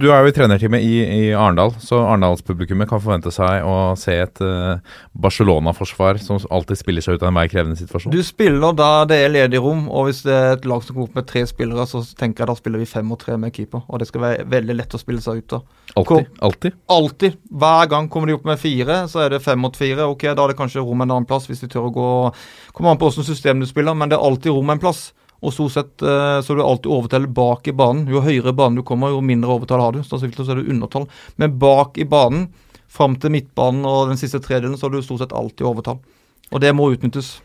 du 0.00 0.06
er 0.08 0.22
jo 0.24 0.30
i 0.30 0.32
trenerteamet 0.32 0.80
i, 0.80 0.94
i 1.04 1.24
Arendal, 1.36 1.74
så 1.82 1.98
Arendalspublikummet 2.06 2.88
kan 2.88 3.02
forvente 3.02 3.28
seg 3.34 3.66
å 3.68 3.92
se 4.00 4.14
et 4.22 4.40
uh, 4.40 4.80
Barcelona-forsvar 5.12 6.20
som 6.24 6.40
alltid 6.48 6.80
spiller 6.80 7.04
seg 7.04 7.18
ut 7.18 7.26
av 7.26 7.28
enhver 7.28 7.50
krevende 7.52 7.76
situasjon. 7.76 8.14
Du 8.14 8.22
spiller 8.24 8.72
da 8.76 9.04
det 9.10 9.20
er 9.20 9.34
ledig 9.34 9.60
rom, 9.60 9.84
og 9.92 10.08
hvis 10.08 10.22
det 10.24 10.32
er 10.32 10.54
et 10.54 10.64
lag 10.70 10.80
som 10.86 10.96
går 10.96 11.10
opp 11.10 11.20
med 11.20 11.28
tre 11.28 11.44
spillere, 11.50 11.84
så 11.90 12.00
tenker 12.16 12.46
jeg 12.46 12.52
da 12.52 12.56
spiller 12.56 12.80
vi 12.80 12.88
fem 12.88 13.12
og 13.12 13.20
tre 13.20 13.36
med 13.40 13.52
keeper. 13.52 13.84
Og 13.92 14.00
det 14.00 14.08
skal 14.08 14.24
være 14.24 14.48
veldig 14.56 14.78
lett 14.80 14.96
å 14.96 15.02
spille 15.04 15.20
seg 15.24 15.44
ut 15.44 15.58
av. 15.58 15.68
Alltid. 16.00 16.32
Alltid. 16.48 16.80
Alltid. 16.96 17.38
Hver 17.60 17.92
gang 17.92 18.08
kommer 18.08 18.32
de 18.32 18.40
opp 18.40 18.48
med 18.48 18.62
fire, 18.62 19.02
så 19.12 19.26
er 19.26 19.36
det 19.36 19.44
fem 19.44 19.60
mot 19.60 19.76
fire. 19.76 20.08
Ok, 20.08 20.30
da 20.30 20.38
er 20.46 20.54
det 20.54 20.60
kanskje 20.62 20.80
rom 20.86 21.04
en 21.04 21.10
annen 21.10 21.28
plass 21.28 21.50
hvis 21.50 21.60
de 21.60 21.68
tør 21.68 21.90
å 21.90 21.94
gå 21.94 22.10
Kommer 22.72 22.94
an 22.94 23.00
på 23.00 23.08
hvilket 23.10 23.26
system 23.26 23.60
du 23.60 23.66
spiller, 23.68 23.96
men 23.98 24.08
det 24.08 24.16
er 24.16 24.24
alltid 24.24 24.54
rom 24.54 24.70
en 24.72 24.80
plass. 24.80 25.10
Og 25.40 25.54
stort 25.56 25.72
sett 25.72 26.04
eh, 26.04 26.38
så 26.44 26.52
er 26.52 26.58
du 26.58 26.64
alltid 26.64 26.92
overtall 26.92 27.28
bak 27.36 27.68
i 27.70 27.76
banen. 27.76 28.08
Jo 28.10 28.22
høyere 28.24 28.52
banen 28.56 28.80
du 28.80 28.84
kommer, 28.86 29.14
jo 29.14 29.22
mindre 29.24 29.54
overtall 29.54 29.84
har 29.84 29.96
du. 29.96 30.02
Så 30.04 30.20
er 30.20 30.60
du 30.60 30.68
undertall. 30.68 31.06
Men 31.40 31.56
bak 31.60 31.98
i 32.00 32.08
banen, 32.08 32.50
fram 32.90 33.14
til 33.22 33.32
midtbanen 33.32 33.86
og 33.86 34.10
den 34.10 34.18
siste 34.20 34.40
tredjedelen, 34.42 34.76
så 34.76 34.88
har 34.88 34.96
du 34.96 35.04
stort 35.06 35.22
sett 35.22 35.36
alltid 35.36 35.68
overtall. 35.68 36.00
Og 36.50 36.60
det 36.62 36.74
må 36.74 36.90
utnyttes. 36.92 37.38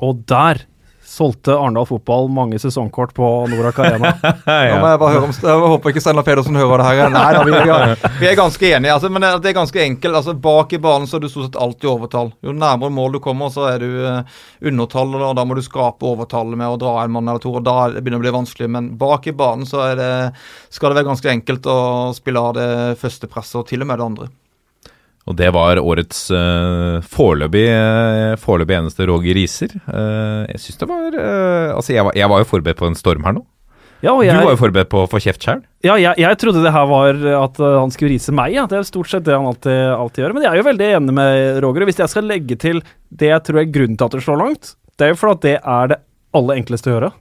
Og 0.00 0.22
der 0.30 0.64
solgte 1.10 1.56
Arendal 1.58 1.86
Fotball 1.88 2.28
mange 2.30 2.58
sesongkort 2.62 3.10
på 3.16 3.28
Norak 3.50 3.78
Arena. 3.82 4.12
ja. 4.22 4.32
ja. 4.46 4.76
men 4.78 4.92
jeg 4.92 5.00
bare 5.02 5.14
hører 5.16 5.26
om 5.26 5.32
Jeg 5.34 5.62
håper 5.72 5.92
ikke 5.92 6.02
Steinar 6.04 6.26
Pedersen 6.26 6.58
hører 6.60 6.82
det 6.82 6.86
her. 6.86 7.10
Nei 7.14 7.24
da, 7.34 7.42
vi, 7.48 7.54
er- 7.58 8.04
vi 8.20 8.28
er 8.30 8.36
ganske 8.38 8.70
enige. 8.70 8.94
Altså, 8.94 9.10
men 9.10 9.24
det 9.26 9.32
det 9.42 9.50
er 9.50 9.56
ganske 9.58 9.82
enkelt. 9.82 10.18
Altså, 10.20 10.34
bak 10.46 10.74
i 10.76 10.80
banen 10.82 11.10
så 11.10 11.18
er 11.18 11.24
du 11.24 11.28
stort 11.32 11.48
sett 11.48 11.58
alltid 11.60 11.90
overtall. 11.90 12.30
Jo 12.46 12.54
nærmere 12.54 12.94
mål 12.94 13.16
du 13.16 13.20
kommer, 13.24 13.50
så 13.50 13.66
er 13.72 13.82
du 13.82 13.88
uh, 14.06 14.20
undertall, 14.70 15.16
og 15.18 15.34
da 15.38 15.44
må 15.48 15.58
du 15.58 15.64
skape 15.66 16.06
overtallet 16.06 16.60
med 16.60 16.70
å 16.76 16.78
dra 16.80 16.94
en 17.02 17.14
mann 17.16 17.28
eller 17.32 17.42
to. 17.42 17.56
og 17.58 17.66
Da 17.66 17.88
begynner 17.96 18.20
det 18.20 18.22
å 18.22 18.26
bli 18.28 18.36
vanskelig. 18.38 18.70
Men 18.78 18.92
bak 19.00 19.26
i 19.26 19.34
banen 19.36 19.66
så 19.66 19.82
er 19.88 19.98
det, 19.98 20.12
skal 20.70 20.92
det 20.94 21.00
være 21.00 21.10
ganske 21.10 21.34
enkelt 21.34 21.66
å 21.70 21.78
spille 22.16 22.46
av 22.50 22.54
det 22.60 22.70
første 23.02 23.30
presset, 23.30 23.58
og 23.64 23.66
til 23.72 23.82
og 23.82 23.90
med 23.90 23.98
det 24.00 24.06
andre. 24.12 24.30
Og 25.30 25.36
det 25.38 25.52
var 25.54 25.78
årets 25.78 26.24
uh, 26.34 26.98
foreløpig 27.06 27.62
uh, 27.70 28.34
foreløpig 28.42 28.74
eneste 28.80 29.06
Roger 29.06 29.36
Riser. 29.38 29.76
Uh, 29.86 30.42
jeg 30.50 30.58
syns 30.64 30.80
det 30.80 30.88
var 30.90 31.14
uh, 31.14 31.76
Altså, 31.76 31.94
jeg 31.94 32.02
var, 32.08 32.16
jeg 32.18 32.30
var 32.32 32.42
jo 32.42 32.48
forberedt 32.50 32.80
på 32.80 32.88
en 32.90 32.98
storm 32.98 33.26
her 33.28 33.36
nå. 33.38 33.44
Ja, 34.00 34.14
og 34.16 34.24
Du 34.24 34.32
var 34.32 34.54
jo 34.54 34.58
forberedt 34.62 34.88
på 34.88 35.02
å 35.04 35.08
få 35.12 35.20
kjeft 35.20 35.44
sjøl. 35.44 35.58
ja, 35.84 35.94
jeg, 36.00 36.16
jeg 36.22 36.38
trodde 36.40 36.62
det 36.64 36.72
her 36.72 36.86
var 36.88 37.18
at 37.44 37.58
uh, 37.60 37.74
han 37.82 37.92
skulle 37.92 38.14
rise 38.14 38.32
meg, 38.34 38.54
ja. 38.56 38.64
Det 38.66 38.78
er 38.80 38.86
stort 38.88 39.10
sett 39.12 39.26
det 39.28 39.36
han 39.36 39.46
alltid, 39.50 39.76
alltid 39.92 40.24
gjør. 40.24 40.34
Men 40.38 40.46
jeg 40.46 40.50
er 40.50 40.60
jo 40.62 40.68
veldig 40.70 40.88
enig 40.96 41.16
med 41.20 41.58
Roger. 41.66 41.84
Og 41.84 41.90
hvis 41.92 42.00
jeg 42.00 42.12
skal 42.14 42.26
legge 42.26 42.56
til 42.58 42.80
det 43.12 43.28
jeg 43.30 43.44
tror 43.46 43.60
er 43.60 43.70
grunnen 43.70 44.00
til 44.00 44.08
at 44.08 44.16
det 44.16 44.24
slår 44.24 44.40
langt, 44.40 44.72
det 44.96 45.06
er 45.06 45.12
jo 45.12 45.20
fordi 45.20 45.36
at 45.36 45.44
det 45.44 45.54
er 45.60 45.92
det 45.92 46.00
aller 46.40 46.62
enkleste 46.62 46.90
å 46.90 46.96
gjøre. 46.96 47.12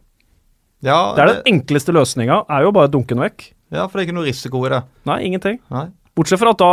Ja, 0.87 0.97
Det 1.17 1.21
er 1.25 1.33
den 1.35 1.53
enkleste 1.53 1.93
løsninga, 1.93 2.41
er 2.47 2.63
jo 2.63 2.71
bare 2.79 2.87
å 2.87 2.93
dunke 2.95 3.11
den 3.11 3.25
vekk. 3.27 3.49
ja, 3.75 3.83
for 3.85 3.99
det 3.99 4.05
er 4.05 4.07
ikke 4.07 4.17
noe 4.21 4.29
risiko 4.31 4.63
i 4.63 4.71
det. 4.71 4.79
Nei, 5.11 5.19
ingenting. 5.27 5.59
Nei. 5.75 5.89
Bortsett 6.15 6.39
fra 6.39 6.55
at 6.55 6.63
da 6.63 6.71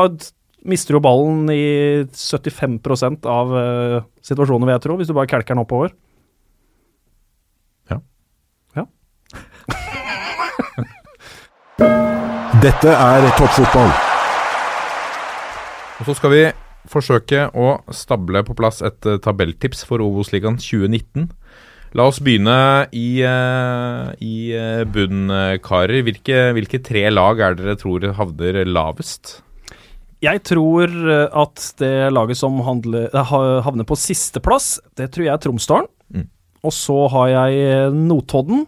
mister 0.66 0.96
jo 0.96 1.00
ballen 1.04 1.46
i 1.52 2.04
75 2.10 2.80
av 3.26 3.54
uh, 3.54 4.02
situasjonene, 4.24 4.66
vil 4.68 4.76
jeg 4.76 4.84
tro, 4.86 4.96
hvis 4.98 5.10
du 5.10 5.14
bare 5.16 5.30
kelker 5.30 5.54
den 5.54 5.62
oppover. 5.64 5.94
Ja. 7.92 7.98
Ja. 8.76 8.84
Dette 12.66 12.90
er 12.92 13.30
toppfotball. 13.38 13.90
Og 15.96 16.08
så 16.08 16.14
skal 16.18 16.32
vi 16.32 16.44
forsøke 16.90 17.48
å 17.56 17.78
stable 17.94 18.42
på 18.46 18.56
plass 18.58 18.82
et 18.84 19.06
eh, 19.08 19.20
tabelltips 19.22 19.82
for 19.88 20.02
Obos-ligaen 20.04 20.58
2019. 20.60 21.30
La 21.96 22.04
oss 22.10 22.18
begynne 22.20 22.58
i, 22.92 23.22
uh, 23.24 24.12
i 24.20 24.52
bunn, 24.92 25.30
eh, 25.32 25.56
karer. 25.64 26.02
Hvilke, 26.04 26.50
hvilke 26.56 26.82
tre 26.84 27.06
lag 27.12 27.40
er 27.40 27.56
dere 27.56 27.76
tror 27.80 28.04
havner 28.18 28.64
lavest? 28.68 29.38
Jeg 30.24 30.40
tror 30.48 30.88
eh, 30.88 31.26
at 31.28 31.64
det 31.80 32.08
laget 32.14 32.38
som 32.40 32.56
handler, 32.64 33.10
eh, 33.12 33.34
havner 33.66 33.84
på 33.84 33.98
sisteplass, 34.00 34.78
det 34.96 35.10
tror 35.12 35.26
jeg 35.26 35.34
er 35.34 35.42
Tromsdalen. 35.42 35.90
Mm. 36.08 36.28
Og 36.64 36.72
så 36.72 36.96
har 37.12 37.32
jeg 37.32 37.66
eh, 37.66 37.92
Notodden 37.92 38.64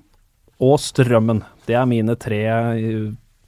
og 0.61 0.77
Strømmen. 0.83 1.43
Det 1.69 1.77
er 1.79 1.89
mine 1.89 2.17
tre 2.21 2.43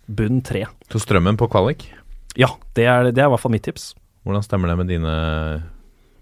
bunn 0.06 0.40
tre. 0.44 0.64
Så 0.90 1.02
Strømmen 1.02 1.36
på 1.40 1.50
kvalik. 1.50 1.90
Ja, 2.38 2.54
det 2.78 2.86
er, 2.88 3.10
det 3.10 3.20
er 3.20 3.28
i 3.28 3.34
hvert 3.34 3.42
fall 3.42 3.52
mitt 3.52 3.66
tips. 3.66 3.92
Hvordan 4.24 4.44
stemmer 4.46 4.70
det 4.70 4.78
med 4.80 4.90
dine 4.92 5.14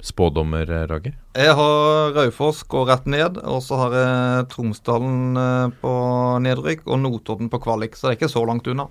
spådommer, 0.02 0.66
Rager? 0.88 1.14
Jeg 1.34 1.54
har 1.58 2.12
Raufoss 2.14 2.62
går 2.70 2.86
rett 2.90 3.08
ned, 3.10 3.40
og 3.42 3.62
så 3.66 3.78
har 3.82 3.96
jeg 3.98 4.46
Tromsdalen 4.54 5.38
på 5.82 5.94
nedrykk 6.42 6.86
og 6.86 7.02
Notodden 7.02 7.50
på 7.52 7.60
kvalik, 7.62 7.98
så 7.98 8.08
det 8.08 8.14
er 8.14 8.20
ikke 8.20 8.32
så 8.32 8.44
langt 8.46 8.70
unna. 8.70 8.86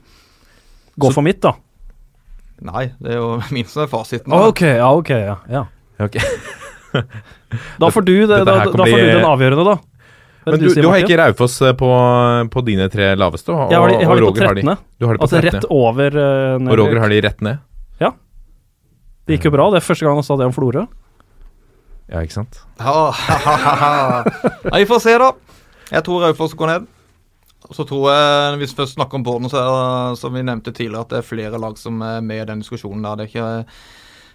Gå 0.99 1.11
for 1.15 1.25
mitt, 1.25 1.39
da. 1.45 1.55
Nei, 2.66 2.88
det 2.99 3.12
er 3.14 3.20
jo 3.22 3.28
min 3.55 3.66
som 3.70 3.84
er 3.84 3.91
fasiten. 3.91 4.32
Da. 4.34 4.47
ok, 4.49 4.62
ja, 4.66 4.88
ok, 4.93 5.10
ja. 5.14 5.36
ja. 5.51 5.66
Ok. 5.99 6.18
Da 7.80 7.88
får 7.93 8.01
du, 8.03 8.14
det, 8.26 8.28
Dette 8.32 8.45
da, 8.47 8.53
her 8.60 8.66
da 8.66 8.72
kan 8.72 8.80
får 8.82 8.88
bli- 8.89 8.95
du 8.97 9.12
den 9.14 9.26
avgjørende, 9.28 9.64
da. 9.68 9.76
Hva 9.78 10.51
er 10.51 10.55
Men 10.55 10.62
du, 10.64 10.66
sier, 10.72 10.82
du 10.82 10.88
har 10.88 10.95
Martin? 10.95 11.05
ikke 11.08 11.18
Raufoss 11.22 11.55
eh, 11.68 11.74
på, 11.78 11.88
på 12.51 12.64
dine 12.68 12.88
tre 12.91 13.10
laveste, 13.20 13.51
og, 13.53 13.72
Jeg 13.72 13.80
har 13.84 13.91
de, 13.91 13.95
jeg 14.01 14.08
har 14.10 14.16
og 14.16 14.18
de 14.18 14.26
på 14.26 14.32
Roger 14.32 14.47
har 14.47 14.58
de. 14.58 14.64
13. 14.64 14.86
Du 14.97 15.05
har 15.08 15.14
de 15.14 15.20
på 15.22 15.26
Altså 15.28 15.41
13. 15.41 15.47
rett 15.53 15.68
over 15.78 16.18
uh, 16.18 16.55
Og 16.72 16.78
Roger 16.82 16.99
har 17.03 17.14
de 17.14 17.20
rett 17.28 17.43
ned. 17.47 17.64
Det 19.28 19.36
gikk 19.36 19.49
jo 19.49 19.51
bra. 19.51 19.66
Det 19.74 19.82
er 19.82 19.84
første 19.84 20.05
gang 20.08 20.16
han 20.16 20.24
sa 20.24 20.38
det 20.39 20.45
om 20.47 20.53
Florø. 20.55 20.86
Ja, 22.08 22.22
ikke 22.24 22.38
sant? 22.38 22.62
Ja, 22.80 24.24
Nei, 24.72 24.80
vi 24.86 24.88
får 24.88 25.01
se, 25.03 25.16
da. 25.20 25.34
Jeg 25.91 26.05
tror 26.08 26.24
Raufoss 26.24 26.55
går 26.55 26.72
ned. 26.72 26.86
Og 27.68 27.76
Så 27.76 27.84
tror 27.88 28.07
jeg, 28.11 28.57
hvis 28.61 28.74
vi 28.74 28.82
først 28.82 28.95
snakker 28.95 29.20
om 29.20 29.24
Bården, 29.28 29.51
så 29.51 29.59
er 29.59 29.68
det, 29.68 30.20
som 30.22 30.36
vi 30.36 30.43
nevnte 30.45 30.72
tidligere, 30.72 31.03
at 31.03 31.11
det 31.11 31.20
er 31.20 31.28
flere 31.28 31.59
lag 31.59 31.78
som 31.80 31.99
er 32.01 32.24
med 32.24 32.41
i 32.41 32.47
den 32.47 32.63
diskusjonen 32.63 33.03
der. 33.03 33.20
Det 33.20 33.26
er, 33.26 33.32
ikke, 33.34 33.76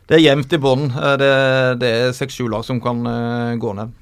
det 0.09 0.17
er 0.19 0.25
jevnt 0.27 0.53
i 0.53 0.61
bånn. 0.61 0.87
Det, 1.23 1.33
det 1.81 1.93
er 2.03 2.17
seks-sju 2.17 2.45
lag 2.53 2.67
som 2.69 2.81
kan 2.85 3.01
eh, 3.09 3.55
gå 3.63 3.73
ned. 3.79 3.95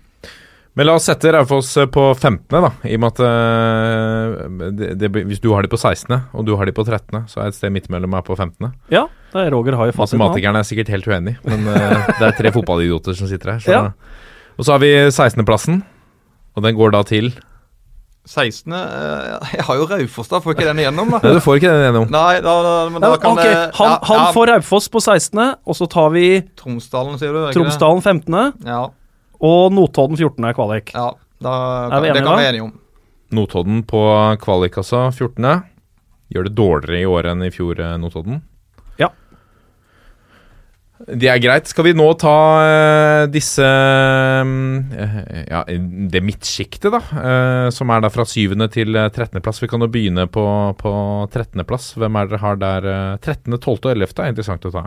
Men 0.78 0.87
la 0.87 0.95
oss 0.99 1.07
sette 1.07 1.31
Raufoss 1.35 1.70
eh, 1.78 1.87
på 1.91 2.09
15., 2.14 2.43
da. 2.51 2.72
I 2.87 2.97
og 2.99 3.03
med 3.05 3.12
at 3.12 3.22
eh, 3.26 4.70
det, 4.81 4.91
det, 5.03 5.11
Hvis 5.31 5.43
du 5.43 5.51
har 5.55 5.62
de 5.66 5.70
på 5.70 5.78
16., 5.78 6.11
og 6.35 6.47
du 6.47 6.57
har 6.59 6.66
de 6.66 6.74
på 6.74 6.87
13., 6.87 7.22
så 7.31 7.45
er 7.45 7.53
et 7.53 7.59
sted 7.59 7.74
midt 7.74 7.87
mellom 7.93 8.11
meg 8.16 8.26
på 8.26 8.35
15. 8.35 8.72
Ja, 8.91 9.05
det 9.31 9.47
er 9.47 9.55
Roger 9.55 9.78
har 9.78 9.91
jo 9.91 9.95
fasiten. 9.95 10.18
han. 10.18 10.26
Matematikerne 10.26 10.64
er 10.64 10.66
sikkert 10.66 10.91
helt 10.91 11.07
uenig, 11.07 11.37
men 11.47 11.70
det 11.70 12.26
er 12.26 12.35
tre 12.39 12.51
fotballidioter 12.55 13.14
som 13.14 13.31
sitter 13.31 13.55
her. 13.55 13.62
Så. 13.62 13.70
Ja. 13.70 14.26
Og 14.59 14.66
så 14.66 14.74
har 14.74 14.83
vi 14.83 14.91
16.-plassen, 15.07 15.85
og 16.59 16.66
den 16.66 16.74
går 16.78 16.99
da 16.99 17.05
til 17.07 17.31
16. 18.29 18.73
eh, 18.73 19.49
Jeg 19.57 19.64
har 19.66 19.77
jo 19.81 19.87
Raufoss, 19.91 20.29
da. 20.29 20.41
Får 20.45 20.55
ikke 20.57 20.66
den 20.68 20.83
igjennom, 20.85 21.11
da. 21.14 21.21
Nei, 21.25 21.33
du 21.37 21.41
får 21.45 21.57
ikke 21.61 21.71
den 21.73 21.83
igjennom. 21.87 22.11
Nei, 22.12 22.35
da, 22.45 22.55
da, 22.66 22.75
men 22.93 23.01
da 23.05 23.11
Ja, 23.14 23.21
kan 23.23 23.39
okay. 23.39 23.55
Han, 23.79 23.95
ja, 23.95 23.99
han 24.11 24.21
ja, 24.25 24.29
får 24.37 24.53
Raufoss 24.55 24.89
på 24.93 25.01
16., 25.03 25.41
og 25.64 25.79
så 25.79 25.89
tar 25.91 26.12
vi 26.14 26.27
Tromsdalen, 26.61 27.16
sier 27.21 27.33
du? 27.33 27.41
ikke? 27.47 27.57
Tromsdalen 27.59 28.05
15., 28.05 28.68
Ja, 28.68 28.83
og 29.41 29.73
Notodden 29.73 30.18
14. 30.21 30.45
er 30.51 30.57
kvalik. 30.59 30.93
ja 30.95 31.09
da, 31.41 31.53
Er 31.89 32.03
vi 32.05 32.11
det 32.12 32.21
kan 32.21 32.27
da? 32.29 32.37
vi 32.37 32.43
være 32.45 32.53
enige 32.53 32.66
om. 32.68 32.73
Notodden 33.33 33.83
på 33.89 34.01
kvalik, 34.43 34.77
altså. 34.83 35.07
14. 35.16 35.62
Gjør 36.31 36.47
det 36.47 36.55
dårligere 36.59 37.01
i 37.01 37.07
år 37.09 37.29
enn 37.33 37.47
i 37.47 37.51
fjor, 37.55 37.79
eh, 37.81 37.95
Notodden. 38.03 38.43
Ja. 41.01 41.16
Det 41.20 41.30
er 41.32 41.40
greit. 41.40 41.70
Skal 41.70 41.86
vi 41.88 41.94
nå 41.96 42.07
ta 42.20 42.36
uh, 42.61 43.22
disse 43.32 43.64
uh, 43.64 45.14
Ja, 45.48 45.62
det 45.66 46.20
midtsjiktet, 46.24 46.90
da. 46.92 47.01
Uh, 47.01 47.68
som 47.72 47.92
er 47.92 48.05
da 48.05 48.12
fra 48.12 48.26
7. 48.28 48.53
til 48.72 48.92
trettendeplass. 48.92 49.30
13. 49.30 49.44
plass. 49.44 49.62
Vi 49.62 49.70
kan 49.72 49.84
jo 49.84 49.90
begynne 49.92 50.26
på, 50.28 50.44
på 50.78 50.92
13. 51.32 51.64
plass. 51.68 51.92
Hvem 51.96 52.20
er 52.20 52.30
dere 52.30 52.44
har 52.44 52.61
der? 52.61 52.92
Trettende, 53.24 53.57
13., 53.57 53.80
12. 53.80 53.80
og 53.80 53.90
11. 53.96 54.14
er 54.20 54.34
interessant 54.34 54.68
å 54.68 54.74
ta. 54.76 54.86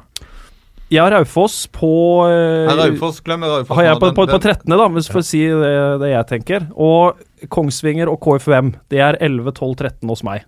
Jeg 0.94 1.02
har 1.02 1.14
Raufoss 1.16 1.64
på 1.74 1.90
eh, 2.28 2.68
Nei, 2.70 2.76
Raufoss, 2.92 3.22
glem 3.26 3.46
Raufoss. 3.48 3.74
Har 3.78 3.88
jeg 3.88 4.00
på, 4.02 4.12
på, 4.14 4.28
på 4.30 4.38
13., 4.40 4.68
da, 4.70 4.88
hvis 4.94 5.10
vi 5.10 5.16
får 5.16 5.26
si 5.26 5.44
det, 5.48 5.76
det 6.04 6.12
jeg 6.12 6.30
tenker. 6.30 6.68
Og 6.78 7.48
Kongsvinger 7.54 8.12
og 8.12 8.20
KFUM, 8.22 8.76
det 8.94 9.02
er 9.02 9.18
11, 9.18 9.56
12, 9.56 9.74
13 9.80 10.12
hos 10.14 10.22
meg. 10.28 10.46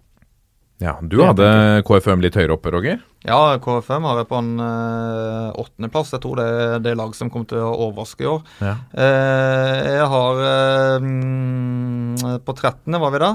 Ja, 0.84 0.98
Du 1.02 1.22
hadde 1.24 1.46
KFM 1.88 2.20
litt 2.20 2.36
høyere 2.36 2.58
oppe, 2.58 2.72
Roger. 2.74 2.98
Ja, 3.24 3.56
KFM 3.64 4.04
har 4.10 4.18
jeg 4.20 4.28
på 4.28 4.36
en 4.42 4.50
eh, 4.60 5.54
åttendeplass. 5.62 6.12
Jeg 6.18 6.22
tror 6.26 6.36
det 6.42 6.48
er 6.52 6.82
det 6.84 6.98
laget 7.00 7.16
som 7.16 7.30
kommer 7.32 7.48
til 7.48 7.62
å 7.64 7.70
overraske 7.88 8.26
i 8.26 8.28
år. 8.28 8.42
Ja. 8.60 8.74
Eh, 8.92 9.78
jeg 9.96 10.10
har 10.12 10.42
eh, 10.50 11.08
På 12.44 12.54
13. 12.58 13.00
var 13.00 13.16
vi 13.16 13.24
da? 13.24 13.32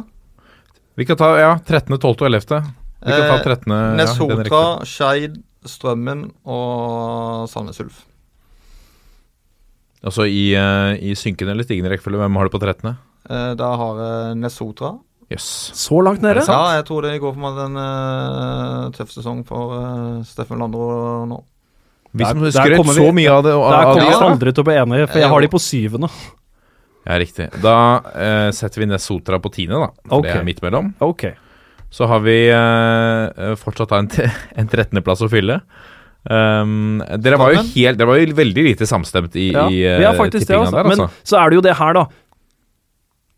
Vi 1.01 1.07
kan 1.09 1.17
ta 1.17 1.31
ja, 1.41 1.55
13., 1.65 1.97
12. 1.97 2.13
og 2.13 2.27
11. 2.29 2.61
Vi 3.01 3.09
kan 3.17 3.25
ta 3.25 3.37
Eh, 3.39 3.45
13. 3.49 3.73
ja, 3.73 3.81
i 3.81 3.97
Nesotra, 4.03 4.37
rekkefølgen. 4.45 4.87
Skeid, 4.93 5.41
Strømmen 5.65 6.27
og 6.45 7.49
Sandnes 7.49 7.81
Ulf. 7.81 8.03
Altså 10.05 10.25
i, 10.29 10.51
eh, 10.57 10.93
i 11.09 11.15
synkende 11.17 11.53
eller 11.57 11.65
stigende 11.65 11.91
rekkefølge, 11.93 12.21
hvem 12.21 12.37
har 12.37 12.49
du 12.49 12.53
på 12.55 12.61
13.? 12.61 12.93
Eh, 13.31 13.55
da 13.57 13.71
har 13.81 13.99
jeg 14.05 14.37
Nesotra. 14.45 14.95
Jøss. 15.31 15.47
Så 15.79 16.01
langt 16.03 16.25
nede. 16.25 16.43
Ja, 16.43 16.75
jeg 16.81 16.87
tror 16.89 17.07
det 17.07 17.21
går 17.23 17.35
for 17.37 17.43
meg 17.45 17.59
en 17.69 17.79
uh, 17.79 18.91
tøff 18.97 19.13
sesong 19.15 19.45
for 19.47 19.77
uh, 19.77 20.25
Steffen 20.27 20.59
Landro 20.59 20.89
nå. 21.31 21.39
Vi 22.11 22.27
som 22.27 22.41
Der- 22.41 22.51
der 22.51 22.57
skrøt 22.57 22.91
så 22.97 23.07
vi- 23.07 23.13
mye 23.21 23.31
av 23.31 23.45
det. 23.45 23.53
Og, 23.55 23.71
Der 23.71 23.85
kommer 23.85 24.01
vi 24.01 24.11
ja. 24.11 24.31
aldri 24.31 24.53
til 24.53 24.65
å 24.65 24.67
bli 24.67 24.75
enige, 24.75 25.07
for 25.09 25.19
jeg 25.23 25.29
har 25.31 25.41
de 25.41 25.49
på 25.49 25.61
syvende. 25.63 26.11
Ja, 27.07 27.19
riktig. 27.19 27.47
Da 27.63 27.77
uh, 28.03 28.51
setter 28.51 28.83
vi 28.83 28.87
ned 28.91 29.01
Sotra 29.01 29.39
på 29.39 29.53
tiende, 29.55 29.79
da. 29.79 29.91
For 30.09 30.19
okay. 30.19 30.33
det 30.33 30.41
er 30.41 30.45
midt 30.45 30.63
mellom. 30.63 30.95
Okay. 31.01 31.35
Så 31.91 32.07
har 32.11 32.21
vi 32.21 32.51
uh, 32.51 33.55
fortsatt 33.59 33.93
en, 33.93 34.11
en 34.59 34.69
13.-plass 34.69 35.23
å 35.23 35.31
fylle. 35.31 35.61
Um, 36.21 37.01
dere 37.17 37.39
var 37.41 37.55
jo 37.55 37.63
helt 37.65 37.97
Dere 37.97 38.07
var 38.11 38.19
jo 38.21 38.35
veldig 38.37 38.63
lite 38.67 38.85
samstemt 38.85 39.39
i, 39.41 39.47
Ja, 39.55 39.63
i 39.73 39.79
uh, 39.89 40.19
tippinga 40.29 40.59
altså. 40.67 40.75
der, 40.77 40.85
Men 40.85 41.01
altså. 41.01 41.07
så 41.25 41.39
er 41.41 41.49
det 41.49 41.57
jo 41.57 41.63
det 41.65 41.77
her, 41.79 41.95
da. 41.97 42.03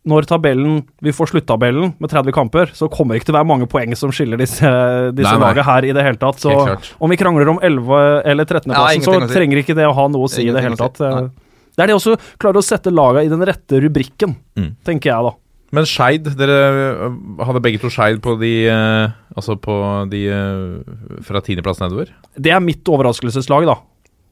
Når 0.05 0.27
tabellen, 0.27 0.81
vi 0.99 1.13
får 1.15 1.29
sluttabellen 1.31 1.93
med 2.03 2.11
30 2.11 2.33
kamper, 2.35 2.73
så 2.75 2.89
kommer 2.91 3.15
det 3.15 3.21
ikke 3.23 3.29
til 3.31 3.37
å 3.37 3.39
være 3.39 3.47
mange 3.53 3.69
poeng 3.71 3.93
som 3.95 4.11
skiller 4.11 4.41
disse, 4.41 4.67
disse 5.15 5.35
lagene 5.39 5.63
her 5.69 5.87
i 5.87 5.93
det 5.95 6.03
hele 6.03 6.19
tatt. 6.19 6.41
Så 6.43 6.51
om 6.99 7.13
vi 7.13 7.19
krangler 7.21 7.47
om 7.53 7.61
11- 7.63 8.23
eller 8.27 8.45
13.-plassen, 8.49 8.99
Ja, 8.99 9.07
så 9.07 9.29
si. 9.29 9.35
trenger 9.37 9.61
ikke 9.63 9.77
det 9.79 9.87
å 9.87 9.95
ha 9.95 10.09
noe 10.11 10.27
å 10.27 10.31
si 10.33 10.43
i 10.43 10.51
det 10.51 10.65
hele 10.65 10.75
tatt. 10.81 10.99
si. 10.99 11.05
Eh, 11.07 11.29
Det 11.77 11.85
er 11.85 11.87
det 11.87 11.95
også 11.97 12.17
klare 12.37 12.59
å 12.59 12.65
sette 12.67 12.91
lagene 12.93 13.25
i 13.25 13.31
den 13.31 13.41
rette 13.47 13.79
rubrikken, 13.81 14.35
Mm. 14.59 14.75
tenker 14.85 15.09
jeg 15.15 15.23
da. 15.25 15.33
Men 15.73 15.87
Skeid, 15.89 16.25
dere 16.37 16.59
øh, 17.09 17.15
hadde 17.47 17.63
begge 17.63 17.81
to 17.81 17.89
Skeid 17.89 18.19
på 18.21 18.35
de 18.39 18.67
øh, 18.69 19.09
Altså 19.39 19.55
på 19.57 20.11
de 20.11 20.27
øh, 20.29 20.83
fra 21.25 21.41
tiendeplass 21.41 21.79
nedover? 21.81 22.11
Det 22.37 22.51
er 22.53 22.61
mitt 22.61 22.85
overraskelseslag, 22.85 23.65
da. 23.65 23.79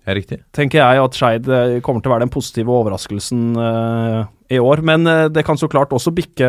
Er 0.07 0.17
riktig? 0.19 0.43
Tenker 0.53 0.83
jeg 0.83 1.01
at 1.01 1.13
Skeid 1.17 1.49
eh, 1.49 1.79
kommer 1.81 2.03
til 2.03 2.11
å 2.11 2.15
være 2.19 2.27
den 2.27 2.35
positive 2.35 2.69
overraskelsen 2.69 3.57
eh, 3.57 4.25
i 4.51 4.59
år. 4.59 4.83
Men 4.87 5.07
eh, 5.07 5.27
det 5.33 5.45
kan 5.47 5.59
så 5.59 5.69
klart 5.71 5.93
også 5.95 6.13
bikke, 6.15 6.49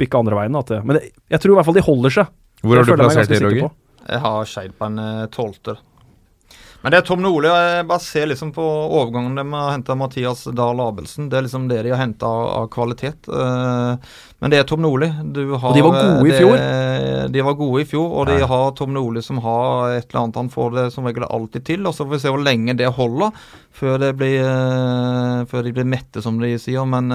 bikke 0.00 0.20
andre 0.20 0.38
veien. 0.42 0.58
At 0.60 0.72
det, 0.72 0.80
men 0.84 0.98
det, 0.98 1.12
jeg 1.32 1.42
tror 1.42 1.54
i 1.54 1.58
hvert 1.60 1.70
fall 1.70 1.78
de 1.78 1.86
holder 1.86 2.16
seg. 2.20 2.34
Hvor 2.60 2.76
har 2.76 2.84
du 2.88 2.92
plassert 2.94 3.30
ganske 3.30 3.46
Roger? 3.46 3.70
Jeg 4.10 4.20
har 4.24 4.48
Skeid 4.48 4.76
på 4.76 4.88
en 4.90 5.00
eh, 5.00 5.24
tolvte. 5.32 5.76
Men 6.80 6.94
det 6.94 7.00
er 7.00 7.04
Tom 7.04 7.20
Nordli. 7.20 7.48
Jeg 7.52 7.84
bare 7.90 8.00
ser 8.00 8.28
liksom 8.30 8.54
på 8.56 8.64
overgangen 8.64 9.36
de 9.36 9.44
har 9.52 9.74
henta 9.74 9.96
Mathias 9.98 10.46
Dahl 10.56 10.80
Abelsen. 10.80 11.28
Det 11.28 11.36
er 11.36 11.44
liksom 11.44 11.66
det 11.68 11.82
de 11.84 11.92
har 11.92 12.00
henta 12.00 12.28
av, 12.28 12.68
kvalitet. 12.72 13.28
Eh, 13.28 14.14
men 14.40 14.52
det 14.52 14.62
er 14.62 14.68
Tom 14.68 14.80
Nordli. 14.80 15.10
Og 15.10 15.34
de 15.36 15.44
var 15.84 15.98
gode 15.98 16.30
i 16.30 16.32
eh, 16.32 16.38
fjor. 16.38 16.62
De 17.34 17.44
var 17.44 17.58
gode 17.58 17.82
i 17.84 17.88
fjor, 17.90 18.06
og 18.16 18.30
de 18.32 18.38
har 18.52 18.72
Tom 18.78 18.96
Nordli 18.96 19.20
som 19.24 19.42
har 19.44 19.98
et 19.98 20.08
eller 20.08 20.22
annet 20.22 20.40
han 20.40 20.52
får 20.54 20.72
det 20.78 20.86
som 20.96 21.08
regel 21.08 21.28
alltid 21.28 21.68
til. 21.68 21.84
Og 21.84 21.92
så 21.92 22.06
får 22.06 22.14
vi 22.16 22.22
se 22.24 22.32
hvor 22.32 22.46
lenge 22.48 22.76
det 22.80 22.88
holder 22.96 23.36
før, 23.76 24.00
det 24.00 24.14
blir, 24.16 24.40
eh, 24.40 25.44
før 25.52 25.68
de 25.68 25.76
blir 25.76 25.88
mette, 25.88 26.24
som 26.24 26.40
de 26.40 26.54
sier. 26.60 26.88
Men 26.88 27.12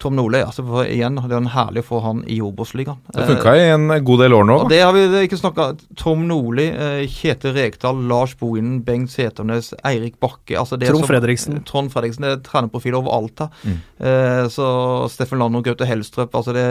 Tom 0.00 0.16
Nordli, 0.16 0.40
altså 0.40 0.64
for, 0.64 0.88
igjen, 0.88 1.18
det 1.20 1.34
er 1.34 1.42
en 1.42 1.50
herlig 1.52 1.82
å 1.84 1.86
få 1.90 1.98
han 2.00 2.22
i 2.24 2.38
Obos-ligaen. 2.40 2.98
Det 3.12 3.26
funka 3.28 3.52
i 3.58 3.66
en 3.74 3.92
god 4.06 4.22
del 4.24 4.32
år 4.32 4.46
nå, 4.48 4.56
Og 4.64 4.70
det 4.72 4.80
har 4.80 4.94
vi 4.96 5.02
ikke 5.26 5.36
snakka 5.36 5.66
Tom 6.00 6.26
Nordli, 6.28 6.68
eh, 6.72 7.02
Kjetil 7.10 7.52
Rekdal, 7.58 8.00
Lars 8.08 8.32
Bohinen, 8.40 8.80
Bengt 8.86 9.12
Seternes, 9.12 9.74
Eirik 9.84 10.16
Bakke 10.22 10.56
altså 10.56 10.78
det 10.80 10.88
Trond 10.88 11.04
som- 11.04 11.10
Fredriksen. 11.12 11.60
Trond 11.68 11.92
Fredriksen. 11.92 12.24
Det 12.24 12.32
er 12.32 12.42
trenerprofil 12.48 12.96
overalt 12.96 13.44
her. 13.44 13.50
Mm. 13.64 13.78
Eh, 14.00 14.44
så 14.48 14.68
Steffen 15.12 15.38
Lander, 15.38 15.62
Gaute 15.62 15.84
Helstrup 15.86 16.32
altså 16.32 16.54
det 16.56 16.66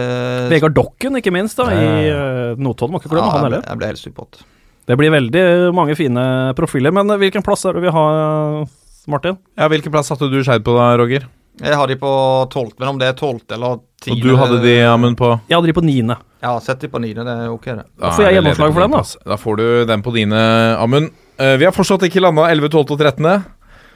Vegard 0.50 0.74
Dokken, 0.74 1.22
ikke 1.22 1.32
minst, 1.32 1.58
da, 1.62 1.70
i 1.70 2.10
uh, 2.10 2.56
Notodden. 2.58 2.96
Må 2.96 3.02
ikke 3.04 3.14
ja, 3.14 3.30
han 3.30 3.46
heller. 3.46 3.62
jeg 3.62 3.78
ble 3.78 3.94
helt 3.94 4.02
supert. 4.02 4.42
Det 4.90 4.98
blir 4.98 5.14
veldig 5.14 5.44
mange 5.78 5.94
fine 5.94 6.22
profiler. 6.58 6.92
Men 6.92 7.12
eh, 7.14 7.20
hvilken 7.22 7.46
plass 7.46 7.66
er 7.70 7.78
det 7.78 7.86
vi 7.86 7.94
har, 7.94 8.66
Martin? 9.10 9.38
Ja, 9.58 9.70
Hvilken 9.70 9.94
plass 9.94 10.10
satte 10.10 10.30
du 10.32 10.42
Skeid 10.42 10.66
på 10.66 10.74
da, 10.74 10.96
Roger? 10.98 11.30
Jeg 11.60 11.76
har 11.76 11.92
de 11.92 11.96
på 12.00 12.12
tolvte, 12.54 12.80
men 12.80 12.94
om 12.94 13.00
det 13.02 13.10
er 13.10 13.16
tolvte 13.20 13.56
eller 13.58 13.82
tiende 14.00 14.22
Og 14.22 14.28
du 14.28 14.40
hadde 14.40 14.60
de, 14.64 14.76
Amund, 14.88 15.18
på 15.20 15.32
Jeg 15.50 15.58
hadde 15.58 15.68
de 15.72 15.76
på 15.76 15.84
niende. 15.84 16.16
Ja, 16.40 16.54
sett 16.64 16.80
de 16.80 16.88
på 16.92 17.02
niende. 17.04 17.26
Det 17.28 17.34
er 17.36 17.52
ok, 17.52 17.66
det. 17.66 17.86
Da 18.00 18.14
får 18.16 18.26
jeg 18.26 18.38
gjennomslag 18.38 18.74
for 18.76 18.86
den, 18.86 18.96
da. 18.96 19.32
Da 19.34 19.38
får 19.40 19.60
du 19.60 19.66
den 19.90 20.06
på 20.06 20.14
dine, 20.16 20.44
Amund. 20.80 21.12
Eh, 21.40 21.58
vi 21.60 21.68
har 21.68 21.76
fortsatt 21.76 22.06
ikke 22.08 22.24
landa 22.24 22.48
11, 22.52 22.72
12 22.72 22.96
og 22.96 23.04
13. 23.04 23.28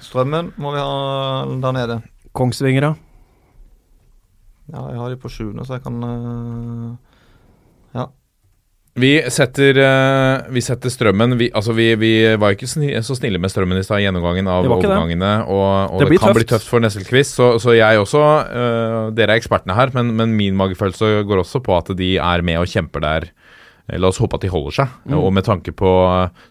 Strømmen 0.03 0.51
må 0.59 0.75
vi 0.75 0.83
ha 0.83 1.57
der 1.63 1.75
nede. 1.79 1.99
Kongsvinger, 2.35 2.89
ja. 2.89 2.93
Ja, 4.73 4.83
jeg 4.91 4.99
har 4.99 5.09
de 5.11 5.19
på 5.19 5.31
sjuende, 5.31 5.63
så 5.67 5.77
jeg 5.77 5.85
kan 5.87 6.03
eh, 6.07 6.91
Vi 8.93 9.09
setter, 9.33 9.77
eh, 9.81 10.51
vi 10.53 10.61
setter 10.61 10.91
strømmen 10.93 11.33
vi, 11.39 11.47
Altså, 11.49 11.73
vi, 11.73 11.87
vi 11.97 12.11
var 12.37 12.53
ikke 12.53 12.67
så 12.69 13.15
snille 13.17 13.39
med 13.41 13.49
strømmen 13.49 13.79
i 13.79 13.85
stad 13.85 14.03
i 14.03 14.05
gjennomgangen 14.05 14.45
av 14.45 14.67
det. 14.67 14.69
overgangene. 14.75 15.31
Og, 15.49 15.95
og 15.95 16.03
Det 16.03 16.09
det, 16.11 16.19
kan 16.19 16.29
kan 16.29 16.37
bli 16.37 16.43
tøft. 16.45 16.61
tøft 16.61 16.69
for 16.69 16.83
Nesselquist. 16.83 17.33
Så, 17.39 17.47
så 17.63 17.73
jeg 17.73 17.97
også 17.97 18.21
uh, 18.21 19.09
Dere 19.17 19.33
er 19.33 19.41
ekspertene 19.41 19.73
her, 19.73 19.89
men, 19.97 20.13
men 20.19 20.35
min 20.37 20.59
magefølelse 20.59 21.23
går 21.25 21.41
også 21.41 21.63
på 21.65 21.73
at 21.79 21.89
de 21.97 22.11
er 22.21 22.45
med 22.45 22.61
og 22.61 22.69
kjemper 22.69 23.01
der. 23.01 23.25
Eh, 23.89 23.97
La 23.97 24.13
oss 24.13 24.21
håpe 24.21 24.37
at 24.37 24.45
de 24.45 24.53
holder 24.53 24.77
seg. 24.83 24.93
Mm. 25.09 25.17
Og 25.23 25.33
med 25.39 25.49
tanke 25.49 25.73
på 25.73 25.95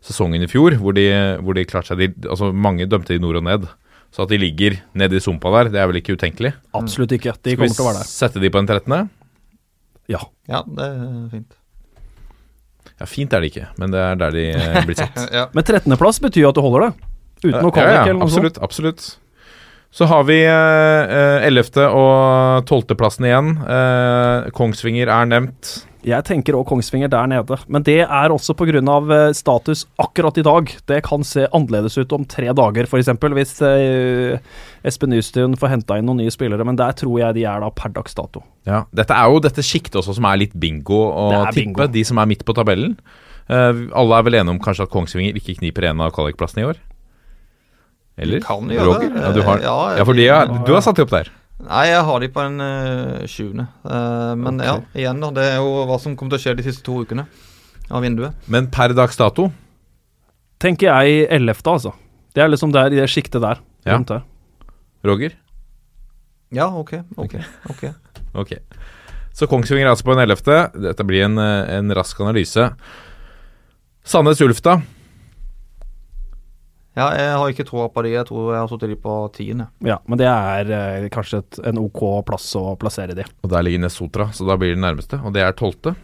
sesongen 0.03 0.43
i 0.43 0.51
fjor, 0.51 0.75
hvor 0.83 0.99
de, 0.99 1.07
hvor 1.47 1.55
de 1.55 1.67
klarte 1.69 1.93
seg 1.95 2.03
de, 2.03 2.11
Altså, 2.27 2.51
mange 2.51 2.91
dømte 2.91 3.15
de 3.15 3.23
nord 3.23 3.39
og 3.39 3.47
ned. 3.47 3.71
Så 4.13 4.27
at 4.27 4.35
de 4.35 4.43
ligger 4.43 4.83
nede 4.99 5.17
i 5.17 5.23
sumpa 5.23 5.49
der, 5.55 5.71
det 5.73 5.79
er 5.81 5.87
vel 5.89 6.03
ikke 6.03 6.19
utenkelig. 6.19 6.57
Absolutt 6.77 7.15
ikke. 7.15 7.39
De 7.39 7.55
Skal 7.55 7.63
kommer 7.63 7.79
til 7.79 7.87
å 7.87 7.91
være 7.93 8.03
vi 8.03 8.11
sette 8.19 8.43
de 8.43 8.51
på 8.53 8.61
en 8.61 8.69
13.? 8.69 9.11
Ja. 10.11 10.27
Ja, 10.51 10.67
det 10.67 10.91
er 10.91 11.29
fint. 11.31 11.53
Ja, 13.01 13.09
fint 13.09 13.33
er 13.33 13.43
det 13.43 13.53
ikke, 13.53 13.69
men 13.81 13.95
det 13.95 14.03
er 14.03 14.21
der 14.21 14.37
de 14.37 14.45
eh, 14.53 14.79
blir 14.87 14.99
sett. 14.99 15.19
Ja. 15.37 15.49
Men 15.57 15.65
13.-plass 15.65 16.21
betyr 16.23 16.47
jo 16.47 16.53
at 16.53 16.59
du 16.59 16.63
holder 16.65 16.89
det. 16.89 16.93
Uten 17.43 17.57
ja, 17.59 17.71
kvalik 17.75 17.97
ja, 17.97 18.03
eller 18.07 18.21
noe 18.21 18.31
sånt. 18.31 18.59
absolutt, 18.61 18.63
absolutt. 18.63 19.09
Så 19.93 20.07
har 20.09 20.23
vi 20.25 20.39
eh, 20.49 21.47
11. 21.49 21.83
og 21.93 22.69
12. 22.69 22.95
plassen 22.97 23.27
igjen. 23.29 23.51
Eh, 23.61 24.51
Kongsvinger 24.57 25.11
er 25.13 25.29
nevnt. 25.29 25.73
Jeg 26.03 26.25
tenker 26.27 26.57
òg 26.59 26.65
Kongsvinger 26.67 27.11
der 27.13 27.29
nede, 27.31 27.57
men 27.71 27.85
det 27.87 28.01
er 28.03 28.33
også 28.35 28.57
pga. 28.59 28.81
eh, 29.15 29.33
status 29.33 29.85
akkurat 30.03 30.37
i 30.39 30.43
dag. 30.43 30.73
Det 30.87 31.03
kan 31.05 31.23
se 31.23 31.47
annerledes 31.53 31.97
ut 31.99 32.13
om 32.13 32.25
tre 32.25 32.47
dager, 32.53 32.87
f.eks. 32.91 33.07
hvis 33.07 33.63
eh, 33.63 34.39
Espen 34.85 35.11
Nystuen 35.11 35.55
får 35.57 35.69
henta 35.69 35.99
inn 35.99 36.07
noen 36.07 36.19
nye 36.19 36.31
spillere, 36.31 36.65
men 36.65 36.77
der 36.77 36.93
tror 36.93 37.21
jeg 37.21 37.35
de 37.35 37.45
er 37.45 37.61
da 37.61 37.71
per 37.71 37.91
dags 37.95 38.15
dato. 38.15 38.43
Ja, 38.67 38.85
Dette 38.93 39.15
er 39.15 39.31
jo 39.31 39.39
dette 39.39 39.63
sjiktet 39.63 40.01
også 40.03 40.15
som 40.19 40.25
er 40.27 40.41
litt 40.43 40.55
bingo 40.59 41.05
å 41.13 41.29
tippe. 41.53 41.55
bingo. 41.55 41.87
De 41.87 42.05
som 42.05 42.19
er 42.19 42.27
midt 42.27 42.45
på 42.45 42.55
tabellen. 42.55 42.97
Eh, 43.49 43.87
alle 43.95 44.19
er 44.19 44.23
vel 44.27 44.35
enige 44.41 44.57
om 44.57 44.63
kanskje 44.63 44.89
at 44.89 44.91
Kongsvinger 44.91 45.39
ikke 45.39 45.61
kniper 45.61 45.87
en 45.91 46.01
av 46.03 46.11
kvalikplassene 46.17 46.65
i 46.65 46.71
år? 46.73 46.83
Eller? 48.19 48.43
Kan 48.45 48.69
gjøre 48.69 48.89
Roger? 48.91 49.09
det. 49.09 49.23
Ja, 49.23 49.31
du 49.33 49.43
har, 49.47 49.63
Ja, 49.63 49.79
ja, 49.99 50.05
for 50.05 50.19
de 50.19 50.27
du 50.67 50.73
har 50.75 50.83
satt 50.85 50.99
de 50.99 51.07
opp 51.07 51.15
der. 51.15 51.31
Nei, 51.63 51.87
jeg 51.93 52.03
har 52.09 52.23
de 52.23 52.29
på 52.35 52.43
en 52.43 52.59
uh, 52.59 53.25
sjuende. 53.31 53.69
Uh, 53.87 54.33
men 54.39 54.59
ja, 54.65 54.77
igjen 54.99 55.23
da, 55.23 55.31
det 55.37 55.45
er 55.53 55.61
jo 55.63 55.85
hva 55.89 55.99
som 56.03 56.17
kommer 56.19 56.35
til 56.35 56.41
å 56.41 56.45
skje 56.47 56.57
de 56.59 56.67
siste 56.67 56.85
to 56.87 56.97
ukene 57.05 57.27
av 57.93 58.03
vinduet. 58.03 58.35
Men 58.51 58.71
per 58.73 58.95
dags 58.97 59.19
dato 59.21 59.51
Tenker 60.63 60.87
jeg 60.87 61.25
11., 61.27 61.59
altså. 61.67 61.91
Det 62.35 62.43
er 62.45 62.51
liksom 62.53 62.71
der 62.71 62.95
i 62.95 63.01
det 63.01 63.09
sjiktet 63.11 63.43
der. 63.43 63.59
Ja. 63.83 63.97
rundt 63.97 64.13
der. 64.13 64.21
Roger? 65.03 65.33
Ja, 66.55 66.69
ok. 66.71 66.93
ok, 67.17 67.35
ok. 67.71 67.83
okay. 68.45 68.61
Så 69.35 69.49
Kongsvinger 69.51 69.89
er 69.89 69.91
altså 69.91 70.07
på 70.07 70.15
en 70.15 70.23
ellevte. 70.23 70.59
Dette 70.77 71.07
blir 71.09 71.25
en, 71.27 71.39
eh, 71.41 71.79
en 71.79 71.91
rask 71.97 72.21
analyse. 72.21 72.69
Sandnes 74.05 74.43
Ulf, 74.45 74.61
da? 74.63 74.77
Ja, 76.93 77.07
jeg 77.17 77.29
har 77.41 77.49
ikke 77.55 77.65
troa 77.65 77.87
på 77.89 78.03
de. 78.05 78.11
Jeg 78.13 78.27
tror 78.29 78.51
jeg 78.53 78.61
har 78.61 78.69
satt 78.69 78.83
de 78.85 78.97
på 79.01 79.13
tiende. 79.33 79.67
Ja, 79.81 79.97
men 80.07 80.19
det 80.21 80.27
er 80.29 80.73
eh, 80.77 81.07
kanskje 81.15 81.39
et, 81.41 81.61
en 81.71 81.79
OK 81.81 82.03
plass 82.29 82.51
å 82.61 82.75
plassere 82.77 83.15
de. 83.17 83.25
Og 83.41 83.49
der 83.53 83.65
ligger 83.65 83.81
Nesotra, 83.87 84.27
så 84.37 84.45
da 84.45 84.59
blir 84.61 84.75
det 84.75 84.83
nærmeste. 84.85 85.23
Og 85.25 85.33
det 85.33 85.41
er 85.47 85.57
tolvte. 85.57 85.95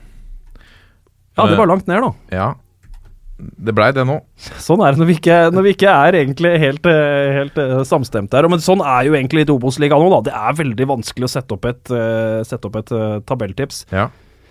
Ja, 1.37 1.45
det 1.47 1.59
var 1.61 1.69
langt 1.71 1.87
ned, 1.87 2.01
da. 2.03 2.15
Ja. 2.35 2.49
Det 3.39 3.71
blei 3.77 3.93
det 3.95 4.03
nå. 4.09 4.17
Sånn 4.59 4.81
er 4.83 4.97
det 4.97 4.99
når 4.99 5.11
vi 5.13 5.15
ikke, 5.21 5.37
når 5.55 5.67
vi 5.69 5.73
ikke 5.77 5.93
er 6.09 6.17
egentlig 6.25 6.55
helt, 6.59 6.89
eh, 6.91 7.29
helt 7.37 7.61
eh, 7.63 7.75
samstemte 7.87 8.35
her. 8.41 8.49
Men 8.51 8.65
sånn 8.65 8.81
er 8.83 9.05
jo 9.07 9.15
egentlig 9.15 9.45
litt 9.45 9.53
Obos-ligaen 9.55 10.03
nå, 10.03 10.09
da. 10.17 10.25
Det 10.27 10.35
er 10.41 10.57
veldig 10.65 10.89
vanskelig 10.97 11.29
å 11.29 11.35
sette 11.37 11.55
opp 11.55 11.69
et, 11.71 11.85
eh, 11.95 12.41
sette 12.49 12.67
opp 12.67 12.81
et 12.81 12.91
eh, 12.97 13.21
tabelltips. 13.29 13.85
Ja. 13.95 14.09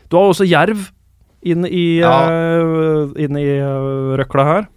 Du 0.07 0.15
har 0.21 0.29
også 0.31 0.47
Jerv 0.47 0.85
inn 1.43 1.65
i, 1.67 1.99
Ja. 1.99 2.13
eh, 2.31 3.25
inn 3.25 3.35
i 3.41 3.47
eh, 3.57 4.15
røkla 4.21 4.45
her. 4.53 4.69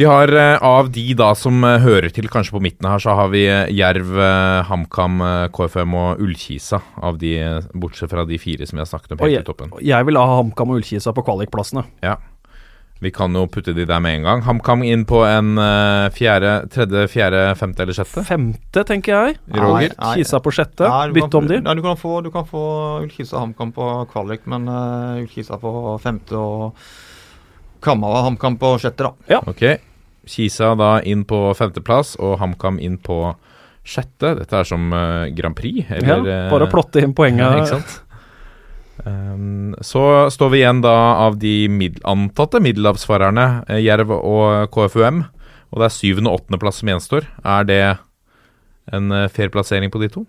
Vi 0.00 0.04
har 0.04 0.32
eh, 0.32 0.62
av 0.62 0.86
de 0.90 1.02
da 1.12 1.34
som 1.36 1.58
eh, 1.60 1.82
hører 1.84 2.08
til 2.16 2.24
kanskje 2.32 2.54
på 2.54 2.60
midten 2.64 2.86
her, 2.88 3.02
så 3.04 3.12
har 3.18 3.26
vi 3.34 3.42
eh, 3.44 3.68
Jerv, 3.76 4.14
HamKam, 4.64 5.18
KFM 5.52 5.96
og 6.00 6.22
Ullkisa. 6.24 6.78
Av 7.04 7.18
de, 7.20 7.34
bortsett 7.76 8.08
fra 8.08 8.24
de 8.24 8.38
fire 8.40 8.64
som 8.64 8.78
vi 8.78 8.80
har 8.80 8.88
snakket 8.88 9.12
om 9.12 9.20
helt 9.20 9.34
jeg, 9.34 9.44
i 9.44 9.48
toppen. 9.50 9.74
jeg 9.84 10.06
vil 10.08 10.16
ha 10.16 10.38
HamKam 10.38 10.72
og 10.72 10.80
Ullkisa 10.80 11.12
på 11.12 11.24
kvalikplassene. 11.26 11.82
Ja. 12.00 12.14
Vi 13.04 13.12
kan 13.12 13.36
jo 13.36 13.42
putte 13.52 13.74
de 13.76 13.84
der 13.90 14.00
med 14.00 14.22
en 14.22 14.24
gang. 14.30 14.46
HamKam 14.46 14.86
inn 14.88 15.04
på 15.08 15.20
en 15.28 15.60
uh, 15.60 16.08
fjerde, 16.16 16.54
tredje, 16.72 17.04
fjerde, 17.12 17.44
femte 17.60 17.84
eller 17.84 17.96
sjette. 18.00 18.24
Femte, 18.24 18.86
tenker 18.88 19.14
jeg. 19.18 19.36
Roger? 19.52 19.92
Nei, 20.00 20.14
Kisa 20.16 20.40
på 20.40 20.54
sjette. 20.56 20.88
Kan 20.88 21.12
Bytte 21.16 21.40
om 21.42 21.52
de. 21.52 21.60
Nei, 21.64 21.76
du 21.76 21.84
kan 21.84 22.00
få, 22.00 22.22
du 22.24 22.32
kan 22.32 22.48
få 22.48 22.64
Ullkisa 23.02 23.44
HamKam 23.44 23.76
på 23.76 23.92
kvalik, 24.16 24.48
men 24.48 24.64
uh, 24.64 25.20
Ullkisa 25.20 25.60
på 25.60 25.76
femte 26.00 26.40
og 26.40 26.82
Kamma 27.84 28.16
og 28.16 28.26
HamKam 28.30 28.60
på 28.60 28.74
sjette, 28.80 29.08
da. 29.08 29.36
Ja. 29.36 29.44
Ok. 29.48 29.89
Kisa 30.30 30.74
da 30.78 30.98
inn 31.02 31.24
på 31.28 31.42
femteplass, 31.58 32.14
og 32.22 32.38
HamKam 32.40 32.78
inn 32.82 32.98
på 33.02 33.18
sjette. 33.86 34.36
Dette 34.38 34.60
er 34.60 34.68
som 34.68 34.92
uh, 34.94 35.26
Grand 35.34 35.56
Prix, 35.58 35.82
Ja, 35.88 35.98
eller 35.98 36.30
ja, 36.30 36.38
bare 36.52 36.68
å 36.68 36.72
plotte 36.72 37.02
inn 37.02 37.14
Ja, 37.40 37.52
ikke 37.58 37.74
sant? 37.78 37.98
Um, 39.00 39.72
så 39.80 40.28
står 40.28 40.50
vi 40.52 40.58
igjen 40.60 40.82
da 40.84 40.92
av 41.24 41.38
de 41.40 41.54
mid 41.72 42.00
antatte 42.04 42.60
middelhavsfarerne, 42.60 43.64
eh, 43.68 43.80
Jerv 43.80 44.12
og 44.12 44.68
KFUM. 44.74 45.24
Og 45.70 45.80
det 45.80 45.86
er 45.86 45.94
syvende 45.94 46.32
og 46.32 46.40
åttendeplass 46.40 46.82
som 46.82 46.90
gjenstår. 46.90 47.28
Er 47.46 47.66
det 47.68 47.82
en 48.92 49.14
eh, 49.14 49.28
fair 49.32 49.52
plassering 49.54 49.92
på 49.92 50.02
de 50.02 50.10
to? 50.12 50.26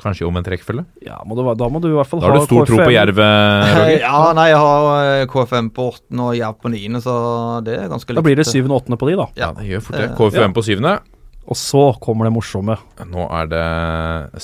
Kanskje 0.00 0.24
i 0.24 0.28
omvendt 0.28 0.48
rekkefølge? 0.50 0.84
Ja, 1.04 1.18
må 1.28 1.36
du, 1.38 1.42
da 1.58 1.68
må 1.70 1.80
du 1.82 1.90
i 1.90 1.96
hvert 1.96 2.08
fall 2.08 2.22
ha 2.22 2.30
KFM. 2.30 2.34
Da 2.34 2.40
har 2.40 2.46
du 2.46 2.50
stor 2.50 2.70
tro 2.70 2.78
på 2.80 2.94
Jervet, 2.94 3.22
Jerv, 3.22 3.72
eh, 3.72 3.78
Roger. 3.78 4.04
Ja, 4.06 4.20
nei, 4.38 4.46
jeg 4.50 4.60
har 4.62 5.08
eh, 5.12 5.24
KFM 5.32 5.72
på 5.76 5.88
åttende 5.92 6.28
og 6.28 6.38
Jerv 6.38 6.60
på 6.62 6.72
niende, 6.72 7.02
så 7.04 7.16
det 7.66 7.76
er 7.78 7.90
ganske 7.92 8.12
likt. 8.12 8.20
Da 8.20 8.26
blir 8.28 8.40
det 8.40 8.48
syvende 8.48 8.76
og 8.76 8.84
åttende 8.84 9.00
på 9.02 9.10
de, 9.10 9.18
da. 9.20 9.28
Ja, 9.38 9.50
det 9.58 9.68
gjør 9.68 9.84
fort 9.88 9.98
det. 10.00 10.12
KFM 10.18 10.46
ja. 10.46 10.52
på 10.56 10.66
syvende. 10.68 10.94
Og 11.50 11.58
så 11.58 11.82
kommer 12.02 12.28
det 12.28 12.34
morsomme. 12.36 12.76
Nå 13.10 13.26
er 13.26 13.48
det 13.50 13.66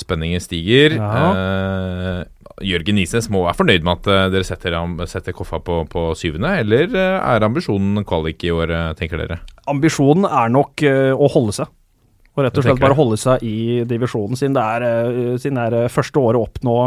Spenningen 0.01 0.43
stiger. 0.43 0.99
Eh, 0.99 2.25
Jørgen 2.67 2.99
Isnes 2.99 3.29
må 3.31 3.45
være 3.47 3.59
fornøyd 3.61 3.87
med 3.87 4.01
at 4.01 4.11
eh, 4.11 4.25
dere 4.35 4.47
setter, 4.47 4.77
setter 5.11 5.37
Koffa 5.37 5.61
på, 5.63 5.81
på 5.91 6.09
syvende, 6.19 6.57
eller 6.65 6.91
eh, 6.91 7.19
er 7.23 7.47
ambisjonen 7.47 8.03
kvalik 8.09 8.43
i 8.47 8.53
år, 8.55 8.75
eh, 8.75 8.95
tenker 8.99 9.23
dere? 9.23 9.41
Ambisjonen 9.71 10.27
er 10.27 10.51
nok 10.55 10.83
eh, 10.87 11.13
å 11.15 11.31
holde 11.31 11.55
seg. 11.61 11.71
Og 12.39 12.45
rett 12.47 12.61
og 12.61 12.69
slett 12.69 12.79
bare 12.79 12.95
holde 12.95 13.19
seg 13.19 13.43
i 13.43 13.83
divisjonen, 13.89 14.39
siden 14.39 14.55
det 14.55 14.63
er, 14.63 14.87
eh, 14.87 15.35
siden 15.43 15.59
det 15.59 15.67
er 15.67 15.77
eh, 15.83 15.91
første 15.91 16.23
året 16.23 16.39
opp 16.39 16.63
nå. 16.67 16.79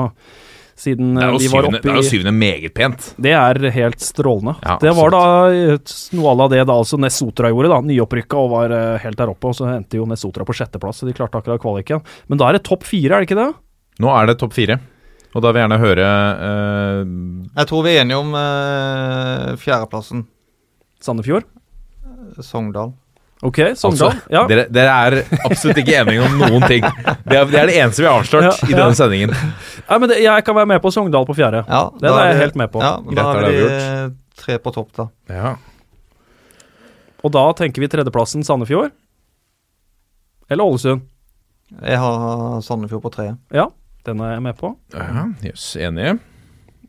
Siden 0.82 1.18
er 1.20 1.28
eh, 1.28 1.34
var 1.36 1.44
syvende, 1.44 1.78
oppe 1.78 1.82
det 1.84 1.92
er 1.92 2.00
jo 2.00 2.06
syvende 2.08 2.34
meget 2.34 2.74
pent. 2.78 3.10
Det 3.22 3.34
er 3.38 3.60
helt 3.76 4.02
strålende. 4.02 4.56
Ja, 4.64 4.78
det 4.82 4.94
var 4.98 5.14
da 5.14 5.24
eh, 5.52 5.98
noe 6.18 6.32
à 6.32 6.38
la 6.40 6.48
det 6.54 6.64
da 6.64 6.78
altså 6.82 6.98
Nesotra 7.02 7.52
gjorde, 7.52 7.70
da. 7.74 7.82
Nyopprykka 7.86 8.40
og 8.40 8.54
var 8.56 8.74
eh, 8.78 8.96
helt 9.04 9.20
der 9.20 9.34
oppe. 9.34 9.52
Og 9.52 9.58
så 9.60 9.68
endte 9.76 10.00
jo 10.00 10.08
Nesotra 10.10 10.48
på 10.48 10.56
sjetteplass, 10.58 11.04
så 11.04 11.10
de 11.10 11.16
klarte 11.18 11.38
akkurat 11.38 11.62
kvaliken. 11.62 12.02
Men 12.32 12.42
da 12.42 12.50
er 12.50 12.58
det 12.58 12.66
topp 12.70 12.88
fire, 12.88 13.14
er 13.14 13.22
det 13.22 13.30
ikke 13.30 13.42
det? 13.42 13.52
Nå 14.02 14.16
er 14.16 14.32
det 14.32 14.40
topp 14.42 14.56
fire. 14.58 14.80
Og 15.32 15.44
da 15.44 15.52
vil 15.52 15.62
jeg 15.62 15.68
gjerne 15.70 15.80
høre 15.80 16.08
uh, 16.44 17.04
Jeg 17.56 17.68
tror 17.70 17.86
vi 17.86 17.92
er 17.94 18.02
enige 18.02 18.20
om 18.20 18.34
uh, 18.36 19.54
fjerdeplassen. 19.62 20.26
Sandefjord? 21.02 21.46
Sogndal. 22.44 22.92
Ok, 23.42 23.58
Sogndal. 23.76 24.12
Altså, 24.12 24.30
ja. 24.30 24.42
dere, 24.52 24.68
dere 24.70 24.98
er 25.08 25.16
absolutt 25.48 25.80
ikke 25.82 25.96
enige 25.98 26.22
om 26.22 26.36
noen 26.38 26.62
ting. 26.70 26.84
Det 27.26 27.40
er 27.40 27.48
det, 27.50 27.58
er 27.58 27.72
det 27.72 27.78
eneste 27.82 28.04
vi 28.04 28.08
har 28.10 28.20
avslørt 28.22 28.46
Ja, 28.46 28.52
i 28.68 28.74
ja. 28.76 28.78
denne 28.84 28.98
sendingen. 29.00 29.34
Nei, 29.34 29.98
men 30.04 30.12
det, 30.12 30.20
jeg 30.22 30.46
kan 30.46 30.58
være 30.60 30.70
med 30.70 30.82
på 30.84 30.92
Sogndal 30.94 31.26
på 31.26 31.34
fjerde. 31.40 31.64
Ja, 31.66 31.80
Den 31.98 32.14
er 32.14 32.28
jeg 32.30 32.38
helt 32.44 32.60
med 32.62 32.70
på. 32.74 32.84
Ja, 32.86 32.92
da 33.02 33.26
har 33.32 33.48
vi 33.50 33.64
tre 34.42 34.60
på 34.62 34.74
topp, 34.76 34.92
da. 34.98 35.08
Ja. 35.34 35.56
Og 37.26 37.34
da 37.34 37.48
tenker 37.58 37.82
vi 37.82 37.90
tredjeplassen 37.90 38.46
Sandefjord. 38.46 38.94
Eller 40.52 40.68
Ålesund. 40.68 41.02
Jeg 41.82 41.98
har 42.02 42.62
Sandefjord 42.66 43.04
på 43.06 43.14
tre. 43.14 43.28
Ja, 43.56 43.70
den 44.06 44.22
er 44.22 44.36
jeg 44.36 44.46
med 44.52 44.58
på. 44.60 44.74
Ja, 44.94 45.26
Jøss, 45.46 45.72
enige. 45.82 46.18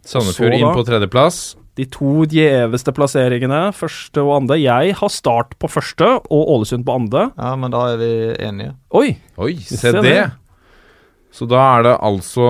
Sandefjord 0.04 0.52
Så 0.52 0.60
inn 0.60 0.72
på 0.76 0.84
tredjeplass. 0.88 1.42
De 1.78 1.86
to 1.88 2.26
gjeveste 2.28 2.92
plasseringene, 2.92 3.70
første 3.72 4.20
og 4.20 4.34
andre. 4.42 4.58
Jeg 4.60 4.92
har 4.98 5.08
Start 5.12 5.54
på 5.62 5.70
første 5.72 6.04
og 6.28 6.50
Ålesund 6.56 6.84
på 6.84 6.92
andre. 6.98 7.30
Ja, 7.38 7.54
men 7.56 7.72
da 7.72 7.86
er 7.94 8.00
vi 8.02 8.10
enige. 8.44 8.74
Oi! 8.92 9.14
Oi, 9.40 9.54
se 9.64 9.92
det. 9.96 10.02
det. 10.04 10.18
Så 11.32 11.46
da 11.48 11.62
er 11.78 11.86
det 11.86 11.94
altså 12.04 12.44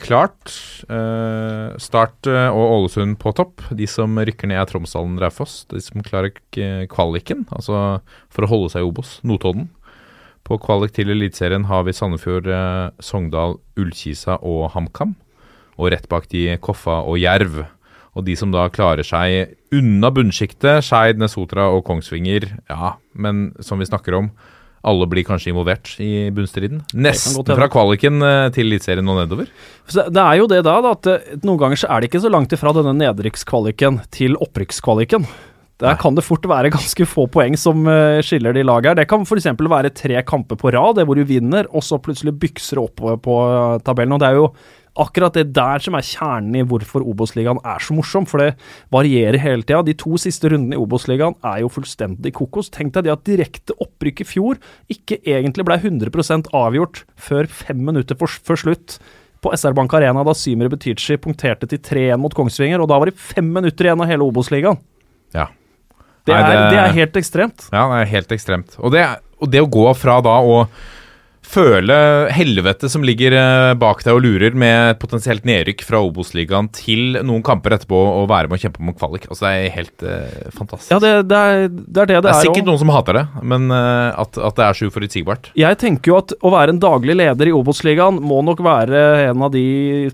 klart. 0.00 0.54
Eh, 0.88 1.74
start 1.84 2.30
eh, 2.32 2.48
og 2.48 2.78
Ålesund 2.78 3.18
på 3.20 3.34
topp. 3.36 3.60
De 3.76 3.84
som 3.90 4.16
rykker 4.16 4.48
ned 4.48 4.56
er 4.62 4.70
Tromsdalen 4.70 5.18
Raufoss. 5.20 5.66
De 5.68 5.82
som 5.84 6.00
klarer 6.06 6.32
k- 6.54 6.86
kvaliken, 6.88 7.44
altså 7.52 8.00
for 8.32 8.46
å 8.46 8.50
holde 8.54 8.72
seg 8.72 8.86
i 8.86 8.88
Obos, 8.88 9.18
Notodden. 9.28 9.68
På 10.48 10.56
kvalik 10.58 10.96
til 10.96 11.12
Eliteserien 11.12 11.68
har 11.68 11.84
vi 11.86 11.92
Sandefjord, 11.94 12.48
eh, 12.48 12.88
Sogndal, 13.04 13.58
Ullkisa 13.76 14.40
og 14.40 14.70
HamKam. 14.72 15.12
Og 15.76 15.92
rett 15.92 16.08
bak 16.08 16.24
de 16.32 16.56
Koffa 16.64 17.02
og 17.04 17.20
Jerv. 17.20 17.66
Og 18.12 18.26
de 18.26 18.34
som 18.36 18.50
da 18.52 18.66
klarer 18.72 19.06
seg 19.06 19.54
unna 19.72 20.10
bunnsjiktet, 20.12 20.84
Skeid, 20.84 21.20
Nesotra 21.20 21.70
og 21.72 21.84
Kongsvinger, 21.86 22.50
ja, 22.68 22.96
men 23.16 23.50
som 23.64 23.80
vi 23.80 23.88
snakker 23.88 24.18
om, 24.18 24.32
alle 24.82 25.06
blir 25.06 25.24
kanskje 25.26 25.52
involvert 25.52 25.94
i 26.02 26.26
bunnstriden. 26.34 26.82
Nesten 26.98 27.46
fra 27.46 27.68
kvaliken 27.70 28.18
eh, 28.26 28.48
til 28.54 28.66
Eliteserien 28.66 29.08
og 29.08 29.20
nedover. 29.20 29.46
Det 29.86 30.24
er 30.24 30.40
jo 30.40 30.48
det 30.50 30.58
da, 30.66 30.74
at 30.90 31.08
eh, 31.08 31.30
noen 31.44 31.60
ganger 31.60 31.84
så 31.84 31.92
er 31.92 32.02
det 32.02 32.10
ikke 32.10 32.24
så 32.24 32.32
langt 32.32 32.52
ifra 32.54 32.74
denne 32.74 32.96
nedrykkskvaliken 32.98 34.02
til 34.14 34.34
opprykkskvaliken. 34.42 35.28
Der 35.82 35.96
kan 35.98 36.14
det 36.14 36.22
fort 36.22 36.44
være 36.46 36.70
ganske 36.74 37.06
få 37.10 37.28
poeng 37.32 37.56
som 37.58 37.86
eh, 37.90 38.20
skiller 38.26 38.54
de 38.54 38.66
lagene 38.66 38.92
her. 38.92 39.00
Det 39.00 39.08
kan 39.10 39.24
f.eks. 39.26 39.48
være 39.58 39.94
tre 39.94 40.20
kamper 40.26 40.58
på 40.58 40.74
rad, 40.74 40.98
det 40.98 41.06
hvor 41.08 41.18
du 41.18 41.24
vinner, 41.26 41.70
og 41.70 41.86
så 41.86 41.98
plutselig 42.02 42.34
bykser 42.42 42.78
det 42.78 42.84
opp 42.84 43.22
på, 43.24 43.38
tabellen. 43.86 44.18
Og 44.18 44.22
det 44.22 44.30
er 44.30 44.38
jo 44.38 44.50
akkurat 45.00 45.32
det 45.38 45.46
der 45.56 45.80
som 45.80 45.94
er 45.96 46.04
kjernen 46.04 46.56
i 46.60 46.64
hvorfor 46.68 47.00
Obos-ligaen 47.08 47.60
er 47.64 47.80
så 47.80 47.94
morsom, 47.96 48.26
for 48.28 48.42
det 48.42 48.50
varierer 48.92 49.38
hele 49.40 49.62
tida. 49.64 49.80
De 49.86 49.94
to 49.96 50.18
siste 50.20 50.50
rundene 50.52 50.76
i 50.76 50.80
Obos-ligaen 50.82 51.34
er 51.48 51.62
jo 51.62 51.70
fullstendig 51.72 52.34
kokos. 52.36 52.68
Tenk 52.74 52.92
deg 52.98 53.06
det 53.08 53.14
at 53.14 53.24
direkte 53.24 53.76
opprykk 53.80 54.20
i 54.20 54.28
fjor 54.28 54.60
ikke 54.92 55.20
egentlig 55.24 55.64
ble 55.68 55.78
100% 55.80 56.52
avgjort 56.52 57.04
før 57.16 57.48
fem 57.48 57.80
minutter 57.88 58.18
før 58.20 58.60
slutt 58.60 58.98
på 59.42 59.50
SR 59.58 59.74
Bank 59.74 59.90
Arena 59.98 60.22
da 60.22 60.34
Symer 60.38 60.68
Butichi 60.70 61.16
punkterte 61.18 61.66
til 61.66 61.80
3-1 61.82 62.20
mot 62.22 62.34
Kongsvinger, 62.36 62.78
og 62.84 62.86
da 62.92 63.00
var 63.02 63.10
det 63.10 63.16
fem 63.18 63.48
minutter 63.50 63.88
igjen 63.88 64.04
av 64.04 64.06
hele 64.12 64.22
Obos-ligaen. 64.28 64.78
Ja. 65.34 65.48
Det 66.22 66.30
Nei, 66.36 66.38
er, 66.38 66.52
det- 66.52 66.70
det 66.70 66.78
er 66.84 66.92
helt 67.00 67.16
ekstremt. 67.18 67.64
Ja, 67.72 67.88
det 67.90 68.02
er 68.04 68.10
helt 68.12 68.30
ekstremt. 68.36 68.76
Og 68.78 68.92
det, 68.94 69.02
og 69.42 69.50
det 69.50 69.64
å 69.64 69.66
gå 69.66 69.88
fra 69.98 70.20
da 70.22 70.36
å 70.38 70.60
føle 71.42 71.96
helvete 72.32 72.88
som 72.90 73.04
ligger 73.04 73.34
eh, 73.36 73.72
bak 73.78 74.02
deg 74.06 74.16
og 74.16 74.22
lurer 74.24 74.54
med 74.56 74.92
et 74.92 75.00
potensielt 75.02 75.44
nedrykk 75.48 75.82
fra 75.84 76.00
Obos-ligaen 76.04 76.70
til 76.74 77.18
noen 77.26 77.42
kamper 77.44 77.76
etterpå 77.76 77.98
og 78.22 78.28
være 78.30 78.50
med 78.50 78.58
å 78.58 78.62
kjempe 78.62 78.82
om 78.82 78.92
kvalik. 78.96 79.26
Altså, 79.28 79.48
det 79.48 79.52
er 79.52 79.74
helt 79.76 80.04
uh, 80.06 80.50
fantastisk. 80.54 80.92
Ja, 80.94 81.00
det, 81.02 81.12
det, 81.30 81.40
er, 81.40 81.66
det 81.68 82.04
er 82.04 82.10
det 82.10 82.16
det 82.16 82.22
det 82.24 82.30
er 82.30 82.38
er. 82.38 82.46
sikkert 82.46 82.62
også. 82.62 82.68
noen 82.70 82.82
som 82.84 82.92
hater 82.94 83.18
det, 83.18 83.24
men 83.52 83.68
uh, 83.74 84.22
at, 84.22 84.38
at 84.38 84.58
det 84.58 84.66
er 84.66 84.78
så 84.78 84.88
uforutsigbart. 84.90 85.50
Jeg 85.58 85.80
tenker 85.82 86.12
jo 86.12 86.18
at 86.20 86.36
å 86.40 86.52
være 86.54 86.76
en 86.76 86.82
daglig 86.82 87.18
leder 87.18 87.50
i 87.50 87.54
Obos-ligaen 87.56 88.20
må 88.22 88.40
nok 88.46 88.62
være 88.64 89.02
en 89.28 89.46
av 89.46 89.52
de 89.54 89.66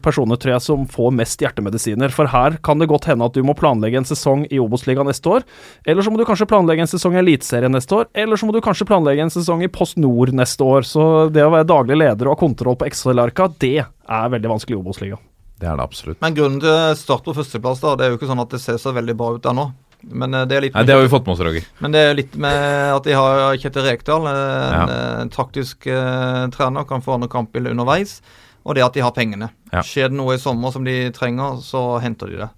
personene 0.05 0.39
tror 0.41 0.57
jeg, 0.57 0.65
som 0.65 0.89
får 0.91 1.15
mest 1.21 1.45
hjertemedisiner. 1.45 2.13
For 2.15 2.31
her 2.33 2.59
kan 2.65 2.81
det 2.81 2.91
godt 2.91 3.11
hende 3.11 3.29
at 3.29 3.37
du 3.37 3.45
må 3.47 3.57
planlegge 3.59 4.01
en 4.01 4.09
sesong 4.09 4.47
i 4.49 4.61
Obos-ligaen 4.63 5.09
neste 5.09 5.37
år. 5.39 5.47
Eller 5.89 6.05
så 6.05 6.13
må 6.13 6.21
du 6.21 6.27
kanskje 6.29 6.49
planlegge 6.51 6.87
en 6.87 6.91
sesong 6.91 7.17
i 7.19 7.23
Eliteserien 7.23 7.75
neste 7.75 8.01
år. 8.01 8.09
Eller 8.19 8.41
så 8.41 8.49
må 8.49 8.57
du 8.57 8.63
kanskje 8.65 8.89
planlegge 8.89 9.27
en 9.27 9.35
sesong 9.35 9.65
i 9.67 9.71
Post 9.73 10.01
Nord 10.01 10.33
neste 10.37 10.65
år. 10.65 10.87
Så 10.89 11.05
det 11.35 11.45
å 11.45 11.51
være 11.53 11.67
daglig 11.69 11.99
leder 11.99 12.29
og 12.29 12.37
ha 12.37 12.41
kontroll 12.41 12.79
på 12.79 12.87
Excel-arka, 12.89 13.49
det 13.61 13.83
er 13.83 14.33
veldig 14.35 14.53
vanskelig 14.55 14.77
i 14.77 14.81
Obos-ligaen. 14.81 15.25
Det 15.59 15.67
er 15.67 15.79
det 15.79 15.85
absolutt. 15.89 16.21
Men 16.23 16.37
grunnen 16.37 16.63
til 16.63 16.97
start 17.01 17.25
på 17.27 17.35
førsteplass, 17.35 17.83
da, 17.83 17.97
det 17.99 18.07
er 18.07 18.13
jo 18.13 18.19
ikke 18.21 18.31
sånn 18.31 18.43
at 18.45 18.53
det 18.55 18.61
ser 18.63 18.79
så 18.79 18.93
veldig 18.95 19.17
bra 19.19 19.33
ut 19.35 19.49
ennå. 19.51 19.69
Men 20.07 20.35
eh, 20.39 20.45
det 20.47 20.57
er 20.57 20.67
litt 20.69 20.77
Nei, 20.77 20.85
det 20.87 20.95
har 20.95 21.03
vi 21.03 21.11
fått 21.11 21.27
med 21.27 21.35
oss, 21.35 21.43
Roger. 21.49 21.65
Men 21.83 21.95
det 21.97 22.03
er 22.07 22.15
litt 22.15 22.37
med 22.39 22.93
at 22.95 23.09
de 23.09 23.17
har 23.19 23.59
Kjetil 23.59 23.89
Rekdal, 23.89 24.29
eh, 24.31 24.43
en, 24.69 24.93
Ja. 24.93 25.01
en 25.25 25.33
taktisk 25.35 25.89
uh, 25.91 26.47
trener, 26.55 26.87
kan 26.87 27.03
forandre 27.03 27.31
kampbildet 27.33 27.75
underveis. 27.75 28.21
Og 28.63 28.77
det 28.77 28.85
at 28.85 28.95
de 28.95 29.03
har 29.03 29.15
pengene. 29.17 29.51
Ja. 29.73 29.83
Skjer 29.83 30.13
det 30.13 30.19
noe 30.21 30.37
i 30.37 30.43
sommer 30.43 30.71
som 30.75 30.87
de 30.87 31.09
trenger, 31.17 31.59
så 31.65 31.83
henter 32.05 32.31
de 32.31 32.43
det. 32.45 32.51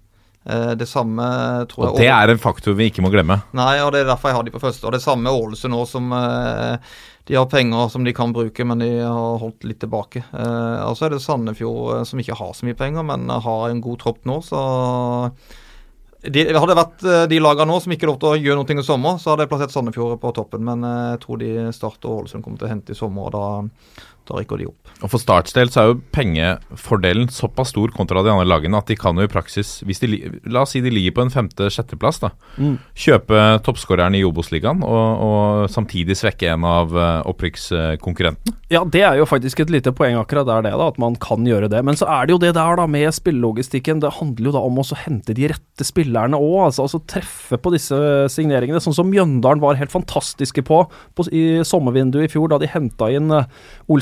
Eh, 0.45 0.71
det 0.71 0.87
samme 0.89 1.23
tror 1.69 1.85
jeg 1.85 1.93
Og 1.93 1.99
det 2.01 2.09
er 2.09 2.31
en 2.33 2.41
faktor 2.41 2.73
vi 2.77 2.89
ikke 2.89 3.03
må 3.05 3.11
glemme. 3.13 3.41
Nei, 3.53 3.75
og 3.83 3.91
det 3.93 4.01
er 4.01 4.09
derfor 4.09 4.31
jeg 4.31 4.39
har 4.39 4.47
de 4.47 4.53
på 4.55 4.61
første. 4.63 4.87
Og 4.89 4.95
det 4.95 5.03
samme 5.03 5.29
Ålesund 5.29 5.73
nå, 5.75 5.81
som 5.89 6.09
eh, 6.17 6.93
de 7.29 7.37
har 7.37 7.49
penger 7.49 7.89
som 7.93 8.05
de 8.05 8.13
kan 8.17 8.33
bruke, 8.33 8.65
men 8.65 8.81
de 8.81 8.91
har 9.03 9.41
holdt 9.41 9.65
litt 9.67 9.81
tilbake. 9.83 10.23
Eh, 10.33 10.77
og 10.85 10.95
så 10.97 11.07
er 11.07 11.15
det 11.15 11.21
Sandefjord 11.23 11.97
eh, 11.97 12.05
som 12.09 12.21
ikke 12.21 12.37
har 12.39 12.55
så 12.57 12.67
mye 12.67 12.77
penger, 12.77 13.05
men 13.07 13.29
har 13.29 13.67
en 13.69 13.83
god 13.83 14.01
tropp 14.01 14.25
nå, 14.29 14.39
så 14.45 14.61
de, 16.21 16.43
Hadde 16.53 16.69
det 16.69 16.77
vært 16.77 17.03
eh, 17.07 17.23
de 17.31 17.39
lagene 17.41 17.71
nå 17.71 17.79
som 17.81 17.93
ikke 17.95 18.05
lov 18.09 18.19
til 18.21 18.29
å 18.29 18.37
gjøre 18.37 18.61
noe 18.61 18.77
i 18.77 18.85
sommer, 18.85 19.17
så 19.17 19.31
hadde 19.31 19.47
jeg 19.47 19.51
plassert 19.53 19.73
Sandefjord 19.73 20.19
på 20.21 20.33
toppen, 20.37 20.61
men 20.67 20.85
eh, 20.85 21.05
jeg 21.15 21.21
tror 21.23 21.41
de 21.41 21.51
Start 21.73 22.05
og 22.05 22.19
Ålesund 22.19 22.45
kommer 22.45 22.61
til 22.61 22.69
å 22.69 22.73
hente 22.75 22.93
i 22.93 22.99
sommer, 22.99 23.29
og 23.29 23.33
da, 23.33 23.45
da 24.29 24.37
rykker 24.39 24.61
de 24.61 24.67
opp. 24.69 24.91
Og 25.01 25.09
For 25.09 25.21
Starts 25.21 25.53
del 25.55 25.71
så 25.73 25.81
er 25.81 25.87
jo 25.91 26.01
pengefordelen 26.13 27.29
såpass 27.33 27.71
stor 27.73 27.91
kontra 27.95 28.21
de 28.23 28.29
andre 28.33 28.45
lagene 28.47 28.77
at 28.77 28.89
de 28.91 28.97
kan 28.99 29.17
jo 29.17 29.25
i 29.25 29.31
praksis, 29.31 29.79
hvis 29.87 30.01
de, 30.03 30.19
la 30.51 30.61
oss 30.65 30.75
si 30.75 30.81
de 30.83 30.91
ligger 30.93 31.15
på 31.17 31.25
en 31.25 31.33
femte-sjetteplass, 31.33 32.21
da, 32.21 32.31
Mm. 32.57 32.77
kjøpe 32.95 33.39
toppskåreren 33.65 34.15
i 34.17 34.23
Obos-ligaen 34.27 34.83
og, 34.83 35.21
og 35.25 35.69
samtidig 35.71 36.17
svekke 36.19 36.49
en 36.51 36.65
av 36.67 36.91
eh, 36.93 37.21
opprykkskonkurrentene. 37.31 38.55
Ja, 38.71 38.83
det 38.87 39.01
er 39.03 39.17
jo 39.19 39.25
faktisk 39.27 39.59
et 39.63 39.71
lite 39.73 39.91
poeng 39.95 40.15
akkurat 40.19 40.47
der, 40.47 40.61
det 40.65 40.71
da, 40.77 40.87
at 40.91 40.99
man 41.01 41.15
kan 41.19 41.43
gjøre 41.47 41.69
det. 41.71 41.81
Men 41.83 41.97
så 41.99 42.07
er 42.07 42.27
det 42.27 42.35
jo 42.35 42.41
det 42.43 42.53
der 42.55 42.77
da 42.79 42.85
med 42.87 43.11
spillelogistikken. 43.15 43.99
Det 44.03 44.13
handler 44.19 44.51
jo 44.51 44.53
da 44.55 44.61
om 44.67 44.79
å 44.79 44.85
hente 45.01 45.35
de 45.35 45.49
rette 45.51 45.87
spillerne 45.87 46.39
òg. 46.39 46.67
Altså, 46.69 46.85
altså 46.87 47.01
treffe 47.09 47.59
på 47.61 47.73
disse 47.73 47.97
signeringene. 48.31 48.79
Sånn 48.83 48.95
som 48.95 49.09
Mjøndalen 49.11 49.63
var 49.63 49.79
helt 49.79 49.91
fantastiske 49.91 50.63
på, 50.67 50.83
på 51.17 51.27
i 51.35 51.43
sommervinduet 51.67 52.29
i 52.29 52.31
fjor, 52.31 52.51
da 52.53 52.61
de 52.61 52.69
henta 52.71 53.09
inn 53.11 53.31
eh, 53.35 53.47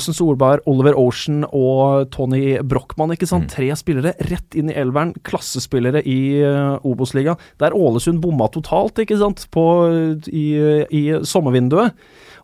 Olsen 0.10 0.18
Solberg, 0.18 0.64
Oliver 0.66 0.98
Ocean 0.98 1.44
og 1.46 2.10
Tony 2.12 2.58
Brochmann. 2.66 3.14
ikke 3.14 3.28
sant? 3.30 3.50
Tre 3.54 3.70
spillere 3.78 4.16
rett 4.30 4.56
inn 4.58 4.72
i 4.72 4.78
elveren. 4.78 5.14
Klassespillere 5.24 6.02
i 6.02 6.42
uh, 6.42 6.80
Obos-ligaen. 6.84 7.38
Der 7.62 7.76
Ålesund 7.78 8.22
bomma 8.22 8.50
totalt 8.50 9.00
ikke 9.00 9.20
sant? 9.20 9.46
På, 9.54 9.90
i, 10.26 10.46
i 10.90 11.04
sommervinduet. 11.22 11.94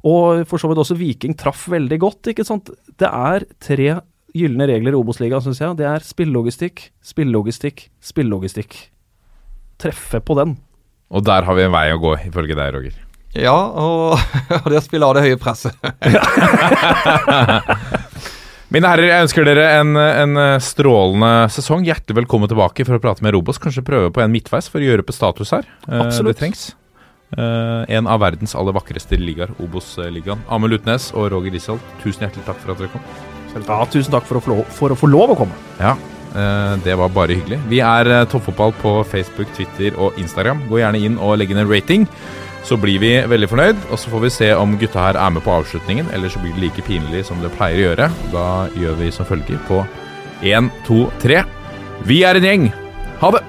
Og 0.06 0.46
for 0.46 0.62
så 0.62 0.70
vidt 0.70 0.84
også 0.84 0.98
Viking 1.00 1.34
traff 1.38 1.66
veldig 1.72 1.98
godt, 2.04 2.30
ikke 2.30 2.46
sant. 2.46 2.70
Det 3.00 3.10
er 3.10 3.48
tre 3.58 4.02
gylne 4.36 4.68
regler 4.70 4.94
i 4.94 5.00
Obos-ligaen, 5.00 5.42
syns 5.42 5.64
jeg. 5.64 5.80
Det 5.80 5.88
er 5.90 6.06
spillelogistikk, 6.06 6.90
spillelogistikk, 7.02 7.88
spillelogistikk. 8.04 8.78
Treffe 9.82 10.22
på 10.22 10.38
den. 10.38 10.60
Og 11.10 11.26
der 11.26 11.48
har 11.48 11.58
vi 11.58 11.66
en 11.66 11.74
vei 11.74 11.88
å 11.94 12.02
gå, 12.02 12.14
ifølge 12.30 12.58
deg, 12.58 12.78
Roger. 12.78 13.02
Ja, 13.36 13.56
og, 13.76 14.16
og 14.64 14.70
det 14.72 14.80
å 14.80 14.84
spille 14.86 15.08
av 15.08 15.18
det 15.18 15.26
høye 15.26 15.40
presset. 15.42 15.76
Mine 18.74 18.90
herrer, 18.90 19.08
jeg 19.12 19.26
ønsker 19.28 19.46
dere 19.48 19.66
en, 19.82 19.92
en 20.00 20.40
strålende 20.64 21.50
sesong. 21.54 21.86
Hjertelig 21.88 22.24
velkommen 22.24 22.50
tilbake 22.52 22.88
for 22.88 22.98
å 22.98 23.04
prate 23.04 23.24
med 23.24 23.36
Robos. 23.36 23.60
Kanskje 23.62 23.86
prøve 23.86 24.10
på 24.16 24.24
en 24.24 24.34
midtveis 24.34 24.68
for 24.72 24.82
å 24.82 24.88
gjøre 24.88 25.06
opp 25.06 25.14
status 25.16 25.54
her. 25.56 25.68
Eh, 25.86 26.02
Absolutt. 26.02 26.34
Det 26.34 26.42
trengs. 26.42 26.66
Eh, 27.38 27.96
en 27.98 28.08
av 28.08 28.20
verdens 28.24 28.56
aller 28.56 28.76
vakreste 28.76 29.20
ligaer, 29.20 29.52
Obos-ligaen. 29.64 30.44
Amund 30.48 30.74
Lutnes 30.74 31.12
og 31.16 31.30
Roger 31.34 31.52
Risholt, 31.56 31.94
tusen 32.04 32.26
hjertelig 32.26 32.46
takk 32.48 32.60
for 32.64 32.74
at 32.74 32.84
dere 32.84 32.92
kom. 32.94 33.04
Ja, 33.56 33.80
tusen 33.88 34.12
takk 34.16 34.28
for 34.28 34.40
å 34.40 34.44
få 34.44 34.52
lov, 34.54 34.66
for 34.76 34.92
å 34.92 35.00
få 35.00 35.10
lov 35.12 35.34
å 35.34 35.38
komme. 35.40 35.56
Ja, 35.80 35.94
eh, 36.36 36.74
det 36.86 36.96
var 37.00 37.14
bare 37.16 37.38
hyggelig. 37.38 37.60
Vi 37.72 37.80
er 37.84 38.12
eh, 38.12 38.26
Toppfotball 38.32 38.76
på 38.82 38.98
Facebook, 39.12 39.52
Twitter 39.58 39.96
og 40.00 40.18
Instagram. 40.22 40.66
Gå 40.72 40.82
gjerne 40.82 41.02
inn 41.08 41.20
og 41.20 41.38
legg 41.40 41.54
inn 41.54 41.64
en 41.64 41.72
rating 41.72 42.10
så 42.66 42.78
blir 42.82 43.00
vi 43.02 43.14
veldig 43.30 43.50
fornøyd. 43.52 43.84
Og 43.92 44.00
så 44.02 44.12
får 44.12 44.26
vi 44.26 44.34
se 44.34 44.52
om 44.58 44.78
gutta 44.82 45.04
her 45.08 45.20
er 45.22 45.34
med 45.36 45.46
på 45.46 45.54
avslutningen, 45.54 46.10
eller 46.14 46.32
så 46.34 46.42
blir 46.42 46.56
det 46.56 46.66
like 46.66 46.86
pinlig 46.88 47.26
som 47.28 47.42
det 47.44 47.54
pleier 47.58 47.82
å 47.82 47.88
gjøre. 47.90 48.10
Da 48.34 48.48
gjør 48.76 48.98
vi 49.02 49.12
som 49.14 49.30
følger 49.30 49.62
på 49.70 49.84
én, 50.46 50.72
to, 50.88 51.06
tre. 51.24 51.44
Vi 52.10 52.24
er 52.26 52.40
en 52.40 52.50
gjeng. 52.50 52.70
Ha 53.22 53.32
det! 53.38 53.46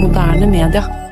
Moderne 0.00 0.50
media. 0.50 1.03